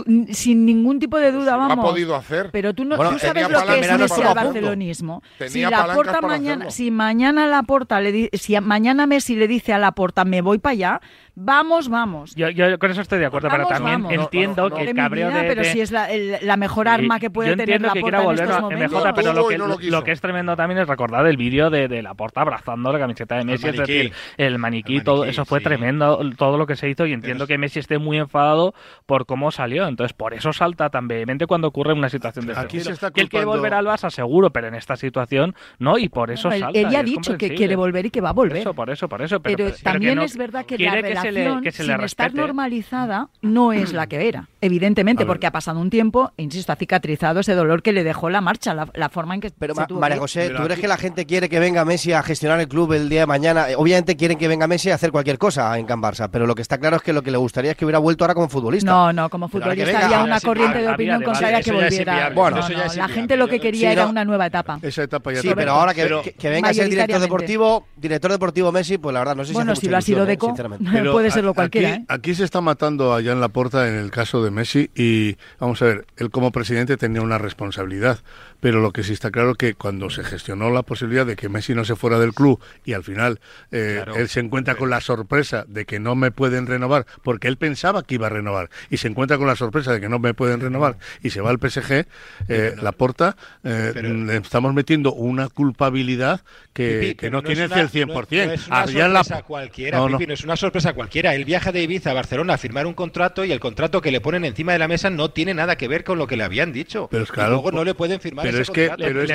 No 0.07 0.26
sin 0.30 0.66
ningún 0.66 0.99
tipo 0.99 1.18
de 1.18 1.32
duda, 1.32 1.57
vamos. 1.57 1.78
Ha 1.78 1.91
podido 1.91 2.14
hacer. 2.16 2.51
Pero 2.53 2.74
tú 2.74 2.84
no 2.84 2.97
sabes 3.18 3.49
lo 3.49 3.64
que 3.64 3.80
es 3.80 3.99
Messi 3.99 4.22
al 4.22 4.34
barcelonismo. 4.34 5.22
Si 5.47 5.64
mañana, 5.64 6.70
si 6.70 6.91
mañana 6.91 7.47
la 7.47 7.62
porta 7.62 8.01
si 8.32 8.61
mañana 8.61 9.07
Messi 9.07 9.36
le 9.36 9.49
dice 9.49 9.72
a 9.72 9.78
la 9.78 9.93
porta 9.93 10.24
me 10.24 10.41
voy 10.43 10.59
para 10.59 10.72
allá, 10.72 11.01
vamos, 11.34 11.88
vamos. 11.88 12.34
Yo, 12.34 12.47
con 12.78 12.91
eso 12.91 13.01
estoy 13.01 13.18
de 13.18 13.26
acuerdo, 13.26 13.49
pero 13.51 13.66
también 13.66 14.07
entiendo 14.11 14.68
no, 14.68 14.68
no, 14.70 14.76
que 14.76 14.91
el 14.91 14.95
Pero 14.95 15.64
si 15.64 15.80
es 15.80 15.91
la, 15.91 16.57
mejor 16.57 16.88
arma 16.88 17.18
que 17.18 17.30
puede 17.30 17.57
tener 17.57 17.80
la 17.80 17.93
que 17.93 18.01
porta 18.01 18.22
en 18.22 18.30
estos 18.32 18.61
momentos. 18.61 19.03
MJ, 19.03 19.14
pero 19.14 19.32
lo 19.32 20.05
que, 20.05 20.12
es 20.12 20.20
tremendo 20.20 20.57
también 20.57 20.80
es 20.80 20.88
recordar 20.88 21.26
el 21.26 21.36
vídeo 21.36 21.70
de, 21.70 22.03
la 22.03 22.14
porta 22.14 22.41
abrazando 22.43 22.93
la 22.93 22.99
camiseta 22.99 23.36
de 23.36 23.45
Messi, 23.45 23.68
es 23.68 23.76
decir, 23.76 24.12
el 24.36 24.59
maniquí, 24.59 25.01
todo 25.01 25.24
eso 25.24 25.45
fue 25.45 25.61
tremendo, 25.61 26.20
todo 26.36 26.59
lo 26.59 26.66
que 26.66 26.76
se 26.76 26.88
hizo 26.88 27.07
y 27.07 27.12
entiendo 27.12 27.30
entiendo 27.31 27.47
que 27.47 27.59
Messi 27.59 27.78
esté 27.78 27.99
muy 27.99 28.18
enfadado 28.18 28.74
por 29.07 29.26
cómo 29.26 29.51
salió. 29.51 29.87
Entonces, 29.87 30.12
por 30.12 30.35
eso 30.35 30.53
salta 30.53 30.91
tan 30.91 31.09
vehemente 31.09 31.47
cuando 31.47 31.68
ocurre 31.68 31.93
una 31.93 32.09
situación 32.09 32.47
de 32.47 32.53
Aquí 32.57 32.81
se 32.81 32.93
está 32.93 33.09
culpando... 33.09 33.22
Él 33.22 33.28
quiere 33.28 33.47
volver 33.47 33.74
al 33.74 33.87
Barça, 33.87 34.11
seguro, 34.11 34.51
pero 34.51 34.68
en 34.68 34.74
esta 34.74 34.97
situación 34.97 35.55
no, 35.78 35.99
y 35.99 36.09
por 36.09 36.31
eso 36.31 36.49
bueno, 36.49 36.66
salta. 36.66 36.78
Él 36.78 36.89
ya 36.91 37.01
ha 37.01 37.03
dicho 37.03 37.37
que 37.37 37.55
quiere 37.55 37.76
volver 37.76 38.07
y 38.07 38.11
que 38.11 38.20
va 38.20 38.31
a 38.31 38.33
volver. 38.33 38.59
Eso, 38.59 38.74
por 38.74 38.91
eso, 38.91 39.09
por 39.09 39.22
eso. 39.22 39.41
Pero, 39.41 39.57
pero 39.57 39.76
también 39.83 40.16
no 40.16 40.22
es 40.22 40.37
verdad 40.37 40.64
que 40.66 40.78
la 40.78 40.97
relación, 40.97 41.24
que 41.24 41.31
se 41.31 41.33
le, 41.33 41.62
que 41.62 41.72
se 41.72 41.85
le 41.85 41.95
sin 41.95 42.05
estar 42.05 42.31
¿eh? 42.31 42.35
normalizada, 42.35 43.28
no 43.43 43.72
es 43.72 43.93
la 43.93 44.07
que 44.07 44.28
era. 44.28 44.49
Evidentemente, 44.61 45.24
porque 45.24 45.47
ha 45.47 45.53
pasado 45.53 45.81
un 45.81 45.91
tiempo, 45.91 46.33
e 46.37 46.43
insisto, 46.43 46.72
ha 46.72 46.76
cicatrizado 46.76 47.41
ese 47.41 47.55
dolor 47.55 47.83
que 47.83 47.93
le 47.93 48.05
dejó 48.05 48.31
la 48.31 48.41
marcha, 48.41 48.74
la, 48.74 48.89
la 48.95 49.09
forma 49.09 49.35
en 49.35 49.41
que 49.41 49.51
pero 49.51 49.74
se 49.74 49.81
ma, 49.81 49.87
tuvo 49.87 50.01
María 50.01 50.16
que 50.16 50.20
José, 50.20 50.51
¿tú 50.51 50.62
crees 50.62 50.81
que 50.81 50.89
la 50.89 50.97
gente 50.97 51.26
quiere 51.26 51.49
que 51.49 51.59
venga 51.59 51.85
Messi 51.85 52.12
a 52.12 52.22
gestionar 52.22 52.61
el 52.61 52.68
club 52.68 52.93
el 52.93 53.09
día 53.09 53.20
de 53.20 53.26
mañana? 53.26 53.70
Eh, 53.70 53.76
obviamente 53.76 54.16
quieren 54.16 54.39
que 54.39 54.49
venga 54.49 54.66
Messi 54.66 54.91
a 54.91 54.95
hacer 54.95 55.12
cualquier 55.12 55.39
cosa 55.39 55.78
en 55.78 55.87
Can 55.87 56.03
Barça, 56.03 56.28
pero 56.31 56.47
lo 56.47 56.55
que 56.55 56.62
está 56.62 56.78
claro 56.78 56.97
es 56.97 57.03
que 57.03 57.12
lo 57.12 57.20
que 57.23 57.31
le 57.31 57.39
gustaría 57.39 57.73
es 57.73 57.77
que 57.77 57.85
hubiera 57.85 57.99
vuelto 57.99 58.25
ahora 58.25 58.35
como 58.35 58.49
futbolista. 58.49 58.91
No, 58.91 59.12
no, 59.12 59.31
como 59.31 59.49
futbolista 59.49 60.05
había 60.05 60.25
una 60.25 60.41
corriente 60.41 60.79
de 60.79 60.89
opinión 60.89 61.23
contraria 61.23 61.62
que 61.62 61.73
volviera. 61.73 62.31
Bueno, 62.31 62.61
la 62.68 63.09
gente 63.09 63.37
lo 63.37 63.49
que 63.49 63.61
quería 63.61 63.93
era 63.93 64.07
una 64.07 64.25
nueva 64.25 64.47
etapa. 64.47 64.79
Esa 64.83 65.03
etapa 65.03 65.33
ya 65.33 65.41
Sí, 65.41 65.51
pero 65.55 65.73
ahora 65.73 65.95
que, 65.95 66.35
venga 66.43 66.71
a 66.71 66.75
ser 66.75 66.89
director 66.89 67.21
deportivo, 67.21 67.87
director 67.97 68.31
deportivo 68.31 68.73
Messi, 68.73 68.99
pues 68.99 69.12
la 69.12 69.21
verdad 69.21 69.37
no 69.37 69.45
sé 69.45 69.49
si 69.49 69.55
Bueno, 69.55 69.75
si 69.77 69.89
lo 69.89 69.97
ha 69.97 70.01
sido 70.01 70.25
¿eh? 70.25 70.27
Deco, 70.27 70.55
puede 71.12 71.31
serlo 71.31 71.55
cualquiera. 71.55 71.95
¿eh? 71.95 72.05
Aquí, 72.09 72.35
se 72.35 72.45
está 72.45 72.61
matando 72.61 73.14
allá 73.14 73.33
en 73.33 73.41
la 73.41 73.49
puerta 73.49 73.89
en 73.89 73.95
el 73.95 74.11
caso 74.11 74.43
de 74.43 74.51
Messi 74.51 74.91
y 74.95 75.37
vamos 75.59 75.81
a 75.83 75.87
ver, 75.87 76.07
él 76.16 76.31
como 76.31 76.53
presidente 76.53 76.97
tenía 76.97 77.23
una 77.23 77.39
responsabilidad, 77.39 78.21
pero 78.61 78.81
lo 78.81 78.93
que 78.93 79.03
sí 79.03 79.12
está 79.12 79.31
claro 79.31 79.53
es 79.53 79.57
que 79.57 79.75
cuando 79.75 80.11
se 80.11 80.25
gestionó 80.25 80.71
la 80.71 80.83
posibilidad 80.83 81.27
de 81.27 81.37
que 81.37 81.49
Messi 81.49 81.75
no 81.75 81.85
se 81.85 81.97
fuera 81.97 82.18
del 82.18 82.35
club 82.35 82.61
y 82.85 82.93
al 82.93 83.05
final 83.05 83.41
eh, 83.71 84.05
él 84.16 84.29
se 84.29 84.41
encuentra 84.41 84.75
con 84.75 84.91
la 84.91 85.01
sorpresa 85.01 85.64
de 85.68 85.85
que 85.85 85.99
no 85.99 86.14
me 86.14 86.31
pueden 86.31 86.66
renovar 86.66 87.07
porque 87.23 87.49
él 87.49 87.57
pensaba 87.57 88.03
que 88.03 88.15
iba 88.17 88.27
a 88.27 88.31
renovar 88.31 88.71
y 88.91 88.97
se 88.97 89.09
encuentra 89.09 89.39
con 89.39 89.47
la 89.47 89.57
sorpresa 89.57 89.93
de 89.93 90.01
que 90.01 90.09
no 90.09 90.19
me 90.19 90.35
pueden 90.35 90.61
renovar 90.61 90.99
y 91.23 91.31
se 91.31 91.41
va 91.41 91.51
al 91.51 91.59
PSG, 91.59 92.07
eh, 92.49 92.75
la 92.81 92.93
porta, 92.93 93.37
eh, 93.65 93.93
mm, 93.95 94.27
le 94.27 94.37
estamos 94.37 94.75
metiendo 94.75 95.13
una 95.13 95.49
culpabilidad 95.49 96.43
que, 96.73 97.17
que 97.19 97.31
no, 97.31 97.39
no 97.39 97.43
tiene 97.43 97.65
el 97.65 97.71
100%. 97.71 98.47
No, 98.47 98.53
es 98.53 98.67
una 98.67 98.81
ah, 98.81 98.87
sorpresa 98.87 99.43
cualquiera, 99.43 99.99
no, 99.99 100.09
no 100.09 100.19
es 100.19 100.45
una 100.45 100.57
sorpresa 100.57 100.93
cualquiera. 100.93 101.35
Él 101.35 101.45
viaja 101.45 101.73
de 101.73 101.83
Ibiza 101.83 102.11
a 102.11 102.15
Barcelona 102.15 102.55
a 102.55 102.59
firmar 102.59 102.87
un 102.87 102.95
contrato 102.95 103.45
y 103.45 103.53
el 103.53 103.61
contrato 103.61 104.01
que 104.01 104.11
le 104.11 104.21
ponen 104.21 104.45
encima 104.45 104.73
de 104.73 104.79
la 104.79 104.89
mesa 104.89 105.11
no 105.11 105.31
tiene 105.31 105.55
nada 105.55 105.77
que 105.77 105.89
ver 105.89 106.05
con 106.05 106.19
lo 106.19 106.27
que 106.27 106.37
le 106.37 106.45
habían 106.45 106.73
dicho. 106.73 107.09
Pero 107.11 107.25
es 107.25 107.33
claro, 107.33 107.53
luego 107.53 107.73
no 107.73 107.85
le 107.85 107.95
pueden 107.95 108.21
firmar 108.21 108.45
pero 108.45 108.59
ese 108.59 108.63
es 108.63 108.71
que. 108.71 108.91
Pero 108.97 109.23
es 109.23 109.33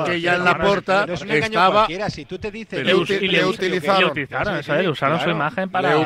que, 0.00 0.20
ya 0.20 0.36
en 0.36 0.44
la 0.44 0.58
porta 0.58 1.06
estaba... 1.12 1.86
Si 2.10 2.24
tú 2.24 2.38
te 2.38 2.50
dices... 2.50 2.84
Le 2.84 2.94
utilizaron. 2.94 4.00
Le 4.00 4.06
utilizaron, 4.06 4.88
usaron 4.88 5.20
su 5.20 5.30
imagen 5.30 5.70
para 5.70 5.96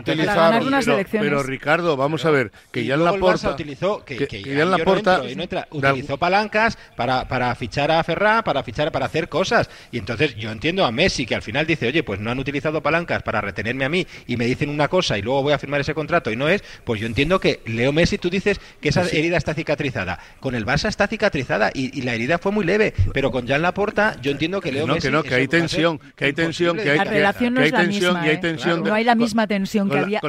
pero, 1.10 1.42
Ricardo, 1.42 1.96
vamos 1.96 2.24
a 2.24 2.30
ver, 2.30 2.52
que 2.70 2.84
ya 2.84 2.94
en 2.94 3.04
la 3.04 3.14
porta 3.14 3.50
utilizó 3.50 4.04
que, 4.04 4.26
ya 4.42 4.62
en 4.62 4.70
la 4.70 4.78
porta 4.78 5.22
utilizó 5.70 6.16
palancas 6.16 6.78
para, 6.96 7.28
para 7.28 7.54
fichar 7.54 7.90
a 7.90 8.02
Ferrá, 8.02 8.42
para 8.44 8.62
fichar 8.62 8.92
para 8.92 9.06
hacer 9.06 9.28
cosas. 9.28 9.70
Y 9.92 9.98
entonces 9.98 10.36
yo 10.36 10.50
entiendo 10.50 10.84
a 10.84 10.92
Messi 10.92 11.26
que 11.26 11.34
al 11.34 11.42
final 11.42 11.66
dice, 11.66 11.88
"Oye, 11.88 12.02
pues 12.02 12.20
no 12.20 12.30
han 12.30 12.38
utilizado 12.38 12.82
palancas 12.82 13.22
para 13.22 13.40
retenerme 13.40 13.84
a 13.84 13.88
mí 13.88 14.06
y 14.26 14.36
me 14.36 14.46
dicen 14.46 14.70
una 14.70 14.88
cosa 14.88 15.18
y 15.18 15.22
luego 15.22 15.42
voy 15.42 15.52
a 15.52 15.58
firmar 15.58 15.80
ese 15.80 15.94
contrato 15.94 16.30
y 16.30 16.36
no 16.36 16.48
es", 16.48 16.62
pues 16.84 17.00
yo 17.00 17.06
entiendo 17.06 17.40
que 17.40 17.60
Leo 17.66 17.92
Messi 17.92 18.18
tú 18.18 18.30
dices 18.30 18.60
que 18.80 18.88
esa 18.88 19.02
pues 19.02 19.14
herida 19.14 19.36
está 19.36 19.54
cicatrizada. 19.54 20.18
Con 20.40 20.54
el 20.54 20.66
Barça 20.66 20.88
está 20.88 21.06
cicatrizada 21.06 21.70
y, 21.74 22.02
la 22.04 22.14
herida 22.14 22.38
fue 22.38 22.52
muy 22.52 22.66
leve, 22.66 22.92
pero 23.14 23.30
con 23.30 23.46
Jan 23.46 23.62
Laporta 23.62 24.16
yo 24.20 24.30
entiendo 24.30 24.60
que 24.60 24.72
Leo 24.72 24.86
no, 24.86 24.96
que 24.96 25.10
no, 25.10 25.22
que 25.22 25.34
hay 25.34 25.48
tensión, 25.48 25.98
que 26.16 26.26
hay 26.26 26.32
tensión, 26.32 26.76
que 26.76 26.90
hay, 26.90 26.98
la 26.98 27.32
que, 27.32 27.50
no 27.50 27.60
hay 27.60 27.70
la 27.70 27.80
tensión, 27.80 28.14
misma, 28.14 28.30
¿eh? 28.30 28.36
tensión 28.36 28.84
no 28.84 28.94
hay 28.94 29.04
la 29.04 29.14
misma 29.14 29.46
tensión 29.46 29.88
que 29.88 29.98
había 29.98 30.20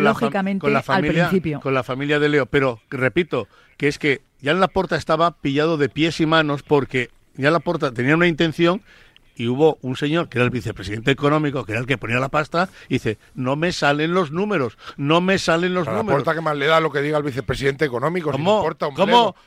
con 0.59 0.73
la 0.73 0.81
familia. 0.81 1.29
Con 1.61 1.73
la 1.73 1.83
familia 1.83 2.19
de 2.19 2.29
Leo, 2.29 2.45
pero 2.45 2.79
repito, 2.89 3.47
que 3.77 3.87
es 3.87 3.99
que 3.99 4.21
ya 4.41 4.51
en 4.51 4.59
la 4.59 4.67
porta 4.67 4.95
estaba 4.95 5.31
pillado 5.31 5.77
de 5.77 5.89
pies 5.89 6.19
y 6.19 6.25
manos 6.25 6.63
porque 6.63 7.09
ya 7.35 7.47
en 7.47 7.53
la 7.53 7.59
porta 7.59 7.91
tenía 7.91 8.15
una 8.15 8.27
intención 8.27 8.81
y 9.35 9.47
hubo 9.47 9.77
un 9.81 9.95
señor 9.95 10.29
que 10.29 10.37
era 10.37 10.45
el 10.45 10.49
vicepresidente 10.49 11.11
económico, 11.11 11.65
que 11.65 11.73
era 11.73 11.81
el 11.81 11.87
que 11.87 11.97
ponía 11.97 12.19
la 12.19 12.29
pasta, 12.29 12.69
dice, 12.89 13.17
no 13.33 13.55
me 13.55 13.71
salen 13.71 14.13
los 14.13 14.31
números, 14.31 14.77
no 14.97 15.21
me 15.21 15.37
salen 15.37 15.73
los 15.73 15.85
números. 15.85 16.05
No 16.05 16.11
importa 16.11 16.33
que 16.33 16.41
más 16.41 16.55
le 16.55 16.67
da 16.67 16.79
lo 16.79 16.91
que 16.91 17.01
diga 17.01 17.17
el 17.17 17.23
vicepresidente 17.23 17.85
económico, 17.85 18.31
¿Cómo? 18.31 18.51
Si 18.51 18.57
importa 18.57 18.87
un 18.87 18.95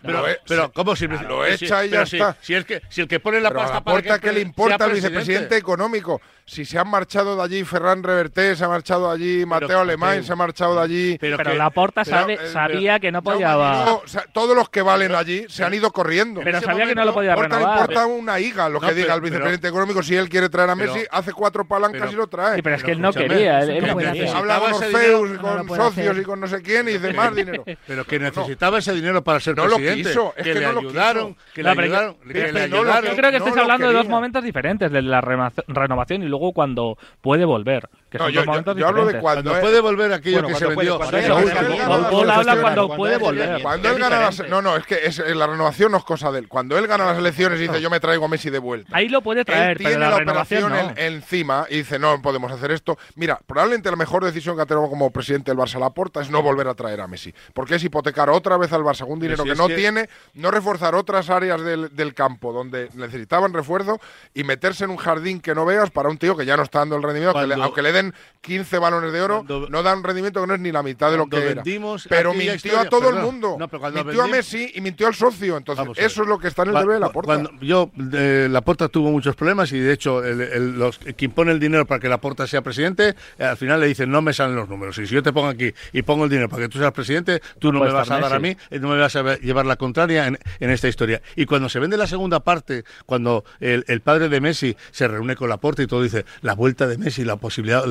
Pero, 0.02 0.24
pero, 0.46 0.72
¿cómo 0.72 0.94
si 0.94 1.06
lo 1.06 1.44
echa 1.46 1.84
y 1.86 1.90
ya 1.90 2.02
está? 2.02 2.36
Si, 2.40 2.54
es 2.54 2.64
que, 2.64 2.82
si 2.90 3.00
el 3.00 3.08
que 3.08 3.20
pone 3.20 3.40
la 3.40 3.50
pasta 3.50 3.78
a 3.78 4.02
la 4.02 4.18
que, 4.18 4.32
le 4.32 4.40
importa 4.40 4.84
al 4.84 4.92
vicepresidente 4.92 5.56
económico, 5.56 6.20
si 6.48 6.64
se 6.64 6.78
han 6.78 6.88
marchado 6.88 7.36
de 7.36 7.42
allí 7.42 7.62
Ferran 7.62 8.02
Reverté, 8.02 8.56
se 8.56 8.64
ha 8.64 8.68
marchado 8.68 9.08
de 9.08 9.14
allí 9.14 9.46
Mateo 9.46 9.80
Alemán, 9.80 10.24
se 10.24 10.32
ha 10.32 10.36
marchado 10.36 10.76
de 10.76 10.80
allí. 10.80 11.18
Pero, 11.20 11.36
pero 11.36 11.52
Laporta 11.54 12.06
sabe, 12.06 12.38
sabía 12.48 12.98
que 12.98 13.12
no 13.12 13.22
podía. 13.22 13.52
No, 13.52 14.00
todos 14.32 14.56
los 14.56 14.70
que 14.70 14.80
valen 14.80 15.14
allí 15.14 15.44
se 15.48 15.62
han 15.62 15.74
ido 15.74 15.92
corriendo. 15.92 16.40
Pero 16.42 16.62
sabía 16.62 16.86
que 16.86 16.94
no 16.94 17.04
lo 17.04 17.12
podía 17.12 17.36
renovar. 17.36 17.62
No 17.62 17.70
importa 17.70 18.06
una 18.06 18.40
higa 18.40 18.70
lo 18.70 18.80
que 18.80 18.94
diga 18.94 19.14
el 19.14 19.20
vicepresidente 19.20 19.68
económico. 19.68 20.02
Si 20.02 20.16
él 20.16 20.30
quiere 20.30 20.48
traer 20.48 20.70
a 20.70 20.74
Messi, 20.74 21.00
hace 21.10 21.34
cuatro 21.34 21.66
palancas 21.66 22.10
y 22.12 22.16
lo 22.16 22.26
trae. 22.28 22.56
Sí, 22.56 22.62
pero 22.62 22.76
es 22.76 22.82
que 22.82 22.92
él 22.92 23.00
no 23.02 23.12
quería. 23.12 23.60
Él, 23.60 23.70
él 23.70 23.92
con 23.92 24.72
Orfeus, 24.72 25.38
con 25.38 25.68
socios 25.68 26.18
y 26.18 26.22
con 26.22 26.40
no 26.40 26.46
sé 26.46 26.62
quién 26.62 26.88
y 26.88 26.92
dice 26.92 27.12
más 27.12 27.34
dinero. 27.34 27.64
Pero 27.86 28.04
que 28.04 28.18
necesitaba 28.18 28.78
ese 28.78 28.94
dinero 28.94 29.22
para 29.22 29.40
ser 29.40 29.54
presidente. 29.54 29.84
No 29.84 29.88
lo 29.88 29.96
quiso. 29.96 30.34
Es 30.36 30.44
que 30.44 30.54
le 30.54 30.66
ayudaron. 30.66 31.36
Que. 31.52 31.62
Yo 31.62 33.16
creo 33.16 33.30
que 33.30 33.36
estáis 33.36 33.56
hablando 33.56 33.88
de 33.88 33.94
dos 33.94 34.08
momentos 34.08 34.42
diferentes, 34.42 34.90
de 34.90 35.02
la 35.02 35.20
renovación 35.20 36.22
y 36.22 36.26
luego 36.26 36.37
luego 36.38 36.52
cuando 36.52 36.98
puede 37.20 37.44
volver. 37.44 37.88
No, 38.10 38.30
yo, 38.30 38.40
hablo 38.86 39.04
de 39.04 39.20
cuando, 39.20 39.60
puede 39.60 39.80
volver 39.80 40.12
aquello 40.12 40.46
que 40.46 40.54
se 40.54 40.66
vendió. 40.66 40.98
Cuando 40.98 42.96
puede 42.96 43.14
él 43.14 43.98
gana 43.98 44.20
las, 44.20 44.48
no, 44.48 44.62
no, 44.62 44.76
es 44.76 44.86
que 44.86 44.98
es, 45.04 45.18
eh, 45.18 45.34
la 45.34 45.46
renovación 45.46 45.92
no 45.92 45.98
es 45.98 46.04
cosa 46.04 46.32
de 46.32 46.38
él. 46.40 46.48
Cuando 46.48 46.78
él 46.78 46.86
gana 46.86 47.04
las 47.04 47.18
elecciones 47.18 47.58
y 47.60 47.62
dice 47.68 47.82
yo 47.82 47.90
me 47.90 48.00
traigo 48.00 48.24
a 48.24 48.28
Messi 48.28 48.48
de 48.48 48.58
vuelta. 48.58 48.96
Ahí 48.96 49.08
lo 49.08 49.20
puede 49.20 49.44
traer, 49.44 49.76
tiene 49.76 49.98
la, 49.98 50.10
la 50.10 50.16
operación 50.16 50.72
encima 50.96 51.66
y 51.68 51.78
dice 51.78 51.98
no 51.98 52.22
podemos 52.22 52.50
hacer 52.50 52.70
esto. 52.70 52.96
Mira, 53.14 53.40
probablemente 53.46 53.90
la 53.90 53.96
mejor 53.96 54.24
decisión 54.24 54.56
que 54.56 54.62
ha 54.62 54.66
tenido 54.66 54.88
como 54.88 55.10
presidente 55.10 55.50
del 55.50 55.58
Barça 55.58 55.78
Laporta 55.78 56.22
es 56.22 56.30
no 56.30 56.42
volver 56.42 56.68
a 56.68 56.74
traer 56.74 57.00
a 57.02 57.06
Messi, 57.06 57.34
porque 57.52 57.74
es 57.74 57.84
hipotecar 57.84 58.30
otra 58.30 58.56
vez 58.56 58.72
al 58.72 58.82
Barça 58.82 59.04
un 59.06 59.20
dinero 59.20 59.44
que 59.44 59.54
no 59.54 59.66
tiene, 59.66 60.08
no 60.34 60.50
reforzar 60.50 60.94
otras 60.94 61.28
áreas 61.28 61.62
del, 61.62 61.94
del 61.94 62.14
campo 62.14 62.52
donde 62.52 62.88
necesitaban 62.94 63.52
refuerzo 63.52 64.00
y 64.32 64.44
meterse 64.44 64.84
en 64.84 64.90
un 64.90 64.96
jardín 64.96 65.40
que 65.40 65.54
no 65.54 65.66
veas 65.66 65.90
para 65.90 66.08
un 66.08 66.16
tío 66.16 66.36
que 66.36 66.46
ya 66.46 66.56
no 66.56 66.62
está 66.62 66.80
dando 66.80 66.96
el 66.96 67.02
rendimiento, 67.02 67.38
aunque 67.38 67.82
le 67.82 67.92
dé 67.92 67.97
aunque 67.98 68.12
le 68.12 68.12
den 68.12 68.14
15 68.40 68.78
balones 68.78 69.12
de 69.12 69.20
oro, 69.20 69.44
no 69.68 69.82
dan 69.82 69.98
un 69.98 70.04
rendimiento 70.04 70.40
que 70.40 70.46
no 70.46 70.54
es 70.54 70.60
ni 70.60 70.72
la 70.72 70.82
mitad 70.82 71.10
de 71.10 71.16
lo 71.18 71.24
Cuando 71.24 71.36
que 71.38 71.42
era. 71.52 71.62
vendimos 71.62 72.06
Pero 72.08 72.32
mintió 72.32 72.54
historia- 72.54 72.80
a 72.82 72.88
todo 72.88 73.10
el 73.10 73.16
mundo. 73.16 73.56
no, 73.58 73.68
pero 73.68 73.80
cuando 73.80 74.04
mintió 74.04 74.22
a 74.22 74.28
Messi 74.28 74.72
y 74.74 74.80
mintió 74.80 75.06
al 75.06 75.14
socio. 75.14 75.56
Entonces, 75.56 75.86
eso 75.98 76.22
es 76.22 76.28
lo 76.28 76.38
que 76.38 76.48
está 76.48 76.62
en 76.62 76.68
el 76.68 76.74
deber 76.74 76.94
de 76.94 77.00
la 77.00 77.10
porta. 77.10 77.26
Cuando 77.34 77.50
yo, 77.60 77.90
eh, 78.14 78.48
Laporta 78.50 78.88
tuvo 78.88 79.10
muchos 79.10 79.34
problemas 79.36 79.72
y 79.72 79.78
de 79.80 79.92
hecho 79.92 80.24
el, 80.24 80.40
el- 80.40 80.78
los, 80.78 80.98
quien 80.98 81.32
pone 81.32 81.52
el 81.52 81.60
dinero 81.60 81.86
para 81.86 82.00
que 82.00 82.08
Laporta 82.08 82.46
sea 82.46 82.62
presidente, 82.62 83.14
eh, 83.38 83.44
al 83.44 83.56
final 83.56 83.80
le 83.80 83.86
dicen 83.86 84.10
no 84.10 84.22
me 84.22 84.32
salen 84.32 84.56
los 84.56 84.68
números. 84.68 84.96
Y 84.98 85.06
si 85.06 85.14
yo 85.14 85.22
te 85.22 85.32
pongo 85.32 85.48
aquí 85.48 85.72
y 85.92 86.02
pongo 86.02 86.24
el 86.24 86.30
dinero 86.30 86.48
para 86.48 86.62
que 86.62 86.68
tú 86.68 86.78
seas 86.78 86.92
presidente, 86.92 87.42
tú 87.58 87.72
no 87.72 87.80
me 87.80 87.90
vas 87.90 88.10
a 88.10 88.20
dar 88.20 88.32
a 88.32 88.38
mí, 88.38 88.56
eh, 88.70 88.78
no 88.78 88.88
me 88.88 88.98
vas 88.98 89.14
a 89.16 89.36
llevar 89.38 89.66
la 89.66 89.76
contraria 89.76 90.26
en, 90.26 90.38
en 90.60 90.70
esta 90.70 90.88
historia. 90.88 91.20
Y 91.36 91.44
cuando 91.46 91.68
se 91.68 91.78
vende 91.80 91.96
la 91.96 92.06
segunda 92.06 92.40
parte, 92.40 92.84
cuando 93.06 93.44
el, 93.60 93.84
el 93.88 94.00
padre 94.00 94.28
de 94.28 94.40
Messi 94.40 94.76
se 94.90 95.08
reúne 95.08 95.36
con 95.36 95.48
Laporta 95.48 95.82
y 95.82 95.86
todo 95.86 96.02
dice 96.02 96.24
la 96.40 96.54
vuelta 96.54 96.86
de 96.86 96.98
Messi, 96.98 97.24
la 97.24 97.36
posibilidad... 97.36 97.84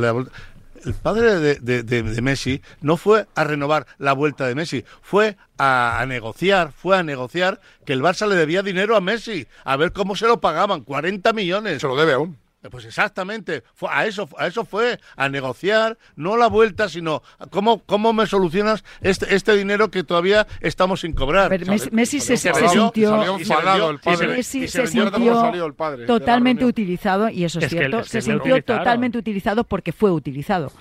el 0.86 0.94
padre 0.94 1.40
de- 1.40 1.84
de 1.84 2.22
Messi 2.22 2.62
no 2.82 2.98
fue 2.98 3.26
a 3.36 3.44
renovar 3.44 3.88
la 3.98 4.14
vuelta 4.14 4.48
de 4.48 4.56
Messi, 4.56 4.86
fue 5.02 5.36
a, 5.58 6.00
a 6.00 6.06
negociar, 6.06 6.72
fue 6.72 6.98
a 6.98 7.04
negociar 7.04 7.60
que 7.86 7.94
el 7.94 8.02
Barça 8.02 8.28
le 8.28 8.36
debía 8.36 8.64
dinero 8.64 8.96
a 8.96 9.02
Messi, 9.02 9.48
a 9.66 9.76
ver 9.76 9.92
cómo 9.92 10.16
se 10.16 10.28
lo 10.28 10.40
pagaban, 10.40 10.82
40 10.82 11.34
millones. 11.34 11.82
Se 11.82 11.88
lo 11.88 11.96
debe 11.96 12.14
aún. 12.14 12.38
Pues 12.72 12.86
exactamente, 12.86 13.64
fue- 13.76 13.90
a 13.92 14.06
eso, 14.08 14.28
a 14.38 14.48
eso 14.48 14.66
fue, 14.66 15.00
a 15.16 15.30
negociar, 15.30 15.98
no 16.16 16.38
la 16.38 16.48
vuelta, 16.48 16.90
sino 16.90 17.22
cómo, 17.52 17.84
cómo 17.86 18.14
me 18.14 18.26
solucionas 18.26 18.84
este, 19.02 19.36
este 19.36 19.56
dinero 19.56 19.92
que 19.92 20.04
todavía 20.04 20.48
estamos 20.60 21.02
sin 21.02 21.14
cobrar. 21.14 21.50
Ver, 21.50 21.68
Messi, 21.68 21.90
Messi 21.92 22.20
se, 22.20 22.36
sintió, 22.36 23.38
se 23.38 23.46
totalmente 26.08 26.66
utilizado 26.66 27.30
y 27.30 27.44
eso 27.44 27.60
es, 27.60 27.70
cierto, 27.70 28.04
se 28.04 28.22
sintió 28.22 28.62
totalmente 28.64 29.18
utilizado 29.18 29.64
porque 29.64 29.92
fue 29.92 30.12
utilizado. 30.12 30.72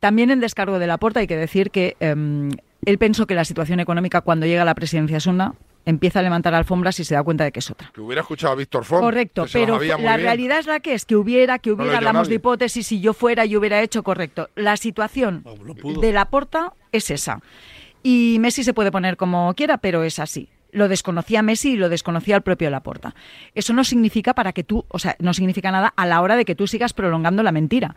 También 0.00 0.32
en 0.32 0.40
descargo 0.40 0.80
de 0.80 0.88
la 0.88 0.98
puerta 0.98 1.20
hay 1.20 1.28
que 1.28 1.36
decir 1.36 1.70
que 1.70 1.96
em, 2.00 2.50
él 2.84 2.98
pensó 2.98 3.28
que 3.28 3.36
la 3.36 3.44
situación 3.44 3.78
económica 3.78 4.20
cuando 4.22 4.46
llega 4.46 4.62
a 4.62 4.64
la 4.64 4.74
presidencia 4.74 5.18
es 5.18 5.26
una, 5.26 5.54
empieza 5.84 6.20
a 6.20 6.22
levantar 6.22 6.54
alfombras 6.54 6.98
y 7.00 7.04
se 7.04 7.14
da 7.14 7.22
cuenta 7.22 7.44
de 7.44 7.52
que 7.52 7.60
es 7.60 7.70
otra. 7.70 7.90
Que 7.94 8.00
hubiera 8.00 8.22
escuchado 8.22 8.52
a 8.52 8.56
Víctor 8.56 8.84
Font. 8.84 9.02
Correcto, 9.02 9.46
pero 9.52 9.78
la 9.78 9.96
bien. 9.96 10.20
realidad 10.20 10.58
es 10.58 10.66
la 10.66 10.80
que 10.80 10.94
es, 10.94 11.04
que 11.04 11.16
hubiera, 11.16 11.58
que 11.58 11.72
hubiera, 11.72 11.98
hablamos 11.98 12.28
de 12.28 12.36
hipótesis, 12.36 12.86
si 12.86 13.00
yo 13.00 13.14
fuera, 13.14 13.44
yo 13.44 13.58
hubiera 13.58 13.82
hecho 13.82 14.02
correcto. 14.02 14.48
La 14.54 14.76
situación 14.76 15.44
de 16.00 16.12
la 16.12 16.26
porta 16.26 16.74
es 16.92 17.10
esa. 17.10 17.40
Y 18.02 18.38
Messi 18.40 18.64
se 18.64 18.74
puede 18.74 18.90
poner 18.90 19.16
como 19.16 19.54
quiera, 19.54 19.78
pero 19.78 20.02
es 20.02 20.18
así. 20.18 20.48
Lo 20.72 20.88
desconocía 20.88 21.42
Messi 21.42 21.72
y 21.72 21.76
lo 21.76 21.88
desconocía 21.88 22.36
el 22.36 22.42
propio 22.42 22.70
Laporta. 22.70 23.14
Eso 23.54 23.74
no 23.74 23.84
significa 23.84 24.34
para 24.34 24.52
que 24.52 24.64
tú, 24.64 24.86
o 24.88 24.98
sea, 24.98 25.16
no 25.18 25.34
significa 25.34 25.70
nada 25.70 25.92
a 25.94 26.06
la 26.06 26.20
hora 26.22 26.34
de 26.34 26.46
que 26.46 26.54
tú 26.54 26.66
sigas 26.66 26.94
prolongando 26.94 27.42
la 27.42 27.52
mentira. 27.52 27.94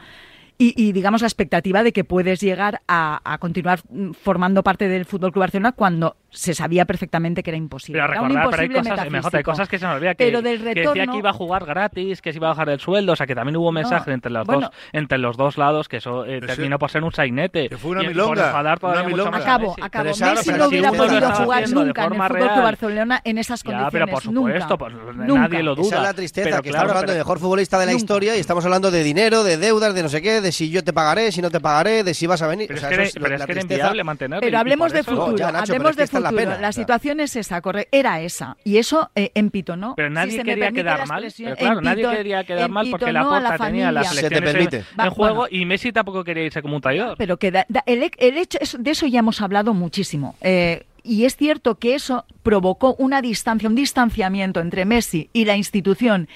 Y, 0.57 0.73
y, 0.81 0.93
digamos 0.93 1.21
la 1.21 1.27
expectativa 1.27 1.83
de 1.83 1.91
que 1.91 2.05
puedes 2.05 2.39
llegar 2.39 2.81
a, 2.87 3.21
a 3.25 3.37
continuar 3.39 3.81
mm, 3.89 4.11
formando 4.11 4.63
parte 4.63 4.87
del 4.87 5.03
Fútbol 5.03 5.33
Club 5.33 5.41
Barcelona 5.41 5.73
cuando 5.73 6.15
se 6.35 6.53
sabía 6.53 6.85
perfectamente 6.85 7.41
que 7.43 7.49
era 7.49 7.57
imposible. 7.57 8.01
Pero 8.01 8.11
Era 8.13 8.21
un 8.21 8.27
recordar, 8.29 8.49
pero 8.51 8.61
hay 8.61 8.67
imposible 8.67 8.89
cosas, 8.95 9.11
mejor, 9.11 9.35
hay 9.37 9.43
cosas 9.43 9.69
que 9.69 9.79
se 9.79 9.85
nos 9.85 9.95
olvida 9.95 10.15
que, 10.15 10.25
Pero 10.25 10.41
del 10.41 10.59
que 10.59 10.63
decía 10.75 10.83
retorno- 10.83 11.11
que 11.13 11.17
iba 11.17 11.29
a 11.29 11.33
jugar 11.33 11.65
gratis, 11.65 12.21
que 12.21 12.31
se 12.31 12.37
iba 12.37 12.47
a 12.47 12.51
bajar 12.51 12.69
el 12.69 12.79
sueldo, 12.79 13.13
o 13.13 13.15
sea 13.15 13.25
que 13.25 13.35
también 13.35 13.55
hubo 13.57 13.71
mensajes 13.71 14.13
entre 14.13 14.31
los 14.31 14.45
bueno. 14.45 14.61
dos, 14.67 14.71
entre 14.93 15.17
los 15.17 15.37
dos 15.37 15.57
lados, 15.57 15.87
que 15.89 15.97
eso 15.97 16.25
eh, 16.25 16.41
terminó 16.41 16.77
por 16.77 16.91
ser 16.91 17.03
un 17.03 17.11
sainete. 17.11 17.69
Que 17.69 17.77
fue 17.77 17.91
una 17.91 18.03
y, 18.03 18.07
milonga, 18.09 18.27
por 18.35 18.37
enfadar 18.45 18.79
todavía 18.79 19.01
una 19.03 19.09
milonga. 19.09 19.31
más 19.31 19.41
a 19.41 19.43
Acabo, 19.55 19.67
Messi. 19.69 19.81
acabo. 19.81 20.03
Pero 20.03 20.15
pero 20.15 20.35
no 20.35 20.41
si 20.43 20.49
hubiera 20.69 20.91
lo 20.91 20.97
podido 20.97 21.31
jugar 21.31 21.69
nunca 21.69 22.05
en 22.05 22.13
el 22.13 22.21
Fútbol 22.21 22.37
Club. 22.49 22.63
Barcelona 22.63 23.21
en 23.23 23.37
esas 23.37 23.63
Ya, 23.63 23.65
condiciones. 23.65 23.91
pero 23.93 24.07
por 24.07 24.23
supuesto, 24.23 24.59
nunca. 24.59 24.77
pues, 24.77 24.93
Nunca. 25.27 25.41
nadie 25.41 25.63
lo 25.63 25.75
duda. 25.75 25.87
Esa 25.87 25.95
es 25.97 26.01
la 26.03 26.13
tristeza, 26.13 26.49
Pero 26.49 26.61
que 26.61 26.69
claro, 26.69 26.83
estamos 26.85 26.89
hablando 26.91 27.01
pero- 27.07 27.13
del 27.13 27.19
mejor 27.19 27.39
futbolista 27.39 27.79
de 27.79 27.85
la 27.85 27.91
Nunca. 27.93 27.99
historia 28.01 28.35
y 28.35 28.39
estamos 28.39 28.65
hablando 28.65 28.91
de 28.91 29.03
dinero, 29.03 29.43
de 29.43 29.57
deudas, 29.57 29.93
de 29.93 30.03
no 30.03 30.09
sé 30.09 30.21
qué, 30.21 30.41
de 30.41 30.51
si 30.51 30.69
yo 30.69 30.83
te 30.83 30.93
pagaré, 30.93 31.31
si 31.31 31.41
no 31.41 31.49
te 31.49 31.59
pagaré, 31.59 32.03
de 32.03 32.13
si 32.13 32.27
vas 32.27 32.41
a 32.41 32.47
venir. 32.47 32.67
Pero 32.67 32.77
O 32.77 32.81
sea, 32.81 32.89
es 32.89 33.13
que 33.13 33.19
era- 33.25 33.61
inviable 33.61 34.03
mantenerlo. 34.03 34.41
Pero 34.41 34.57
hablemos 34.59 34.91
de 34.91 34.99
No, 34.99 35.03
futuro, 35.05 35.37
ya, 35.37 35.49
hablemos 35.49 35.95
de 35.95 36.03
esta 36.03 36.19
la 36.25 36.29
futuro. 36.37 36.51
pena. 36.51 36.61
La 36.61 36.71
situación 36.71 37.19
es 37.19 37.35
esa, 37.35 37.61
corre- 37.61 37.87
era 37.91 38.21
esa. 38.21 38.57
Y 38.63 38.77
eso 38.77 39.09
eh, 39.15 39.31
empitonó. 39.35 39.93
Pero 39.95 40.09
nadie 40.09 40.37
se 40.37 40.43
quería 40.43 40.71
quedar 40.71 40.99
la 40.99 41.05
mal. 41.05 41.25
Pero 41.37 41.55
claro, 41.55 41.81
nadie 41.81 42.07
quería 42.09 42.43
quedar 42.43 42.69
mal 42.69 42.87
porque 42.91 43.11
la 43.11 43.23
porta 43.23 43.57
tenía 43.57 43.91
las 43.91 44.07
familia. 44.07 44.29
selecciones 44.29 44.85
en- 44.97 45.09
juego 45.11 45.35
bueno. 45.35 45.55
y 45.55 45.65
Messi 45.65 45.91
tampoco 45.91 46.23
quería 46.23 46.43
irse 46.45 46.61
como 46.61 46.75
un 46.75 46.81
traidor. 46.81 47.15
Pero 47.17 47.37
que 47.37 47.51
da- 47.51 47.65
da- 47.69 47.83
el, 47.85 48.03
he- 48.03 48.11
el 48.17 48.37
hecho, 48.37 48.57
eso- 48.61 48.77
de 48.77 48.91
eso 48.91 49.05
ya 49.07 49.19
hemos 49.19 49.41
hablado 49.41 49.73
muchísimo. 49.73 50.35
Eh, 50.41 50.85
y 51.03 51.25
es 51.25 51.35
cierto 51.35 51.75
que 51.75 51.93
eso 51.95 52.25
provocó 52.43 52.95
una 52.97 53.21
distancia, 53.21 53.69
un 53.69 53.75
distanciamiento 53.75 54.59
entre 54.59 54.85
Messi 54.85 55.29
y 55.33 55.45
la 55.45 55.55
institución 55.55 56.27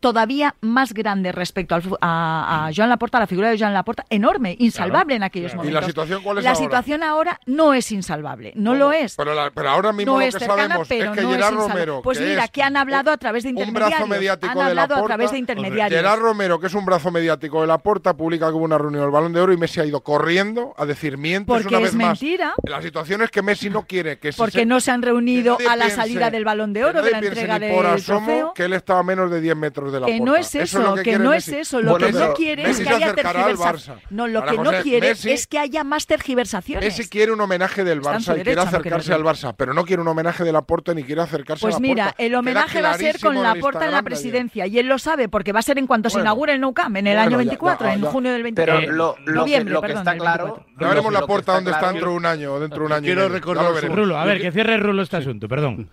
todavía 0.00 0.54
más 0.60 0.92
grande 0.94 1.30
respecto 1.32 1.74
al 1.74 1.82
a, 2.00 2.66
a 2.68 2.70
Joan 2.74 2.88
Laporta, 2.88 3.18
a 3.18 3.20
la 3.20 3.26
figura 3.26 3.50
de 3.50 3.58
Joan 3.58 3.74
Laporta, 3.74 4.04
enorme, 4.10 4.56
insalvable 4.58 5.14
en 5.14 5.22
aquellos 5.22 5.52
Claro. 5.52 5.68
¿Y 5.68 5.72
momentos. 5.72 5.82
la 5.82 5.86
situación 5.88 6.22
cuál 6.22 6.38
es 6.38 6.44
La 6.44 6.50
ahora? 6.50 6.62
situación 6.64 7.02
ahora 7.02 7.40
no 7.46 7.74
es 7.74 7.92
insalvable, 7.92 8.52
no 8.56 8.74
lo 8.74 8.92
es. 8.92 9.14
Pero, 9.16 9.34
la- 9.34 9.50
pero 9.50 9.70
ahora 9.70 9.92
mismo 9.92 10.12
no 10.14 10.18
lo 10.20 10.24
es 10.26 10.34
que 10.34 10.40
cercana, 10.40 10.62
sabemos 10.68 10.88
pero 10.88 11.10
es 11.12 11.18
que 11.18 11.22
no 11.22 11.30
Gerard 11.32 11.52
es. 11.52 11.58
Romero, 11.60 12.00
Pues 12.02 12.18
que 12.18 12.24
mira, 12.24 12.48
que 12.48 12.62
han 12.62 12.76
hablado 12.76 13.10
a 13.10 13.16
través 13.18 13.42
de 13.44 13.50
un 13.50 13.58
intermediarios. 13.58 13.98
brazo 13.98 14.06
mediático 14.06 14.50
han 14.50 14.68
de 14.68 14.74
la 14.74 14.82
hablado 14.82 15.04
a 15.04 15.06
través 15.06 15.30
de 15.32 15.38
intermediarios. 15.38 16.00
Gerard 16.00 16.20
Romero, 16.20 16.58
que 16.60 16.66
es 16.68 16.74
un 16.74 16.84
brazo 16.86 17.10
mediático 17.10 17.60
de 17.60 17.66
la 17.66 17.78
Porta, 17.78 18.14
publica 18.16 18.46
que 18.48 18.52
hubo 18.54 18.64
una 18.64 18.78
reunión 18.78 19.02
del 19.02 19.10
Balón 19.10 19.32
de 19.32 19.40
Oro 19.40 19.52
y 19.52 19.56
Messi 19.56 19.80
ha 19.80 19.84
ido 19.84 20.00
corriendo 20.00 20.74
a 20.78 20.86
decir 20.86 21.18
mientes 21.18 21.46
Porque 21.46 21.68
una 21.68 21.78
es 21.78 21.82
vez 21.84 21.94
más. 21.94 22.06
mentira. 22.22 22.54
La 22.64 22.80
situación 22.80 23.22
es 23.22 23.30
que 23.30 23.42
Messi 23.42 23.68
no 23.70 23.82
quiere 23.86 24.18
que 24.18 24.32
se 24.32 24.38
Porque 24.38 24.60
se- 24.60 24.66
no 24.66 24.80
se 24.80 24.90
han 24.90 25.02
reunido 25.02 25.58
a 25.68 25.76
la 25.76 25.86
piense- 25.86 25.96
salida 25.96 26.30
del 26.30 26.44
Balón 26.44 26.72
de 26.72 26.84
Oro, 26.84 27.02
de 27.02 27.10
la 27.10 27.18
entrega 27.18 27.58
del 27.58 28.02
trofeo. 28.04 28.54
que 28.54 28.64
él 28.64 28.72
estaba 28.72 29.00
a 29.00 29.02
menos 29.02 29.30
de 29.30 29.40
10 29.40 29.56
metros 29.56 29.89
de 29.90 30.00
la 30.00 30.06
Que 30.06 30.18
Porta. 30.18 30.24
no 30.30 30.36
es 30.36 30.54
es 30.54 30.62
eso, 30.62 30.82
lo 30.82 30.94
que, 30.94 31.02
quiere 31.02 31.18
no 31.24 31.30
Messi. 31.30 31.50
es 31.52 31.56
eso. 31.68 31.80
Lo 31.80 31.90
Bueno, 31.92 32.06
que 32.06 32.12
no 32.12 32.34
quiere 32.34 32.62
Messi 32.64 32.82
es 32.82 32.88
que 32.88 32.94
se 32.94 33.04
haya 33.04 33.14
tergiversaciones. 33.14 34.04
No, 34.10 34.26
lo 34.28 34.44
que 34.44 34.56
no 34.56 34.64
José, 34.64 34.82
quiere 34.82 35.12
Messi- 35.12 35.30
es 35.30 35.46
que 35.46 35.58
haya 35.58 35.84
más 35.84 36.06
tergiversaciones. 36.06 36.84
Messi 36.84 37.08
quiere 37.08 37.32
un 37.32 37.40
homenaje 37.40 37.84
del 37.84 38.00
Barça 38.02 38.20
y 38.20 38.24
quiere 38.24 38.44
derecho 38.44 38.60
a 38.60 38.64
no 38.64 38.68
acercarse 38.78 39.12
al. 39.14 39.22
Barça, 39.24 39.54
pero 39.56 39.74
no 39.74 39.84
quiere 39.84 40.02
un 40.02 40.08
homenaje 40.08 40.44
de 40.44 40.52
la 40.52 40.62
Porta 40.62 40.94
ni 40.94 41.02
quiere 41.04 41.20
acercarse 41.22 41.64
a 41.64 41.66
Pues 41.66 41.74
la 41.74 41.80
mira, 41.80 42.04
Porta. 42.06 42.22
el 42.24 42.34
homenaje 42.34 42.82
va 42.82 42.90
a 42.92 42.98
ser 42.98 43.20
con 43.20 43.42
la 43.42 43.52
el 43.52 43.60
porta 43.60 43.84
en 43.84 43.92
la 43.92 44.02
presidencia 44.02 44.66
y 44.66 44.78
él 44.78 44.86
lo 44.86 44.98
sabe 44.98 45.28
porque 45.28 45.52
va 45.52 45.58
a 45.60 45.62
ser 45.62 45.78
en 45.78 45.86
cuanto 45.86 46.08
se 46.10 46.14
Bueno. 46.16 46.24
inaugure 46.26 46.52
el 46.54 46.60
Nou 46.60 46.72
Camp 46.72 46.96
en 46.96 47.06
el 47.06 47.14
Bueno, 47.16 47.20
año 47.22 47.30
ya, 47.32 47.36
24, 47.38 47.86
ya, 47.88 47.94
en 47.94 48.02
ya. 48.02 48.10
junio 48.10 48.32
del 48.32 48.42
24. 48.42 48.80
Pero 48.80 48.92
lo, 48.92 49.16
lo 49.18 49.24
que, 49.24 49.32
noviembre, 49.32 49.74
lo 49.74 49.80
que 49.82 49.86
perdón, 49.88 50.00
está 50.08 50.16
claro. 50.18 50.44
24. 50.44 50.74
Ya 50.80 50.88
veremos 50.88 51.12
lo 51.12 51.18
la 51.18 51.20
que 51.20 51.26
Porta 51.26 51.52
dónde 51.54 51.70
está 51.70 51.92
dentro 51.92 52.10
de 52.10 52.16
un 52.16 52.26
año 52.26 52.52
o 52.54 52.60
dentro 52.60 52.78
de 52.80 52.86
un 52.86 52.92
año. 52.92 53.04
Quiero 53.04 53.28
recordar. 53.28 53.90
Rulo, 53.90 54.18
a 54.18 54.24
ver, 54.24 54.40
que 54.40 54.50
cierre 54.52 54.76
Rulo 54.78 55.02
este 55.02 55.16
asunto, 55.18 55.48
perdón. 55.48 55.88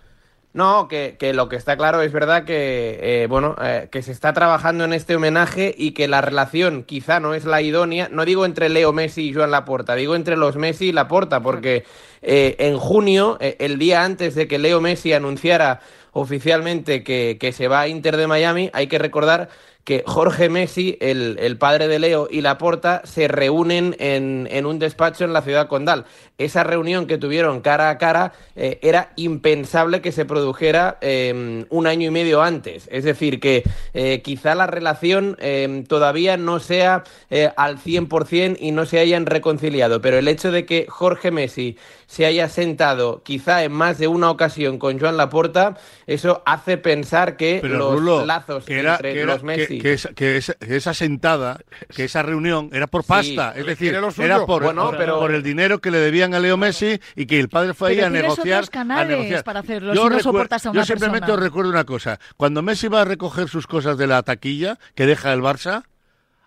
No, 0.54 0.88
que, 0.88 1.16
que 1.18 1.34
lo 1.34 1.48
que 1.48 1.56
está 1.56 1.76
claro 1.76 2.00
es 2.00 2.10
verdad 2.10 2.44
que 2.44 2.98
eh, 3.02 3.26
bueno 3.28 3.54
eh, 3.62 3.88
que 3.92 4.02
se 4.02 4.12
está 4.12 4.32
trabajando 4.32 4.84
en 4.84 4.94
este 4.94 5.14
homenaje 5.14 5.74
y 5.76 5.92
que 5.92 6.08
la 6.08 6.22
relación 6.22 6.84
quizá 6.84 7.20
no 7.20 7.34
es 7.34 7.44
la 7.44 7.60
idónea. 7.60 8.08
No 8.10 8.24
digo 8.24 8.46
entre 8.46 8.70
Leo 8.70 8.92
Messi 8.92 9.28
y 9.28 9.34
Joan 9.34 9.50
Laporta, 9.50 9.94
digo 9.94 10.16
entre 10.16 10.36
los 10.36 10.56
Messi 10.56 10.86
y 10.86 10.92
Laporta, 10.92 11.40
porque 11.42 11.84
eh, 12.22 12.56
en 12.58 12.78
junio, 12.78 13.36
eh, 13.40 13.56
el 13.60 13.78
día 13.78 14.04
antes 14.04 14.34
de 14.34 14.48
que 14.48 14.58
Leo 14.58 14.80
Messi 14.80 15.12
anunciara 15.12 15.80
oficialmente 16.12 17.04
que, 17.04 17.36
que 17.38 17.52
se 17.52 17.68
va 17.68 17.82
a 17.82 17.88
Inter 17.88 18.16
de 18.16 18.26
Miami, 18.26 18.70
hay 18.72 18.86
que 18.86 18.98
recordar 18.98 19.50
que 19.88 20.04
Jorge 20.06 20.50
Messi, 20.50 20.98
el, 21.00 21.38
el 21.40 21.56
padre 21.56 21.88
de 21.88 21.98
Leo 21.98 22.28
y 22.30 22.42
Laporta 22.42 23.00
se 23.04 23.26
reúnen 23.26 23.96
en, 23.98 24.46
en 24.50 24.66
un 24.66 24.78
despacho 24.78 25.24
en 25.24 25.32
la 25.32 25.40
ciudad 25.40 25.66
condal. 25.66 26.04
Esa 26.36 26.62
reunión 26.62 27.06
que 27.06 27.16
tuvieron 27.16 27.62
cara 27.62 27.88
a 27.88 27.96
cara 27.96 28.34
eh, 28.54 28.78
era 28.82 29.12
impensable 29.16 30.02
que 30.02 30.12
se 30.12 30.26
produjera 30.26 30.98
eh, 31.00 31.64
un 31.70 31.86
año 31.86 32.06
y 32.06 32.10
medio 32.10 32.42
antes. 32.42 32.86
Es 32.92 33.04
decir, 33.04 33.40
que 33.40 33.62
eh, 33.94 34.20
quizá 34.20 34.54
la 34.54 34.66
relación 34.66 35.38
eh, 35.40 35.84
todavía 35.88 36.36
no 36.36 36.60
sea 36.60 37.04
eh, 37.30 37.50
al 37.56 37.78
100% 37.78 38.58
y 38.60 38.72
no 38.72 38.84
se 38.84 38.98
hayan 38.98 39.24
reconciliado, 39.24 40.02
pero 40.02 40.18
el 40.18 40.28
hecho 40.28 40.52
de 40.52 40.66
que 40.66 40.84
Jorge 40.86 41.30
Messi 41.30 41.78
se 42.10 42.24
haya 42.24 42.48
sentado 42.48 43.22
quizá 43.22 43.64
en 43.64 43.72
más 43.72 43.98
de 43.98 44.08
una 44.08 44.30
ocasión 44.30 44.78
con 44.78 44.98
Joan 44.98 45.18
Laporta, 45.18 45.76
eso 46.06 46.42
hace 46.46 46.78
pensar 46.78 47.36
que 47.36 47.58
Pero 47.60 47.76
los 47.76 47.92
Rulo, 48.00 48.24
lazos 48.24 48.64
que 48.64 48.80
era, 48.80 48.94
entre 48.94 49.12
que, 49.12 49.20
era- 49.20 49.34
los 49.34 49.42
Messi... 49.42 49.76
que- 49.76 49.82
que 49.82 49.92
esa, 49.92 50.08
que 50.14 50.36
esa- 50.38 50.54
que 50.54 50.76
esa 50.76 50.94
sentada, 50.94 51.60
que 51.94 52.04
esa 52.04 52.22
reunión 52.22 52.70
era 52.72 52.86
por 52.86 53.04
pasta, 53.04 53.52
es 53.54 53.66
decir, 53.66 53.94
era 53.94 54.46
por, 54.46 54.62
Bueno, 54.64 54.86
por- 54.88 54.96
pero- 54.96 55.18
por 55.18 55.32
el 55.34 55.42
dinero 55.42 55.80
que 55.80 55.90
le 55.90 55.98
debían 55.98 56.32
a 56.32 56.40
Leo 56.40 56.56
Messi 56.56 56.98
y 57.14 57.26
que 57.26 57.38
el 57.38 57.50
padre 57.50 57.74
fue 57.74 57.90
ahí 57.90 58.00
a 58.00 58.08
negociar. 58.08 58.60
otros 58.60 58.70
canales 58.70 59.04
a 59.04 59.16
negociar. 59.18 59.44
para 59.44 59.60
hacerlo, 59.60 59.92
yo 59.92 60.04
si 60.04 60.08
no 60.14 60.20
soportas 60.20 60.64
a 60.64 60.70
una 60.70 60.80
yo 60.80 60.86
simplemente 60.86 61.26
persona. 61.26 61.38
os 61.38 61.44
recuerdo 61.44 61.70
una 61.70 61.84
cosa, 61.84 62.18
cuando 62.38 62.62
Messi 62.62 62.88
va 62.88 63.02
a 63.02 63.04
recoger 63.04 63.48
sus 63.50 63.66
cosas 63.66 63.98
de 63.98 64.06
la 64.06 64.22
taquilla 64.22 64.78
que 64.94 65.04
deja 65.04 65.30
el 65.34 65.42
Barça, 65.42 65.82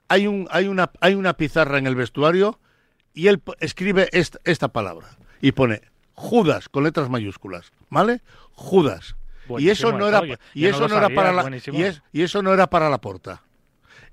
hay, 0.08 0.26
un, 0.26 0.48
hay, 0.50 0.68
una, 0.68 0.90
hay 1.02 1.14
una 1.14 1.34
pizarra 1.38 1.78
en 1.78 1.86
el 1.86 1.94
vestuario 1.96 2.60
y 3.14 3.28
él 3.28 3.40
escribe 3.60 4.10
esta, 4.12 4.40
esta 4.44 4.70
palabra 4.70 5.06
y 5.42 5.52
pone 5.52 5.82
Judas 6.14 6.70
con 6.70 6.84
letras 6.84 7.10
mayúsculas, 7.10 7.72
¿vale? 7.90 8.22
Judas. 8.54 9.16
y 9.58 9.70
eso 9.70 9.92
no 9.92 10.08
era 10.08 10.22
y 10.54 10.62
no 10.64 10.68
eso 10.70 10.88
no 10.88 10.94
era 10.96 11.02
sabía, 11.04 11.16
para 11.16 11.32
la 11.34 11.42
buenísimo. 11.42 11.78
y, 11.80 11.84
es- 11.84 12.02
y 12.14 12.22
eso 12.22 12.42
no 12.44 12.54
era 12.54 12.68
para 12.70 12.90
la 12.90 13.00
porta. 13.00 13.42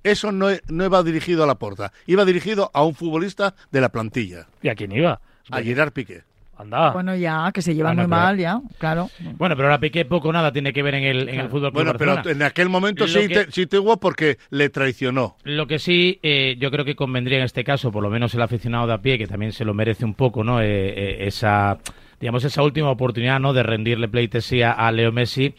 Eso 0.05 0.31
no, 0.33 0.47
no 0.68 0.85
iba 0.85 1.03
dirigido 1.03 1.43
a 1.43 1.47
la 1.47 1.57
porta, 1.57 1.93
iba 2.07 2.24
dirigido 2.24 2.70
a 2.72 2.85
un 2.85 2.95
futbolista 2.95 3.55
de 3.72 3.81
la 3.81 3.89
plantilla, 3.91 4.47
¿Y 4.62 4.68
a 4.68 4.74
quién 4.74 4.93
iba? 4.93 5.20
a 5.51 5.61
Gerard 5.62 5.93
Piqué. 5.93 6.22
Anda. 6.59 6.90
Bueno, 6.90 7.14
ya, 7.14 7.50
que 7.54 7.62
se 7.62 7.74
llevan 7.74 7.94
Bueno, 7.96 8.09
muy 8.09 8.14
pero- 8.16 8.22
mal, 8.26 8.36
ya, 8.38 8.61
claro. 8.78 9.11
Bueno, 9.36 9.54
pero 9.56 9.68
ahora 9.68 9.78
Piqué 9.78 10.04
poco 10.04 10.28
o 10.28 10.32
nada 10.32 10.52
tiene 10.52 10.72
que 10.72 10.82
ver 10.82 10.96
en 10.96 11.04
el, 11.04 11.28
en 11.28 11.40
el 11.40 11.48
fútbol. 11.48 11.70
Bueno, 11.70 11.94
pero 11.96 12.20
en 12.28 12.42
aquel 12.42 12.68
momento 12.68 13.04
Lo 13.04 13.09
sí, 13.09 13.28
que- 13.28 13.44
te, 13.46 13.52
sí 13.52 13.66
tuvo 13.66 13.98
porque 13.98 14.38
le 14.50 14.68
traicionó. 14.68 15.36
Lo 15.44 15.66
que 15.68 15.78
sí, 15.78 16.18
eh, 16.22 16.56
yo 16.59 16.70
creo 16.70 16.84
que 16.84 16.96
convendría 16.96 17.38
en 17.38 17.44
este 17.44 17.62
caso, 17.64 17.92
por 17.92 18.02
lo 18.02 18.11
menos 18.11 18.34
el 18.34 18.42
aficionado 18.42 18.86
de 18.88 18.94
a 18.94 18.98
pie, 18.98 19.18
que 19.18 19.26
también 19.28 19.52
se 19.52 19.64
lo 19.64 19.72
merece 19.72 20.04
un 20.04 20.14
poco, 20.14 20.42
¿no? 20.42 20.61
Eh, 20.61 20.66
eh, 20.66 21.16
esa, 21.28 21.78
digamos, 22.20 22.42
esa 22.44 22.62
última 22.62 22.90
oportunidad, 22.90 23.38
¿no? 23.38 23.52
De 23.52 23.62
rendirle 23.62 24.09
pleitesía 24.09 24.72
a 24.72 24.90
Leo 24.90 25.12
Messi, 25.12 25.54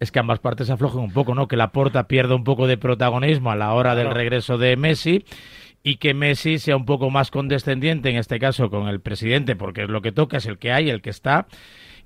es 0.00 0.12
que 0.12 0.18
ambas 0.18 0.40
partes 0.40 0.68
aflojen 0.68 1.00
un 1.00 1.12
poco, 1.12 1.34
¿no? 1.34 1.48
Que 1.48 1.56
la 1.56 1.68
Porta 1.72 2.06
pierda 2.08 2.34
un 2.34 2.44
poco 2.44 2.66
de 2.66 2.76
protagonismo 2.76 3.50
a 3.52 3.56
la 3.56 3.72
hora 3.72 3.94
del 3.94 4.10
regreso 4.10 4.58
de 4.58 4.76
Messi 4.76 5.24
y 5.82 5.96
que 5.96 6.14
Messi 6.14 6.58
sea 6.58 6.76
un 6.76 6.84
poco 6.84 7.10
más 7.10 7.30
condescendiente, 7.30 8.10
en 8.10 8.16
este 8.16 8.38
caso, 8.38 8.70
con 8.70 8.88
el 8.88 9.00
presidente, 9.00 9.56
porque 9.56 9.82
es 9.82 9.88
lo 9.88 10.02
que 10.02 10.12
toca, 10.12 10.36
es 10.36 10.46
el 10.46 10.58
que 10.58 10.72
hay, 10.72 10.90
el 10.90 11.02
que 11.02 11.10
está 11.10 11.46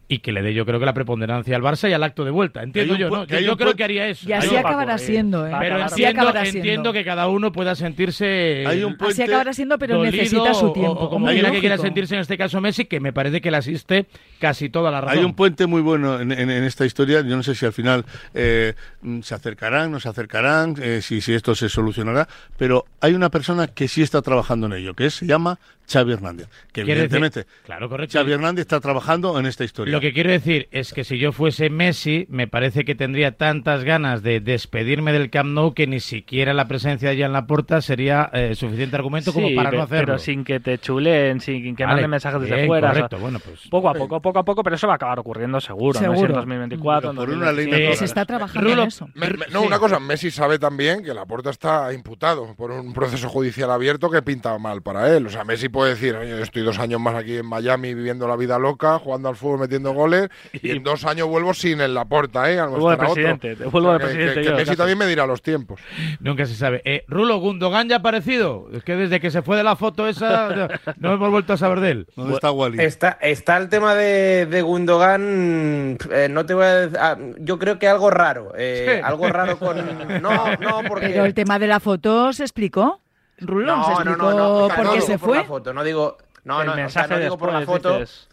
y 0.09 0.20
que 0.20 0.30
le 0.30 0.40
dé 0.40 0.54
yo 0.54 0.64
creo 0.64 0.78
que 0.78 0.86
la 0.86 0.92
preponderancia 0.94 1.57
al 1.57 1.62
Barça 1.62 1.90
y 1.90 1.92
al 1.92 2.02
acto 2.04 2.24
de 2.24 2.30
vuelta. 2.30 2.62
Entiendo 2.62 2.94
yo, 2.94 3.11
¿no? 3.11 3.26
que 3.26 3.42
Yo, 3.42 3.57
creo 3.57 3.74
que 3.74 3.82
haría 3.82 4.07
eso. 4.07 4.28
Y 4.28 4.32
así 4.32 4.54
acabará 4.57 4.98
siendo, 4.98 5.46
¿eh? 5.46 5.52
Pero 5.59 5.76
Así 5.82 6.02
entiendo, 6.04 6.20
acabará 6.22 6.42
siendo. 6.44 6.59
entiendo 6.59 6.92
que 6.92 7.04
cada 7.04 7.26
uno 7.28 7.50
pueda 7.50 7.74
sentirse 7.74 8.64
Hay 8.66 8.84
un 8.84 8.96
Así 9.00 9.22
acabará 9.22 9.52
siendo, 9.52 9.78
pero 9.78 9.96
dolido 9.96 10.12
necesita 10.12 10.54
su 10.54 10.66
o- 10.66 10.72
tiempo, 10.72 10.92
o, 10.92 11.11
como 11.11 11.26
como 11.26 11.26
quiera 11.32 11.50
que 11.50 11.59
quiera 11.61 11.76
sentirse 11.78 12.14
en 12.14 12.20
este 12.20 12.38
caso 12.38 12.61
Messi, 12.61 12.84
que 12.84 13.00
me 13.00 13.12
parece 13.12 13.40
que 13.40 13.50
le 13.50 13.57
asiste 13.57 14.07
casi 14.38 14.68
toda 14.68 14.90
la 14.92 15.00
razón. 15.00 15.18
Hay 15.18 15.24
un 15.24 15.34
puente 15.34 15.66
muy 15.66 15.80
bueno 15.82 16.20
en, 16.20 16.30
en- 16.30 16.50
en 16.50 16.62
esta 16.64 16.86
historia. 16.86 17.22
Yo 17.22 17.34
no 17.36 17.42
sé 17.42 17.54
si 17.57 17.66
al 17.66 17.72
final 17.72 18.04
eh, 18.34 18.74
se 19.22 19.34
acercarán, 19.34 19.90
no 19.90 19.98
se 19.98 20.09
acercarán, 20.09 20.76
eh, 20.80 21.00
si, 21.02 21.20
si 21.20 21.32
esto 21.34 21.54
se 21.57 21.68
solucionará, 21.68 22.28
pero 22.57 22.84
hay 23.00 23.14
una 23.14 23.30
persona 23.30 23.66
que 23.66 23.88
sí 23.88 24.02
está 24.02 24.22
trabajando 24.22 24.66
en 24.66 24.74
ello, 24.74 24.94
que 24.94 25.07
es- 25.07 25.14
se 25.14 25.26
llama 25.26 25.59
Xavi 25.91 26.12
Hernández. 26.12 26.49
Que 26.72 26.82
decir- 26.82 26.93
evidentemente, 26.93 27.45
claro, 27.64 27.89
correcto. 27.89 28.18
Xavi 28.18 28.32
Hernández 28.32 28.62
está 28.62 28.80
trabajando 28.80 29.39
en 29.39 29.47
esta 29.47 29.64
historia. 29.64 29.93
Lo 29.93 30.01
que 30.01 30.12
quiero 30.12 30.30
decir 30.30 30.68
es 30.70 30.93
que 30.93 31.05
si 31.05 31.18
yo 31.18 31.32
fuese 31.32 31.68
Messi, 31.70 32.26
me 32.30 32.47
parece 32.49 32.84
que 32.84 32.95
tendría 32.95 33.32
tantas 33.37 33.84
ganas 33.84 34.22
de 34.22 34.41
despedirme 34.41 35.12
del 35.12 35.28
Camp 35.30 35.51
Nou 35.51 35.74
que 35.74 35.87
ni 35.87 36.01
siquiera 36.01 36.55
la 36.55 36.66
presencia 36.68 37.11
de 37.11 37.16
en 37.16 37.32
la 37.32 37.47
puerta 37.47 37.80
sería 37.80 38.30
eh, 38.32 38.55
suficiente 38.55 38.95
argumento 38.95 39.32
como 39.32 39.49
para 39.55 39.70
no 39.70 39.82
hacerlo. 39.82 40.07
Pero 40.07 40.18
sin 40.18 40.45
que 40.45 40.61
te 40.61 40.78
chulen, 40.78 41.41
sin 41.41 41.74
que 41.74 41.82
Vale, 41.84 41.95
manden 41.95 42.11
mensajes 42.11 42.41
desde 42.43 42.55
bien, 42.57 42.66
fuera. 42.66 42.91
o 42.91 42.93
sea, 42.93 43.03
correcto, 43.03 43.18
bueno, 43.18 43.39
pues- 43.39 43.68
Poco 43.70 43.89
a 43.89 43.95
poco, 43.95 44.20
poco 44.20 44.39
a 44.39 44.45
poco, 44.45 44.62
pero 44.62 44.76
eso 44.76 44.87
va 44.87 44.93
a 44.93 44.97
acabar 44.97 45.18
ocurriendo 45.18 45.61
seguro. 45.61 45.99
¿no? 46.01 46.07
Si 46.07 46.12
Seguro. 46.14 46.26
en 46.34 46.34
2024, 46.41 47.11
en 47.11 47.16
Pero 47.16 47.26
por 47.28 47.37
una 47.37 47.53
ley 47.53 47.64
2025, 47.66 47.78
natural. 47.78 47.97
Se 47.99 48.05
está 48.05 48.24
trabajando 48.26 48.70
Rulo, 48.70 48.82
en 48.82 48.89
eso. 48.89 49.09
Me- 49.14 49.28
me- 49.30 49.47
no, 49.53 49.62
una 49.62 49.78
cosa, 49.78 49.99
Messi 49.99 50.30
sabe 50.30 50.59
también 50.59 51.03
que 51.03 51.14
Laporta 51.14 51.51
está 51.51 51.93
imputado 51.93 52.55
por 52.55 52.70
un 52.70 52.93
proceso 52.93 53.28
judicial 53.28 53.70
abierto 53.70 54.11
que 54.11 54.20
pinta 54.22 54.59
mal 54.59 54.82
para 54.82 55.16
él. 55.16 55.26
O 55.26 55.30
sea, 55.30 55.45
Messi 55.45 55.68
puede 55.77 55.91
decir, 55.91 56.16
oye, 56.16 56.31
yo 56.31 56.39
estoy 56.39 56.62
dos 56.62 56.79
años 56.79 57.01
más 57.01 57.14
aquí 57.14 57.37
en 57.37 57.47
Miami 57.47 57.93
viviendo 57.95 58.27
la 58.27 58.35
vida 58.37 58.59
loca, 58.59 58.99
jugando 58.99 59.29
al 59.29 59.37
fútbol, 59.37 59.61
metiendo 59.61 59.93
goles, 59.93 60.29
y 60.62 60.70
en 60.70 60.83
dos 60.83 61.05
años 61.05 61.29
vuelvo 61.29 61.53
sin 61.55 61.81
el 61.81 61.93
Laporta, 61.95 62.51
¿eh? 62.51 62.61
Vuelvo 62.62 62.89
de 62.89 62.95
otro. 62.97 63.07
presidente, 63.14 63.55
vuelvo 63.66 63.93
de 63.93 63.99
que- 63.99 64.05
presidente 64.05 64.35
Que, 64.35 64.41
que 64.41 64.47
yo, 64.51 64.57
Messi 64.57 64.77
también 64.77 64.99
me 64.99 65.07
dirá 65.07 65.27
los 65.27 65.43
tiempos. 65.43 65.81
Nunca 66.20 66.47
se 66.47 66.55
sabe. 66.55 66.81
Eh, 66.85 67.05
Rulo, 67.09 67.39
Gundogan 67.39 67.89
ya 67.89 67.97
ha 67.97 67.99
aparecido. 67.99 68.68
Es 68.72 68.83
que 68.83 68.97
desde 68.97 69.20
que 69.20 69.31
se 69.31 69.43
fue 69.43 69.57
de 69.57 69.62
la 69.64 69.77
foto 69.77 70.09
esa 70.09 70.68
no 70.99 71.12
hemos 71.12 71.31
vuelto 71.31 71.53
a 71.53 71.57
saber 71.59 71.81
de 71.81 71.91
él. 71.91 72.07
¿Dónde 72.16 72.35
está 72.35 72.51
Wally? 72.51 72.81
Está, 72.83 73.18
está 73.20 73.57
el 73.59 73.68
tema 73.68 73.95
de, 73.95 74.47
de 74.47 74.62
Gundogan, 74.62 75.99
eh, 76.11 76.29
no 76.31 76.47
te 76.47 76.55
voy 76.55 76.64
a 76.64 76.74
decir, 76.74 76.99
ah, 77.01 77.16
yo 77.39 77.59
creo 77.59 77.79
que 77.79 77.89
algo 77.89 78.11
raro, 78.11 78.53
eh, 78.57 78.95
Sí. 78.97 79.01
algo 79.05 79.29
raro 79.29 79.59
con... 79.59 79.77
No, 80.22 80.57
no, 80.57 80.81
porque... 80.89 81.09
Pero 81.09 81.24
el 81.24 81.35
tema 81.35 81.59
de 81.59 81.66
la 81.66 81.81
foto 81.81 82.33
se 82.33 82.43
explicó. 82.43 83.01
Rulón, 83.39 83.84
se 83.84 83.91
No, 83.91 84.05
no, 84.05 84.11
explicó 84.12 84.30
no, 84.30 84.37
no, 84.39 84.55
o 84.64 84.66
sea, 84.66 84.76
por 84.76 84.84
no 84.84 84.91
qué 84.93 84.97
digo 84.97 85.07
se 85.07 85.18
por 85.18 85.28
la 85.30 85.34
fue. 85.37 85.45
foto, 85.45 85.72
no 85.74 85.84
digo, 85.84 86.18
no, 86.45 86.61
El 86.62 86.66
no, 86.66 86.72
o 86.87 86.89
sea, 86.91 87.07
no 87.07 87.18
digo 87.18 87.39
por 87.39 87.53
la 87.53 87.61
foto, 87.62 87.99
dices. 88.01 88.28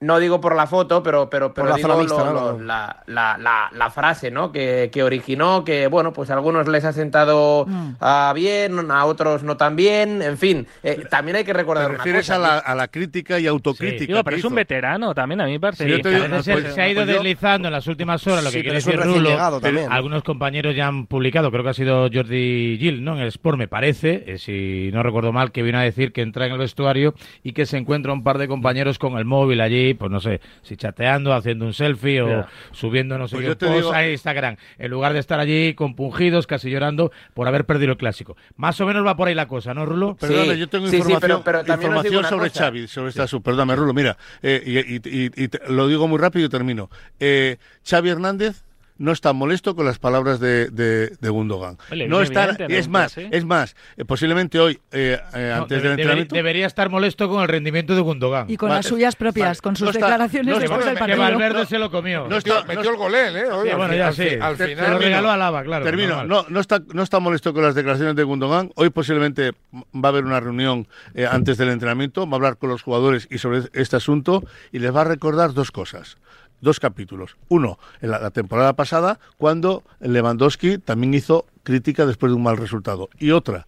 No 0.00 0.18
digo 0.18 0.40
por 0.40 0.54
la 0.54 0.66
foto, 0.66 1.02
pero, 1.02 1.30
pero, 1.30 1.54
pero 1.54 1.68
la 1.68 1.76
digo 1.76 1.88
zona 1.88 2.00
mixta, 2.00 2.24
lo- 2.24 2.32
¿no? 2.32 2.52
lo- 2.58 2.60
la, 2.64 3.02
la, 3.06 3.38
la, 3.38 3.70
la 3.72 3.90
frase, 3.90 4.30
¿no? 4.30 4.52
Que, 4.52 4.90
que 4.92 5.02
originó, 5.02 5.64
que 5.64 5.86
bueno, 5.86 6.12
pues 6.12 6.28
a 6.30 6.34
algunos 6.34 6.68
les 6.68 6.84
ha 6.84 6.92
sentado 6.92 7.64
Mm. 7.66 7.96
ah, 8.00 8.32
bien, 8.34 8.90
a 8.90 9.04
otros 9.06 9.42
no 9.44 9.56
tan 9.56 9.76
bien, 9.76 10.20
en 10.20 10.36
fin, 10.36 10.66
eh, 10.82 11.04
también 11.08 11.36
hay 11.36 11.44
que 11.44 11.52
Te 11.52 11.58
recordar 11.58 11.86
una 11.88 11.96
refieres 11.98 12.22
cosa, 12.26 12.36
a 12.36 12.38
la, 12.38 12.58
a 12.58 12.74
la 12.74 12.88
crítica 12.88 13.38
y 13.38 13.46
autocrítica. 13.46 14.06
Digo, 14.12 14.24
pero 14.24 14.36
es 14.36 14.44
un 14.44 14.54
veterano 14.54 15.14
también, 15.14 15.40
a 15.40 15.46
mí 15.46 15.52
me 15.52 15.60
parece. 15.60 15.84
Sí, 15.84 15.90
digo, 16.02 16.26
pues- 16.42 16.74
se 16.74 16.82
ha 16.82 16.88
ido 16.88 17.02
pues 17.02 17.08
yo- 17.08 17.22
deslizando 17.22 17.68
en 17.68 17.72
las 17.72 17.86
últimas 17.86 18.26
horas, 18.26 18.44
lo 18.44 18.50
Sí, 18.50 18.56
que 18.58 18.62
quiere 18.62 18.76
decir 18.76 18.96
Rulo. 19.00 19.30
llegado 19.30 19.60
también. 19.60 19.90
Algunos 19.90 20.22
compañeros 20.22 20.74
ya 20.76 20.86
han 20.86 21.06
publicado, 21.06 21.50
creo 21.50 21.62
que 21.64 21.70
ha 21.70 21.74
sido 21.74 22.08
Jordi 22.12 22.76
Gil, 22.78 23.04
¿no? 23.04 23.14
En 23.16 23.22
el 23.22 23.28
Sport, 23.28 23.56
me 23.58 23.68
parece, 23.68 24.24
eh, 24.26 24.38
si 24.38 24.90
no 24.92 25.02
recuerdo 25.02 25.32
mal, 25.32 25.52
que 25.52 25.62
vino 25.62 25.78
a 25.78 25.82
decir 25.82 26.12
que 26.12 26.22
entra 26.22 26.46
en 26.46 26.52
el 26.52 26.58
vestuario 26.58 27.14
y 27.42 27.52
que 27.52 27.64
se 27.66 27.76
encuentra 27.78 28.12
un 28.12 28.22
par 28.24 28.38
de 28.38 28.48
compañeros 28.48 28.98
con 28.98 29.16
el 29.18 29.24
móvil 29.24 29.60
allí, 29.60 29.83
pues 29.92 30.10
no 30.10 30.20
sé, 30.20 30.40
si 30.62 30.78
chateando, 30.78 31.34
haciendo 31.34 31.66
un 31.66 31.74
selfie 31.74 32.22
o 32.22 32.46
subiendo 32.72 33.18
no 33.18 33.28
sé 33.28 33.36
Pues 33.36 33.56
qué 33.56 33.66
digo- 33.74 33.92
a 33.92 34.08
Instagram, 34.08 34.56
en 34.78 34.90
lugar 34.90 35.12
de 35.12 35.18
estar 35.18 35.38
allí 35.38 35.74
compungidos, 35.74 36.46
casi 36.46 36.70
llorando 36.70 37.12
por 37.34 37.46
haber 37.48 37.66
perdido 37.66 37.92
el 37.92 37.98
clásico. 37.98 38.36
Más 38.56 38.80
o 38.80 38.86
menos 38.86 39.04
va 39.06 39.16
por 39.16 39.28
ahí 39.28 39.34
la 39.34 39.48
cosa, 39.48 39.74
¿no, 39.74 39.84
Rulo? 39.84 40.14
Perdóname, 40.14 40.54
Sí, 40.54 40.60
yo 40.60 40.68
tengo 40.70 40.86
sí, 40.86 40.92
sí, 40.92 40.96
información, 40.96 41.20
pero- 41.20 41.44
pero 41.44 41.64
también 41.64 41.90
información 41.90 42.24
sobre 42.24 42.48
cosa. 42.48 42.64
Xavi, 42.64 42.88
sobre 42.88 43.08
esta 43.10 43.26
sub. 43.26 43.42
Perdóname, 43.42 43.76
Rulo, 43.76 43.92
mira, 43.92 44.16
eh, 44.42 44.62
y, 44.64 44.78
y- 44.94 45.24
y- 45.26 45.44
y 45.44 45.48
te- 45.48 45.60
lo 45.68 45.86
digo 45.88 46.08
muy 46.08 46.18
rápido 46.18 46.46
y 46.46 46.48
termino. 46.48 46.88
Eh, 47.20 47.58
Xavi 47.86 48.08
Hernández 48.08 48.63
no 48.96 49.10
está 49.12 49.32
molesto 49.32 49.74
con 49.74 49.84
las 49.86 49.98
palabras 49.98 50.38
de, 50.38 50.68
de, 50.70 51.08
de 51.20 51.28
Gundogan. 51.28 51.78
Oye, 51.90 52.06
no 52.06 52.22
está, 52.22 52.50
es 52.68 52.86
más, 52.88 53.18
es 53.18 53.44
más, 53.44 53.74
eh, 53.96 54.04
posiblemente 54.04 54.60
hoy, 54.60 54.78
eh, 54.92 55.18
eh, 55.34 55.52
No, 55.56 55.62
antes 55.62 55.78
debe- 55.78 55.82
del 55.82 55.82
debe- 55.82 55.90
entrenamiento, 55.94 56.34
debería 56.36 56.66
estar 56.66 56.90
molesto 56.90 57.28
con 57.28 57.42
el 57.42 57.48
rendimiento 57.48 57.94
de 57.94 58.00
Gundogan. 58.02 58.48
Y 58.48 58.56
con 58.56 58.68
Vale, 58.68 58.78
las 58.78 58.86
suyas 58.86 59.16
propias, 59.16 59.48
vale. 59.48 59.60
con 59.60 59.74
sus 59.76 59.86
No 59.86 59.90
está- 59.90 60.06
declaraciones 60.06 60.46
no 60.46 60.52
está- 60.52 60.60
después 60.62 60.84
del 60.84 60.94
que 60.94 60.98
partido. 61.00 61.18
Valverde 61.22 61.66
se 61.66 61.78
lo 61.78 61.90
comió. 61.90 62.28
No 62.28 62.36
Metió, 62.36 62.58
está- 62.60 62.66
metió 62.72 62.90
el 62.90 62.96
gol 62.96 63.14
él, 63.14 63.36
¿eh? 63.36 63.44
Sí, 63.64 63.68
al 63.70 63.76
bueno, 63.76 63.94
ya 63.94 64.06
al 64.08 64.14
sí. 64.14 64.22
Al 64.40 64.56
final... 64.56 64.56
se 64.58 64.74
lo 64.92 64.98
mira, 64.98 64.98
regaló 64.98 65.30
a 65.30 65.36
Lava, 65.36 65.62
claro. 65.64 65.84
Termino. 65.84 66.24
no, 66.24 66.60
está, 66.60 66.80
no 66.92 67.02
está 67.02 67.18
molesto 67.18 67.52
con 67.52 67.62
las 67.64 67.74
declaraciones 67.74 68.14
de 68.14 68.22
Gundogan. 68.22 68.70
Hoy 68.76 68.90
posiblemente 68.90 69.52
va 69.72 70.04
a 70.04 70.08
haber 70.08 70.24
una 70.24 70.38
reunión 70.40 70.86
eh, 71.14 71.26
antes 71.28 71.58
del 71.58 71.70
entrenamiento. 71.70 72.26
Va 72.28 72.32
a 72.32 72.36
hablar 72.36 72.58
con 72.58 72.70
los 72.70 72.82
jugadores 72.82 73.26
y 73.30 73.38
sobre 73.38 73.62
este 73.72 73.96
asunto 73.96 74.44
y 74.70 74.78
les 74.78 74.94
va 74.94 75.00
a 75.00 75.04
recordar 75.04 75.52
dos 75.52 75.70
cosas. 75.72 76.16
Dos 76.64 76.80
capítulos. 76.80 77.36
Uno, 77.48 77.78
en 78.00 78.10
la, 78.10 78.18
la 78.18 78.30
temporada 78.30 78.72
pasada, 78.72 79.20
cuando 79.38 79.84
Lewandowski 80.00 80.78
también 80.78 81.14
hizo 81.14 81.46
crítica 81.62 82.06
después 82.06 82.30
de 82.32 82.36
un 82.36 82.42
mal 82.42 82.56
resultado. 82.56 83.08
Y 83.20 83.30
otra, 83.30 83.66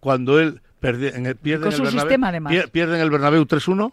cuando 0.00 0.40
él 0.40 0.60
perde, 0.80 1.16
en 1.16 1.26
el, 1.26 1.36
pierde 1.36 1.64
Con 1.64 1.72
en 1.72 1.76
su 1.76 1.82
el 1.82 1.86
Bernabéu, 1.88 2.08
sistema, 2.08 2.28
además. 2.28 2.52
pier- 2.52 2.70
pierde 2.70 2.96
en 2.96 3.02
el 3.02 3.10
Bernabéu 3.10 3.44
3-1. 3.46 3.92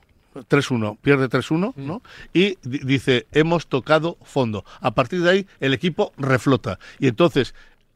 3-1, 0.50 0.98
pierde 1.02 1.30
3-1, 1.30 1.74
¿no? 1.78 2.02
Y 2.34 2.58
di- 2.64 2.80
dice, 2.80 3.26
hemos 3.32 3.68
tocado 3.68 4.18
fondo. 4.24 4.66
A 4.82 4.92
partir 4.92 5.22
de 5.22 5.30
ahí, 5.30 5.48
el 5.62 5.74
equipo 5.74 6.12
reflota. 6.18 6.78
Y 7.00 7.08
entonces, 7.08 7.56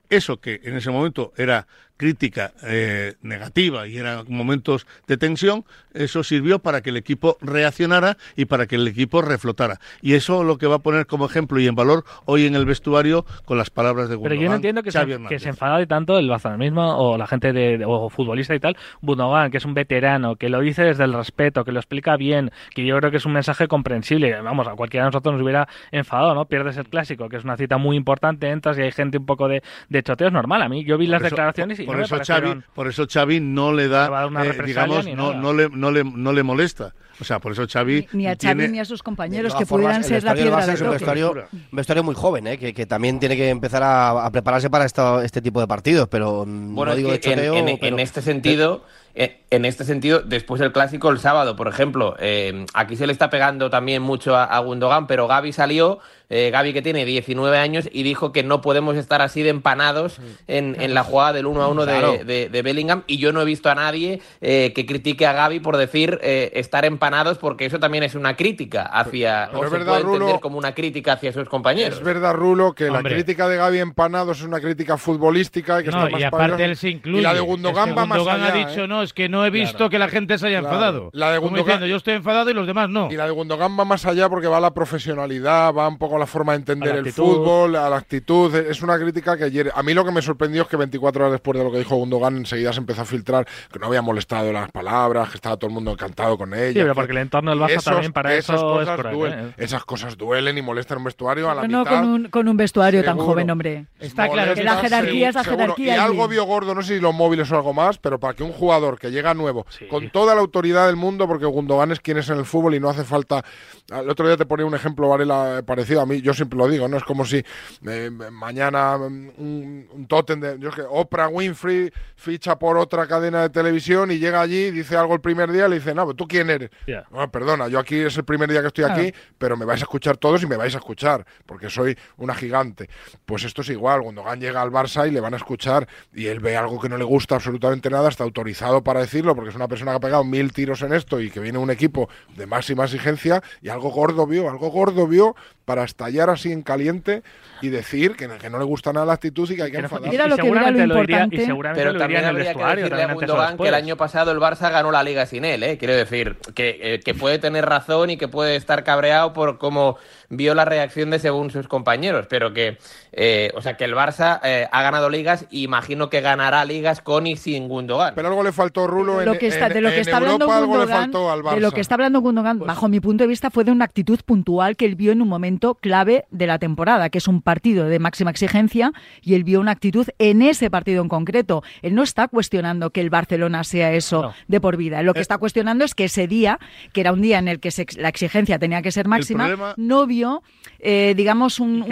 eso 0.09 0.39
que 0.39 0.61
en 0.63 0.75
ese 0.77 0.89
momento 0.89 1.33
era 1.35 1.67
crítica 2.09 2.53
eh, 2.63 3.15
negativa 3.21 3.85
y 3.85 3.97
eran 3.97 4.23
momentos 4.29 4.87
de 5.05 5.17
tensión, 5.17 5.65
eso 5.93 6.23
sirvió 6.23 6.59
para 6.59 6.79
que 6.81 6.91
el 6.91 6.97
equipo 6.97 7.37
reaccionara 7.41 8.15
y 8.37 8.45
para 8.45 8.67
que 8.67 8.77
el 8.77 8.87
equipo 8.87 9.21
reflotara. 9.21 9.79
Y 10.01 10.13
eso 10.13 10.45
lo 10.45 10.57
que 10.57 10.65
va 10.65 10.75
a 10.75 10.79
poner 10.79 11.07
como 11.07 11.25
ejemplo 11.25 11.59
y 11.59 11.67
en 11.67 11.75
valor 11.75 12.05
hoy 12.23 12.45
en 12.45 12.55
el 12.55 12.65
vestuario 12.65 13.25
con 13.43 13.57
las 13.57 13.69
palabras 13.69 14.07
de 14.07 14.15
Pero 14.15 14.19
Gundogan. 14.21 14.41
yo 14.43 14.49
no 14.49 14.55
entiendo 14.55 14.81
que, 14.81 14.91
Xavi 14.91 15.07
se, 15.07 15.13
Hernández. 15.15 15.29
que 15.29 15.39
se 15.43 15.49
enfade 15.49 15.87
tanto 15.87 16.17
el 16.17 16.29
barcelonismo 16.29 16.95
o 16.97 17.17
la 17.17 17.27
gente 17.27 17.51
de, 17.51 17.83
o 17.85 18.09
futbolista 18.09 18.55
y 18.55 18.61
tal, 18.61 18.77
Gundogan, 19.01 19.51
que 19.51 19.57
es 19.57 19.65
un 19.65 19.73
veterano, 19.73 20.37
que 20.37 20.47
lo 20.47 20.61
dice 20.61 20.83
desde 20.83 21.03
el 21.03 21.11
respeto, 21.13 21.65
que 21.65 21.73
lo 21.73 21.79
explica 21.81 22.15
bien, 22.15 22.51
que 22.73 22.85
yo 22.85 22.97
creo 22.99 23.11
que 23.11 23.17
es 23.17 23.25
un 23.25 23.33
mensaje 23.33 23.67
comprensible. 23.67 24.39
Vamos, 24.41 24.67
a 24.69 24.71
cualquiera 24.75 25.03
de 25.03 25.09
nosotros 25.09 25.33
nos 25.33 25.41
hubiera 25.43 25.67
enfadado, 25.91 26.33
¿no? 26.33 26.45
Pierdes 26.45 26.77
el 26.77 26.87
clásico, 26.87 27.27
que 27.27 27.35
es 27.35 27.43
una 27.43 27.57
cita 27.57 27.77
muy 27.77 27.97
importante, 27.97 28.49
entras 28.49 28.77
y 28.77 28.83
hay 28.83 28.91
gente 28.93 29.17
un 29.17 29.25
poco 29.25 29.49
de, 29.49 29.61
de 29.89 30.01
choteo, 30.01 30.27
es 30.27 30.33
normal. 30.33 30.61
A 30.61 30.69
mí 30.69 30.85
yo 30.85 30.97
vi 30.97 31.07
las 31.07 31.21
eso- 31.21 31.31
declaraciones 31.31 31.79
y 31.79 31.88
por, 31.89 31.97
no 31.97 32.03
eso 32.05 32.15
parecieron- 32.15 32.61
Xavi, 32.61 32.73
por 32.73 32.87
eso 32.87 33.05
Xavi 33.11 33.39
no 33.39 33.73
le 33.73 33.87
da, 33.87 34.29
eh, 34.45 34.57
digamos, 34.65 35.05
no, 35.05 35.53
le, 35.53 35.69
no, 35.69 35.91
le, 35.91 36.03
no 36.03 36.31
le 36.33 36.43
molesta. 36.43 36.93
O 37.21 37.25
sea, 37.25 37.39
por 37.39 37.51
eso 37.51 37.65
Xavi 37.67 38.07
Ni 38.13 38.27
a 38.27 38.29
Xavi 38.29 38.37
tiene... 38.37 38.67
ni 38.69 38.79
a 38.79 38.85
sus 38.85 39.03
compañeros 39.03 39.53
que 39.53 39.65
pudieran 39.65 39.95
formas, 40.03 40.07
ser 40.07 40.23
la 40.23 40.33
piedra 40.33 40.65
de 40.65 40.73
es 40.73 40.79
un 40.79 40.85
toque. 40.87 40.89
vestuario, 40.99 41.31
un 41.51 41.75
vestuario 41.75 42.03
muy 42.03 42.15
joven, 42.15 42.47
¿eh? 42.47 42.57
que, 42.57 42.73
que 42.73 42.85
también 42.85 43.19
tiene 43.19 43.35
que 43.35 43.49
empezar 43.49 43.83
a, 43.83 44.25
a 44.25 44.31
prepararse 44.31 44.69
para 44.69 44.85
esta- 44.85 45.23
este 45.25 45.41
tipo 45.41 45.59
de 45.59 45.67
partidos, 45.67 46.07
pero 46.07 46.45
mm, 46.47 46.75
Bueno, 46.75 46.91
no 46.93 46.95
digo 46.95 47.09
de 47.09 47.15
en- 47.15 47.21
choteo, 47.21 47.55
en, 47.55 47.77
pero- 47.77 47.87
en 47.95 47.99
este 47.99 48.21
sentido, 48.21 48.85
en, 48.85 49.08
en 49.51 49.65
este 49.65 49.83
sentido, 49.83 50.21
después 50.21 50.61
del 50.61 50.71
clásico 50.71 51.09
el 51.09 51.19
sábado, 51.19 51.55
por 51.55 51.67
ejemplo, 51.67 52.15
eh, 52.19 52.65
aquí 52.73 52.95
se 52.95 53.05
le 53.07 53.11
está 53.13 53.29
pegando 53.29 53.69
también 53.69 54.01
mucho 54.01 54.35
a, 54.35 54.43
a 54.45 54.59
Gundogan, 54.59 55.07
pero 55.07 55.27
Gaby 55.27 55.51
salió, 55.51 55.99
eh, 56.29 56.51
Gaby 56.51 56.71
que 56.73 56.81
tiene 56.83 57.03
19 57.03 57.57
años 57.57 57.89
y 57.91 58.03
dijo 58.03 58.31
que 58.31 58.43
no 58.43 58.61
podemos 58.61 58.95
estar 58.95 59.21
así 59.23 59.41
de 59.41 59.49
empanados 59.49 60.19
en, 60.47 60.79
en 60.79 60.93
la 60.93 61.03
jugada 61.03 61.33
del 61.33 61.47
1 61.47 61.61
a 61.63 61.67
1 61.67 61.85
de, 61.85 61.91
Claro. 61.91 62.13
de- 62.23 62.49
de 62.49 62.61
Bellingham 62.61 63.03
y 63.07 63.17
yo 63.17 63.33
no 63.33 63.41
he 63.41 63.45
visto 63.45 63.69
a 63.71 63.75
nadie 63.75 64.21
eh, 64.39 64.71
que 64.75 64.85
critique 64.85 65.25
a 65.25 65.33
Gaby 65.33 65.59
por 65.59 65.75
decir 65.77 66.19
eh, 66.21 66.51
estar 66.53 66.85
empanados 66.85 67.39
porque 67.39 67.65
eso 67.65 67.79
también 67.79 68.03
es 68.03 68.13
una 68.13 68.35
crítica 68.37 68.83
hacia 68.83 69.47
Pero 69.47 69.59
o 69.61 69.63
es 69.65 69.71
se 69.71 69.77
verdad, 69.77 69.87
puede 69.93 70.01
entender 70.03 70.27
Rulo, 70.29 70.39
como 70.39 70.59
una 70.59 70.75
crítica 70.75 71.13
hacia 71.13 71.33
sus 71.33 71.49
compañeros. 71.49 71.97
Es 71.97 72.03
verdad, 72.03 72.35
Rulo, 72.35 72.73
que 72.73 72.89
Hombre. 72.89 73.01
la 73.09 73.09
crítica 73.15 73.49
de 73.49 73.57
Gaby 73.57 73.79
Empanados 73.79 74.37
es 74.37 74.43
una 74.45 74.59
crítica 74.61 74.97
futbolística 74.97 75.81
y 75.81 75.83
que 75.85 75.89
No, 75.91 75.97
está 75.97 76.11
más 76.11 76.21
y 76.21 76.23
aparte 76.23 76.43
peligrosa. 76.43 76.65
él 76.71 76.77
se 76.77 76.89
incluye. 76.89 77.19
Y 77.19 77.23
la 77.23 77.33
de 77.33 77.39
Es 77.39 77.45
Gundogan 77.45 77.89
que 77.89 77.95
va 77.95 78.05
más 78.05 78.19
allá. 78.19 78.47
ha 78.47 78.51
dicho, 78.51 78.83
¿eh? 78.83 78.87
no, 78.87 79.01
es 79.09 79.13
que 79.13 79.27
no 79.27 79.43
he 79.45 79.49
visto 79.49 79.89
que 79.89 79.97
la 79.99 80.07
gente 80.07 80.37
se 80.37 80.47
haya 80.47 80.59
Claro. 80.59 80.75
enfadado. 80.75 81.09
La 81.13 81.31
de 81.31 81.39
Como 81.39 81.49
Gundogan- 81.51 81.63
diciendo, 81.65 81.87
yo 81.87 81.95
estoy 81.95 82.13
enfadado 82.13 82.49
y 82.49 82.53
los 82.53 82.67
demás 82.67 82.89
no. 82.89 83.09
Y 83.11 83.15
la 83.15 83.25
de 83.25 83.31
Gundogan 83.31 83.77
va 83.79 83.85
más 83.85 84.05
allá 84.05 84.29
porque 84.29 84.47
va 84.47 84.57
a 84.57 84.61
la 84.61 84.71
profesionalidad, 84.73 85.73
va 85.73 85.87
un 85.87 85.97
poco 85.97 86.15
a 86.15 86.19
la 86.19 86.25
forma 86.27 86.53
de 86.53 86.59
entender 86.59 86.93
el 86.93 86.99
actitud. 86.99 87.23
fútbol, 87.23 87.75
a 87.75 87.89
la 87.89 87.97
actitud. 87.97 88.53
Es 88.55 88.81
una 88.81 88.97
crítica 88.99 89.37
que 89.37 89.49
hiere. 89.51 89.71
A 89.73 89.81
mí 89.83 89.93
lo 89.93 90.05
que 90.05 90.11
me 90.11 90.21
sorprendió 90.21 90.61
es 90.63 90.67
que 90.67 90.77
24 90.77 91.23
horas 91.23 91.31
después 91.33 91.57
de 91.57 91.63
lo 91.63 91.71
que 91.71 91.79
dijo 91.79 91.95
Gundogan, 91.95 92.37
enseguida 92.37 92.71
se 92.73 92.79
empezó 92.79 93.01
a 93.01 93.05
filtrar 93.05 93.47
que 93.71 93.79
no 93.79 93.87
había 93.87 94.01
molestado 94.01 94.51
las 94.53 94.71
palabras, 94.71 95.29
que 95.29 95.35
estaba 95.35 95.57
todo 95.57 95.67
el 95.69 95.73
mundo 95.73 95.91
encantado 95.91 96.37
con 96.37 96.53
ella. 96.53 96.67
Sí, 96.67 96.79
pero 96.79 96.93
que 96.93 96.95
porque 96.95 97.11
el 97.13 97.17
entorno 97.19 97.51
del 97.51 97.59
Barça 97.59 97.69
esos- 97.71 97.83
también 97.85 98.13
para 98.13 98.33
esas 98.35 98.57
eso 98.57 98.79
es 98.81 98.87
cosas 98.87 98.99
cruel, 98.99 99.15
duelen. 99.15 99.39
¿eh? 99.47 99.53
Esas 99.57 99.83
cosas 99.85 100.17
duelen 100.17 100.57
y 100.57 100.61
molestan 100.61 100.99
un 100.99 101.05
vestuario 101.05 101.49
a 101.49 101.55
la 101.55 101.67
no 101.67 101.79
mitad. 101.79 101.91
con 102.01 102.09
un, 102.09 102.27
con 102.29 102.47
un 102.47 102.57
vestuario 102.57 103.03
tan 103.03 103.13
seguro. 103.15 103.31
joven, 103.33 103.49
hombre. 103.49 103.85
Está 103.99 104.27
claro 104.29 104.53
que 104.53 104.63
la 104.63 104.75
jerarquía 104.77 105.29
es 105.29 105.35
la 105.35 105.43
Seguro. 105.43 105.61
jerarquía. 105.63 105.93
Y 105.93 105.97
y- 105.97 105.99
algo 105.99 106.27
vio 106.27 106.43
gordo, 106.45 106.75
no 106.75 106.81
sé 106.81 106.95
si 106.95 106.99
los 107.01 107.13
móviles 107.13 107.51
o 107.51 107.55
algo 107.55 107.73
más, 107.73 107.97
pero 107.97 108.19
para 108.19 108.33
que 108.33 108.43
un 108.43 108.51
jugador 108.51 108.88
que 108.97 109.11
llega 109.11 109.33
nuevo, 109.33 109.65
con 109.89 110.09
toda 110.09 110.33
la 110.33 110.41
autoridad 110.41 110.87
del 110.87 110.95
mundo, 110.95 111.27
porque 111.27 111.45
Gundogan 111.45 111.91
es 111.91 111.99
quien 111.99 112.17
es 112.17 112.29
en 112.29 112.37
el 112.37 112.45
fútbol 112.45 112.75
y 112.75 112.79
no 112.79 112.89
hace 112.89 113.03
falta. 113.03 113.43
El 113.89 114.09
otro 114.09 114.27
día 114.27 114.37
te 114.37 114.45
ponía 114.45 114.65
un 114.65 114.75
ejemplo, 114.75 115.09
Varela, 115.09 115.61
parecido 115.65 116.01
a 116.01 116.05
mí, 116.05 116.21
yo 116.21 116.33
siempre 116.33 116.57
lo 116.57 116.67
digo, 116.67 116.87
¿no? 116.87 116.97
Es 116.97 117.03
como 117.03 117.25
si 117.25 117.43
eh, 117.87 118.09
mañana 118.31 118.97
mm, 118.97 119.31
un, 119.37 119.89
un 119.91 120.07
tótem 120.07 120.39
de. 120.39 120.57
Yo 120.59 120.69
es 120.69 120.75
que 120.75 120.81
Oprah 120.81 121.27
Winfrey 121.27 121.91
ficha 122.15 122.57
por 122.57 122.77
otra 122.77 123.07
cadena 123.07 123.41
de 123.41 123.49
televisión 123.49 124.11
y 124.11 124.19
llega 124.19 124.41
allí, 124.41 124.71
dice 124.71 124.95
algo 124.95 125.13
el 125.13 125.21
primer 125.21 125.51
día, 125.51 125.67
le 125.67 125.75
dice, 125.75 125.93
no, 125.93 126.13
¿tú 126.13 126.27
quién 126.27 126.49
eres? 126.49 126.69
No, 127.11 127.29
perdona, 127.31 127.67
yo 127.67 127.79
aquí 127.79 127.97
es 127.97 128.17
el 128.17 128.23
primer 128.25 128.49
día 128.49 128.61
que 128.61 128.67
estoy 128.67 128.85
aquí, 128.85 129.13
pero 129.37 129.57
me 129.57 129.65
vais 129.65 129.81
a 129.81 129.83
escuchar 129.83 130.17
todos 130.17 130.43
y 130.43 130.47
me 130.47 130.57
vais 130.57 130.73
a 130.75 130.77
escuchar, 130.77 131.25
porque 131.45 131.69
soy 131.69 131.97
una 132.17 132.35
gigante. 132.35 132.89
Pues 133.25 133.43
esto 133.43 133.61
es 133.61 133.69
igual, 133.69 134.01
Gundogan 134.01 134.39
llega 134.39 134.61
al 134.61 134.71
Barça 134.71 135.07
y 135.07 135.11
le 135.11 135.19
van 135.19 135.33
a 135.33 135.37
escuchar 135.37 135.87
y 136.13 136.27
él 136.27 136.39
ve 136.39 136.57
algo 136.57 136.79
que 136.79 136.89
no 136.89 136.97
le 136.97 137.03
gusta 137.03 137.35
absolutamente 137.35 137.89
nada, 137.89 138.09
está 138.09 138.23
autorizado 138.23 138.78
para 138.83 139.01
decirlo, 139.01 139.35
porque 139.35 139.49
es 139.49 139.55
una 139.55 139.67
persona 139.67 139.91
que 139.91 139.97
ha 139.97 140.01
pegado 140.01 140.23
mil 140.23 140.51
tiros 140.53 140.81
en 140.81 140.93
esto 140.93 141.19
y 141.19 141.29
que 141.29 141.39
viene 141.39 141.57
un 141.57 141.71
equipo 141.71 142.09
de 142.35 142.45
máxima 142.45 142.85
exigencia 142.85 143.41
y 143.61 143.69
algo 143.69 143.89
gordo 143.89 144.25
vio, 144.25 144.49
algo 144.49 144.69
gordo 144.69 145.07
vio 145.07 145.35
para 145.69 145.83
estallar 145.83 146.31
así 146.31 146.51
en 146.51 146.63
caliente 146.63 147.21
y 147.61 147.69
decir 147.69 148.15
que, 148.15 148.27
que 148.27 148.49
no 148.49 148.57
le 148.57 148.65
gusta 148.65 148.91
nada 148.91 149.05
la 149.05 149.13
actitud 149.13 149.47
y 149.51 149.55
que 149.55 149.61
hay 149.61 149.71
que 149.71 149.77
enfadarse. 149.77 150.15
Era 150.15 150.25
lo 150.25 150.35
que 150.35 150.47
era 150.47 150.71
lo 150.71 150.83
importante. 150.83 151.47
Pero 151.75 151.95
también 151.95 152.25
habría 152.25 152.55
que 152.55 152.63
decirle 152.63 153.03
a 153.03 153.13
Gundogan 153.13 153.55
que 153.55 153.67
el 153.67 153.75
año 153.75 153.95
pasado 153.95 154.31
el 154.31 154.39
Barça 154.39 154.71
ganó 154.71 154.89
la 154.91 155.03
Liga 155.03 155.27
sin 155.27 155.45
él, 155.45 155.61
¿eh? 155.61 155.77
Quiero 155.77 155.93
decir, 155.93 156.37
que, 156.55 156.79
eh, 156.81 156.99
que 157.01 157.13
puede 157.13 157.37
tener 157.37 157.67
razón 157.67 158.09
y 158.09 158.17
que 158.17 158.27
puede 158.27 158.55
estar 158.55 158.83
cabreado 158.83 159.31
por 159.31 159.59
cómo 159.59 159.97
vio 160.29 160.55
la 160.55 160.65
reacción 160.65 161.11
de 161.11 161.19
según 161.19 161.51
sus 161.51 161.67
compañeros, 161.67 162.25
pero 162.27 162.51
que, 162.51 162.79
eh, 163.11 163.51
o 163.53 163.61
sea, 163.61 163.77
que 163.77 163.83
el 163.83 163.93
Barça 163.93 164.39
eh, 164.43 164.67
ha 164.71 164.81
ganado 164.81 165.11
ligas 165.11 165.45
y 165.51 165.63
imagino 165.65 166.09
que 166.09 166.21
ganará 166.21 166.65
ligas 166.65 167.01
con 167.01 167.27
y 167.27 167.37
sin 167.37 167.67
Gundogan. 167.67 168.15
Pero 168.15 168.29
algo 168.29 168.43
le 168.43 168.53
faltó 168.53 168.87
Rulo 168.87 169.21
lo 169.23 169.37
que 169.37 169.47
está, 169.47 169.69
de 169.69 169.81
lo 169.81 169.91
que 169.91 169.99
está 169.99 170.17
hablando 170.17 170.45
Europa, 170.45 170.57
algo 170.57 170.73
le 170.73 170.79
Gundogan, 170.79 171.01
faltó 171.03 171.31
al 171.31 171.43
Barça. 171.43 171.55
de 171.55 171.61
lo 171.61 171.71
que 171.71 171.81
está 171.81 171.93
hablando 171.93 172.21
Gundogan, 172.21 172.57
bajo 172.57 172.87
mi 172.87 172.99
punto 172.99 173.23
de 173.23 173.27
vista, 173.27 173.51
fue 173.51 173.63
de 173.63 173.71
una 173.71 173.85
actitud 173.85 174.19
puntual 174.25 174.75
que 174.75 174.85
él 174.85 174.95
vio 174.95 175.11
en 175.11 175.21
un 175.21 175.27
momento 175.27 175.58
clave 175.75 176.25
de 176.31 176.47
la 176.47 176.57
temporada, 176.59 177.09
que 177.09 177.17
es 177.19 177.27
un 177.27 177.41
partido 177.41 177.85
de 177.85 177.99
máxima 177.99 178.31
exigencia, 178.31 178.91
y 179.21 179.35
él 179.35 179.43
vio 179.43 179.59
una 179.59 179.71
actitud 179.71 180.07
en 180.17 180.41
ese 180.41 180.69
partido 180.69 181.01
en 181.03 181.09
concreto. 181.09 181.63
Él 181.81 181.93
no 181.95 182.03
está 182.03 182.27
cuestionando 182.27 182.89
que 182.91 183.01
el 183.01 183.09
Barcelona 183.09 183.63
sea 183.63 183.91
eso 183.93 184.21
de 184.47 184.61
por 184.61 184.77
vida. 184.77 185.03
Lo 185.03 185.13
que 185.13 185.19
está 185.21 185.37
cuestionando 185.37 185.85
es 185.85 185.93
que 185.95 186.05
ese 186.05 186.27
día, 186.27 186.59
que 186.93 187.01
era 187.01 187.11
un 187.13 187.21
día 187.21 187.39
en 187.39 187.47
el 187.47 187.59
que 187.59 187.71
se- 187.71 187.85
la 187.97 188.09
exigencia 188.09 188.57
tenía 188.59 188.81
que 188.81 188.91
ser 188.91 189.07
máxima, 189.07 189.45
problema- 189.47 189.73
no 189.77 190.07
vio, 190.07 190.41
eh, 190.79 191.13
digamos, 191.15 191.59
un, 191.59 191.83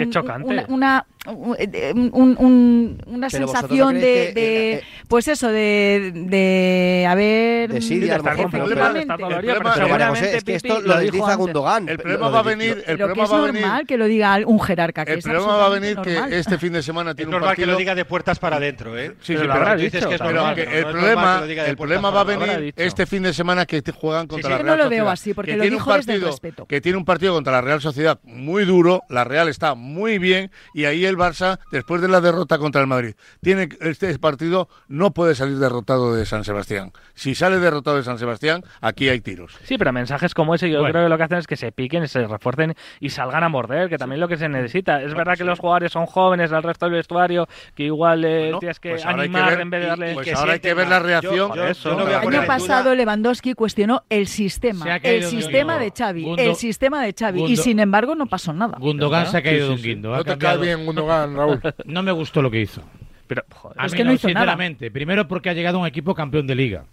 una, 0.68 1.06
un- 1.28 1.56
eh, 1.58 1.92
un- 1.94 2.36
un- 2.38 3.02
una 3.06 3.28
Pero 3.28 3.46
sensación 3.48 3.94
no 3.94 4.00
de, 4.00 4.32
de- 4.32 4.72
eh, 4.74 4.82
pues 5.08 5.28
eso, 5.28 5.48
de, 5.48 6.12
de 6.14 7.06
haber... 7.08 7.70
A 7.70 8.16
lo 8.16 8.22
mejor. 8.22 8.40
El 8.40 8.50
problema- 8.50 10.08
José, 10.08 10.36
es 10.36 10.44
que 10.44 10.54
esto 10.56 10.80
lo 10.80 10.96
desliza 10.98 11.34
Gundogan. 11.34 11.88
El 11.88 11.98
problema 11.98 12.28
va 12.28 12.40
a 12.40 12.42
de- 12.42 12.48
venir, 12.56 12.84
el 12.86 12.96
problema 12.98 13.24
es 13.24 13.32
va 13.32 13.38
a 13.38 13.40
venir. 13.46 13.60
normal 13.62 13.86
que 13.86 13.96
lo 13.96 14.06
diga 14.06 14.38
un 14.46 14.60
jerarca. 14.60 15.04
Que 15.04 15.12
El 15.12 15.18
es 15.18 15.24
problema 15.24 15.56
va 15.56 15.66
a 15.66 15.68
venir 15.70 15.98
absolutamente 15.98 16.10
que 16.10 16.14
normal. 16.20 16.32
este 16.38 16.58
fin 16.58 16.72
de 16.72 16.82
semana 16.82 17.14
tiene 17.14 17.22
Es 17.22 17.26
un 17.28 17.32
normal 17.32 17.48
partido. 17.50 17.66
que 17.66 17.72
lo 17.72 17.78
diga 17.78 17.94
de 17.94 18.04
puertas 18.04 18.38
para 18.38 18.56
adentro, 18.56 18.98
¿eh? 18.98 19.12
Sí, 19.20 19.34
Pero 19.36 19.40
sí, 19.40 19.58
pero 19.64 19.76
dices 19.76 20.06
que 20.06 20.14
es 20.14 20.20
pero 20.20 20.32
normal, 20.32 20.50
no, 20.50 20.54
que 20.56 20.64
no 20.66 20.70
el 20.72 20.82
normal 20.82 20.92
problema, 21.00 21.34
que 21.34 21.40
lo 21.40 21.46
diga 21.46 21.62
de 21.64 21.70
el 21.70 21.76
problema 21.76 22.10
va 22.10 22.20
a 22.20 22.24
venir 22.24 22.74
este 22.76 23.06
fin 23.06 23.22
de 23.22 23.32
semana 23.32 23.66
que 23.66 23.82
juegan 23.98 24.26
contra 24.26 24.48
sí, 24.48 24.52
la 24.52 24.58
yo 24.58 24.64
Real 24.64 24.76
no 24.78 24.84
lo 24.84 24.90
veo 24.90 24.98
Sociedad, 24.98 25.12
así, 25.12 25.34
porque 25.34 25.50
que 25.52 25.56
lo 25.56 25.62
tiene 25.62 25.76
un 25.76 25.80
dijo 25.82 25.94
desde 25.94 26.12
el 26.12 26.18
partido- 26.20 26.30
respeto. 26.30 26.66
Que 26.66 26.80
tiene 26.80 26.98
un 26.98 27.04
partido 27.04 27.34
contra 27.34 27.52
la 27.52 27.60
Real 27.60 27.80
Sociedad 27.80 28.18
muy 28.24 28.64
duro, 28.64 29.02
la 29.08 29.24
Real 29.24 29.48
está 29.48 29.74
muy 29.74 30.18
bien 30.18 30.50
y 30.74 30.84
ahí 30.84 31.04
el 31.04 31.16
Barça, 31.18 31.58
después 31.70 32.00
de 32.00 32.08
la 32.08 32.20
derrota 32.20 32.58
contra 32.58 32.80
el 32.80 32.86
Madrid, 32.86 33.14
tiene 33.42 33.68
este 33.80 34.16
partido 34.18 34.68
no 34.88 35.12
puede 35.12 35.34
salir 35.34 35.58
derrotado 35.58 36.14
de 36.14 36.24
San 36.24 36.44
Sebastián. 36.44 36.92
Si 37.14 37.34
sale 37.34 37.58
derrotado 37.58 37.96
de 37.96 38.02
San 38.04 38.18
Sebastián, 38.18 38.62
aquí 38.80 39.08
hay 39.08 39.20
tiros. 39.20 39.56
Sí, 39.64 39.76
pero 39.78 39.92
mensajes 39.92 40.34
como 40.34 40.54
ese 40.54 40.70
yo 40.70 40.78
Bueno. 40.80 40.92
creo 40.92 41.04
que 41.04 41.08
lo 41.10 41.18
que 41.18 41.24
hacen 41.24 41.38
es 41.38 41.46
que 41.46 41.56
se 41.56 41.72
piquen, 41.72 42.06
se 42.08 42.26
refuercen 42.26 42.74
y 43.00 43.10
salgan 43.10 43.42
a 43.44 43.48
morder, 43.48 43.88
que 43.88 43.98
también 43.98 44.18
es 44.18 44.20
lo 44.20 44.28
que 44.28 44.36
se 44.36 44.48
necesita. 44.48 45.02
Es 45.02 45.14
verdad 45.14 45.36
que 45.36 45.44
los 45.44 45.58
jugadores 45.58 45.92
son 45.92 46.06
jóvenes, 46.06 46.52
el 46.52 46.62
resto 46.62 46.86
del 46.86 46.94
vestuario, 46.94 47.48
que 47.74 47.84
igual 47.84 48.24
eh, 48.24 48.52
tienes 48.60 48.78
que 48.80 48.90
pues 48.90 49.04
animar 49.04 49.50
ver- 49.50 49.60
en 49.60 49.70
vez 49.70 49.80
de 49.82 49.86
darle... 49.88 50.12
y 50.12 50.14
Pues 50.14 50.34
ahora 50.34 50.52
hay 50.54 50.60
que 50.60 50.74
ver 50.74 50.88
la 50.88 50.98
reacción. 51.00 51.58
Eso. 51.58 51.94
no 51.96 52.06
El 52.08 52.14
año 52.14 52.46
pasado 52.46 52.94
Lewandowski 52.94 53.54
cuestionó 53.54 54.04
el 54.08 54.26
sistema, 54.28 54.96
el 54.96 55.24
sistema 55.24 55.78
de 55.78 55.92
Xavi, 55.96 56.22
Gundo- 56.24 56.42
el 56.42 56.54
sistema 56.54 57.02
de 57.02 57.14
Xavi, 57.18 57.44
y 57.44 57.56
sin 57.56 57.80
embargo 57.80 58.14
no 58.14 58.26
pasó 58.26 58.52
nada. 58.52 58.78
Gundogan 58.78 59.26
se 59.26 59.38
ha 59.38 59.42
caído 59.42 59.68
de 59.68 59.74
un 59.74 59.82
guindo. 59.82 60.14
No 60.16 60.24
te 60.24 60.38
cae 60.38 60.58
bien 60.58 60.86
Gundogan, 61.02 61.36
Raúl. 61.36 61.60
No 61.84 62.02
me 62.02 62.12
gustó 62.12 62.42
lo 62.42 62.50
que 62.50 62.60
hizo. 62.60 62.82
Pero, 63.26 63.44
A 63.76 63.86
Es 63.86 63.92
mí 63.92 63.98
que 63.98 64.04
no 64.04 64.12
hizo 64.12 64.28
nada. 64.28 64.40
sinceramente. 64.40 64.90
Primero 64.90 65.28
porque 65.28 65.50
ha 65.50 65.52
llegado 65.54 65.78
un 65.78 65.86
equipo 65.86 66.14
campeón 66.14 66.46
de 66.46 66.54
liga. 66.54 66.84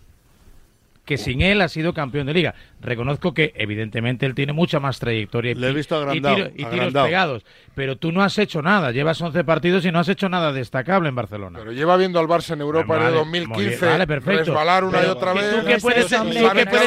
Que 1.06 1.18
sin 1.18 1.42
él 1.42 1.62
ha 1.62 1.68
sido 1.70 1.94
campeón 1.94 2.26
de 2.28 2.34
liga. 2.34 2.56
Reconozco 2.82 3.34
que, 3.34 3.54
evidentemente, 3.56 4.26
él 4.26 4.34
tiene 4.36 4.54
mucha 4.54 4.80
más 4.80 5.00
trayectoria 5.00 5.52
y, 5.52 5.56
Le 5.56 5.70
he 5.70 5.74
visto 5.74 5.96
y 5.96 6.02
agrandado, 6.02 6.36
tiro- 6.36 6.48
y 6.50 6.56
tiros 6.58 6.74
agrandado. 6.74 7.06
pegados. 7.06 7.46
Pero 7.76 7.96
tú 7.98 8.12
no 8.12 8.24
has 8.24 8.38
hecho 8.40 8.62
nada. 8.62 8.92
Llevas 8.92 9.22
11 9.22 9.44
partidos 9.44 9.86
y 9.86 9.92
no 9.92 10.00
has 10.00 10.10
hecho 10.10 10.30
nada 10.30 10.52
destacable 10.52 11.10
en 11.10 11.16
Barcelona. 11.16 11.60
Pero 11.60 11.72
lleva 11.74 11.96
viendo 11.98 12.20
al 12.20 12.28
Barça 12.28 12.54
en 12.54 12.62
Europa 12.62 12.98
Vale, 12.98 13.06
de 13.18 13.24
muy 13.24 13.40
2015 13.40 13.70
bien, 13.70 13.92
vale, 13.92 14.08
perfecto. 14.08 14.46
resbalar 14.46 14.84
una 14.84 15.04
y 15.04 15.06
otra 15.06 15.32
¿tú 15.34 15.38
vez. 15.40 15.48
qué 15.66 15.78
puedes, 15.80 16.08
tú 16.08 16.16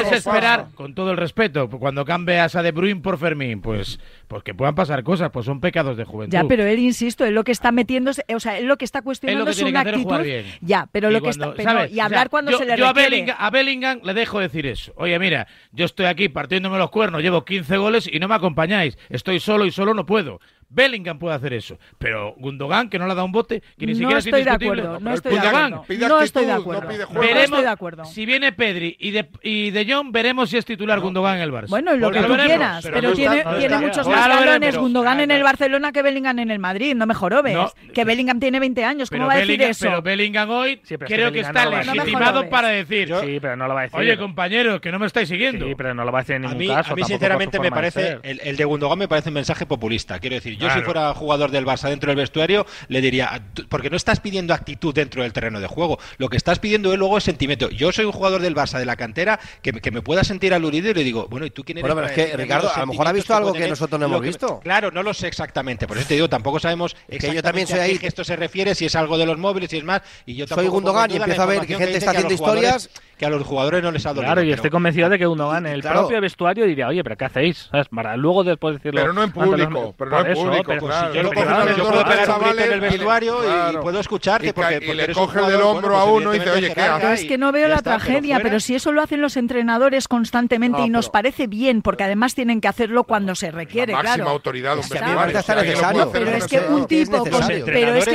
qué 0.09 0.15
esperar? 0.15 0.63
pasa. 0.65 0.75
Con 0.75 0.93
todo 0.95 1.11
el 1.11 1.17
respeto, 1.17 1.69
cuando 1.69 2.03
cambias 2.05 2.55
a 2.55 2.63
De 2.63 2.71
Bruyne 2.71 3.01
por 3.01 3.17
Fermín, 3.17 3.61
pues, 3.61 3.99
pues 4.27 4.43
que 4.43 4.53
puedan 4.53 4.75
pasar 4.75 5.03
cosas, 5.03 5.29
pues 5.31 5.45
son 5.45 5.59
pecados 5.61 5.95
de 5.97 6.03
juventud. 6.05 6.33
Ya, 6.33 6.43
pero 6.45 6.63
él, 6.65 6.79
insisto, 6.79 7.25
él 7.25 7.35
lo 7.35 7.43
que 7.43 7.51
está 7.51 7.71
metiéndose, 7.71 8.23
o 8.33 8.39
sea, 8.39 8.57
él 8.57 8.65
lo 8.65 8.77
que 8.77 8.85
está 8.85 9.01
cuestionando 9.01 9.45
que 9.45 9.51
es, 9.51 9.61
una 9.61 9.83
que 9.83 9.89
es 9.89 9.95
actitud. 9.95 10.03
jugar 10.03 10.23
bien. 10.23 10.45
Ya, 10.61 10.87
pero 10.91 11.09
Y 11.09 11.13
lo 11.13 11.19
que 11.19 11.23
cuando- 11.29 11.45
está. 11.51 11.55
pero- 11.57 11.69
¿sabes? 11.71 11.91
y 11.93 11.99
O 11.99 12.03
hablar 12.03 12.21
sea, 12.23 12.29
cuando 12.29 12.51
yo, 12.51 12.57
se 12.57 12.65
le 12.65 12.77
yo 12.77 12.85
a 12.85 12.93
requiere. 12.93 13.09
Bellingham, 13.09 13.37
a 13.39 13.49
Bellingham 13.49 13.99
le 14.13 14.19
dejo 14.19 14.39
decir 14.39 14.65
eso. 14.65 14.93
Oye, 14.97 15.17
mira, 15.19 15.47
yo 15.71 15.85
estoy 15.85 16.05
aquí 16.07 16.29
partiéndome 16.29 16.77
los 16.77 16.89
cuernos, 16.89 17.21
llevo 17.21 17.45
15 17.45 17.77
goles 17.77 18.09
y 18.11 18.19
no 18.19 18.27
me 18.27 18.35
acompañáis. 18.35 18.97
Estoy 19.09 19.39
solo 19.39 19.65
y 19.65 19.71
solo 19.71 19.93
no 19.93 20.05
puedo. 20.05 20.39
Bellingham 20.71 21.17
puede 21.17 21.35
hacer 21.35 21.53
eso, 21.53 21.79
pero 21.97 22.35
Gundogan, 22.37 22.91
que 22.91 22.99
no 22.99 23.07
le 23.07 23.13
ha 23.13 23.15
dado 23.15 23.25
un 23.25 23.31
bote, 23.31 23.63
que 23.75 23.87
ni 23.87 23.93
No 23.93 23.97
siquiera 23.97 24.19
es 24.19 24.25
estoy 24.27 24.43
de 24.43 24.51
indiscutible. 24.51 24.81
acuerdo, 24.83 24.99
no 24.99 25.13
estoy 25.15 25.31
de 25.33 25.39
Gundogan, 25.39 25.73
acuerdo. 25.73 26.07
No 26.07 26.21
estoy 26.21 26.45
de 26.45 26.51
acuerdo. 26.53 26.81
No 27.11 27.19
Veremos, 27.19 27.43
estoy 27.45 27.61
de 27.63 27.67
acuerdo. 27.69 28.05
si 28.05 28.25
viene 28.27 28.51
Pedri 28.51 28.95
y 28.99 29.09
de, 29.09 29.29
y 29.41 29.71
de 29.71 29.91
Jong, 29.91 30.11
veremos 30.11 30.51
si 30.51 30.57
es 30.57 30.65
titular 30.65 30.99
Gundogan 30.99 31.37
en 31.37 31.41
el 31.41 31.51
Barça. 31.51 31.69
Bueno, 31.69 31.95
lo 31.95 32.11
que 32.11 32.19
tú 32.19 32.27
veremos, 32.27 32.45
quieras, 32.45 32.83
pero, 32.83 33.01
no 33.09 33.15
tiene, 33.15 33.37
está- 33.39 33.51
no 33.51 33.57
tiene 33.57 33.73
está- 33.73 33.87
muchos 33.87 34.07
más 34.07 34.27
galones 34.27 34.77
Gundogan 34.77 35.19
en 35.21 35.31
el 35.31 35.41
Barcelona 35.41 35.91
que 35.91 36.03
Bellingham 36.03 36.37
en 36.37 36.51
el 36.51 36.59
Madrid, 36.59 36.93
no 36.95 37.07
me 37.07 37.15
jorobes. 37.15 37.55
No. 37.55 37.71
que 37.91 38.05
Bellingham 38.05 38.39
tiene 38.39 38.59
20 38.59 38.85
años, 38.85 39.09
¿cómo 39.09 39.25
va 39.25 39.33
a 39.33 39.35
decir 39.37 39.47
Bellingham, 39.53 39.71
eso? 39.71 39.85
pero 39.87 40.01
Bellingham 40.03 40.49
hoy 40.51 40.75
pero 40.87 41.05
es 41.05 41.09
que 41.09 41.15
creo 41.15 41.31
que 41.31 41.39
está 41.39 41.65
legitimado 41.67 42.47
para 42.47 42.67
decir. 42.67 43.11
Sí, 43.21 43.39
pero 43.41 43.55
no 43.55 43.67
lo 43.67 43.73
va 43.73 43.79
a 43.79 43.83
decir. 43.85 43.98
Oye, 43.99 44.17
compañeros, 44.17 44.81
que 44.81 44.91
no 44.91 44.99
me 44.99 45.05
estáis 45.07 45.29
siguiendo. 45.29 45.65
Sí, 45.65 45.73
pero 45.75 45.93
no 45.93 46.03
lo 46.05 46.11
va 46.11 46.19
a 46.19 46.21
decir 46.21 46.35
en 46.35 46.45
A 46.45 46.55
mí, 46.55 46.67
caso. 46.67 46.93
a 46.93 46.95
mí 46.95 47.03
sinceramente, 47.03 47.59
me 47.59 47.69
parece, 47.71 48.19
el, 48.23 48.39
el 48.43 48.55
de 48.57 48.65
Gundogan 48.65 48.97
me 48.99 49.07
parece 49.07 49.29
un 49.29 49.35
mensaje 49.35 49.65
populista. 49.65 50.19
Quiero 50.19 50.35
decir, 50.35 50.53
yo 50.53 50.67
Claro. 50.67 50.79
si 50.79 50.85
fuera 50.85 51.13
jugador 51.13 51.51
del 51.51 51.65
Barça 51.65 51.89
dentro 51.89 52.09
del 52.09 52.17
vestuario, 52.17 52.65
le 52.87 53.01
diría, 53.01 53.29
"Ah, 53.31 53.39
tú- 53.53 53.67
porque 53.67 53.89
no 53.89 53.95
estás 53.97 54.19
pidiendo 54.19 54.53
actitud 54.53 54.93
dentro 54.93 55.23
del 55.23 55.33
terreno 55.33 55.59
de 55.59 55.67
juego, 55.67 55.99
lo 56.17 56.29
que 56.29 56.37
estás 56.37 56.59
pidiendo 56.59 56.91
es 56.93 56.99
luego 56.99 57.17
es 57.17 57.23
sentimiento. 57.23 57.69
Yo 57.69 57.91
soy 57.91 58.05
un 58.05 58.11
jugador 58.11 58.41
del 58.41 58.55
Barça 58.55 58.79
de 58.79 58.85
la 58.85 58.95
cantera 58.95 59.39
que, 59.61 59.73
me- 59.73 59.81
que 59.81 59.91
me 59.91 60.01
pueda 60.01 60.23
sentir 60.23 60.53
aludido 60.53 60.89
y 60.89 60.93
le 60.93 61.03
digo, 61.03 61.27
bueno, 61.29 61.45
¿y 61.45 61.49
tú 61.51 61.63
quién 61.63 61.77
eres? 61.77 61.83
Bueno, 61.93 61.95
pero 61.95 62.07
es 62.07 62.29
que, 62.31 62.37
Ricardo, 62.37 62.71
a 62.73 62.79
lo 62.79 62.87
mejor 62.87 63.07
ha 63.07 63.11
visto 63.11 63.35
algo 63.35 63.51
que 63.53 63.59
tener? 63.59 63.69
nosotros 63.71 63.99
no 63.99 64.05
hemos 64.07 64.21
que- 64.21 64.27
visto. 64.27 64.59
Claro, 64.61 64.91
no 64.91 65.03
lo 65.03 65.13
sé 65.13 65.27
exactamente, 65.27 65.87
por 65.87 65.97
eso 65.97 66.07
te 66.07 66.13
digo, 66.15 66.29
tampoco 66.29 66.59
sabemos 66.59 66.95
que 67.09 67.33
yo 67.33 67.41
también 67.43 67.67
soy 67.67 67.77
exactamente 67.77 67.79
a 67.79 67.83
ahí. 67.83 67.91
qué 67.93 67.99
gesto 67.99 68.23
se 68.23 68.35
refiere, 68.35 68.75
si 68.75 68.85
es 68.85 68.95
algo 68.95 69.17
de 69.17 69.25
los 69.25 69.37
móviles, 69.37 69.69
si 69.69 69.77
es 69.77 69.83
más, 69.83 70.01
y 70.25 70.35
yo 70.35 70.45
Soy 70.47 70.67
Gundogan 70.67 71.11
y 71.11 71.15
empiezo 71.17 71.41
a 71.43 71.45
ver 71.45 71.61
que 71.65 71.75
gente 71.75 71.97
está 71.97 72.11
haciendo 72.11 72.35
jugadores- 72.35 72.63
historias. 72.85 72.89
Que 73.19 73.25
a 73.25 73.29
los 73.29 73.43
jugadores 73.45 73.83
no 73.83 73.91
les 73.91 74.05
ha 74.05 74.09
dolido. 74.13 74.23
Claro, 74.23 74.41
y 74.41 74.45
pero- 74.45 74.55
estoy 74.55 74.69
convencido 74.71 75.09
de 75.09 75.19
que 75.19 75.25
Gundogan 75.25 75.65
en 75.67 75.73
el 75.73 75.81
claro. 75.81 75.99
propio 76.03 76.21
vestuario 76.21 76.65
diría, 76.65 76.87
oye, 76.87 77.03
pero 77.03 77.17
¿qué 77.17 77.25
hacéis? 77.25 77.67
¿Sabes? 77.69 77.87
Para 77.89 78.15
luego 78.15 78.45
después 78.45 78.75
decirlo. 78.77 79.01
Pero 79.01 79.11
no 79.13 79.23
en 79.23 79.31
público, 79.33 79.93
pero 79.97 80.09
no 80.11 80.19
en 80.21 80.27
eso, 80.31 80.41
público, 80.41 80.63
pero- 80.65 80.81
claro. 80.87 81.11
sí, 81.13 81.19
Yo 81.21 81.29
claro, 81.29 81.69
el 81.69 81.75
yo 81.75 81.87
puedo 81.89 82.03
pegar 82.05 82.19
un 82.19 82.25
chavales, 82.25 82.55
grito 82.55 82.63
en 82.67 82.71
el 82.73 82.79
vestuario 82.79 83.37
y- 83.43 83.45
claro. 83.45 83.79
y 83.79 83.81
puedo 83.83 83.99
escucharte 83.99 84.47
Y 84.47 84.53
porque, 84.53 84.73
y 84.75 84.79
porque 84.79 84.93
le 84.95 85.03
eres 85.03 85.17
coge 85.17 85.33
jugador, 85.39 85.51
del 85.51 85.61
hombro 85.61 85.89
bueno, 85.89 85.97
a 85.97 86.05
pues 86.09 86.21
uno 86.25 86.33
y 86.35 86.39
dice, 86.39 86.51
oye, 86.51 86.73
¿qué 86.73 86.81
haces? 86.81 87.19
es 87.21 87.25
que 87.27 87.37
no 87.37 87.51
veo 87.51 87.67
la 87.67 87.75
está, 87.75 87.97
tragedia, 87.97 88.39
pero 88.41 88.59
si 88.61 88.75
eso 88.75 88.91
lo 88.93 89.01
hacen 89.01 89.19
los 89.21 89.35
entrenadores 89.35 90.07
constantemente 90.07 90.79
No, 90.79 90.85
y 90.85 90.89
nos 90.89 91.09
parece 91.09 91.47
bien, 91.47 91.81
porque 91.81 92.05
además 92.05 92.35
tienen 92.35 92.61
que 92.61 92.69
hacerlo 92.69 93.03
cuando 93.03 93.35
se 93.35 93.51
requiere, 93.51 93.91
máxima 93.93 94.15
claro. 94.15 94.29
autoridad 94.31 94.69
de 94.75 94.75
un 94.75 94.89
vestuario. 94.89 96.03
Si 96.05 96.09
Pero 96.13 96.31
es 96.31 96.47
que 96.47 96.59
un 96.59 96.85
tipo, 96.87 97.25
necesario. 97.25 97.65
pero 97.65 97.93
es 97.95 98.05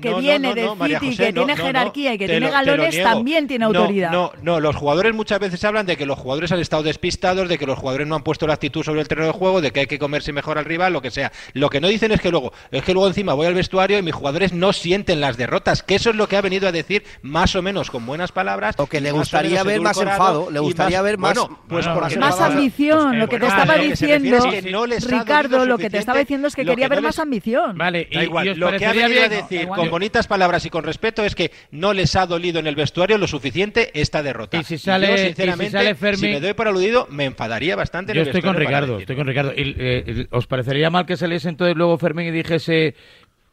que 0.00 0.14
viene 0.14 0.54
del 0.54 0.76
María 0.76 1.00
City, 1.00 1.16
que 1.16 1.32
tiene 1.32 1.56
jerarquía 1.56 2.14
y 2.14 2.18
que 2.18 2.26
tiene 2.26 2.40
lo- 2.40 2.46
te 2.46 2.52
lo 2.52 2.58
galones, 2.72 4.27
no, 4.42 4.60
los 4.60 4.76
jugadores 4.76 5.14
muchas 5.14 5.38
veces 5.40 5.64
hablan 5.64 5.86
de 5.86 5.96
que 5.96 6.06
los 6.06 6.18
jugadores 6.18 6.52
han 6.52 6.60
estado 6.60 6.82
despistados, 6.82 7.48
de 7.48 7.58
que 7.58 7.66
los 7.66 7.78
jugadores 7.78 8.06
no 8.06 8.14
han 8.16 8.22
puesto 8.22 8.46
la 8.46 8.54
actitud 8.54 8.82
sobre 8.82 9.00
el 9.00 9.08
terreno 9.08 9.28
de 9.28 9.38
juego, 9.38 9.60
de 9.60 9.70
que 9.70 9.80
hay 9.80 9.86
que 9.86 9.98
comerse 9.98 10.32
mejor 10.32 10.58
al 10.58 10.64
rival, 10.64 10.92
lo 10.92 11.02
que 11.02 11.10
sea. 11.10 11.32
Lo 11.54 11.70
que 11.70 11.80
no 11.80 11.88
dicen 11.88 12.12
es 12.12 12.20
que 12.20 12.30
luego, 12.30 12.52
es 12.70 12.82
que 12.82 12.92
luego 12.92 13.08
encima 13.08 13.34
voy 13.34 13.46
al 13.46 13.54
vestuario 13.54 13.98
y 13.98 14.02
mis 14.02 14.14
jugadores 14.14 14.52
no 14.52 14.72
sienten 14.72 15.20
las 15.20 15.36
derrotas, 15.36 15.82
que 15.82 15.94
eso 15.94 16.10
es 16.10 16.16
lo 16.16 16.28
que 16.28 16.36
ha 16.36 16.40
venido 16.40 16.68
a 16.68 16.72
decir 16.72 17.04
más 17.22 17.54
o 17.56 17.62
menos 17.62 17.90
con 17.90 18.04
buenas 18.06 18.32
palabras. 18.32 18.74
O 18.78 18.86
que 18.86 19.00
le 19.00 19.12
gustaría 19.12 19.62
ver 19.62 19.80
más 19.80 20.00
enfado, 20.00 20.50
le 20.50 20.60
gustaría 20.60 21.02
ver 21.02 21.18
más, 21.18 21.34
bueno, 21.38 21.60
pues 21.68 21.86
bueno, 21.86 22.20
más 22.20 22.40
ambición, 22.40 23.08
pues 23.08 23.18
lo 23.18 23.28
que 23.28 23.38
te 23.38 23.46
estaba 23.46 23.76
diciendo, 23.76 24.46
Ricardo, 25.06 25.66
lo 25.66 25.78
que 25.78 25.90
te 25.90 25.98
estaba 25.98 26.20
diciendo 26.20 26.48
es 26.48 26.54
que 26.54 26.64
quería 26.64 26.88
ver 26.88 27.02
más 27.02 27.18
ambición. 27.18 27.76
Vale, 27.76 28.08
igual, 28.10 28.58
lo 28.58 28.72
que 28.76 28.86
ha 28.86 28.92
venido 28.92 29.24
a 29.24 29.28
decir 29.28 29.68
con 29.68 29.90
bonitas 29.90 30.26
palabras 30.26 30.64
y 30.66 30.70
con 30.70 30.84
respeto 30.84 31.24
es 31.24 31.34
que 31.34 31.50
no 31.70 31.92
les 31.92 32.16
ha 32.16 32.26
dolido 32.26 32.58
en 32.58 32.66
el 32.66 32.74
vestuario 32.74 33.18
lo 33.18 33.26
suficiente 33.26 33.90
esta 33.94 34.17
esta. 34.18 34.58
Y 34.58 34.64
si 34.64 34.78
sale, 34.78 35.08
yo, 35.08 35.16
si, 35.16 35.70
sale 35.70 35.96
me 36.20 36.40
doy 36.40 36.54
por 36.54 36.68
aludido, 36.68 37.06
me 37.10 37.24
enfadaría 37.24 37.76
bastante. 37.76 38.14
Yo 38.14 38.22
estoy, 38.22 38.42
con 38.42 38.56
Ricardo, 38.56 38.98
estoy 38.98 39.16
con 39.16 39.26
Ricardo, 39.26 39.52
eh, 39.54 40.26
¿Os 40.30 40.46
parecería 40.46 40.90
mal 40.90 41.06
que 41.06 41.16
saliese 41.16 41.48
entonces 41.48 41.76
luego 41.76 41.98
Fermín 41.98 42.26
y 42.26 42.30
dijese, 42.30 42.94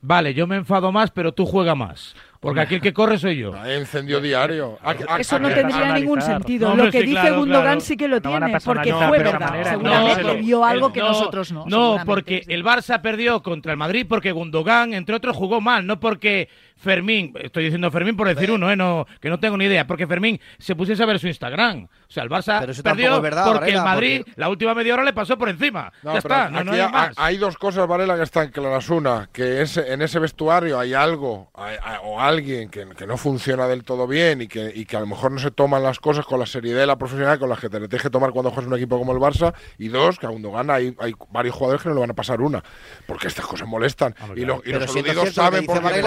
vale, 0.02 0.34
yo 0.34 0.48
me 0.48 0.56
enfado 0.56 0.92
más, 0.92 1.12
pero 1.12 1.34
tú 1.34 1.46
juega 1.46 1.76
más? 1.76 2.16
Porque 2.46 2.62
aquel 2.62 2.80
que 2.80 2.94
corre 2.94 3.18
soy 3.18 3.38
yo. 3.38 3.56
Encendió 3.66 4.22
diario. 4.22 4.78
Eso 5.18 5.40
no 5.40 5.50
tendría 5.50 5.94
ningún 5.94 6.22
sentido. 6.22 6.76
Lo 6.76 6.92
que 6.92 7.02
dice 7.02 7.14
claro, 7.14 7.40
Gundogan 7.40 7.82
sí 7.82 7.98
que 7.98 8.08
lo 8.08 8.22
tiene, 8.22 8.56
porque 8.64 8.92
no, 8.92 9.08
fue 9.08 9.18
verdad. 9.18 9.64
Seguramente 9.64 10.36
vio 10.36 10.64
algo 10.64 10.94
que 10.94 11.00
nosotros 11.00 11.52
no. 11.52 11.66
No, 11.66 11.98
porque 12.06 12.44
el 12.48 12.64
Barça 12.64 13.02
perdió 13.02 13.42
contra 13.42 13.72
el 13.72 13.80
Madrid 13.80 14.06
porque 14.08 14.32
Gundogan, 14.32 14.94
entre 14.94 15.16
otros, 15.16 15.36
jugó 15.36 15.60
mal, 15.60 15.88
no 15.88 16.00
porque 16.00 16.48
Fermín, 16.86 17.34
estoy 17.42 17.64
diciendo 17.64 17.90
Fermín 17.90 18.16
por 18.16 18.28
decir 18.28 18.52
uno, 18.52 18.72
eh, 18.72 18.76
no, 18.76 19.08
que 19.20 19.28
no 19.28 19.40
tengo 19.40 19.58
ni 19.58 19.66
idea, 19.66 19.88
porque 19.88 20.06
Fermín 20.06 20.40
se 20.60 20.76
pusiese 20.76 21.02
a 21.02 21.08
ver 21.08 21.18
su 21.18 21.28
Instagram. 21.28 21.86
O 21.86 22.12
sea, 22.12 22.22
el 22.22 22.30
Barça 22.30 22.60
pero 22.60 22.84
perdió 22.84 23.22
porque 23.22 23.34
Varela, 23.34 23.68
el 23.68 23.84
Madrid 23.84 24.22
la 24.36 24.50
última 24.50 24.76
media 24.76 24.94
hora 24.94 25.04
le 25.04 25.12
pasó 25.12 25.36
por 25.36 25.50
encima. 25.50 25.92
Ya 26.04 26.20
está, 26.20 26.50
no, 26.52 26.72
hay, 27.18 27.38
dos 27.38 27.58
cosas, 27.58 27.88
Varela, 27.88 28.16
que 28.16 28.24
están 28.24 28.50
claras. 28.50 28.88
Una, 28.90 29.28
que 29.34 29.64
es, 29.64 29.78
en 29.78 30.04
ese 30.04 30.20
vestuario 30.20 30.80
hay 30.80 30.94
algo 30.94 31.50
o 32.04 32.22
alguien 32.22 32.70
que, 32.70 32.86
no 32.86 33.18
funciona 33.18 33.68
del 33.68 33.84
todo 33.84 34.06
bien 34.06 34.44
y 34.44 34.48
que, 34.48 34.86
a 34.96 35.00
lo 35.00 35.08
mejor 35.08 35.32
no 35.32 35.40
se 35.40 35.50
toman 35.50 35.82
las 35.82 36.00
cosas 36.00 36.24
con 36.24 36.40
la 36.40 36.46
seriedad 36.46 36.84
y 36.84 36.86
la 36.86 36.98
profesional 36.98 37.40
con 37.40 37.50
las 37.50 37.60
que 37.60 37.68
te 37.68 37.80
tienes 37.80 38.04
que 38.04 38.12
tomar 38.12 38.32
cuando 38.32 38.52
juegas 38.52 38.72
un 38.72 38.78
equipo 38.78 39.00
como 39.00 39.12
el 39.12 39.20
Barça. 39.20 39.56
Y 39.80 39.88
dos, 39.88 40.20
que 40.20 40.28
cuando 40.28 40.52
gana 40.52 40.76
hay, 40.76 40.96
varios 41.32 41.56
jugadores 41.56 41.82
que 41.82 41.90
no 41.90 41.96
le 41.96 42.02
van 42.02 42.12
a 42.12 42.16
pasar 42.16 42.42
una, 42.42 42.64
porque 43.08 43.28
estas 43.28 43.48
cosas 43.48 43.68
molestan. 43.68 44.14
Y, 44.36 44.46
lo, 44.46 44.62
y 44.64 44.72
los 44.72 44.88
aludidos 44.88 45.34
saben 45.34 45.66
por 45.66 45.82
qué 45.82 46.04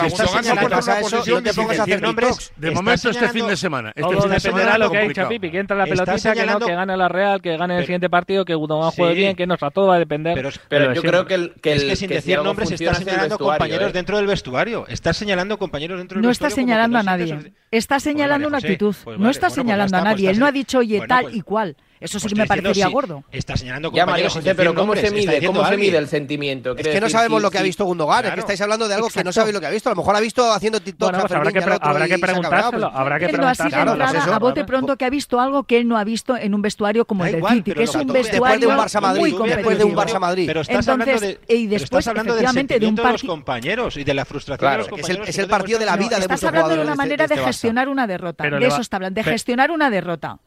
se 0.00 0.06
está 0.06 0.26
señalando 0.26 0.68
pasa 0.68 1.00
eso, 1.00 1.22
no 1.26 1.42
te 1.42 1.54
pongas 1.54 1.78
a 1.78 1.82
hacer 1.82 2.00
TikToks. 2.00 2.52
De 2.56 2.70
momento 2.70 3.10
este, 3.10 3.24
este 3.24 3.38
fin 3.38 3.46
de 3.46 3.56
semana. 3.56 3.92
Este 3.94 4.20
fin 4.20 4.30
de 4.30 4.40
semana 4.40 4.78
lo 4.78 4.90
que 4.90 4.98
ha 4.98 5.02
dicho 5.02 5.28
Pipi, 5.28 5.50
que 5.50 5.58
entra 5.58 5.76
la 5.76 5.84
pelotita, 5.84 6.34
que 6.34 6.46
no, 6.46 6.58
que 6.58 6.74
gane 6.74 6.96
la 6.96 7.08
Real, 7.08 7.40
que 7.40 7.56
gane 7.56 7.78
el 7.78 7.84
siguiente 7.84 8.10
partido, 8.10 8.44
que 8.44 8.54
Gundogan 8.54 8.90
juegue 8.90 9.14
bien, 9.14 9.36
que 9.36 9.46
no, 9.46 9.56
todo 9.56 9.88
va 9.88 9.96
a 9.96 9.98
depender. 9.98 10.50
Pero 10.68 10.92
yo 10.94 11.02
creo 11.02 11.26
que 11.26 11.34
el 11.34 11.54
es 11.62 11.84
que 11.84 11.96
sin 11.96 12.08
decir 12.08 12.40
nombres 12.42 12.70
estás 12.70 12.98
señalando 12.98 13.38
compañeros 13.38 13.92
dentro 13.92 14.16
del 14.16 14.26
vestuario, 14.26 14.86
estás 14.88 15.16
señalando 15.16 15.58
compañeros 15.58 15.98
dentro 15.98 16.20
del 16.20 16.26
vestuario. 16.26 16.28
No 16.28 16.32
estás 16.32 16.54
pues 16.54 16.54
señalando 16.54 16.98
a 16.98 17.02
pues 17.02 17.30
nadie, 17.30 17.52
estás 17.70 18.02
señalando 18.02 18.48
una 18.48 18.58
actitud, 18.58 18.94
no 19.18 19.30
estás 19.30 19.54
señalando 19.54 19.96
a 19.96 20.00
nadie, 20.02 20.30
él 20.30 20.38
no 20.38 20.46
ha 20.46 20.52
dicho 20.52 20.78
oye 20.78 21.02
tal 21.06 21.24
pues 21.24 21.36
y 21.36 21.42
cual. 21.42 21.76
Eso 22.00 22.18
sí 22.18 22.24
pues 22.24 22.34
que 22.34 22.40
me 22.40 22.46
parecería 22.46 22.86
si 22.86 22.92
gordo. 22.92 23.24
Está 23.30 23.56
señalando. 23.56 23.92
Ya, 23.92 24.06
María 24.06 24.30
José, 24.30 24.54
pero 24.54 24.74
¿cómo 24.74 24.96
se 24.96 25.10
mide? 25.10 25.44
¿Cómo 25.44 25.66
se 25.66 25.76
mide 25.76 25.98
el 25.98 26.08
sentimiento? 26.08 26.74
Es 26.76 26.88
que 26.88 27.00
no 27.00 27.10
sabemos 27.10 27.40
sí, 27.40 27.42
lo 27.42 27.50
que 27.50 27.58
ha 27.58 27.62
visto 27.62 27.84
Gundogan, 27.84 28.20
claro. 28.20 28.28
es 28.28 28.34
que 28.34 28.40
estáis 28.40 28.60
hablando 28.62 28.88
de 28.88 28.94
algo 28.94 29.08
Exacto. 29.08 29.20
que 29.20 29.24
no 29.24 29.32
sabéis 29.32 29.54
lo 29.54 29.60
que 29.60 29.66
ha 29.66 29.70
visto. 29.70 29.90
A 29.90 29.92
lo 29.92 29.96
mejor 29.96 30.16
ha 30.16 30.20
visto 30.20 30.50
haciendo 30.50 30.80
TikTok. 30.80 31.10
Bueno, 31.10 31.26
pues 31.26 31.32
habrá, 31.32 31.52
que, 31.52 31.58
habrá 31.58 32.08
que 32.08 32.18
preguntárselo. 32.18 32.86
Habrá 32.86 33.18
que 33.18 33.28
preguntárselo. 33.28 33.70
Claro, 33.70 33.96
pues 33.96 34.26
no 34.26 34.32
a 34.32 34.38
bote 34.38 34.64
pronto 34.64 34.96
que 34.96 35.04
ha 35.04 35.10
visto 35.10 35.38
algo 35.38 35.64
que 35.64 35.78
él 35.78 35.88
no 35.88 35.98
ha 35.98 36.04
visto 36.04 36.36
en 36.36 36.54
un 36.54 36.62
vestuario 36.62 37.04
como 37.04 37.26
el 37.26 37.32
del 37.32 37.46
City, 37.46 37.72
que 37.72 37.82
es 37.82 37.94
un 37.94 38.06
vestuario 38.06 38.70
muy 38.70 39.30
Después 39.50 39.78
de 39.78 39.84
un 39.84 39.94
Barça-Madrid. 39.94 40.46
Pero 40.46 40.60
estás 40.62 40.88
hablando 40.88 41.20
de... 41.20 41.38
Y 41.48 41.66
después, 41.66 42.04
de 42.04 42.86
un 42.86 42.96
partido... 42.96 43.30
compañeros 43.30 43.96
y 43.96 44.04
de 44.04 44.14
la 44.14 44.24
frustración. 44.24 44.86
Es 45.26 45.38
el 45.38 45.48
partido 45.48 45.78
de 45.78 45.86
la 45.86 45.96
vida 45.96 46.16
de. 46.16 46.22
Estás 46.22 46.44
hablando 46.44 46.76
de 46.76 46.80
una 46.80 46.94
manera 46.94 47.24
este 47.24 47.36
de 47.36 47.44
gestionar 47.44 47.88
una 47.88 48.06
derrota. 48.06 48.48
De 48.48 48.66
eso 48.66 48.80
está 48.80 48.96
hablando, 48.96 49.20
de 49.20 49.24
gestionar 49.24 49.70
una 49.70 49.90
derrota. 49.90 50.38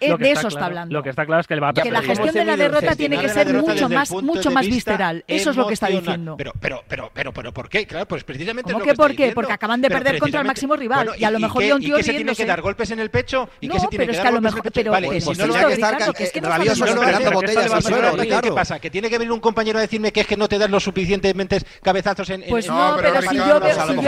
Eh, 0.00 0.16
de 0.16 0.30
eso 0.32 0.48
está, 0.48 0.66
hablando. 0.66 0.94
Lo 0.94 1.02
que 1.02 1.10
está 1.10 1.26
claro 1.26 1.40
es 1.40 1.46
que 1.46 1.58
va 1.60 1.68
a 1.68 1.72
perder. 1.72 1.92
Que 1.92 1.98
la 1.98 2.02
gestión 2.02 2.34
de 2.34 2.44
la 2.44 2.56
derrota 2.56 2.96
tiene 2.96 3.18
que 3.18 3.28
ser 3.28 3.52
mucho 3.54 3.88
más, 3.88 4.10
mucho 4.10 4.50
más 4.50 4.66
visceral. 4.66 5.24
Eso 5.26 5.50
es 5.50 5.56
lo 5.56 5.66
que 5.66 5.74
está 5.74 5.88
diciendo. 5.88 6.36
Pero, 6.36 6.52
pero, 6.58 6.82
pero, 6.88 7.10
pero, 7.12 7.32
pero, 7.32 7.52
¿por 7.52 7.68
qué? 7.68 7.86
Claro, 7.86 8.06
pues 8.06 8.24
precisamente. 8.24 8.72
¿Cómo 8.72 8.84
que 8.84 8.94
por 8.94 9.14
qué? 9.14 9.32
Porque 9.32 9.52
acaban 9.52 9.80
de 9.80 9.88
perder 9.88 10.18
contra 10.18 10.40
el 10.40 10.46
máximo 10.46 10.76
rival. 10.76 11.10
y, 11.16 11.24
a 11.24 11.30
lo 11.30 11.38
mejor 11.38 11.62
yo 11.62 11.76
un 11.76 11.82
tío. 11.82 11.98
¿Y 11.98 12.02
se 12.02 12.12
tiene 12.12 12.34
que 12.34 12.46
dar 12.46 12.60
golpes 12.60 12.90
en 12.90 13.00
el 13.00 13.10
pecho? 13.10 13.48
¿Y 13.60 13.68
qué 13.68 13.78
se 13.78 13.88
tiene 13.88 14.06
que 14.08 14.16
dar 14.16 14.32
golpes 14.32 14.52
en 14.52 14.58
el 14.58 14.72
pecho? 14.72 14.90
Vale, 14.90 15.06
pues 15.06 15.24
pues 15.24 15.38
si 15.38 15.44
no 15.44 15.46
lo 15.48 15.68
es 15.68 16.42
rabioso 16.42 16.84
esperando 16.84 17.30
botellas 17.32 17.72
al 17.72 17.82
suelo, 17.82 18.40
¿Qué 18.40 18.52
pasa? 18.52 18.78
¿Que 18.78 18.90
tiene 18.90 19.10
que 19.10 19.18
venir 19.18 19.32
un 19.32 19.40
compañero 19.40 19.78
a 19.78 19.82
decirme 19.82 20.12
que 20.12 20.20
es 20.20 20.26
que 20.26 20.36
no 20.36 20.48
te 20.48 20.58
das 20.58 20.70
los 20.70 20.82
suficientemente 20.82 21.60
cabezazos 21.82 22.30
en... 22.30 22.44
Pues 22.48 22.66
no, 22.66 22.96
pero 23.00 23.22
si 23.22 23.36
yo 23.36 23.56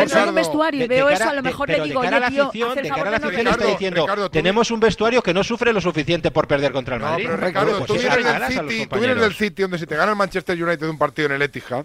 entro 0.03 0.23
en 0.23 0.29
un 0.29 0.35
vestuario 0.35 0.85
y 0.85 0.89
veo 0.89 1.09
eso, 1.09 1.29
a 1.29 1.35
lo 1.35 1.43
mejor 1.43 1.69
le 1.69 1.81
digo, 1.83 2.03
yo, 2.03 2.75
De 2.75 2.89
cara 2.89 3.09
a 3.09 3.11
la 3.11 3.17
afición 3.17 3.47
está 3.47 3.67
diciendo, 3.67 4.07
tenemos 4.31 4.71
un 4.71 4.81
vestuario 4.81 5.23
que 5.23 5.35
no 5.35 5.45
sufre 5.45 5.73
los 5.73 5.82
suficiente 5.83 6.31
por 6.31 6.47
perder 6.47 6.73
contra 6.73 6.97
el 6.97 7.03
Madrid. 7.03 7.25
No, 7.25 7.31
pero 7.33 7.47
Ricardo, 7.47 7.79
pues, 7.79 7.87
tú, 7.87 7.95
vienes 7.95 9.21
del 9.21 9.35
City, 9.35 9.45
City, 9.45 9.63
donde 9.63 9.79
si 9.79 9.87
te 9.87 9.97
gana 9.97 10.13
el 10.13 10.17
Manchester 10.17 10.63
United 10.63 10.89
un 10.89 10.99
partido 10.99 11.27
en 11.27 11.33
el 11.33 11.43
Etihad, 11.43 11.85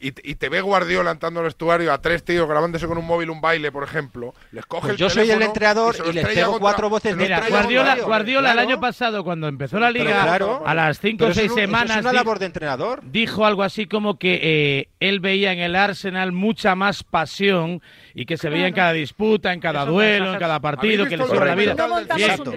y, 0.00 0.12
te 0.12 0.48
ve 0.48 0.60
Guardiola 0.60 1.10
entrando 1.10 1.40
al 1.40 1.46
vestuario 1.46 1.92
a 1.92 2.00
tres 2.00 2.24
tíos 2.24 2.48
grabándose 2.48 2.86
con 2.86 2.98
un 2.98 3.06
móvil 3.06 3.30
un 3.30 3.40
baile, 3.40 3.72
por 3.72 3.84
ejemplo, 3.84 4.34
les 4.52 4.64
coge 4.66 4.88
pues 4.88 4.98
Yo 4.98 5.10
soy 5.10 5.30
el 5.30 5.42
entrenador 5.42 5.96
y, 6.06 6.10
y 6.10 6.12
les 6.12 6.46
cuatro 6.58 6.90
voces 6.90 7.16
de 7.16 7.28
Guardiola, 7.28 7.96
Guardiola 7.96 8.52
claro. 8.52 8.60
el 8.60 8.68
año 8.68 8.80
pasado, 8.80 9.24
cuando 9.24 9.48
empezó 9.48 9.78
la 9.78 9.90
liga, 9.90 10.38
a 10.64 10.74
las 10.74 11.00
cinco 11.00 11.26
o 11.26 11.34
seis 11.34 11.52
semanas. 11.52 12.04
Labor 12.04 12.38
de 12.38 12.46
entrenador. 12.46 13.00
Dijo 13.04 13.44
algo 13.44 13.62
así 13.62 13.86
como 13.86 14.18
que 14.18 14.40
eh, 14.42 14.88
él 15.00 15.20
veía 15.20 15.52
en 15.52 15.60
el 15.60 15.76
Arsenal 15.76 16.32
mucha 16.32 16.74
más 16.74 17.04
pasión 17.04 17.82
y 18.14 18.26
que 18.26 18.36
se 18.36 18.48
veía 18.48 18.66
en 18.66 18.74
cada 18.74 18.92
disputa, 18.92 19.52
en 19.52 19.60
cada 19.60 19.84
duelo, 19.84 20.32
en 20.32 20.38
cada 20.38 20.60
partido, 20.60 21.06
que 21.06 21.16
le 21.16 21.26
sobra 21.26 21.46
la 21.46 21.54
vida. 21.54 21.76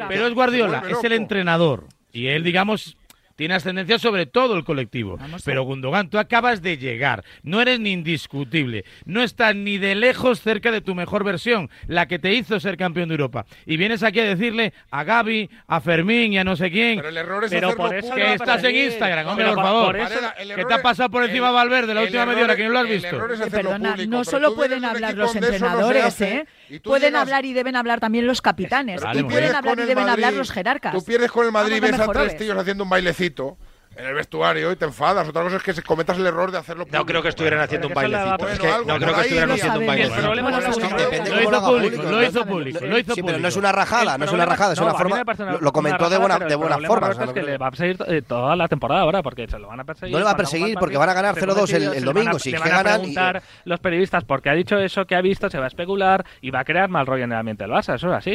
Pero 0.07 0.27
es 0.27 0.34
Guardiola, 0.34 0.84
es 0.89 1.03
el 1.03 1.13
entrenador. 1.13 1.86
Y 2.13 2.27
él, 2.27 2.43
digamos, 2.43 2.97
tiene 3.41 3.55
ascendencia 3.55 3.97
sobre 3.97 4.27
todo 4.27 4.55
el 4.55 4.63
colectivo. 4.63 5.17
Pero 5.43 5.63
Gundogan, 5.63 6.11
tú 6.11 6.19
acabas 6.19 6.61
de 6.61 6.77
llegar, 6.77 7.23
no 7.41 7.59
eres 7.59 7.79
ni 7.79 7.91
indiscutible, 7.91 8.85
no 9.05 9.23
estás 9.23 9.55
ni 9.55 9.79
de 9.79 9.95
lejos 9.95 10.41
cerca 10.41 10.71
de 10.71 10.79
tu 10.79 10.93
mejor 10.93 11.23
versión, 11.23 11.71
la 11.87 12.07
que 12.07 12.19
te 12.19 12.35
hizo 12.35 12.59
ser 12.59 12.77
campeón 12.77 13.09
de 13.09 13.15
Europa. 13.15 13.47
Y 13.65 13.77
vienes 13.77 14.03
aquí 14.03 14.19
a 14.19 14.25
decirle 14.25 14.73
a 14.91 15.03
Gaby, 15.03 15.49
a 15.65 15.81
Fermín 15.81 16.33
y 16.33 16.37
a 16.37 16.43
no 16.43 16.55
sé 16.55 16.69
quién. 16.69 16.97
Pero 16.97 17.09
el 17.09 17.17
error 17.17 17.43
es 17.45 17.75
por 17.75 17.95
eso 17.95 18.13
que 18.13 18.33
estás 18.33 18.63
en 18.63 18.75
Instagram, 18.75 19.29
hombre, 19.29 19.45
por, 19.47 19.55
favor. 19.55 19.97
Eso... 19.97 20.19
que 20.55 20.63
te 20.63 20.73
ha 20.75 20.81
pasado 20.83 21.09
por 21.09 21.23
encima 21.23 21.47
el, 21.47 21.55
Valverde 21.55 21.95
la 21.95 22.03
última 22.03 22.27
media 22.27 22.43
hora, 22.43 22.55
que 22.55 22.63
no 22.65 22.69
lo 22.69 22.79
has 22.79 22.89
visto. 22.89 23.33
Eh, 23.33 23.49
perdona, 23.49 23.95
no 24.07 24.23
solo 24.23 24.53
pueden 24.53 24.85
hablar 24.85 25.15
los 25.15 25.35
entrenadores, 25.35 26.21
¿eh? 26.21 26.45
Pueden 26.83 27.15
hablar 27.15 27.43
y 27.43 27.53
deben 27.53 27.75
hablar 27.75 27.99
también 27.99 28.27
los 28.27 28.39
capitanes. 28.39 29.01
Pueden 29.01 29.55
hablar 29.55 29.79
y 29.79 29.85
deben 29.85 30.07
hablar 30.07 30.33
los 30.33 30.51
jerarcas. 30.51 30.93
Tú 30.93 31.03
pierdes 31.03 31.31
con 31.31 31.47
el 31.47 31.51
Madrid 31.51 31.77
y 31.77 31.79
ves 31.79 31.99
a 31.99 32.07
tres 32.07 32.37
tíos 32.37 32.55
haciendo 32.55 32.83
un 32.83 32.89
bailecito 32.91 33.30
escrito 33.32 33.57
en 33.95 34.05
el 34.05 34.13
vestuario 34.13 34.71
y 34.71 34.75
te 34.75 34.85
enfadas. 34.85 35.27
Otra 35.27 35.43
cosa 35.43 35.57
es 35.57 35.63
que 35.63 35.81
cometas 35.81 36.17
el 36.17 36.25
error 36.25 36.51
de 36.51 36.57
hacerlo 36.57 36.85
público. 36.85 36.97
No 36.97 37.05
creo 37.05 37.21
que 37.21 37.29
estuvieran 37.29 37.59
¿eh? 37.59 37.63
haciendo 37.63 37.87
un 37.89 37.93
bailecito. 37.93 38.47
Es 38.47 38.59
que, 38.59 38.67
no 38.85 38.97
creo 38.97 39.13
que 39.13 39.21
estuvieran 39.21 39.51
haciendo 39.51 39.79
un 39.79 39.87
baile. 39.87 40.09
Lo 40.09 41.41
hizo 41.41 41.65
público, 41.65 42.03
lo 42.03 42.23
hizo 42.23 42.45
público. 42.45 42.85
Lo 42.85 42.97
hizo 42.97 43.15
sí, 43.15 43.23
pero 43.23 43.39
no 43.39 43.47
es 43.47 43.55
una 43.57 43.71
rajada, 43.71 44.17
no 44.17 44.25
es 44.25 44.31
una 44.31 44.45
rajada, 44.45 44.73
es 44.73 44.79
una 44.79 44.93
forma. 44.93 45.23
Lo 45.59 45.71
comentó 45.71 46.09
de 46.09 46.17
buena, 46.17 46.39
de 46.39 46.55
buena 46.55 46.77
forma. 46.79 47.11
Es 47.11 47.33
que 47.33 47.43
le 47.43 47.57
va 47.57 47.67
a 47.67 47.71
perseguir 47.71 47.97
eh, 48.07 48.21
toda 48.21 48.55
la 48.55 48.67
temporada 48.67 49.01
ahora 49.01 49.21
porque 49.21 49.47
se 49.47 49.59
lo 49.59 49.67
van 49.67 49.79
a 49.81 49.83
perseguir. 49.83 50.13
No 50.13 50.19
le 50.19 50.25
va 50.25 50.31
a 50.31 50.37
perseguir 50.37 50.77
porque 50.79 50.97
van 50.97 51.09
a 51.09 51.13
ganar 51.13 51.35
0-2 51.35 51.95
el 51.95 52.05
domingo. 52.05 52.39
Si 52.39 52.51
van 52.53 52.87
a 52.87 53.41
los 53.65 53.79
periodistas 53.79 54.23
porque 54.23 54.49
ha 54.49 54.53
dicho 54.53 54.77
eso 54.77 55.05
que 55.05 55.15
ha 55.15 55.21
visto, 55.21 55.49
se 55.49 55.57
va 55.57 55.65
a 55.65 55.67
especular 55.67 56.25
y 56.41 56.49
va 56.49 56.61
a 56.61 56.63
crear 56.63 56.89
mal 56.89 57.05
rollo 57.05 57.25
en 57.25 57.31
el 57.31 57.37
ambiente 57.37 57.65
del 57.65 57.73
Barça. 57.73 57.95
Eso 57.95 58.07
es 58.07 58.13
así. 58.13 58.31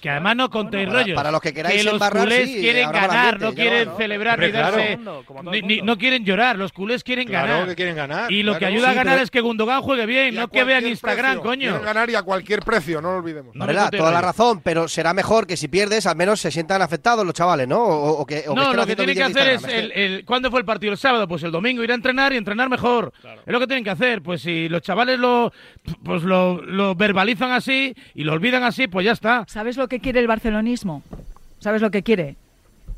Que 0.00 0.10
además 0.10 0.36
no 0.36 0.50
contéis 0.50 0.90
rollos. 0.90 1.14
Para 1.14 1.30
los 1.30 1.40
que 1.40 1.52
queráis 1.52 1.84
Que 1.84 1.90
los 1.90 2.10
culés 2.10 2.50
quieren 2.50 2.90
ganar, 2.90 3.40
no 3.40 3.52
quieren 3.52 3.90
celebrar 3.96 4.38
ni 4.38 4.50
dar 4.50 4.69
claro. 4.76 5.04
darse. 5.04 5.26
Como 5.26 5.40
todo 5.42 5.50
ni- 5.52 5.58
el 5.58 5.66
ni- 5.66 5.76
mundo. 5.78 5.92
no 5.92 5.98
quieren 5.98 6.24
llorar, 6.24 6.56
los 6.56 6.72
culés 6.72 7.02
quieren 7.04 7.26
Claro 7.26 7.48
ganar. 7.48 7.68
que 7.68 7.76
quieren 7.76 7.96
ganar. 7.96 8.30
Y 8.32 8.42
lo 8.42 8.52
que 8.54 8.58
claro. 8.60 8.74
ayuda 8.74 8.88
a 8.88 8.90
Sí, 8.92 8.96
ganar 8.96 9.14
pero- 9.14 9.24
es 9.24 9.30
que 9.30 9.40
Gundogan 9.40 9.82
juegue 9.82 10.06
bien, 10.06 10.34
Y 10.34 10.38
a 10.38 10.40
no 10.42 10.48
que 10.48 10.58
vean 10.64 10.66
cualquier 10.82 10.90
Instagram, 10.92 11.24
precio. 11.32 11.42
coño. 11.42 11.60
Quieren 11.70 11.82
ganar 11.84 12.10
y 12.10 12.14
a 12.14 12.22
cualquier 12.22 12.60
precio, 12.60 13.00
no 13.00 13.12
lo 13.12 13.18
olvidemos. 13.18 13.54
No 13.54 13.60
Varela, 13.66 13.90
toda 13.90 14.10
la 14.12 14.20
razón, 14.20 14.60
pero 14.62 14.88
será 14.88 15.12
mejor 15.14 15.46
que 15.46 15.56
si 15.56 15.68
pierdes, 15.68 16.06
al 16.06 16.16
menos 16.16 16.40
se 16.40 16.50
sientan 16.50 16.82
afectados 16.82 17.24
los 17.24 17.34
chavales, 17.34 17.66
¿no? 17.68 17.78
O, 17.80 18.20
o 18.20 18.26
que, 18.26 18.44
o 18.48 18.54
No, 18.54 18.62
estén 18.62 18.76
lo 18.76 18.86
que 18.86 18.92
haciendo 18.92 19.04
tienen 19.04 19.14
que 19.16 19.28
vídeos 19.28 19.34
de 19.34 19.40
hacer 19.40 19.52
es, 19.54 19.60
Instagram, 19.62 19.84
el, 19.84 19.92
el- 20.14 20.24
¿cuándo 20.24 20.50
fue 20.50 20.60
el 20.60 20.66
partido? 20.66 20.92
El 20.92 20.98
sábado, 20.98 21.26
pues 21.28 21.42
el 21.42 21.50
domingo 21.52 21.82
ir 21.84 21.92
a 21.92 21.94
entrenar 21.94 22.32
y 22.32 22.36
entrenar 22.36 22.68
mejor. 22.68 23.12
Es 23.46 23.52
lo 23.52 23.60
que 23.60 23.66
tienen 23.66 23.84
que 23.84 23.90
hacer. 23.90 24.22
Pues 24.22 24.42
si 24.42 24.68
los 24.68 24.82
chavales 24.82 25.18
lo, 25.18 25.52
pues 26.04 26.22
lo, 26.22 26.62
lo 26.62 26.94
verbalizan 26.94 27.52
así 27.52 27.94
y 28.14 28.24
lo 28.24 28.32
olvidan 28.32 28.62
así, 28.62 28.86
pues 28.88 29.04
ya 29.06 29.12
está. 29.12 29.44
¿Sabes 29.48 29.76
lo 29.76 29.88
que 29.88 30.00
quiere 30.00 30.20
el 30.20 30.26
barcelonismo? 30.26 31.02
¿Sabes 31.58 31.82
lo 31.82 31.90
que 31.90 32.02
quiere? 32.02 32.36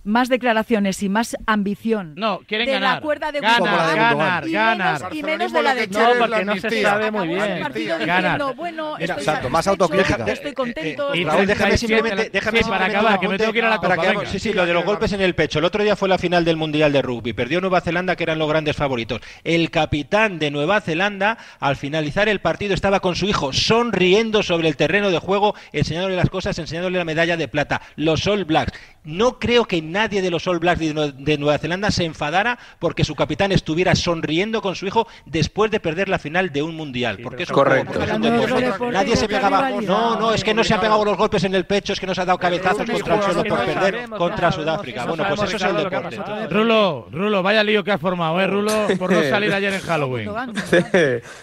Más 0.05 0.29
declaraciones 0.29 1.03
y 1.03 1.09
más 1.09 1.37
ambición 1.47 2.15
no, 2.17 2.41
quieren 2.47 2.67
de 2.67 2.73
ganar. 2.73 2.95
la 2.97 3.01
cuerda 3.01 3.33
de 3.33 3.41
Ganar, 3.41 3.97
ganar, 3.97 4.49
y 4.49 4.53
ganar. 4.53 5.01
menos, 5.01 5.15
y 5.15 5.23
menos 5.23 5.53
de 5.53 5.63
la 5.63 5.75
de 5.75 5.87
No, 5.87 6.01
porque 6.19 6.45
no 6.45 6.57
se 6.57 6.83
sabe 6.83 7.11
muy 7.11 7.29
bien. 7.29 7.39
Ganar. 7.41 7.73
diciendo, 7.73 8.55
bueno, 8.55 8.95
Mira, 8.99 9.15
estoy 9.15 9.25
Santo, 9.25 9.49
más 9.51 9.67
autocrítica. 9.67 10.25
Estoy 10.27 10.53
contento. 10.53 11.15
Y 11.15 11.25
Raúl, 11.25 11.47
déjame 11.47 11.71
37, 11.71 11.79
simplemente, 11.79 12.31
déjame 12.33 12.63
sí, 12.63 12.69
para 12.71 12.87
acabar, 12.87 13.21
que 13.21 13.29
me 13.29 13.35
apunte 13.35 13.39
tengo 13.39 13.53
que 13.53 13.59
ir 13.59 13.65
a 13.65 13.71
la 13.71 13.81
para 13.81 13.97
copa. 13.97 14.09
que- 14.11 14.17
venga. 14.19 14.31
sí, 14.31 14.39
sí, 14.39 14.53
lo 14.53 14.67
de 14.67 14.75
los 14.75 14.85
golpes 14.85 15.13
en 15.13 15.21
el 15.21 15.35
pecho. 15.35 15.59
El 15.59 15.65
otro 15.65 15.83
día 15.85 15.97
fue 15.97 16.09
la 16.09 16.19
final 16.19 16.45
del 16.45 16.57
Mundial 16.57 16.93
de 16.93 17.03
Rugby. 17.03 17.33
Perdió 17.33 17.61
Nueva 17.61 17.81
Zelanda, 17.81 18.17
que 18.17 18.25
eran 18.25 18.39
los 18.39 18.49
grandes 18.49 18.77
favoritos. 18.77 19.21
El 19.45 19.71
capitán 19.71 20.39
de 20.39 20.51
Nueva 20.51 20.81
Zelanda, 20.81 21.39
al 21.61 21.77
finalizar 21.77 22.29
el 22.29 22.41
partido, 22.41 22.75
estaba 22.75 23.01
con 23.01 23.15
su 23.17 23.27
hijo 23.27 23.53
sonriendo 23.53 24.43
sobre 24.43 24.69
el 24.69 24.77
terreno 24.77 25.11
de 25.11 25.19
juego, 25.19 25.55
enseñándole 25.73 26.17
las 26.17 26.29
cosas, 26.31 26.59
enseñándole 26.59 26.99
la 26.99 27.05
medalla 27.05 27.37
de 27.37 27.49
plata. 27.49 27.83
Los 27.97 28.27
All 28.27 28.45
Blacks. 28.45 28.73
No 29.05 29.39
creo 29.39 29.65
que 29.65 29.83
nadie 29.83 30.23
de 30.23 30.31
los 30.31 30.47
All 30.47 30.59
Blacks 30.61 30.79
de 30.81 30.95
Nue- 30.95 31.13
de 31.13 31.37
Nueva 31.39 31.59
Zelanda 31.59 31.91
se 31.91 32.05
enfadara 32.05 32.59
porque 32.79 33.05
su 33.05 33.15
capitán 33.17 33.51
estuviera 33.51 33.95
sonriendo 33.97 34.63
con 34.63 34.77
su 34.77 34.87
hijo 34.87 35.09
después 35.27 35.71
de 35.71 35.81
perder 35.81 36.09
la 36.09 36.19
final 36.21 36.53
de 36.53 36.63
un 36.63 36.77
mundial. 36.77 37.19
Porque 37.23 37.43
es 37.43 37.49
un 37.51 37.55
Correcto. 37.55 37.99
un 37.99 38.93
Nadie 38.93 39.17
se 39.17 39.27
pegaba. 39.29 39.71
No, 39.71 40.19
no, 40.21 40.33
es 40.33 40.45
que 40.45 40.55
no 40.55 40.63
se 40.63 40.75
han 40.75 40.81
pegado 40.81 41.05
los 41.05 41.17
golpes 41.17 41.43
en 41.45 41.55
el 41.55 41.65
pecho, 41.67 41.93
es 41.93 42.01
que 42.01 42.07
no 42.07 42.15
se 42.15 42.21
ha 42.21 42.25
dado 42.25 42.39
cabezazos 42.39 42.89
contra 42.89 43.17
el 43.17 43.23
suelo 43.23 43.45
por 43.45 43.59
perder 43.65 43.95
sabemos, 43.95 44.19
contra 44.19 44.53
Sudáfrica. 44.53 45.03
no 45.03 45.09
Bueno, 45.09 45.25
pues 45.29 45.43
eso 45.43 45.57
es 45.57 45.63
el 45.63 45.77
ha 45.77 45.81
deporte. 45.83 46.49
Rulo, 46.51 47.09
Rulo, 47.11 47.43
vaya 47.43 47.65
lío 47.65 47.83
que 47.83 47.93
has 47.93 48.01
formado, 48.01 48.41
¿eh, 48.41 48.47
Rulo? 48.47 48.73
Por 48.99 49.11
no 49.13 49.23
salir 49.25 49.53
ayer 49.53 49.73
en 49.75 49.81
Halloween. 49.81 50.31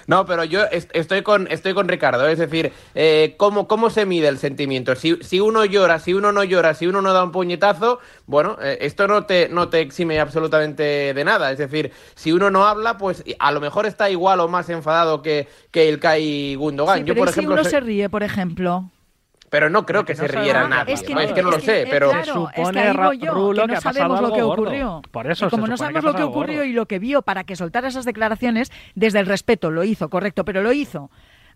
No, 0.07 0.25
pero 0.25 0.43
yo 0.43 0.63
est- 0.71 0.91
estoy 0.93 1.21
con, 1.21 1.47
estoy 1.51 1.73
con 1.73 1.87
Ricardo. 1.87 2.27
Es 2.27 2.39
decir, 2.39 2.71
eh, 2.95 3.35
¿cómo, 3.37 3.67
¿cómo 3.67 3.89
se 3.89 4.05
mide 4.05 4.27
el 4.27 4.37
sentimiento? 4.37 4.95
Si, 4.95 5.17
si 5.21 5.39
uno 5.39 5.65
llora, 5.65 5.99
si 5.99 6.13
uno 6.13 6.31
no 6.31 6.43
llora, 6.43 6.73
si 6.73 6.87
uno 6.87 7.01
no 7.01 7.13
da 7.13 7.23
un 7.23 7.31
puñetazo, 7.53 7.99
bueno, 8.27 8.57
eh, 8.61 8.77
esto 8.81 9.07
no 9.07 9.25
te, 9.25 9.49
no 9.49 9.69
te 9.69 9.81
exime 9.81 10.19
absolutamente 10.19 11.13
de 11.15 11.23
nada. 11.23 11.51
Es 11.51 11.57
decir, 11.57 11.91
si 12.13 12.31
uno 12.31 12.51
no 12.51 12.65
habla, 12.67 12.97
pues 12.97 13.23
a 13.39 13.51
lo 13.51 13.59
mejor 13.59 13.87
está 13.87 14.07
igual 14.09 14.39
o 14.39 14.47
más 14.47 14.69
enfadado 14.69 15.23
que, 15.23 15.47
que 15.71 15.89
el 15.89 15.99
Kai 15.99 16.53
Gundogan. 16.55 16.99
Sí, 16.99 17.05
yo, 17.05 17.13
pero 17.15 17.21
por 17.21 17.29
¿y 17.29 17.33
si 17.33 17.39
ejemplo, 17.39 17.53
uno 17.55 17.63
soy- 17.63 17.71
se 17.71 17.79
ríe, 17.79 18.07
por 18.09 18.21
ejemplo. 18.21 18.91
pero 19.49 19.71
no 19.71 19.83
creo 19.87 20.05
que 20.05 20.13
no 20.13 20.19
se 20.19 20.27
riera 20.27 20.67
nada. 20.67 20.83
nadie. 20.83 20.93
Es 20.93 21.01
que 21.01 21.15
¿no? 21.15 21.21
Es 21.21 21.33
que 21.33 21.41
no 21.41 21.49
lo 21.49 21.59
sé, 21.59 21.87
pero... 21.89 22.09
claro, 22.11 22.49
es 22.49 22.55
que 22.55 22.61
supone, 22.61 23.17
yo, 23.17 23.33
Rulo, 23.33 23.65
no 23.65 23.81
sabemos 23.81 24.21
lo 24.21 24.31
que 24.31 24.43
ocurrió. 24.43 25.01
Por 25.09 25.31
eso, 25.31 25.47
y 25.47 25.49
como 25.49 25.65
no 25.65 25.75
sabemos 25.75 26.03
lo 26.03 26.13
que 26.13 26.21
ocurrió 26.23 26.57
gordo. 26.57 26.69
y 26.69 26.73
lo 26.73 26.85
que 26.85 26.99
vio 26.99 27.23
para 27.23 27.43
que 27.45 27.55
soltara 27.55 27.87
esas 27.87 28.05
declaraciones, 28.05 28.71
desde 28.93 29.19
el 29.19 29.25
respeto 29.25 29.71
lo 29.71 29.83
hizo, 29.83 30.09
correcto, 30.09 30.45
pero 30.45 30.61
lo 30.61 30.71
hizo. 30.71 31.09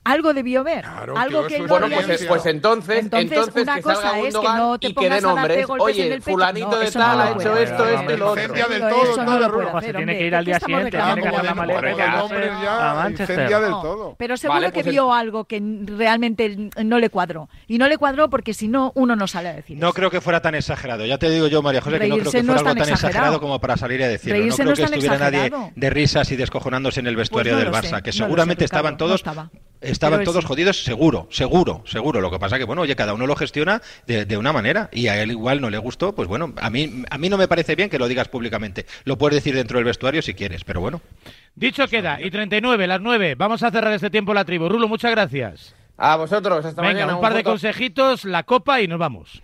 Algo 0.06 0.34
debió 0.34 0.64
ver. 0.66 0.82
Claro, 0.82 1.18
algo 1.18 1.48
que 1.48 1.60
no 1.60 1.68
Bueno, 1.68 1.88
pues, 1.90 2.26
pues 2.26 2.46
entonces, 2.46 3.00
Entonces, 3.00 3.32
entonces, 3.32 3.64
una 3.64 3.76
que 3.76 3.82
cosa 3.82 4.02
salga 4.02 4.28
es 4.28 4.36
que 4.36 4.48
no 4.48 4.78
te 4.80 4.88
y 4.88 4.90
que 4.90 4.96
pongas 4.96 5.22
den 5.24 5.66
Oye, 5.80 6.08
el 6.08 6.22
pecho. 6.22 6.32
fulanito 6.32 6.68
No, 6.72 6.78
de 6.80 6.86
no 6.86 6.92
tal 6.92 7.22
ha 7.22 7.32
hecho 7.32 7.52
hacer. 7.54 7.64
esto, 7.64 7.88
esto 7.90 8.12
y 8.14 8.18
lo 8.18 8.32
otro. 8.32 8.54
Del 8.54 8.80
todo, 8.82 9.04
eso 9.04 9.16
todo, 9.16 9.26
no 9.26 9.40
lo 9.40 9.54
puede 9.54 9.72
se 9.72 9.78
hacer, 9.78 9.96
tiene 9.96 10.18
que 10.18 10.28
ir 10.28 10.36
al 10.36 10.44
¿Qué 10.44 10.52
día 10.52 10.60
siguiente, 10.60 10.92
tiene 10.92 11.16
que 11.16 11.30
coger 11.30 11.46
la 11.46 11.54
maleta 11.56 12.20
a 12.92 12.94
Manchester. 12.96 13.50
del 13.50 13.70
todo. 13.72 14.16
Pero 14.18 14.38
seguro 14.38 14.72
que 14.72 14.84
pues 14.84 14.86
vio 14.88 15.14
algo 15.14 15.46
que 15.46 15.62
realmente 15.86 16.70
no 16.84 17.00
le 17.00 17.10
cuadró. 17.10 17.48
Y 17.68 17.78
no 17.78 17.88
le 17.88 17.98
cuadró 17.98 18.30
porque 18.30 18.54
si 18.54 18.68
no, 18.68 18.92
uno 18.96 19.16
no 19.16 19.28
sale 19.28 19.50
a 19.50 19.54
decir 19.54 19.78
No 19.78 19.94
creo 19.94 20.12
que 20.12 20.22
fuera 20.22 20.42
tan 20.42 20.56
exagerado. 20.56 21.06
Ya 21.06 21.18
te 21.18 21.30
digo 21.30 21.48
yo, 21.48 21.62
María 21.62 21.82
José, 21.82 22.00
que 22.00 22.08
no 22.10 22.16
creo 22.18 22.32
que 22.32 22.44
fuera 22.44 22.60
algo 22.60 22.76
tan 22.76 22.90
exagerado. 22.90 23.40
como 23.40 23.60
para 23.62 23.78
salir 23.78 24.04
a 24.04 24.08
decirlo. 24.08 24.46
No 24.46 24.56
creo 24.56 24.74
que 24.74 24.84
estuviera 24.84 25.18
nadie 25.18 25.52
de 25.76 25.90
risas 25.90 26.30
y 26.32 26.36
descojonándose 26.36 27.00
en 27.00 27.08
el 27.08 27.16
vestuario 27.16 27.54
Pues 27.54 27.64
del 27.66 27.74
Barça, 27.74 28.02
que 28.02 28.12
seguramente 28.12 28.66
estaban 28.66 28.98
todos 28.98 29.12
no 29.12 29.16
estaba. 29.16 29.50
Estaban 29.84 30.20
Pero 30.20 30.32
todos 30.32 30.44
sí. 30.44 30.48
jodidos, 30.48 30.84
seguro, 30.84 31.28
seguro, 31.30 31.84
seguro. 31.86 32.22
Lo 32.22 32.32
que 32.32 32.40
pasa 32.40 32.58
que, 32.58 32.64
bueno, 32.64 32.82
oye, 32.84 32.96
cada 32.96 33.14
uno 33.14 33.28
lo 33.28 33.36
gestiona 33.36 33.82
de, 34.08 34.26
de 34.26 34.38
una 34.38 34.52
manera 34.54 34.90
y 34.92 35.08
a 35.08 35.22
él 35.22 35.32
igual 35.32 35.62
no 35.62 35.70
le 35.70 35.78
gustó, 35.78 36.14
pues 36.16 36.28
bueno, 36.28 36.54
a 36.58 36.70
mí, 36.70 37.04
a 37.10 37.18
mí 37.18 37.30
no 37.30 37.38
me 37.38 37.48
parece 37.48 37.76
bien 37.76 37.90
que 37.90 38.00
lo 38.00 38.08
digas 38.08 38.28
públicamente. 38.30 38.86
Lo 39.06 39.18
puedes 39.18 39.36
decir 39.36 39.56
dentro 39.56 39.78
del 39.78 39.86
vestuario 39.86 40.22
si 40.22 40.34
quieres, 40.34 40.64
pero 40.64 40.82
bueno. 40.82 41.02
Dicho 41.56 41.88
queda, 41.88 42.20
y 42.22 42.32
39, 42.32 42.88
las 42.88 43.02
9. 43.02 43.36
Vamos 43.36 43.62
a 43.64 43.72
cerrar 43.72 43.94
este 43.94 44.10
tiempo 44.10 44.34
la 44.34 44.46
tribu. 44.46 44.68
Rulo, 44.70 44.88
muchas 44.88 45.12
gracias. 45.12 45.76
A 45.98 46.16
vosotros, 46.16 46.66
hasta 46.66 46.82
Venga, 46.82 46.94
mañana. 46.94 47.16
un 47.16 47.22
par 47.22 47.34
de 47.36 47.44
consejitos, 47.44 48.26
la 48.26 48.44
copa 48.44 48.82
y 48.82 48.88
nos 48.88 48.98
vamos. 48.98 49.44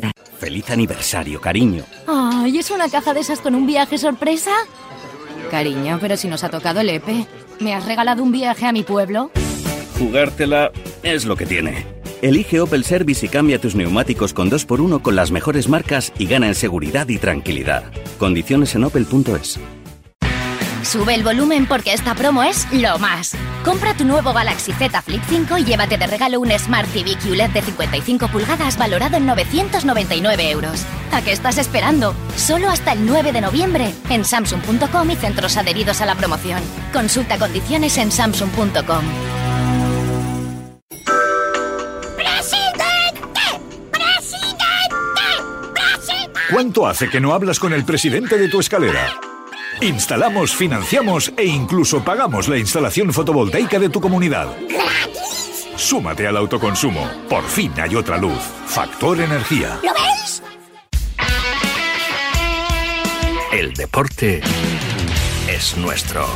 Feliz 0.39 0.69
aniversario, 0.69 1.39
cariño. 1.39 1.83
Ay, 2.07 2.57
¿es 2.57 2.71
una 2.71 2.89
caja 2.89 3.13
de 3.13 3.19
esas 3.19 3.39
con 3.39 3.55
un 3.55 3.67
viaje 3.67 3.97
sorpresa? 3.97 4.51
Cariño, 5.51 5.99
pero 6.01 6.17
si 6.17 6.27
nos 6.27 6.43
ha 6.43 6.49
tocado 6.49 6.79
el 6.79 6.89
EPE. 6.89 7.27
¿Me 7.59 7.75
has 7.75 7.85
regalado 7.85 8.23
un 8.23 8.31
viaje 8.31 8.65
a 8.65 8.71
mi 8.71 8.83
pueblo? 8.83 9.31
Jugártela 9.99 10.71
es 11.03 11.25
lo 11.25 11.35
que 11.35 11.45
tiene. 11.45 11.85
Elige 12.21 12.59
Opel 12.59 12.83
Service 12.83 13.25
y 13.25 13.29
cambia 13.29 13.59
tus 13.59 13.75
neumáticos 13.75 14.33
con 14.33 14.49
2x1 14.49 15.01
con 15.01 15.15
las 15.15 15.31
mejores 15.31 15.67
marcas 15.67 16.13
y 16.17 16.27
gana 16.27 16.47
en 16.47 16.55
seguridad 16.55 17.07
y 17.09 17.17
tranquilidad. 17.17 17.83
Condiciones 18.17 18.75
en 18.75 18.83
opel.es. 18.83 19.59
Sube 20.83 21.13
el 21.13 21.23
volumen 21.23 21.67
porque 21.67 21.93
esta 21.93 22.15
promo 22.15 22.43
es 22.43 22.67
lo 22.71 22.97
más. 22.99 23.35
Compra 23.63 23.95
tu 23.95 24.03
nuevo 24.03 24.33
Galaxy 24.33 24.73
Z 24.73 25.01
Flip 25.01 25.21
5 25.29 25.59
y 25.59 25.63
llévate 25.63 25.97
de 25.97 26.07
regalo 26.07 26.39
un 26.39 26.51
Smart 26.51 26.89
TV 26.91 27.15
QLED 27.17 27.51
de 27.51 27.61
55 27.61 28.27
pulgadas 28.27 28.77
valorado 28.77 29.17
en 29.17 29.25
999 29.25 30.49
euros. 30.49 30.83
¿A 31.11 31.21
qué 31.21 31.31
estás 31.31 31.57
esperando? 31.57 32.15
Solo 32.35 32.69
hasta 32.69 32.93
el 32.93 33.05
9 33.05 33.31
de 33.31 33.41
noviembre 33.41 33.93
en 34.09 34.25
Samsung.com 34.25 35.11
y 35.11 35.15
centros 35.15 35.57
adheridos 35.57 36.01
a 36.01 36.05
la 36.05 36.15
promoción. 36.15 36.61
Consulta 36.91 37.37
condiciones 37.37 37.97
en 37.97 38.11
Samsung.com. 38.11 39.05
¿Cuánto 46.51 46.85
hace 46.85 47.09
que 47.09 47.21
no 47.21 47.33
hablas 47.33 47.59
con 47.59 47.71
el 47.71 47.85
presidente 47.85 48.37
de 48.37 48.49
tu 48.49 48.59
escalera? 48.59 49.30
Instalamos, 49.79 50.55
financiamos 50.55 51.31
e 51.37 51.45
incluso 51.45 52.03
pagamos 52.03 52.47
la 52.47 52.57
instalación 52.57 53.13
fotovoltaica 53.13 53.79
de 53.79 53.89
tu 53.89 54.01
comunidad. 54.01 54.47
Súmate 55.75 56.27
al 56.27 56.37
autoconsumo. 56.37 57.09
Por 57.29 57.43
fin 57.43 57.71
hay 57.79 57.95
otra 57.95 58.17
luz. 58.17 58.39
Factor 58.67 59.19
Energía. 59.19 59.79
¿Lo 59.83 59.93
ves? 59.93 60.43
El 63.51 63.73
deporte 63.73 64.41
es 65.47 65.77
nuestro. 65.77 66.27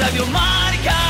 Radio 0.00 0.26
Marca. 0.26 1.09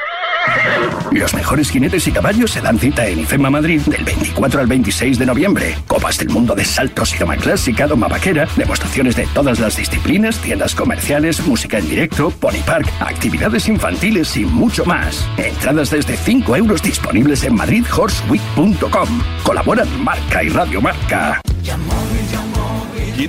Los 1.11 1.33
mejores 1.33 1.69
jinetes 1.69 2.07
y 2.07 2.11
caballos 2.11 2.51
se 2.51 2.61
dan 2.61 2.79
cita 2.79 3.05
en 3.05 3.19
IFEMA 3.19 3.49
Madrid 3.49 3.81
del 3.81 4.03
24 4.03 4.61
al 4.61 4.67
26 4.67 5.19
de 5.19 5.25
noviembre. 5.25 5.75
Copas 5.87 6.17
del 6.17 6.29
mundo 6.29 6.55
de 6.55 6.63
saltos 6.63 7.13
y 7.13 7.17
doma 7.17 7.35
clásica, 7.35 7.85
doma 7.85 8.07
vaquera, 8.07 8.47
demostraciones 8.55 9.15
de 9.15 9.27
todas 9.33 9.59
las 9.59 9.75
disciplinas, 9.75 10.37
tiendas 10.39 10.73
comerciales, 10.73 11.45
música 11.45 11.79
en 11.79 11.89
directo, 11.89 12.31
pony 12.31 12.61
park, 12.65 12.87
actividades 13.01 13.67
infantiles 13.67 14.35
y 14.37 14.45
mucho 14.45 14.85
más. 14.85 15.27
Entradas 15.37 15.91
desde 15.91 16.15
5 16.15 16.55
euros 16.55 16.81
disponibles 16.81 17.43
en 17.43 17.55
madridhorseweek.com. 17.55 19.21
Colaboran 19.43 20.03
Marca 20.03 20.43
y 20.43 20.49
Radio 20.49 20.81
Marca. 20.81 21.41
¿Quién 21.63 21.79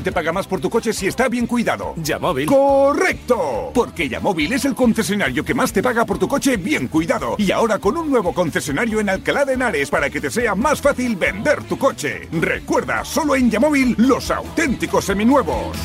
te 0.01 0.12
paga 0.12 0.32
más 0.32 0.47
por 0.47 0.60
tu 0.60 0.70
coche 0.70 0.93
si 0.93 1.09
está 1.09 1.28
bien 1.28 1.47
cuidado? 1.47 1.94
Yamóvil. 1.97 2.47
¡Correcto! 2.47 3.70
Porque 3.74 4.09
Yamóvil 4.09 4.52
es 4.52 4.64
el 4.64 4.74
concesionario 4.74 5.44
que 5.44 5.55
más 5.55 5.73
te 5.73 5.82
paga 5.82 6.06
por 6.06 6.19
tu 6.19 6.27
coche 6.27 6.56
bien 6.56 6.89
cuidado. 6.89 7.35
Y 7.39 7.51
ahora 7.51 7.78
con 7.78 7.97
un 7.97 8.10
nuevo 8.10 8.32
concesionario 8.32 9.01
en 9.01 9.10
Alcalá 9.10 9.44
de 9.44 9.55
Henares 9.55 9.90
para 9.90 10.09
que 10.09 10.20
te 10.20 10.31
sea 10.31 10.55
más 10.55 10.81
fácil 10.81 11.16
vender 11.16 11.64
tu 11.64 11.77
coche. 11.77 12.28
Recuerda, 12.32 13.05
solo 13.05 13.36
en 13.36 13.51
Yamóvil 13.51 13.94
los 13.98 14.31
auténticos 14.31 15.05
seminuevos. 15.05 15.77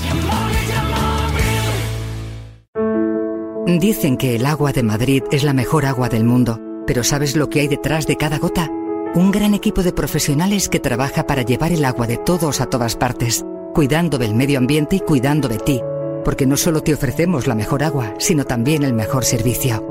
Dicen 3.67 4.15
que 4.15 4.35
el 4.37 4.45
agua 4.45 4.71
de 4.71 4.83
Madrid 4.83 5.23
es 5.29 5.43
la 5.43 5.51
mejor 5.51 5.85
agua 5.85 6.07
del 6.07 6.23
mundo, 6.23 6.59
pero 6.87 7.03
¿sabes 7.03 7.35
lo 7.35 7.49
que 7.49 7.59
hay 7.59 7.67
detrás 7.67 8.07
de 8.07 8.15
cada 8.15 8.39
gota? 8.39 8.69
Un 9.13 9.31
gran 9.31 9.53
equipo 9.53 9.83
de 9.83 9.91
profesionales 9.91 10.69
que 10.69 10.79
trabaja 10.79 11.27
para 11.27 11.41
llevar 11.41 11.73
el 11.73 11.83
agua 11.83 12.07
de 12.07 12.17
todos 12.17 12.61
a 12.61 12.67
todas 12.67 12.95
partes, 12.95 13.43
cuidando 13.77 14.17
del 14.17 14.33
medio 14.33 14.57
ambiente 14.57 14.95
y 14.95 14.99
cuidando 15.01 15.47
de 15.47 15.59
ti, 15.59 15.79
porque 16.25 16.47
no 16.47 16.57
solo 16.57 16.81
te 16.81 16.95
ofrecemos 16.95 17.45
la 17.45 17.53
mejor 17.53 17.83
agua, 17.83 18.15
sino 18.17 18.43
también 18.43 18.81
el 18.81 18.91
mejor 18.91 19.23
servicio. 19.23 19.85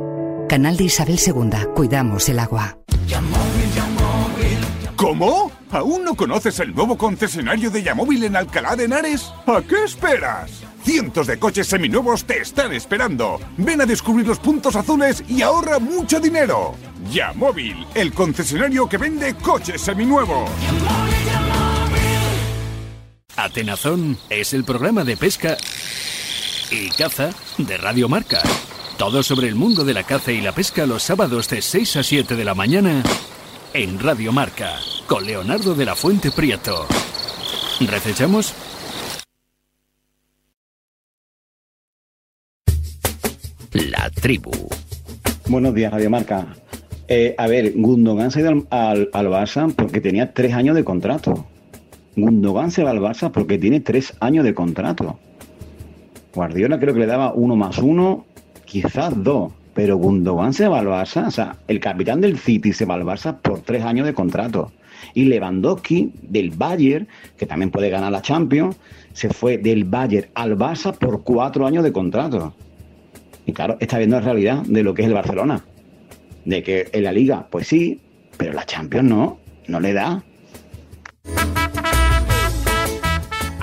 Canal 0.49 0.77
de 0.77 0.83
Isabel 0.83 1.21
II, 1.25 1.69
cuidamos 1.73 2.29
el 2.29 2.41
agua. 2.41 2.79
¿Cómo? 4.97 5.53
¿Aún 5.71 6.03
no 6.03 6.17
conoces 6.17 6.59
el 6.59 6.75
nuevo 6.75 6.99
concesionario 6.99 7.71
de 7.71 7.85
Yamóvil 7.85 8.25
en 8.25 8.35
Alcalá 8.35 8.75
de 8.75 8.87
Henares? 8.87 9.33
¿A 9.47 9.63
qué 9.63 9.85
esperas? 9.85 10.51
Cientos 10.83 11.29
de 11.29 11.39
coches 11.39 11.69
seminuevos 11.69 12.25
te 12.25 12.41
están 12.41 12.73
esperando. 12.73 13.39
Ven 13.57 13.83
a 13.83 13.87
descubrir 13.87 14.27
los 14.27 14.41
puntos 14.41 14.75
azules 14.75 15.23
y 15.29 15.43
ahorra 15.43 15.79
mucho 15.79 16.19
dinero. 16.19 16.75
Yamóvil, 17.13 17.87
el 17.95 18.13
concesionario 18.13 18.89
que 18.89 18.99
vende 18.99 19.35
coches 19.35 19.81
seminuevos. 19.81 20.51
Atenazón 23.37 24.17
es 24.31 24.55
el 24.55 24.65
programa 24.65 25.05
de 25.05 25.17
pesca 25.17 25.57
y 26.71 26.89
caza 26.89 27.31
de 27.59 27.77
Radio 27.77 28.09
Marca. 28.09 28.41
Todo 28.97 29.23
sobre 29.23 29.49
el 29.49 29.55
mundo 29.55 29.85
de 29.85 29.93
la 29.93 30.05
caza 30.05 30.33
y 30.33 30.41
la 30.41 30.53
pesca 30.53 30.87
los 30.87 31.03
sábados 31.03 31.51
de 31.51 31.61
6 31.61 31.97
a 31.97 32.03
7 32.03 32.35
de 32.35 32.45
la 32.45 32.55
mañana 32.55 33.03
en 33.75 34.01
Radio 34.01 34.33
Marca 34.33 34.77
con 35.07 35.27
Leonardo 35.27 35.75
de 35.75 35.85
la 35.85 35.95
Fuente 35.95 36.31
Prieto. 36.31 36.87
¿Recechamos? 37.81 38.55
La 43.73 44.09
tribu. 44.11 44.51
Buenos 45.47 45.75
días, 45.75 45.93
Radio 45.93 46.09
Marca. 46.09 46.57
Eh, 47.09 47.35
a 47.37 47.47
ver, 47.47 47.75
Gundogan 47.77 48.31
se 48.31 48.39
ha 48.39 48.43
ido 48.43 48.51
al, 48.51 48.67
al, 48.71 49.11
al 49.13 49.27
Barça 49.29 49.73
porque 49.75 50.01
tenía 50.01 50.33
tres 50.33 50.55
años 50.55 50.75
de 50.75 50.85
contrato. 50.85 51.47
Gundogan 52.17 52.71
se 52.71 52.83
va 52.83 52.91
al 52.91 53.01
Barça 53.01 53.31
porque 53.31 53.59
tiene 53.59 53.81
tres 53.81 54.15
años 54.21 54.45
de 54.45 54.55
contrato. 54.55 55.19
Guardiola 56.35 56.81
creo 56.81 56.95
que 56.95 57.01
le 57.01 57.07
daba 57.07 57.33
uno 57.35 57.57
más 57.57 57.79
uno, 57.79 58.25
quizás 58.65 59.23
dos. 59.23 59.53
Pero 59.75 59.99
Gundogan 59.99 60.55
se 60.55 60.67
va 60.69 60.79
al 60.79 60.87
Barça, 60.87 61.27
o 61.27 61.31
sea, 61.31 61.57
el 61.69 61.81
capitán 61.81 62.23
del 62.23 62.39
City 62.39 62.73
se 62.73 62.87
va 62.87 62.95
al 62.95 63.05
Barça 63.05 63.37
por 63.37 63.61
tres 63.61 63.85
años 63.85 64.07
de 64.07 64.15
contrato. 64.15 64.73
Y 65.13 65.27
Lewandowski 65.27 66.13
del 66.23 66.51
Bayern, 66.51 67.07
que 67.37 67.45
también 67.45 67.71
puede 67.71 67.91
ganar 67.91 68.11
la 68.11 68.23
Champions, 68.23 68.77
se 69.13 69.29
fue 69.29 69.59
del 69.59 69.85
Bayern 69.85 70.31
al 70.33 70.57
Barça 70.57 70.97
por 70.97 71.23
cuatro 71.23 71.67
años 71.67 71.85
de 71.85 71.93
contrato. 71.93 72.55
Y 73.45 73.53
claro, 73.53 73.77
está 73.79 73.99
viendo 73.99 74.17
la 74.17 74.25
realidad 74.25 74.63
de 74.63 74.83
lo 74.83 74.95
que 74.95 75.03
es 75.03 75.09
el 75.09 75.15
Barcelona. 75.15 75.63
De 76.47 76.63
que 76.63 76.89
en 76.93 77.05
la 77.05 77.13
Liga, 77.13 77.47
pues 77.51 77.69
sí, 77.69 78.01
pero 78.39 78.55
la 78.55 78.65
Champions 78.65 79.09
no, 79.11 79.39
no 79.69 79.81
le 79.81 79.93
da. 79.93 80.25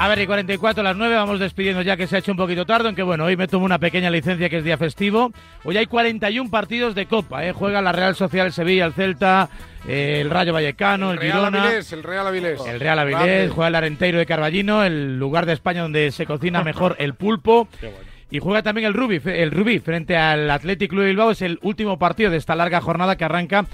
A 0.04 0.10
ver, 0.10 0.20
y 0.20 0.26
44 0.28 0.82
a 0.82 0.84
las 0.84 0.98
9, 0.98 1.16
vamos 1.16 1.40
despidiendo 1.40 1.82
ya 1.82 1.96
que 1.96 2.08
se 2.08 2.18
ha 2.18 2.20
hecho 2.20 2.32
un 2.32 2.38
poquito 2.38 2.66
tarde, 2.66 2.88
aunque 2.90 3.04
bueno, 3.04 3.24
hoy 3.24 3.38
me 3.38 3.48
tomo 3.48 3.64
una 3.64 3.80
pequeña 3.80 4.10
licencia 4.10 4.50
que 4.50 4.58
es 4.58 4.66
día 4.66 4.78
festivo. 4.78 5.32
Hoy 5.64 5.78
hay 5.78 5.86
41 5.86 6.50
partidos 6.50 6.94
de 6.94 7.06
Copa, 7.06 7.46
¿eh? 7.46 7.54
juega 7.54 7.82
la 7.82 7.94
Real 7.94 8.14
Social 8.14 8.52
Sevilla, 8.52 8.84
el 8.84 8.92
Celta, 8.92 9.48
eh, 9.88 10.20
el 10.20 10.30
Rayo 10.30 10.52
Vallecano, 10.52 11.12
el, 11.12 11.20
el 11.20 11.22
Real 11.22 11.38
Girona. 11.38 11.64
Avilés, 11.64 11.94
el 11.94 12.04
Real 12.04 12.28
Avilés. 12.28 12.60
El 12.68 12.82
Real 12.82 13.00
Avilés, 13.00 13.50
juega 13.52 13.70
el 13.70 13.76
Arenteiro 13.76 14.18
de 14.18 14.26
Carballino, 14.26 14.84
el 14.84 15.18
lugar 15.18 15.46
de 15.46 15.54
España 15.54 15.84
donde 15.84 16.12
se 16.12 16.26
cocina 16.26 16.66
mejor 16.66 16.98
el 17.00 17.14
pulpo. 17.14 17.70
Y 18.30 18.40
juega 18.40 18.62
también 18.62 18.88
el 18.88 18.94
Rubí, 18.94 19.22
el 19.24 19.52
Rubí 19.52 19.80
frente 19.80 20.18
al 20.18 20.52
Athletic 20.52 20.90
Club 20.90 21.04
de 21.04 21.08
Bilbao. 21.08 21.32
Es 21.32 21.42
el 21.42 21.60
último 21.62 21.98
partido 21.98 22.30
de 22.30 22.36
esta 22.36 22.58
larga 22.58 22.82
jornada 22.82 23.16
que 23.16 23.24
arranca 23.24 23.68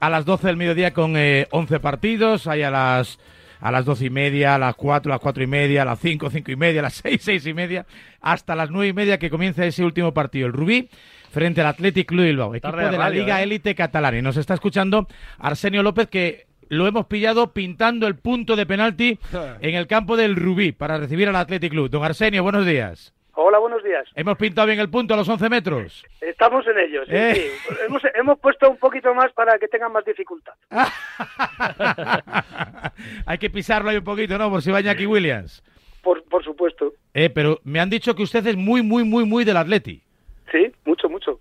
a 0.00 0.08
las 0.08 0.24
12 0.24 0.46
del 0.46 0.56
mediodía 0.56 0.94
con 0.94 1.18
eh, 1.18 1.48
11 1.50 1.80
partidos. 1.80 2.46
Hay 2.46 2.62
a 2.62 2.70
las 2.70 3.18
a 3.60 3.70
las 3.70 3.84
doce 3.84 4.06
y 4.06 4.10
media, 4.10 4.54
a 4.54 4.58
las 4.58 4.74
cuatro, 4.74 5.12
a 5.12 5.16
las 5.16 5.22
cuatro 5.22 5.42
y 5.42 5.46
media, 5.46 5.82
a 5.82 5.84
las 5.84 6.00
cinco, 6.00 6.30
cinco 6.30 6.50
y 6.50 6.56
media, 6.56 6.80
a 6.80 6.84
las 6.84 6.94
seis, 7.02 7.20
seis 7.22 7.46
y 7.46 7.54
media, 7.54 7.86
hasta 8.20 8.54
las 8.54 8.70
nueve 8.70 8.88
y 8.88 8.92
media 8.92 9.18
que 9.18 9.30
comienza 9.30 9.64
ese 9.64 9.84
último 9.84 10.12
partido. 10.12 10.46
El 10.46 10.52
Rubí 10.52 10.88
frente 11.30 11.60
al 11.60 11.66
Athletic 11.68 12.08
Club 12.08 12.22
de 12.22 12.26
Bilbao, 12.28 12.54
equipo 12.54 12.76
de 12.76 12.98
la 12.98 13.10
Liga 13.10 13.40
¿eh? 13.40 13.44
Élite 13.44 13.74
Catalana. 13.74 14.18
Y 14.18 14.22
nos 14.22 14.36
está 14.36 14.54
escuchando 14.54 15.06
Arsenio 15.38 15.82
López 15.82 16.08
que 16.08 16.46
lo 16.68 16.86
hemos 16.86 17.06
pillado 17.06 17.52
pintando 17.52 18.06
el 18.06 18.16
punto 18.16 18.56
de 18.56 18.66
penalti 18.66 19.18
en 19.60 19.74
el 19.74 19.86
campo 19.86 20.16
del 20.16 20.36
Rubí 20.36 20.72
para 20.72 20.98
recibir 20.98 21.28
al 21.28 21.36
Athletic 21.36 21.70
Club. 21.70 21.90
Don 21.90 22.04
Arsenio, 22.04 22.42
buenos 22.42 22.66
días. 22.66 23.15
Hola, 23.38 23.58
buenos 23.58 23.84
días. 23.84 24.08
¿Hemos 24.14 24.38
pintado 24.38 24.66
bien 24.66 24.80
el 24.80 24.88
punto 24.88 25.12
a 25.12 25.16
los 25.18 25.28
11 25.28 25.50
metros? 25.50 26.02
Estamos 26.22 26.66
en 26.66 26.78
ello, 26.78 27.04
sí, 27.04 27.10
Eh. 27.14 27.34
sí. 27.68 27.74
Hemos, 27.86 28.02
hemos 28.14 28.38
puesto 28.38 28.70
un 28.70 28.78
poquito 28.78 29.12
más 29.14 29.30
para 29.34 29.58
que 29.58 29.68
tengan 29.68 29.92
más 29.92 30.06
dificultad. 30.06 30.54
Hay 33.26 33.36
que 33.36 33.50
pisarlo 33.50 33.90
ahí 33.90 33.98
un 33.98 34.04
poquito, 34.04 34.38
¿no? 34.38 34.48
Por 34.50 34.62
si 34.62 34.70
va 34.70 34.80
Iñaki 34.80 35.04
Williams. 35.04 35.62
Por, 36.02 36.24
por 36.24 36.42
supuesto. 36.44 36.94
Eh, 37.12 37.28
pero 37.28 37.60
me 37.64 37.78
han 37.78 37.90
dicho 37.90 38.14
que 38.14 38.22
usted 38.22 38.46
es 38.46 38.56
muy, 38.56 38.82
muy, 38.82 39.04
muy, 39.04 39.26
muy 39.26 39.44
del 39.44 39.58
Atleti. 39.58 40.02
Sí, 40.50 40.72
mucho, 40.86 41.10
mucho. 41.10 41.40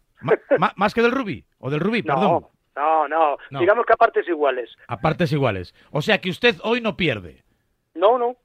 ¿Más 0.76 0.94
que 0.94 1.02
del 1.02 1.12
Rubí? 1.12 1.46
¿O 1.60 1.70
del 1.70 1.80
Rubí, 1.80 2.04
perdón? 2.04 2.46
No, 2.76 2.78
no, 3.08 3.08
no, 3.08 3.38
No. 3.52 3.60
Digamos 3.62 3.86
que 3.86 3.94
a 3.94 3.98
partes 3.98 4.28
iguales. 4.28 4.70
A 4.88 4.98
partes 5.00 5.32
iguales. 5.32 5.74
O 5.92 6.02
sea 6.02 6.20
que 6.20 6.30
usted 6.30 6.56
hoy 6.64 6.82
no 6.82 6.98
pierde. 6.98 7.44
No, 7.94 8.18
no, 8.18 8.28
no. 8.28 8.36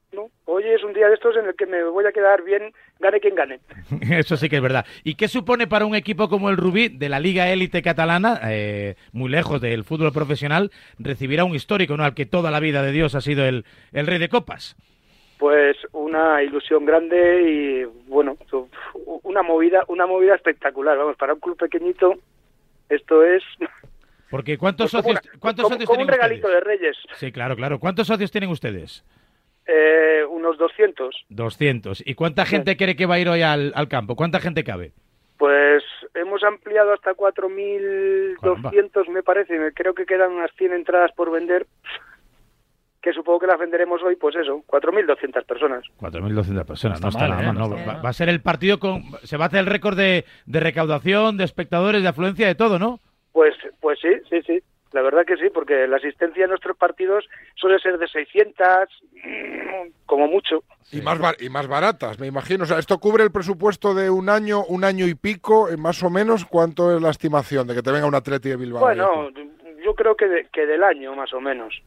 Hoy 0.52 0.64
es 0.66 0.82
un 0.82 0.92
día 0.92 1.06
de 1.06 1.14
estos 1.14 1.36
en 1.36 1.46
el 1.46 1.54
que 1.54 1.64
me 1.64 1.84
voy 1.84 2.04
a 2.06 2.10
quedar 2.12 2.42
bien, 2.42 2.72
gane 2.98 3.20
quien 3.20 3.36
gane. 3.36 3.60
Eso 4.10 4.36
sí 4.36 4.48
que 4.48 4.56
es 4.56 4.62
verdad. 4.62 4.84
¿Y 5.04 5.14
qué 5.14 5.28
supone 5.28 5.68
para 5.68 5.86
un 5.86 5.94
equipo 5.94 6.28
como 6.28 6.50
el 6.50 6.56
Rubí, 6.56 6.88
de 6.88 7.08
la 7.08 7.20
Liga 7.20 7.48
Élite 7.50 7.82
Catalana, 7.82 8.40
eh, 8.46 8.96
muy 9.12 9.30
lejos 9.30 9.60
del 9.60 9.84
fútbol 9.84 10.12
profesional, 10.12 10.72
recibir 10.98 11.38
a 11.38 11.44
un 11.44 11.54
histórico, 11.54 11.96
¿no? 11.96 12.02
Al 12.04 12.14
que 12.14 12.26
toda 12.26 12.50
la 12.50 12.58
vida 12.58 12.82
de 12.82 12.90
Dios 12.90 13.14
ha 13.14 13.20
sido 13.20 13.44
el, 13.44 13.64
el 13.92 14.06
rey 14.08 14.18
de 14.18 14.28
copas. 14.28 14.74
Pues 15.38 15.76
una 15.92 16.42
ilusión 16.42 16.84
grande 16.84 17.42
y 17.48 17.84
bueno, 18.08 18.36
una 19.22 19.42
movida, 19.44 19.84
una 19.86 20.06
movida 20.06 20.34
espectacular. 20.34 20.98
Vamos, 20.98 21.16
para 21.16 21.34
un 21.34 21.40
club 21.40 21.56
pequeñito 21.56 22.14
esto 22.88 23.24
es 23.24 23.44
Porque 24.30 24.58
¿cuántos 24.58 24.90
pues 24.90 25.00
como 25.02 25.14
socios, 25.14 25.30
una- 25.32 25.40
¿cuántos 25.40 25.62
como- 25.62 25.74
socios 25.76 25.86
como 25.86 25.96
tienen 25.98 26.12
un 26.12 26.20
regalito 26.20 26.46
ustedes? 26.48 26.64
de 26.64 26.70
Reyes. 26.70 26.96
Sí, 27.14 27.30
claro, 27.30 27.54
claro. 27.54 27.78
¿Cuántos 27.78 28.08
socios 28.08 28.32
tienen 28.32 28.50
ustedes? 28.50 29.04
Eh, 29.72 30.24
unos 30.28 30.58
200. 30.58 31.14
200. 31.28 32.02
¿Y 32.04 32.14
cuánta 32.14 32.44
gente 32.44 32.76
cree 32.76 32.96
que 32.96 33.06
va 33.06 33.14
a 33.14 33.18
ir 33.20 33.28
hoy 33.28 33.42
al, 33.42 33.72
al 33.76 33.86
campo? 33.88 34.16
¿Cuánta 34.16 34.40
gente 34.40 34.64
cabe? 34.64 34.92
Pues 35.38 35.84
hemos 36.14 36.42
ampliado 36.42 36.92
hasta 36.92 37.12
4.200, 37.14 39.08
me 39.10 39.22
parece. 39.22 39.58
Me- 39.58 39.72
Creo 39.72 39.94
que 39.94 40.06
quedan 40.06 40.32
unas 40.32 40.50
100 40.56 40.72
entradas 40.72 41.12
por 41.12 41.30
vender, 41.30 41.66
que 43.02 43.12
supongo 43.12 43.38
que 43.40 43.46
las 43.46 43.58
venderemos 43.58 44.02
hoy, 44.02 44.16
pues 44.16 44.36
eso, 44.36 44.62
4.200 44.66 45.44
personas. 45.46 45.84
4.200 46.00 46.64
personas, 46.66 47.00
no 47.00 47.08
está 47.08 47.18
está 47.26 47.28
mal, 47.28 47.30
nada 47.30 47.42
¿eh? 47.42 47.46
mal. 47.46 47.56
No 47.56 47.68
no. 47.68 48.02
va 48.02 48.08
a 48.08 48.12
ser 48.12 48.28
el 48.28 48.40
partido 48.42 48.78
con... 48.78 49.02
Se 49.22 49.36
va 49.36 49.44
a 49.44 49.48
hacer 49.48 49.60
el 49.60 49.66
récord 49.66 49.96
de, 49.96 50.24
de 50.46 50.60
recaudación, 50.60 51.36
de 51.36 51.44
espectadores, 51.44 52.02
de 52.02 52.08
afluencia, 52.08 52.46
de 52.46 52.54
todo, 52.54 52.78
¿no? 52.78 53.00
Pues, 53.32 53.54
pues 53.80 53.98
sí, 54.00 54.08
sí, 54.28 54.42
sí. 54.46 54.60
La 54.92 55.02
verdad 55.02 55.24
que 55.24 55.36
sí, 55.36 55.50
porque 55.54 55.86
la 55.86 55.96
asistencia 55.98 56.44
en 56.44 56.50
nuestros 56.50 56.76
partidos 56.76 57.24
suele 57.54 57.78
ser 57.78 57.96
de 57.98 58.08
600, 58.08 58.66
mm, 59.24 59.90
como 60.04 60.26
mucho. 60.26 60.64
Y, 60.90 61.00
más 61.00 61.18
bar- 61.18 61.36
y 61.40 61.48
más 61.48 61.68
baratas, 61.68 62.18
me 62.18 62.26
imagino. 62.26 62.64
O 62.64 62.66
sea, 62.66 62.78
esto 62.80 62.98
cubre 62.98 63.22
el 63.22 63.30
presupuesto 63.30 63.94
de 63.94 64.10
un 64.10 64.28
año, 64.28 64.64
un 64.64 64.82
año 64.84 65.06
y 65.06 65.14
pico, 65.14 65.68
eh, 65.68 65.76
más 65.76 66.02
o 66.02 66.10
menos. 66.10 66.44
¿Cuánto 66.44 66.96
es 66.96 67.00
la 67.00 67.10
estimación 67.10 67.68
de 67.68 67.74
que 67.76 67.82
te 67.82 67.92
venga 67.92 68.06
un 68.06 68.14
Atleti 68.16 68.48
de 68.48 68.56
Bilbao? 68.56 68.80
Bueno, 68.80 69.28
yo 69.84 69.94
creo 69.94 70.16
que, 70.16 70.26
de- 70.26 70.48
que 70.52 70.66
del 70.66 70.82
año, 70.82 71.14
más 71.14 71.32
o 71.32 71.40
menos. 71.40 71.80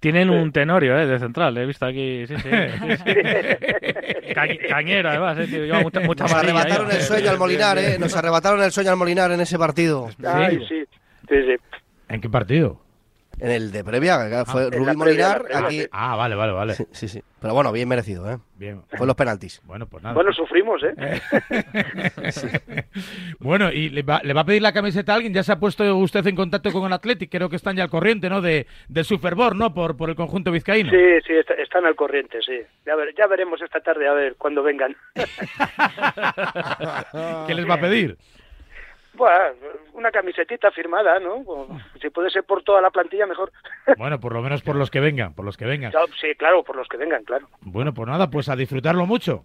Tienen 0.00 0.30
un 0.30 0.52
tenorio, 0.52 0.96
¿eh? 0.96 1.06
De 1.06 1.18
central, 1.18 1.56
he 1.58 1.66
visto 1.66 1.84
aquí, 1.86 2.24
sí, 2.28 2.36
sí. 2.36 2.48
sí, 2.50 2.96
sí. 3.04 4.32
Ca- 4.32 4.46
cañero, 4.68 5.08
además, 5.10 5.38
¿eh? 5.40 5.46
tío, 5.48 5.64
lleva 5.64 5.80
mucha, 5.80 6.00
mucha 6.00 6.24
Nos 6.24 6.34
arrebataron 6.34 6.90
¿eh? 6.90 6.94
el 6.94 7.00
sueño 7.00 7.30
al 7.30 7.38
Molinar, 7.38 7.78
¿eh? 7.78 7.98
Nos 7.98 8.14
arrebataron 8.16 8.62
el 8.62 8.70
sueño 8.70 8.90
al 8.92 8.96
Molinar 8.96 9.32
en 9.32 9.40
ese 9.40 9.58
partido. 9.58 10.08
Ay, 10.24 10.58
sí, 10.68 10.84
sí, 11.28 11.34
sí. 11.46 11.56
¿En 12.08 12.20
qué 12.20 12.28
partido? 12.28 12.80
En 13.40 13.52
el 13.52 13.70
de 13.70 13.84
previa, 13.84 14.18
que 14.28 14.44
fue 14.50 14.64
Ah, 14.64 14.68
Rubí 14.72 14.96
Molinar, 14.96 15.44
aquí... 15.54 15.82
sí. 15.82 15.88
Ah, 15.92 16.16
vale, 16.16 16.34
vale, 16.34 16.52
vale. 16.52 16.74
Sí, 16.74 16.84
sí, 16.90 17.06
sí. 17.06 17.22
Pero 17.40 17.54
bueno, 17.54 17.70
bien 17.70 17.88
merecido, 17.88 18.28
¿eh? 18.28 18.38
Bien. 18.56 18.82
Fue 18.96 19.06
los 19.06 19.14
penaltis. 19.14 19.62
Bueno, 19.64 19.86
pues 19.86 20.02
nada. 20.02 20.12
Bueno, 20.16 20.32
sufrimos, 20.32 20.82
¿eh? 20.82 20.92
Bueno, 23.38 23.70
¿y 23.70 23.90
le 23.90 24.02
va, 24.02 24.20
le 24.24 24.32
va 24.34 24.40
a 24.40 24.44
pedir 24.44 24.60
la 24.62 24.72
camiseta 24.72 25.12
a 25.12 25.16
alguien? 25.16 25.32
Ya 25.32 25.44
se 25.44 25.52
ha 25.52 25.60
puesto 25.60 25.96
usted 25.98 26.26
en 26.26 26.34
contacto 26.34 26.72
con 26.72 26.84
el 26.86 26.92
Athletic, 26.92 27.30
creo 27.30 27.48
que 27.48 27.54
están 27.54 27.76
ya 27.76 27.84
al 27.84 27.90
corriente, 27.90 28.28
¿no? 28.28 28.40
De, 28.40 28.66
del 28.88 29.04
Superbor, 29.04 29.54
¿no? 29.54 29.72
Por, 29.72 29.96
por 29.96 30.10
el 30.10 30.16
conjunto 30.16 30.50
vizcaíno. 30.50 30.90
Sí, 30.90 30.96
sí, 31.24 31.34
está- 31.34 31.54
están 31.54 31.86
al 31.86 31.94
corriente, 31.94 32.40
sí. 32.44 32.58
Ya, 32.84 32.96
ver- 32.96 33.14
ya 33.16 33.28
veremos 33.28 33.62
esta 33.62 33.78
tarde, 33.80 34.08
a 34.08 34.14
ver, 34.14 34.34
cuando 34.36 34.64
vengan. 34.64 34.96
¿Qué 37.46 37.54
les 37.54 37.68
va 37.68 37.74
a 37.74 37.80
pedir? 37.80 38.16
Bueno, 39.18 39.56
una 39.94 40.10
camisetita 40.12 40.70
firmada, 40.70 41.18
¿no? 41.18 41.34
O, 41.46 41.68
Si 42.00 42.08
puede 42.08 42.30
ser 42.30 42.44
por 42.44 42.62
toda 42.62 42.80
la 42.80 42.90
plantilla, 42.90 43.26
mejor. 43.26 43.52
Bueno, 43.98 44.20
por 44.20 44.32
lo 44.32 44.40
menos 44.40 44.62
por 44.62 44.76
los 44.76 44.90
que 44.90 45.00
vengan, 45.00 45.34
por 45.34 45.44
los 45.44 45.56
que 45.56 45.66
vengan. 45.66 45.92
Sí, 46.20 46.34
claro, 46.36 46.62
por 46.62 46.76
los 46.76 46.86
que 46.88 46.96
vengan, 46.96 47.24
claro. 47.24 47.48
Bueno, 47.60 47.92
pues 47.92 48.08
nada, 48.08 48.30
pues 48.30 48.48
a 48.48 48.56
disfrutarlo 48.56 49.04
mucho. 49.06 49.44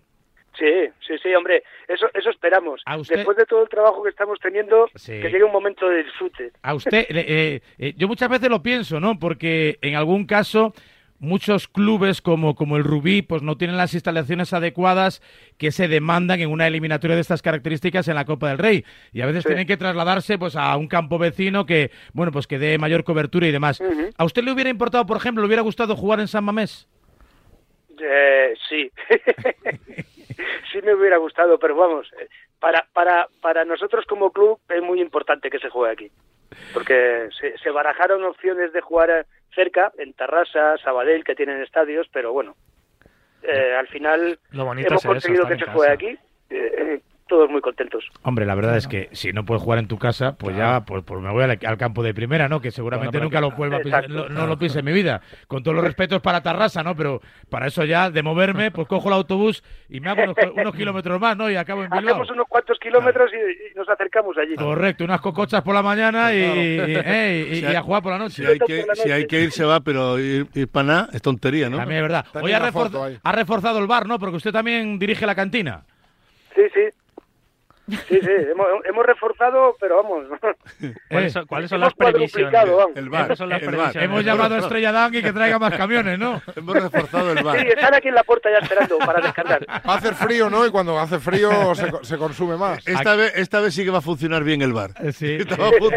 Sí, 0.58 0.90
sí, 1.08 1.18
sí, 1.18 1.34
hombre, 1.34 1.64
eso, 1.88 2.06
eso 2.14 2.30
esperamos. 2.30 2.84
Después 3.10 3.36
de 3.36 3.45
todo 3.45 3.64
el 3.64 3.70
trabajo 3.70 4.04
que 4.04 4.10
estamos 4.10 4.40
teniendo, 4.40 4.88
que 5.04 5.24
llegue 5.24 5.44
un 5.44 5.52
momento 5.52 5.90
de 5.90 6.04
disfrute. 6.04 6.52
A 6.62 6.76
usted, 6.76 7.08
eh, 7.10 7.62
eh, 7.80 7.94
yo 7.98 8.08
muchas 8.08 8.30
veces 8.30 8.50
lo 8.50 8.62
pienso, 8.62 9.00
¿no? 9.00 9.18
Porque 9.18 9.80
en 9.82 9.95
algún 9.95 10.28
caso 10.28 10.74
muchos 11.19 11.68
clubes 11.68 12.22
como, 12.22 12.56
como 12.56 12.77
el 12.77 12.84
Rubí 12.84 13.22
pues 13.22 13.41
no 13.41 13.57
tienen 13.57 13.77
las 13.77 13.94
instalaciones 13.94 14.53
adecuadas 14.53 15.22
que 15.57 15.72
se 15.72 15.88
demandan 15.88 16.41
en 16.41 16.49
una 16.49 16.68
eliminatoria 16.68 17.15
de 17.15 17.22
estas 17.22 17.41
características 17.41 18.07
en 18.07 18.15
la 18.15 18.26
Copa 18.26 18.49
del 18.49 18.57
Rey. 18.57 18.85
Y 19.11 19.22
a 19.22 19.26
veces 19.26 19.45
tienen 19.45 19.68
que 19.68 19.77
trasladarse 19.77 20.38
pues 20.38 20.56
a 20.56 20.76
un 20.77 20.88
campo 20.88 21.18
vecino 21.18 21.65
que 21.65 21.91
bueno 22.14 22.31
pues 22.31 22.48
que 22.48 22.60
dé 22.60 22.77
mayor 22.77 23.03
cobertura 23.03 23.48
y 23.48 23.52
demás. 23.52 23.81
¿A 24.18 24.26
usted 24.26 24.44
le 24.44 24.52
hubiera 24.52 24.69
importado, 24.69 25.06
por 25.06 25.18
ejemplo, 25.18 25.41
le 25.41 25.48
hubiera 25.48 25.64
gustado 25.64 25.95
jugar 25.95 26.19
en 26.19 26.27
San 26.27 26.44
Mamés? 26.44 26.88
Eh, 27.99 28.53
sí, 28.68 28.91
sí 30.72 30.81
me 30.84 30.94
hubiera 30.94 31.18
gustado, 31.18 31.57
pero 31.60 31.76
vamos, 31.76 32.11
eh, 32.19 32.27
para, 32.60 32.88
para, 32.91 33.27
para 33.41 33.65
nosotros 33.65 34.06
como 34.06 34.31
club 34.31 34.60
es 34.69 34.81
muy 34.81 34.99
importante 34.99 35.49
que 35.49 35.60
se 35.60 35.69
juegue 35.69 35.94
aquí, 35.94 36.11
porque 36.74 37.30
se, 37.40 37.58
se 37.58 37.70
barajaron 37.72 38.24
opciones 38.24 38.74
de 38.74 38.82
jugar 38.82 39.26
cerca, 39.54 39.92
en 39.98 40.14
Tarrasa, 40.14 40.78
Sabadell, 40.78 41.24
que 41.24 41.36
tienen 41.36 41.62
estadios, 41.62 42.08
pero 42.12 42.34
bueno, 42.34 42.56
eh, 43.44 43.76
al 43.78 43.88
final 43.88 44.40
hemos 44.52 45.04
conseguido 45.04 45.48
que 45.48 45.58
se 45.58 45.66
juegue 45.66 45.94
aquí. 45.94 46.20
Eh, 46.50 47.02
todos 47.28 47.50
muy 47.50 47.62
contentos. 47.62 48.06
Hombre, 48.24 48.45
la 48.45 48.56
verdad 48.56 48.78
es 48.78 48.88
que 48.88 49.10
si 49.12 49.32
no 49.34 49.45
puedes 49.45 49.64
jugar 49.64 49.80
en 49.80 49.88
tu 49.88 49.98
casa, 49.98 50.36
pues 50.38 50.56
ya 50.56 50.84
pues, 50.86 51.04
pues 51.04 51.22
me 51.22 51.32
voy 51.32 51.44
al, 51.44 51.78
campo 51.78 52.04
de 52.04 52.14
primera, 52.14 52.50
¿no? 52.50 52.62
Que 52.62 52.72
seguramente 52.72 53.20
nunca 53.20 53.41
lo 53.41 53.52
vuelva 53.52 53.78
a 53.78 54.02
no, 54.08 54.48
lo 54.48 54.58
piense 54.58 54.80
en 54.80 54.86
mi 54.86 54.94
vida. 54.94 55.22
Con 55.48 55.64
todos 55.64 55.76
los 55.76 55.84
respetos 55.84 56.22
para 56.22 56.41
Tarrasa, 56.41 56.84
¿no? 56.84 56.95
Pero 56.95 57.22
para 57.50 57.68
eso 57.68 57.86
ya, 57.86 58.10
de 58.10 58.24
moverme, 58.24 58.72
pues 58.72 58.88
cojo 58.88 59.08
el 59.08 59.16
autobús 59.16 59.64
y 59.90 60.00
me 60.00 60.10
hago 60.10 60.34
unos, 60.56 60.76
kilómetros 60.76 61.20
más, 61.20 61.38
¿no? 61.38 61.50
Y 61.50 61.56
acabo 61.56 61.84
en 61.84 61.90
Bilbao. 61.90 62.10
Hacemos 62.10 62.32
unos 62.32 62.48
cuantos 62.48 62.78
kilómetros 62.80 63.32
y, 63.34 63.78
nos 63.78 63.88
acercamos 63.90 64.38
allí. 64.38 64.56
Correcto, 64.56 65.04
unas 65.04 65.22
cocochas 65.22 65.62
por 65.62 65.74
la 65.74 65.82
mañana 65.82 66.34
y, 66.34 66.40
y, 67.62 67.66
a 67.66 67.82
jugar 67.82 68.04
por 68.04 68.12
la 68.12 68.20
noche. 68.20 68.44
Si 68.44 68.45
hay 68.45 68.60
que, 68.60 68.86
si 68.95 69.12
hay 69.12 69.28
que 69.28 69.41
ir, 69.41 69.52
se 69.52 69.64
va, 69.64 69.80
pero 69.82 70.20
ir, 70.20 70.48
para 70.72 70.88
nada 70.88 71.10
es 71.14 71.22
tontería, 71.22 71.70
¿no? 71.70 71.78
También 71.78 71.98
es 71.98 72.04
verdad. 72.04 72.26
Hoy 72.41 72.52
ha, 72.52 72.58
ha 72.58 73.32
reforzado 73.32 73.80
el 73.80 73.88
bar, 73.88 74.08
¿no? 74.08 74.20
Porque 74.20 74.38
usted 74.38 74.52
también 74.52 75.00
dirige 75.00 75.26
la 75.26 75.36
cantina. 75.36 75.84
Sí, 76.56 76.62
sí. 76.74 77.03
Sí, 77.89 78.19
sí, 78.22 78.30
hemos, 78.49 78.65
hemos 78.85 79.05
reforzado, 79.05 79.76
pero 79.80 79.97
vamos. 80.01 80.26
¿Cuáles 81.10 81.34
son, 81.34 81.45
¿cuáles 81.45 81.69
son 81.69 81.81
las 81.81 81.93
previsiones? 81.93 82.53
El 82.95 83.10
bar, 83.10 83.35
son 83.35 83.49
las 83.49 83.61
el 83.61 83.68
previsiones? 83.68 83.95
bar. 83.95 84.03
Hemos 84.03 84.23
llamado 84.23 84.55
a 84.55 84.60
Estrella 84.60 84.91
Dan 84.93 85.14
y 85.15 85.22
que 85.22 85.34
traiga 85.34 85.60
más 85.60 85.76
camiones, 85.76 86.18
¿no? 86.18 86.41
Hemos 86.55 86.76
reforzado 86.76 87.34
el 87.34 87.43
bar. 87.43 87.60
Sí, 87.60 87.68
están 87.68 87.93
aquí 87.93 88.07
en 88.07 88.15
la 88.15 88.23
puerta 88.23 88.49
ya 88.49 88.60
esperando 88.60 88.97
para 88.99 89.19
descargar. 89.19 89.65
Va 89.69 89.81
a 89.93 89.97
hacer 89.97 90.15
frío, 90.15 90.49
¿no? 90.49 90.65
Y 90.65 90.72
cuando 90.72 90.97
hace 90.97 91.19
frío 91.19 91.76
se, 91.76 91.91
se 92.03 92.18
consume 92.18 92.55
más. 92.55 92.88
Esta 92.88 93.15
vez, 93.15 93.34
esta 93.35 93.60
vez 93.60 93.73
sí 93.73 93.84
que 93.84 93.91
va 93.91 93.97
a 93.97 94.01
funcionar 94.01 94.45
bien 94.45 94.61
el 94.61 94.72
bar. 94.72 94.91
Sí. 95.11 95.35
exacto, 95.41 95.89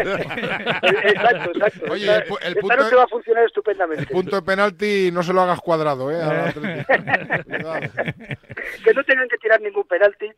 exacto. 1.53 1.91
Oye, 1.91 2.05
el, 2.05 2.11
el 2.11 2.23
Esta 2.23 2.59
punto, 2.61 2.75
noche 2.75 2.95
va 2.95 3.03
a 3.03 3.07
funcionar 3.07 3.45
estupendamente. 3.45 4.03
el 4.03 4.09
punto 4.09 4.35
de 4.35 4.41
penalti 4.41 5.09
no 5.13 5.23
se 5.23 5.31
lo 5.33 5.41
hagas 5.41 5.59
cuadrado, 5.61 6.11
¿eh? 6.11 6.17
Cuidado. 6.53 7.79
Que 8.83 8.93
no 8.93 9.03
tengan 9.03 9.27
que 9.29 9.37
tirar 9.37 9.61
ningún 9.61 9.83
penalti. 9.85 10.29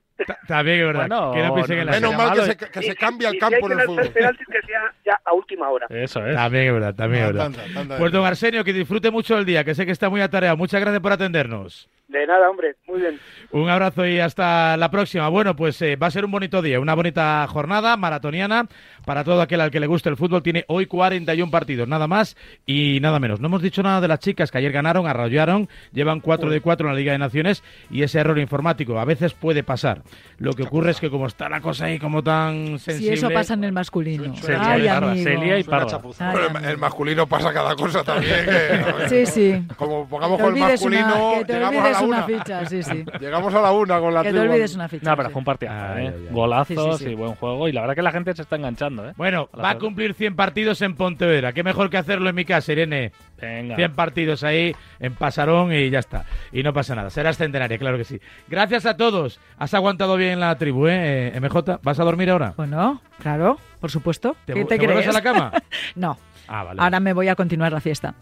También 0.47 0.79
es 0.81 0.85
verdad. 0.87 1.07
Bueno, 1.07 1.33
que 1.65 1.85
la 1.85 1.91
Menos 1.91 2.15
mal 2.15 2.33
que 2.33 2.45
se, 2.45 2.57
que 2.57 2.81
se 2.81 2.95
cambia 2.95 3.29
el 3.29 3.39
campo 3.39 3.71
en 3.71 3.79
el 3.79 3.85
fútbol. 3.85 4.09
penaltis 4.09 4.47
que 4.47 4.67
sea 4.67 4.93
ya 5.05 5.19
a 5.23 5.33
última 5.33 5.69
hora. 5.69 5.87
Eso 5.89 6.25
es. 6.25 6.35
También 6.35 6.67
es 6.67 6.73
verdad, 6.73 6.95
también 6.95 7.23
es 7.25 7.33
verdad. 7.33 7.97
Pues 7.97 8.11
don 8.11 8.25
Arsenio, 8.25 8.63
que 8.63 8.73
disfrute 8.73 9.11
mucho 9.11 9.37
el 9.37 9.45
día, 9.45 9.63
que 9.63 9.75
sé 9.75 9.85
que 9.85 9.91
está 9.91 10.09
muy 10.09 10.21
atareado. 10.21 10.57
Muchas 10.57 10.81
gracias 10.81 11.01
por 11.01 11.11
atendernos. 11.11 11.89
De 12.09 12.25
nada, 12.25 12.49
hombre. 12.49 12.75
Muy 12.87 13.01
bien. 13.01 13.19
Un 13.51 13.69
abrazo 13.69 14.03
y 14.07 14.19
hasta 14.19 14.75
la 14.77 14.89
próxima. 14.89 15.29
Bueno, 15.29 15.55
pues 15.55 15.79
eh, 15.83 15.95
va 15.95 16.07
a 16.07 16.11
ser 16.11 16.25
un 16.25 16.31
bonito 16.31 16.59
día, 16.63 16.79
una 16.79 16.95
bonita 16.95 17.45
jornada 17.47 17.95
maratoniana 17.97 18.67
para 19.05 19.23
todo 19.23 19.41
aquel 19.41 19.61
al 19.61 19.69
que 19.69 19.79
le 19.79 19.85
guste 19.85 20.09
el 20.09 20.17
fútbol. 20.17 20.41
Tiene 20.41 20.65
hoy 20.69 20.87
41 20.87 21.51
partidos, 21.51 21.87
nada 21.87 22.07
más 22.07 22.35
y 22.65 22.97
nada 22.99 23.19
menos. 23.19 23.39
No 23.39 23.47
hemos 23.47 23.61
dicho 23.61 23.83
nada 23.83 24.01
de 24.01 24.07
las 24.07 24.19
chicas 24.19 24.49
que 24.49 24.57
ayer 24.57 24.71
ganaron, 24.71 25.05
arrollaron, 25.05 25.69
llevan 25.91 26.19
4 26.19 26.49
de 26.49 26.61
4 26.61 26.87
en 26.87 26.93
la 26.93 26.99
Liga 26.99 27.11
de 27.11 27.19
Naciones 27.19 27.63
y 27.91 28.01
ese 28.01 28.19
error 28.19 28.39
informático 28.39 28.99
a 28.99 29.05
veces 29.05 29.35
puede 29.35 29.61
pasar. 29.61 30.01
Lo 30.39 30.53
que 30.53 30.63
ocurre 30.63 30.89
es 30.91 30.99
que 30.99 31.11
como 31.11 31.27
está 31.27 31.47
la 31.47 31.61
cosa 31.61 31.85
ahí 31.85 31.99
como 31.99 32.23
tan 32.23 32.79
sensible... 32.79 33.17
Si 33.17 33.23
eso 33.23 33.29
pasa 33.29 33.53
en 33.53 33.65
el 33.65 33.71
masculino. 33.71 34.35
Se 34.37 34.53
lía 34.53 34.71
Ay, 34.71 34.81
y 34.83 34.87
parda, 34.87 35.11
amigo. 35.11 35.23
se 35.29 35.37
lía 35.37 35.59
y 35.59 35.63
parda. 35.63 36.01
Ay, 36.19 36.33
Pero 36.33 36.69
el, 36.71 36.77
masculino 36.79 37.27
pasa 37.27 37.53
cada 37.53 37.75
cosa 37.75 38.03
también. 38.03 38.33
que- 38.45 39.09
Sí, 39.09 39.25
sí. 39.27 39.67
Como 39.77 40.07
pongamos 40.07 40.39
el 40.39 40.53
una- 40.53 40.67
masculino, 40.69 41.33
te 41.45 41.53
llegamos 41.53 41.75
a 41.75 41.83
olvides 41.83 41.98
la 42.01 42.07
una 42.07 42.25
una. 42.25 42.25
ficha, 42.25 42.65
sí, 42.65 42.83
sí. 42.83 43.03
Llegamos 43.19 43.53
a 43.53 43.61
la 43.61 43.71
una 43.71 43.99
con 43.99 44.13
la 44.13 44.21
Que 44.23 44.29
te 44.31 44.39
tribu. 44.39 44.53
olvides 44.53 44.75
una 44.75 44.87
ficha. 44.89 45.09
No, 45.09 45.15
pero 45.15 45.29
sí. 45.29 45.33
fue 45.33 45.39
un 45.39 45.45
partido, 45.45 45.71
Ay, 45.71 45.77
¿eh? 45.79 46.13
ay, 46.15 46.25
ay. 46.27 46.33
Golazos 46.33 46.67
Sí, 46.97 46.97
sí, 46.99 47.03
sí. 47.05 47.09
y 47.11 47.15
buen 47.15 47.35
juego. 47.35 47.67
Y 47.67 47.71
la 47.71 47.81
verdad 47.81 47.95
que 47.95 48.01
la 48.01 48.11
gente 48.11 48.33
se 48.35 48.41
está 48.41 48.55
enganchando, 48.55 49.07
¿eh? 49.09 49.13
Bueno, 49.17 49.49
A 49.53 49.61
va 49.61 49.69
a 49.71 49.77
cumplir 49.77 50.13
100 50.13 50.35
partidos 50.35 50.81
en 50.81 50.95
Pontevedra. 50.95 51.53
Qué 51.53 51.63
mejor 51.63 51.89
que 51.89 51.97
hacerlo 51.97 52.29
en 52.29 52.35
mi 52.35 52.45
casa, 52.45 52.71
Irene. 52.71 53.11
Venga. 53.41 53.75
100 53.75 53.93
partidos 53.93 54.43
ahí 54.43 54.75
en 54.99 55.13
Pasarón 55.13 55.71
y 55.73 55.89
ya 55.89 55.99
está. 55.99 56.25
Y 56.51 56.63
no 56.63 56.73
pasa 56.73 56.95
nada. 56.95 57.09
Serás 57.09 57.37
centenaria, 57.37 57.77
claro 57.77 57.97
que 57.97 58.03
sí. 58.03 58.19
Gracias 58.47 58.85
a 58.85 58.97
todos. 58.97 59.39
Has 59.57 59.73
aguantado 59.73 60.17
bien 60.17 60.39
la 60.39 60.55
tribu, 60.57 60.87
¿eh? 60.87 61.31
Eh, 61.35 61.39
MJ, 61.39 61.79
¿vas 61.81 61.99
a 61.99 62.03
dormir 62.03 62.29
ahora? 62.29 62.53
Bueno, 62.57 63.01
claro, 63.19 63.57
por 63.79 63.89
supuesto. 63.91 64.35
¿Te, 64.45 64.53
¿Qué 64.53 64.65
te, 64.65 64.77
te 64.77 64.85
crees? 64.85 65.07
a 65.07 65.11
la 65.11 65.21
cama? 65.21 65.51
no. 65.95 66.17
Ah, 66.47 66.63
vale. 66.63 66.81
Ahora 66.81 66.99
me 66.99 67.13
voy 67.13 67.27
a 67.29 67.35
continuar 67.35 67.71
la 67.71 67.79
fiesta. 67.79 68.13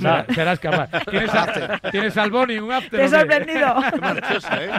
Será- 0.00 0.26
serás 0.34 0.58
capaz. 0.58 0.88
¿Tienes, 1.10 1.34
a- 1.34 1.78
¿Tienes 1.90 2.16
al 2.16 2.30
Boni 2.30 2.58
un 2.58 2.72
after? 2.72 2.90
Te 2.90 2.96
he 3.06 3.08
qué? 3.08 3.08
sorprendido. 3.08 3.74
Qué 3.92 3.98
marchosa, 4.00 4.64
¿eh? 4.64 4.70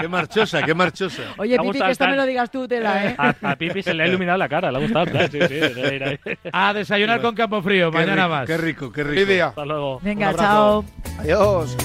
Qué 0.00 0.08
marchosa, 0.08 0.62
qué 0.62 0.74
marchosa. 0.74 1.22
Oye, 1.38 1.58
Pipi, 1.58 1.78
que 1.80 1.90
esto 1.90 2.06
me 2.08 2.16
lo 2.16 2.26
digas 2.26 2.50
tú, 2.50 2.66
tela, 2.68 3.04
¿eh? 3.06 3.14
A, 3.18 3.34
a 3.42 3.56
Pipi 3.56 3.82
se 3.82 3.94
le 3.94 4.02
ha 4.04 4.06
iluminado 4.06 4.38
la 4.38 4.48
cara, 4.48 4.70
le 4.70 4.78
ha 4.78 4.80
gustado. 4.80 5.06
Sí, 5.32 5.38
sí, 5.40 5.48
de 5.48 5.94
ir 5.96 6.04
ahí. 6.04 6.18
A 6.52 6.72
desayunar 6.74 7.20
con 7.20 7.34
Campo 7.34 7.62
Frío. 7.62 7.90
Qué 7.90 7.98
Mañana 7.98 8.24
rico, 8.24 8.28
más. 8.28 8.46
Qué 8.46 8.56
rico, 8.58 8.92
qué 8.92 9.04
rico. 9.04 9.30
Día. 9.30 9.46
Hasta 9.48 9.64
luego. 9.64 10.00
Venga, 10.02 10.34
chao. 10.34 10.84
Adiós. 11.20 11.76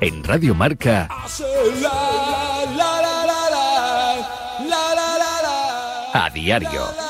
En 0.00 0.22
Radio 0.24 0.54
Marca, 0.54 1.08
a 6.14 6.30
diario. 6.32 7.05